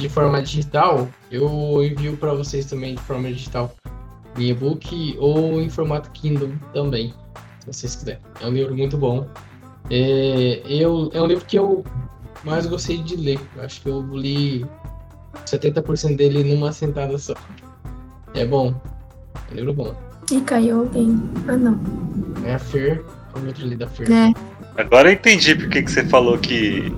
de 0.00 0.08
forma 0.08 0.42
digital, 0.42 1.08
eu 1.30 1.84
envio 1.84 2.16
pra 2.16 2.32
vocês 2.32 2.64
também 2.64 2.94
de 2.94 3.02
forma 3.02 3.28
digital 3.28 3.72
em 4.38 4.48
e-book 4.48 5.16
ou 5.18 5.60
em 5.60 5.68
formato 5.68 6.10
Kindle 6.12 6.52
também, 6.72 7.12
se 7.60 7.66
vocês 7.66 7.96
quiserem. 7.96 8.20
É 8.40 8.46
um 8.46 8.50
livro 8.50 8.74
muito 8.74 8.96
bom. 8.96 9.28
É, 9.90 10.62
eu, 10.64 11.10
é 11.12 11.20
um 11.20 11.26
livro 11.26 11.44
que 11.44 11.58
eu 11.58 11.84
mais 12.44 12.64
gostei 12.64 12.98
de 12.98 13.16
ler. 13.16 13.38
Eu 13.56 13.62
acho 13.62 13.82
que 13.82 13.88
eu 13.88 14.00
li 14.16 14.64
70% 15.44 16.16
dele 16.16 16.42
numa 16.44 16.72
sentada 16.72 17.18
só. 17.18 17.34
É 18.34 18.46
bom. 18.46 18.74
É 19.50 19.52
um 19.52 19.56
livro 19.56 19.74
bom. 19.74 19.94
E 20.32 20.40
caiu 20.40 20.80
alguém. 20.80 21.20
Ah, 21.46 21.56
não. 21.56 21.78
É 22.46 22.54
a 22.54 22.58
Fer, 22.58 23.04
como 23.32 23.46
outro 23.46 23.64
ali 23.64 23.76
da 23.76 23.86
Fer. 23.86 24.08
Né? 24.08 24.32
Agora 24.76 25.10
eu 25.10 25.12
entendi 25.12 25.54
porque 25.54 25.82
que 25.82 25.90
você 25.90 26.04
falou 26.06 26.38
que 26.38 26.90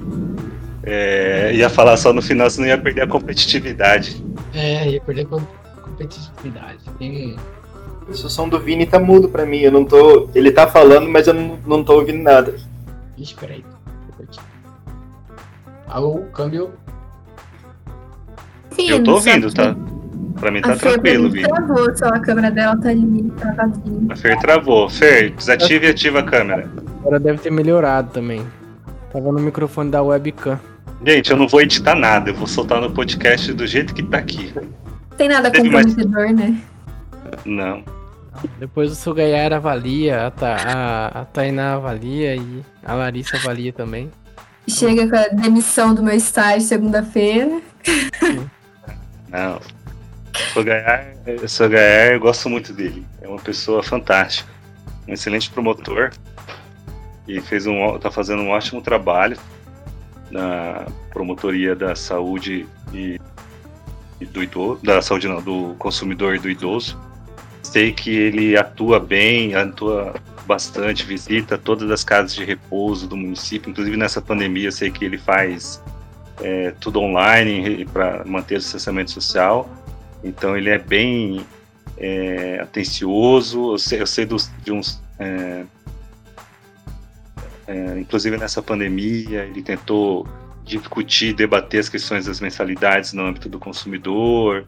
é, 0.85 1.53
ia 1.55 1.69
falar 1.71 1.97
só 1.97 2.13
no 2.13 2.21
final, 2.23 2.51
senão 2.51 2.69
ia 2.69 2.79
perder 2.79 3.03
a 3.03 3.07
competitividade. 3.07 4.23
É, 4.55 4.89
ia 4.91 5.01
perder 5.01 5.27
com 5.27 5.41
competitividade. 5.83 6.79
Tem 6.99 7.37
O 8.09 8.15
som 8.15 8.49
do 8.49 8.59
Vini 8.59 8.85
tá 8.87 8.99
mudo 8.99 9.29
pra 9.29 9.47
mim. 9.47 9.59
Eu 9.59 9.73
não 9.73 9.85
tô. 9.85 10.29
Ele 10.35 10.51
tá 10.51 10.67
falando, 10.67 11.09
mas 11.09 11.27
eu 11.27 11.35
não, 11.35 11.59
não 11.67 11.85
tô 11.85 11.95
ouvindo 11.95 12.23
nada. 12.23 12.55
Ixi, 13.17 13.35
peraí. 13.35 13.65
Alô, 15.89 16.25
câmbio. 16.33 16.71
Eu 18.79 19.05
tô 19.05 19.15
ouvindo, 19.15 19.49
que 19.49 19.55
tá? 19.55 19.77
Pra 20.41 20.51
mim 20.51 20.61
tá 20.63 20.73
A 20.73 20.77
Fer 20.77 20.93
tranquilo, 20.95 21.31
Vini. 21.31 21.47
travou, 21.47 21.97
só 21.97 22.07
a 22.07 22.19
câmera 22.19 22.51
dela 22.51 22.77
tá 22.81 22.89
ali, 22.89 23.31
travadinha. 23.39 24.13
A 24.13 24.17
Fer 24.17 24.39
travou. 24.41 24.89
Fer, 24.89 25.31
desative 25.31 25.87
e 25.87 25.91
ativa 25.91 26.21
a 26.21 26.23
câmera. 26.23 26.69
Agora 27.01 27.21
deve 27.21 27.39
ter 27.39 27.53
melhorado 27.53 28.11
também. 28.11 28.43
Tava 29.13 29.31
no 29.31 29.39
microfone 29.39 29.91
da 29.91 30.03
webcam. 30.03 30.59
Gente, 31.05 31.31
eu 31.31 31.37
não 31.37 31.49
vou 31.49 31.61
editar 31.61 31.95
nada, 31.95 32.31
eu 32.31 32.35
vou 32.35 32.47
soltar 32.47 32.81
no 32.81 32.91
podcast 32.91 33.53
do 33.53 33.67
jeito 33.67 33.93
que 33.93 34.03
tá 34.03 34.19
aqui. 34.19 34.53
Tem 35.17 35.29
nada 35.29 35.51
Teve 35.51 35.69
mais- 35.69 35.87
comprometedor, 35.87 36.33
né? 36.33 36.61
Não. 37.45 37.85
Depois 38.59 38.91
o 38.93 38.95
Sugayara 38.95 39.57
avalia, 39.57 40.27
a, 40.27 40.31
Ta, 40.31 40.57
a, 40.57 41.21
a 41.21 41.25
Tainá 41.27 41.75
avalia 41.75 42.37
e 42.37 42.63
a 42.85 42.95
Larissa 42.95 43.37
avalia 43.37 43.73
também. 43.73 44.11
Chega 44.69 45.09
com 45.09 45.17
a 45.17 45.29
demissão 45.43 45.93
do 45.95 46.03
meu 46.03 46.15
estágio 46.15 46.61
segunda-feira. 46.67 47.61
Não. 49.29 49.61
Sogayar, 50.55 51.15
Sogayar, 51.49 52.13
eu 52.13 52.21
gosto 52.21 52.49
muito 52.49 52.73
dele. 52.73 53.05
É 53.21 53.29
uma 53.29 53.39
pessoa 53.39 53.83
fantástica. 53.83 54.49
Um 55.07 55.13
excelente 55.13 55.51
promotor. 55.51 56.11
E 57.27 57.41
fez 57.41 57.67
um, 57.67 57.99
tá 57.99 58.11
fazendo 58.11 58.43
um 58.43 58.51
ótimo 58.51 58.81
trabalho 58.81 59.37
na 60.33 60.87
promotoria 61.11 61.77
da 61.77 61.95
saúde 61.95 62.67
e, 62.93 63.21
e 64.21 64.25
do 64.25 64.43
idoso, 64.43 64.81
da 64.83 65.01
saúde 65.03 65.29
não, 65.29 65.43
do 65.43 65.75
consumidor 65.79 66.35
e 66.35 66.39
do 66.39 66.51
idoso. 66.51 66.99
Sei 67.63 67.93
que 67.93 68.11
ele 68.11 68.57
atua 68.57 68.99
bem, 68.99 69.55
atua 69.55 70.15
bastante, 70.47 71.05
visita 71.05 71.57
todas 71.57 71.91
as 71.91 72.03
casas 72.03 72.35
de 72.35 72.45
repouso 72.45 73.07
do 73.07 73.17
município, 73.17 73.71
inclusive 73.71 73.97
nessa 73.97 74.21
pandemia 74.21 74.73
sei 74.73 74.91
que 74.91 75.05
ele 75.05 75.19
faz 75.19 75.81
é, 76.41 76.73
tudo 76.81 77.01
online 77.01 77.85
para 77.87 78.25
manter 78.25 78.57
o 78.57 78.59
distanciamento 78.59 79.11
social. 79.11 79.69
Então 80.25 80.57
ele 80.57 80.71
é 80.71 80.79
bem 80.79 81.45
é, 81.97 82.59
atencioso. 82.61 83.73
Eu 83.75 83.79
sei, 83.79 84.01
eu 84.01 84.07
sei 84.07 84.27
dos, 84.27 84.51
de 84.65 84.73
uns. 84.73 85.01
é, 85.19 85.65
é, 87.73 87.99
inclusive 87.99 88.37
nessa 88.37 88.63
pandemia, 88.63 89.45
ele 89.45 89.63
tentou 89.63 90.29
discutir, 90.63 91.33
debater 91.33 91.81
as 91.81 91.89
questões 91.89 92.27
das 92.27 92.39
mensalidades 92.39 93.15
no 93.15 93.25
âmbito 93.25 93.49
do 93.49 93.59
consumidor. 93.59 94.67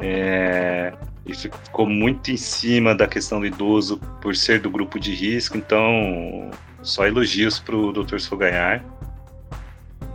É, 0.00 0.94
e 1.26 1.34
ficou 1.34 1.86
muito 1.86 2.30
em 2.30 2.36
cima 2.38 2.94
da 2.94 3.06
questão 3.06 3.40
do 3.40 3.46
idoso 3.46 3.98
por 4.22 4.34
ser 4.34 4.60
do 4.60 4.70
grupo 4.70 4.98
de 4.98 5.14
risco. 5.14 5.58
Então, 5.58 6.50
só 6.82 7.06
elogios 7.06 7.58
para 7.58 7.76
o 7.76 7.92
Dr. 7.92 8.18
Sogayar. 8.18 8.82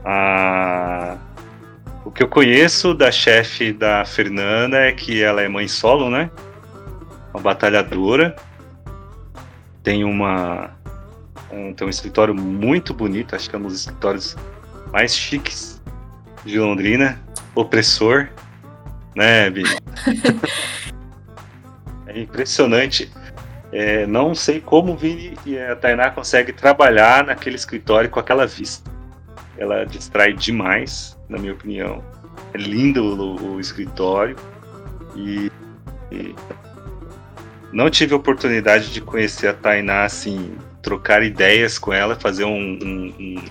Ah, 0.03 1.17
o 2.03 2.09
que 2.09 2.23
eu 2.23 2.27
conheço 2.27 2.95
da 2.95 3.11
chefe 3.11 3.71
da 3.71 4.03
Fernanda 4.05 4.77
é 4.77 4.91
que 4.91 5.21
ela 5.21 5.43
é 5.43 5.47
mãe 5.47 5.67
solo, 5.67 6.09
né? 6.09 6.31
Uma 7.31 7.43
batalhadora. 7.43 8.35
Tem 9.83 10.03
uma 10.03 10.72
um, 11.53 11.73
tem 11.73 11.87
um 11.87 11.89
escritório 11.89 12.33
muito 12.33 12.93
bonito, 12.93 13.35
acho 13.35 13.49
que 13.49 13.55
é 13.55 13.59
um 13.59 13.63
dos 13.63 13.81
escritórios 13.81 14.35
mais 14.91 15.15
chiques 15.15 15.81
de 16.43 16.59
Londrina. 16.59 17.21
Opressor, 17.55 18.29
né, 19.15 19.49
Bi? 19.49 19.63
é 22.07 22.19
impressionante. 22.19 23.11
É, 23.71 24.05
não 24.05 24.35
sei 24.35 24.59
como 24.59 24.93
o 24.93 24.97
Vini 24.97 25.35
e 25.45 25.57
a 25.57 25.75
Tainá 25.75 26.11
conseguem 26.11 26.53
trabalhar 26.53 27.25
naquele 27.25 27.55
escritório 27.55 28.09
com 28.09 28.19
aquela 28.19 28.45
vista. 28.45 28.91
Ela 29.57 29.85
distrai 29.85 30.33
demais, 30.33 31.17
na 31.29 31.37
minha 31.37 31.53
opinião. 31.53 32.03
É 32.53 32.57
lindo 32.57 33.03
o, 33.03 33.55
o 33.55 33.59
escritório. 33.59 34.35
E, 35.15 35.51
e 36.11 36.35
não 37.71 37.89
tive 37.89 38.13
oportunidade 38.13 38.91
de 38.91 39.01
conhecer 39.01 39.47
a 39.47 39.53
Tainá, 39.53 40.05
assim, 40.05 40.55
trocar 40.83 41.23
ideias 41.23 41.79
com 41.79 41.91
ela, 41.91 42.15
fazer 42.15 42.43
um, 42.43 42.77
um, 42.83 43.43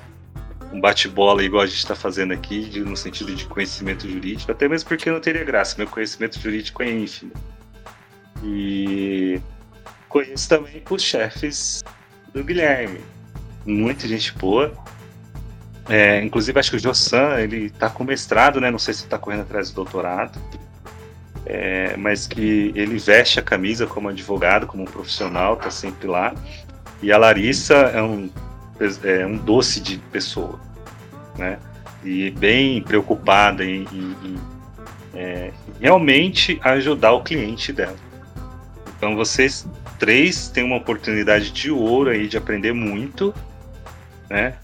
um, 0.72 0.80
bate-bola 0.80 1.42
igual 1.42 1.62
a 1.62 1.66
gente 1.66 1.78
está 1.78 1.96
fazendo 1.96 2.32
aqui, 2.32 2.66
de- 2.66 2.80
no 2.80 2.96
sentido 2.96 3.34
de 3.34 3.46
conhecimento 3.46 4.08
jurídico, 4.08 4.52
até 4.52 4.68
mesmo 4.68 4.88
porque 4.88 5.10
não 5.10 5.18
teria 5.18 5.42
graça, 5.42 5.74
meu 5.78 5.88
conhecimento 5.88 6.38
jurídico 6.38 6.82
é 6.82 6.90
ínfimo. 6.90 7.32
E 8.44 9.40
conheço 10.08 10.48
também 10.48 10.82
os 10.88 11.02
chefes 11.02 11.82
do 12.34 12.44
Guilherme. 12.44 13.00
Muita 13.64 14.06
gente 14.06 14.32
boa. 14.34 14.72
É, 15.88 16.22
inclusive, 16.22 16.58
acho 16.58 16.70
que 16.70 16.76
o 16.76 16.80
Jossan, 16.80 17.38
ele 17.40 17.70
tá 17.70 17.88
com 17.88 18.04
mestrado, 18.04 18.60
né? 18.60 18.70
Não 18.70 18.78
sei 18.78 18.94
se 18.94 19.06
tá 19.06 19.18
correndo 19.18 19.42
atrás 19.42 19.70
do 19.70 19.76
doutorado. 19.76 20.38
É, 21.46 21.96
mas 21.96 22.26
que 22.26 22.72
ele 22.74 22.98
veste 22.98 23.38
a 23.38 23.42
camisa 23.42 23.86
como 23.86 24.08
advogado, 24.08 24.66
como 24.66 24.82
um 24.82 24.86
profissional, 24.86 25.56
tá 25.56 25.70
sempre 25.70 26.06
lá. 26.06 26.34
E 27.02 27.10
a 27.12 27.18
Larissa 27.18 27.74
é 27.74 28.00
um, 28.02 28.30
é 29.02 29.26
um 29.26 29.36
doce 29.36 29.80
de 29.80 29.98
pessoa, 29.98 30.60
né? 31.36 31.58
E 32.04 32.30
bem 32.30 32.80
preocupada 32.82 33.64
em, 33.64 33.82
em- 33.92 34.16
em, 34.24 34.38
é, 35.14 35.50
realmente 35.80 36.58
ajudar 36.62 37.12
o 37.12 37.22
cliente 37.22 37.72
dela. 37.72 37.96
Então 38.96 39.16
vocês 39.16 39.66
três 39.98 40.48
têm 40.48 40.64
uma 40.64 40.76
oportunidade 40.76 41.50
de 41.50 41.70
ouro 41.70 42.10
aí 42.10 42.26
de 42.28 42.36
aprender 42.36 42.72
muito, 42.72 43.34
né? 44.30 44.54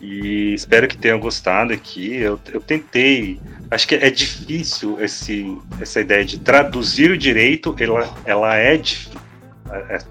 E 0.00 0.54
espero 0.54 0.86
que 0.86 0.96
tenham 0.96 1.18
gostado 1.18 1.72
aqui. 1.72 2.14
Eu, 2.16 2.38
eu 2.52 2.60
tentei. 2.60 3.40
Acho 3.70 3.88
que 3.88 3.96
é 3.96 4.08
difícil 4.10 4.96
esse, 5.00 5.58
essa 5.80 6.00
ideia 6.00 6.24
de 6.24 6.38
traduzir 6.38 7.10
o 7.10 7.18
direito. 7.18 7.74
Ela, 7.80 8.14
ela 8.24 8.54
é 8.56 8.76
difícil. 8.76 9.18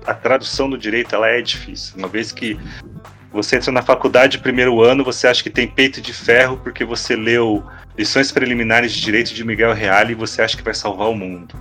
A, 0.05 0.13
tradução 0.13 0.69
do 0.69 0.77
direito 0.77 1.15
ela 1.15 1.27
é 1.27 1.41
difícil. 1.41 1.95
Uma 1.97 2.07
vez 2.07 2.31
que 2.31 2.59
você 3.31 3.57
entra 3.57 3.71
na 3.71 3.81
faculdade 3.81 4.39
primeiro 4.39 4.81
ano, 4.81 5.03
você 5.03 5.27
acha 5.27 5.43
que 5.43 5.49
tem 5.49 5.67
peito 5.67 6.01
de 6.01 6.13
ferro 6.13 6.57
porque 6.57 6.85
você 6.85 7.15
leu 7.15 7.63
lições 7.97 8.31
preliminares 8.31 8.93
de 8.93 9.01
direito 9.01 9.34
de 9.34 9.43
Miguel 9.43 9.73
Reale 9.73 10.11
e 10.11 10.15
você 10.15 10.41
acha 10.41 10.55
que 10.55 10.63
vai 10.63 10.73
salvar 10.73 11.09
o 11.09 11.15
mundo. 11.15 11.55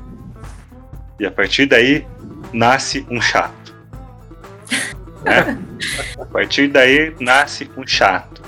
E 1.18 1.26
a 1.26 1.30
partir 1.30 1.66
daí 1.66 2.06
nasce 2.52 3.06
um 3.10 3.20
chato. 3.20 3.74
né? 5.24 5.58
A 6.20 6.26
partir 6.26 6.68
daí 6.68 7.14
nasce 7.18 7.70
um 7.76 7.86
chato 7.86 8.42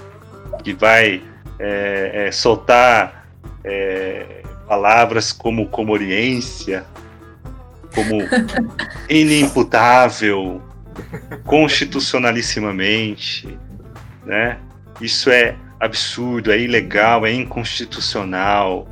que 0.62 0.74
vai 0.74 1.22
é, 1.58 2.26
é, 2.26 2.32
soltar 2.32 3.26
é, 3.64 4.42
palavras 4.66 5.32
como 5.32 5.68
comoriência, 5.68 6.84
como 7.98 8.22
inimputável, 9.10 10.62
constitucionalissimamente, 11.44 13.58
né? 14.24 14.58
Isso 15.00 15.30
é 15.30 15.56
absurdo, 15.80 16.52
é 16.52 16.58
ilegal, 16.58 17.26
é 17.26 17.32
inconstitucional. 17.32 18.86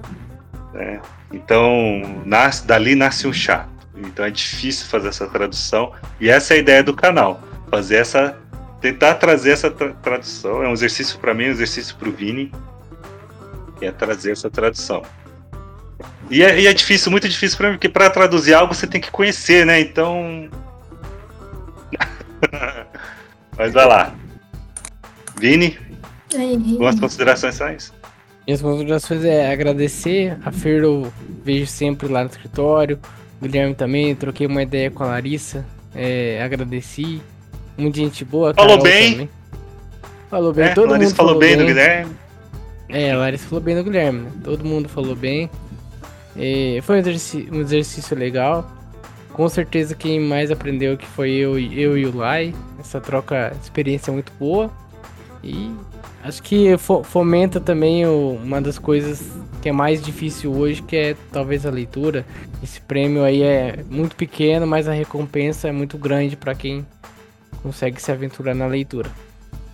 Né? 0.72 1.00
Então, 1.32 2.02
nasce, 2.24 2.66
dali 2.66 2.96
nasce 2.96 3.28
um 3.28 3.32
chato. 3.32 3.76
Então 3.96 4.24
é 4.24 4.30
difícil 4.30 4.86
fazer 4.86 5.08
essa 5.08 5.26
tradução. 5.26 5.92
E 6.20 6.28
essa 6.28 6.54
é 6.54 6.56
a 6.56 6.60
ideia 6.60 6.82
do 6.82 6.94
canal. 6.94 7.40
Fazer 7.70 7.96
essa. 7.96 8.36
Tentar 8.80 9.14
trazer 9.14 9.52
essa 9.52 9.70
tra 9.70 9.92
tradução. 9.94 10.62
É 10.62 10.68
um 10.68 10.72
exercício 10.72 11.18
para 11.18 11.34
mim, 11.34 11.46
um 11.46 11.50
exercício 11.50 11.96
para 11.96 12.08
o 12.08 12.12
Vini. 12.12 12.52
É 13.80 13.90
trazer 13.90 14.32
essa 14.32 14.50
tradução. 14.50 15.02
E 16.30 16.42
é, 16.42 16.60
e 16.60 16.66
é 16.66 16.72
difícil, 16.72 17.10
muito 17.10 17.28
difícil 17.28 17.56
para 17.56 17.68
mim, 17.68 17.74
porque 17.74 17.88
para 17.88 18.10
traduzir 18.10 18.54
algo 18.54 18.74
você 18.74 18.86
tem 18.86 19.00
que 19.00 19.10
conhecer, 19.10 19.64
né? 19.64 19.80
Então. 19.80 20.48
Mas 23.56 23.72
vai 23.72 23.86
lá. 23.86 24.14
Vini, 25.38 25.78
algumas 26.34 26.98
considerações 26.98 27.54
são 27.54 27.72
isso? 27.72 27.94
Minhas 28.46 28.62
considerações 28.62 29.24
é 29.24 29.52
agradecer. 29.52 30.36
A 30.44 30.52
Fer 30.52 30.82
eu 30.82 31.12
vejo 31.44 31.66
sempre 31.66 32.08
lá 32.08 32.22
no 32.22 32.30
escritório. 32.30 32.98
O 33.40 33.44
Guilherme 33.44 33.74
também, 33.74 34.14
troquei 34.14 34.46
uma 34.46 34.62
ideia 34.62 34.90
com 34.90 35.02
a 35.02 35.08
Larissa. 35.08 35.64
É, 35.94 36.42
agradeci. 36.42 37.20
Muita 37.76 37.98
gente 37.98 38.24
boa. 38.24 38.54
Falou 38.54 38.82
bem. 38.82 39.12
Também. 39.12 39.30
Falou 40.30 40.52
bem, 40.52 40.66
é, 40.66 40.74
todo 40.74 40.90
Larissa 40.90 41.10
mundo 41.10 41.16
falou, 41.16 41.34
falou 41.34 41.40
bem, 41.40 41.56
do 41.56 41.64
Guilherme. 41.64 42.12
É, 42.88 43.12
a 43.12 43.16
Larissa 43.16 43.48
falou 43.48 43.62
bem 43.62 43.76
do 43.76 43.84
Guilherme, 43.84 44.20
né? 44.20 44.32
Todo 44.42 44.64
mundo 44.64 44.88
falou 44.88 45.14
bem. 45.14 45.50
É, 46.38 46.80
foi 46.82 46.96
um 46.96 46.98
exercício, 46.98 47.54
um 47.54 47.60
exercício 47.60 48.16
legal. 48.16 48.70
Com 49.32 49.48
certeza 49.48 49.94
quem 49.94 50.18
mais 50.20 50.50
aprendeu 50.50 50.96
que 50.96 51.06
foi 51.06 51.30
eu, 51.32 51.58
eu 51.58 51.96
e 51.98 52.06
o 52.06 52.16
Lai. 52.16 52.54
Essa 52.78 53.00
troca 53.00 53.54
experiência 53.62 54.12
muito 54.12 54.32
boa. 54.38 54.70
E 55.42 55.70
acho 56.22 56.42
que 56.42 56.76
fomenta 57.04 57.60
também 57.60 58.06
uma 58.06 58.60
das 58.60 58.78
coisas 58.78 59.22
que 59.62 59.68
é 59.68 59.72
mais 59.72 60.02
difícil 60.02 60.52
hoje, 60.52 60.82
que 60.82 60.96
é 60.96 61.16
talvez 61.32 61.66
a 61.66 61.70
leitura. 61.70 62.24
Esse 62.62 62.80
prêmio 62.80 63.24
aí 63.24 63.42
é 63.42 63.84
muito 63.90 64.16
pequeno, 64.16 64.66
mas 64.66 64.88
a 64.88 64.92
recompensa 64.92 65.68
é 65.68 65.72
muito 65.72 65.98
grande 65.98 66.36
para 66.36 66.54
quem 66.54 66.86
consegue 67.62 68.00
se 68.00 68.10
aventurar 68.10 68.54
na 68.54 68.66
leitura. 68.66 69.10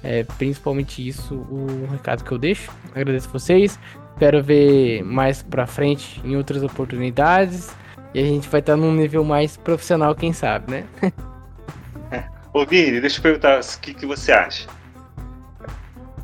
É 0.02 0.24
principalmente 0.24 1.06
isso 1.06 1.34
o 1.34 1.86
recado 1.90 2.24
que 2.24 2.32
eu 2.32 2.38
deixo. 2.38 2.70
Agradeço 2.94 3.28
vocês. 3.28 3.78
Espero 4.22 4.40
ver 4.40 5.02
mais 5.02 5.42
pra 5.42 5.66
frente 5.66 6.22
em 6.24 6.36
outras 6.36 6.62
oportunidades. 6.62 7.74
E 8.14 8.20
a 8.20 8.24
gente 8.24 8.48
vai 8.48 8.60
estar 8.60 8.76
num 8.76 8.94
nível 8.94 9.24
mais 9.24 9.56
profissional, 9.56 10.14
quem 10.14 10.32
sabe, 10.32 10.70
né? 10.70 10.84
Ô 12.54 12.64
Vini, 12.64 13.00
deixa 13.00 13.18
eu 13.18 13.22
perguntar 13.22 13.58
o 13.58 13.80
que, 13.80 13.92
que 13.92 14.06
você 14.06 14.30
acha. 14.30 14.68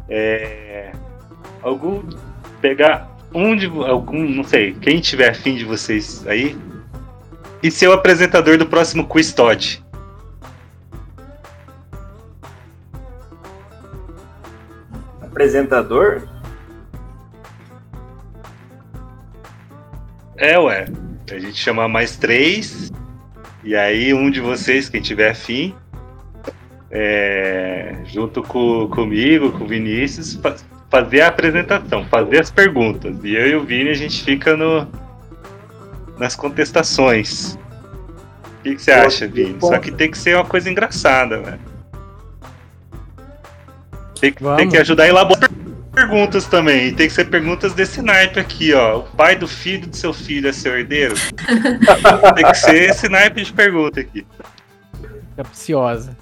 É, 0.08 0.92
algum 1.60 2.04
pegar 2.60 3.10
um 3.34 3.56
de 3.56 3.66
algum, 3.66 4.28
não 4.28 4.44
sei, 4.44 4.74
quem 4.74 5.00
tiver 5.00 5.30
afim 5.30 5.56
de 5.56 5.64
vocês 5.64 6.24
aí, 6.28 6.56
e 7.60 7.68
ser 7.68 7.88
o 7.88 7.92
apresentador 7.92 8.56
do 8.56 8.66
próximo 8.66 9.08
Quiz 9.08 9.32
Todd. 9.32 9.84
Apresentador? 15.20 16.38
É, 20.39 20.59
ué. 20.59 20.86
A 21.31 21.39
gente 21.39 21.56
chama 21.56 21.89
mais 21.89 22.16
três. 22.16 22.90
E 23.65 23.74
aí 23.74 24.15
um 24.15 24.31
de 24.31 24.40
vocês, 24.40 24.89
quem 24.89 25.02
tiver 25.02 25.31
afim, 25.31 25.74
é, 26.90 27.97
junto 28.06 28.43
com, 28.43 28.89
comigo, 28.89 29.52
com 29.52 29.65
o 29.65 29.66
Vinícius, 29.66 30.40
fazer 30.89 31.20
a 31.20 31.28
apresentação, 31.28 32.06
fazer 32.06 32.40
as 32.40 32.51
perguntas. 32.51 33.16
E 33.23 33.35
eu 33.35 33.47
e 33.48 33.56
o 33.56 33.65
Vini 33.65 33.90
a 33.90 33.94
gente 33.94 34.23
fica 34.23 34.56
no, 34.56 34.86
nas 36.19 36.35
contestações. 36.35 37.59
O 38.60 38.62
que, 38.62 38.77
que 38.77 38.82
você 38.82 38.93
acha, 38.93 39.27
Vini? 39.27 39.56
Só 39.60 39.78
que 39.78 39.90
tem 39.90 40.10
que 40.10 40.16
ser 40.16 40.36
uma 40.36 40.44
coisa 40.44 40.70
engraçada, 40.70 41.40
velho. 41.40 41.60
Tem, 44.20 44.32
tem, 44.32 44.69
que 44.69 44.77
ajudar 44.77 45.05
a 45.05 45.09
elaborar 45.09 45.51
perguntas 45.98 46.46
também. 46.46 46.88
E 46.88 46.92
tem 46.92 47.08
que 47.08 47.12
ser 47.12 47.24
perguntas 47.24 47.74
desse 47.74 48.00
naipe 48.00 48.38
aqui, 48.38 48.72
ó. 48.72 48.98
O 48.98 49.02
pai 49.02 49.34
do 49.34 49.48
filho 49.48 49.88
do 49.88 49.96
seu 49.96 50.12
filho 50.12 50.48
é 50.48 50.52
seu 50.52 50.78
herdeiro? 50.78 51.14
tem 52.36 52.44
que 52.44 52.54
ser 52.54 52.90
esse 52.90 53.08
naipe 53.08 53.42
de 53.42 53.52
pergunta 53.52 54.00
aqui. 54.00 54.24
Capciosa. 55.36 56.16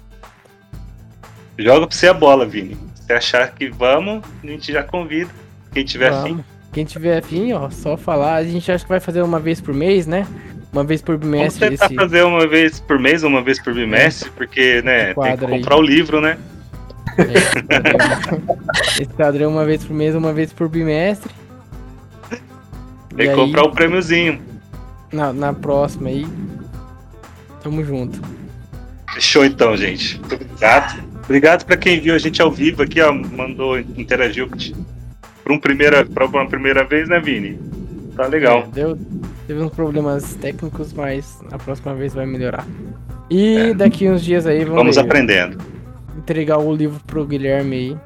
Joga 1.57 1.87
pra 1.87 1.95
você 1.95 2.07
a 2.07 2.13
bola, 2.13 2.45
Vini. 2.45 2.77
Se 2.95 3.13
achar 3.13 3.51
que 3.51 3.69
vamos, 3.69 4.23
a 4.43 4.47
gente 4.47 4.71
já 4.71 4.83
convida. 4.83 5.29
Quem 5.71 5.85
tiver 5.85 6.11
vamos. 6.11 6.31
afim. 6.31 6.45
Quem 6.73 6.85
tiver 6.85 7.17
afim, 7.17 7.53
ó, 7.53 7.69
só 7.69 7.95
falar. 7.97 8.35
A 8.35 8.43
gente 8.43 8.71
acha 8.71 8.83
que 8.83 8.89
vai 8.89 8.99
fazer 8.99 9.21
uma 9.21 9.39
vez 9.39 9.61
por 9.61 9.73
mês, 9.73 10.05
né? 10.05 10.27
Uma 10.71 10.83
vez 10.83 11.01
por 11.01 11.17
bimestre. 11.17 11.65
Vamos 11.65 11.79
tentar 11.79 11.85
esse... 11.85 11.95
fazer 11.95 12.23
uma 12.23 12.47
vez 12.47 12.79
por 12.79 12.99
mês, 12.99 13.23
uma 13.23 13.41
vez 13.41 13.59
por 13.59 13.73
bimestre, 13.73 14.29
porque, 14.31 14.81
né, 14.81 15.13
tem 15.13 15.37
que 15.37 15.47
comprar 15.47 15.75
aí. 15.75 15.81
o 15.81 15.83
livro, 15.83 16.21
né? 16.21 16.37
É, 17.17 19.01
esse 19.01 19.13
padrão 19.13 19.51
uma 19.51 19.65
vez 19.65 19.83
por 19.83 19.95
mês, 19.95 20.15
uma 20.15 20.33
vez 20.33 20.53
por 20.53 20.69
bimestre. 20.69 21.33
Tem 23.15 23.29
que 23.29 23.35
comprar 23.35 23.63
o 23.63 23.71
prêmiozinho. 23.71 24.39
Na, 25.11 25.33
na 25.33 25.53
próxima 25.53 26.09
aí. 26.09 26.27
Tamo 27.63 27.83
junto. 27.83 28.21
Fechou 29.13 29.43
então, 29.43 29.75
gente. 29.75 30.19
Muito 30.19 30.35
obrigado. 30.35 31.03
Obrigado 31.23 31.65
para 31.65 31.75
quem 31.75 31.99
viu 31.99 32.13
a 32.13 32.17
gente 32.17 32.41
ao 32.41 32.51
vivo 32.51 32.83
aqui, 32.83 33.01
ó, 33.01 33.11
mandou, 33.11 33.77
interagiu 33.77 34.47
por 34.47 35.51
um 35.51 35.59
primeira, 35.59 36.05
pra 36.05 36.25
uma 36.25 36.47
primeira 36.47 36.85
vez, 36.85 37.09
né, 37.09 37.19
Vini? 37.19 37.59
Tá 38.15 38.27
legal. 38.27 38.59
É, 38.59 38.67
deu, 38.73 38.97
teve 39.45 39.61
uns 39.61 39.71
problemas 39.71 40.35
técnicos, 40.35 40.93
mas 40.93 41.39
a 41.51 41.57
próxima 41.57 41.93
vez 41.95 42.13
vai 42.13 42.25
melhorar. 42.25 42.65
E 43.29 43.57
é. 43.57 43.73
daqui 43.73 44.09
uns 44.09 44.23
dias 44.23 44.47
aí 44.47 44.59
vamos. 44.63 44.75
Vamos 44.75 44.97
aprendendo. 44.97 45.57
Entregar 46.27 46.57
o 46.57 46.75
livro 46.75 46.99
pro 47.07 47.25
Guilherme 47.25 47.75
aí, 47.77 47.97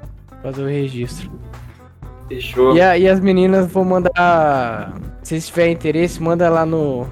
fazer 0.44 0.62
o 0.62 0.68
registro. 0.68 1.32
Fechou. 2.28 2.76
E, 2.78 2.80
a, 2.80 2.96
e 2.96 3.10
as 3.10 3.20
meninas 3.20 3.66
vão 3.72 3.84
mandar. 3.84 4.94
Se 5.24 5.42
tiver 5.42 5.70
interesse, 5.70 6.22
manda 6.22 6.48
lá 6.48 6.64
no. 6.64 7.08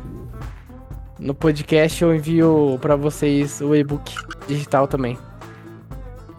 No 1.18 1.34
podcast 1.34 2.04
eu 2.04 2.14
envio 2.14 2.78
para 2.80 2.96
vocês 2.96 3.60
o 3.60 3.76
e-book 3.76 4.14
digital 4.48 4.88
também. 4.88 5.18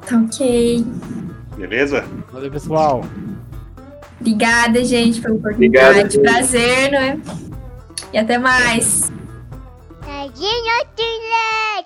Tá 0.06 0.16
ok. 0.16 0.86
Beleza? 1.56 2.04
Valeu, 2.32 2.52
pessoal. 2.52 3.04
Obrigada, 4.20 4.84
gente, 4.84 5.20
pela 5.20 5.34
oportunidade. 5.34 6.16
Obrigado, 6.16 6.22
Prazer, 6.22 6.92
não 6.92 6.98
é? 7.00 7.18
E 8.12 8.18
até 8.18 8.38
mais. 8.38 9.12
Tadinho, 10.00 10.80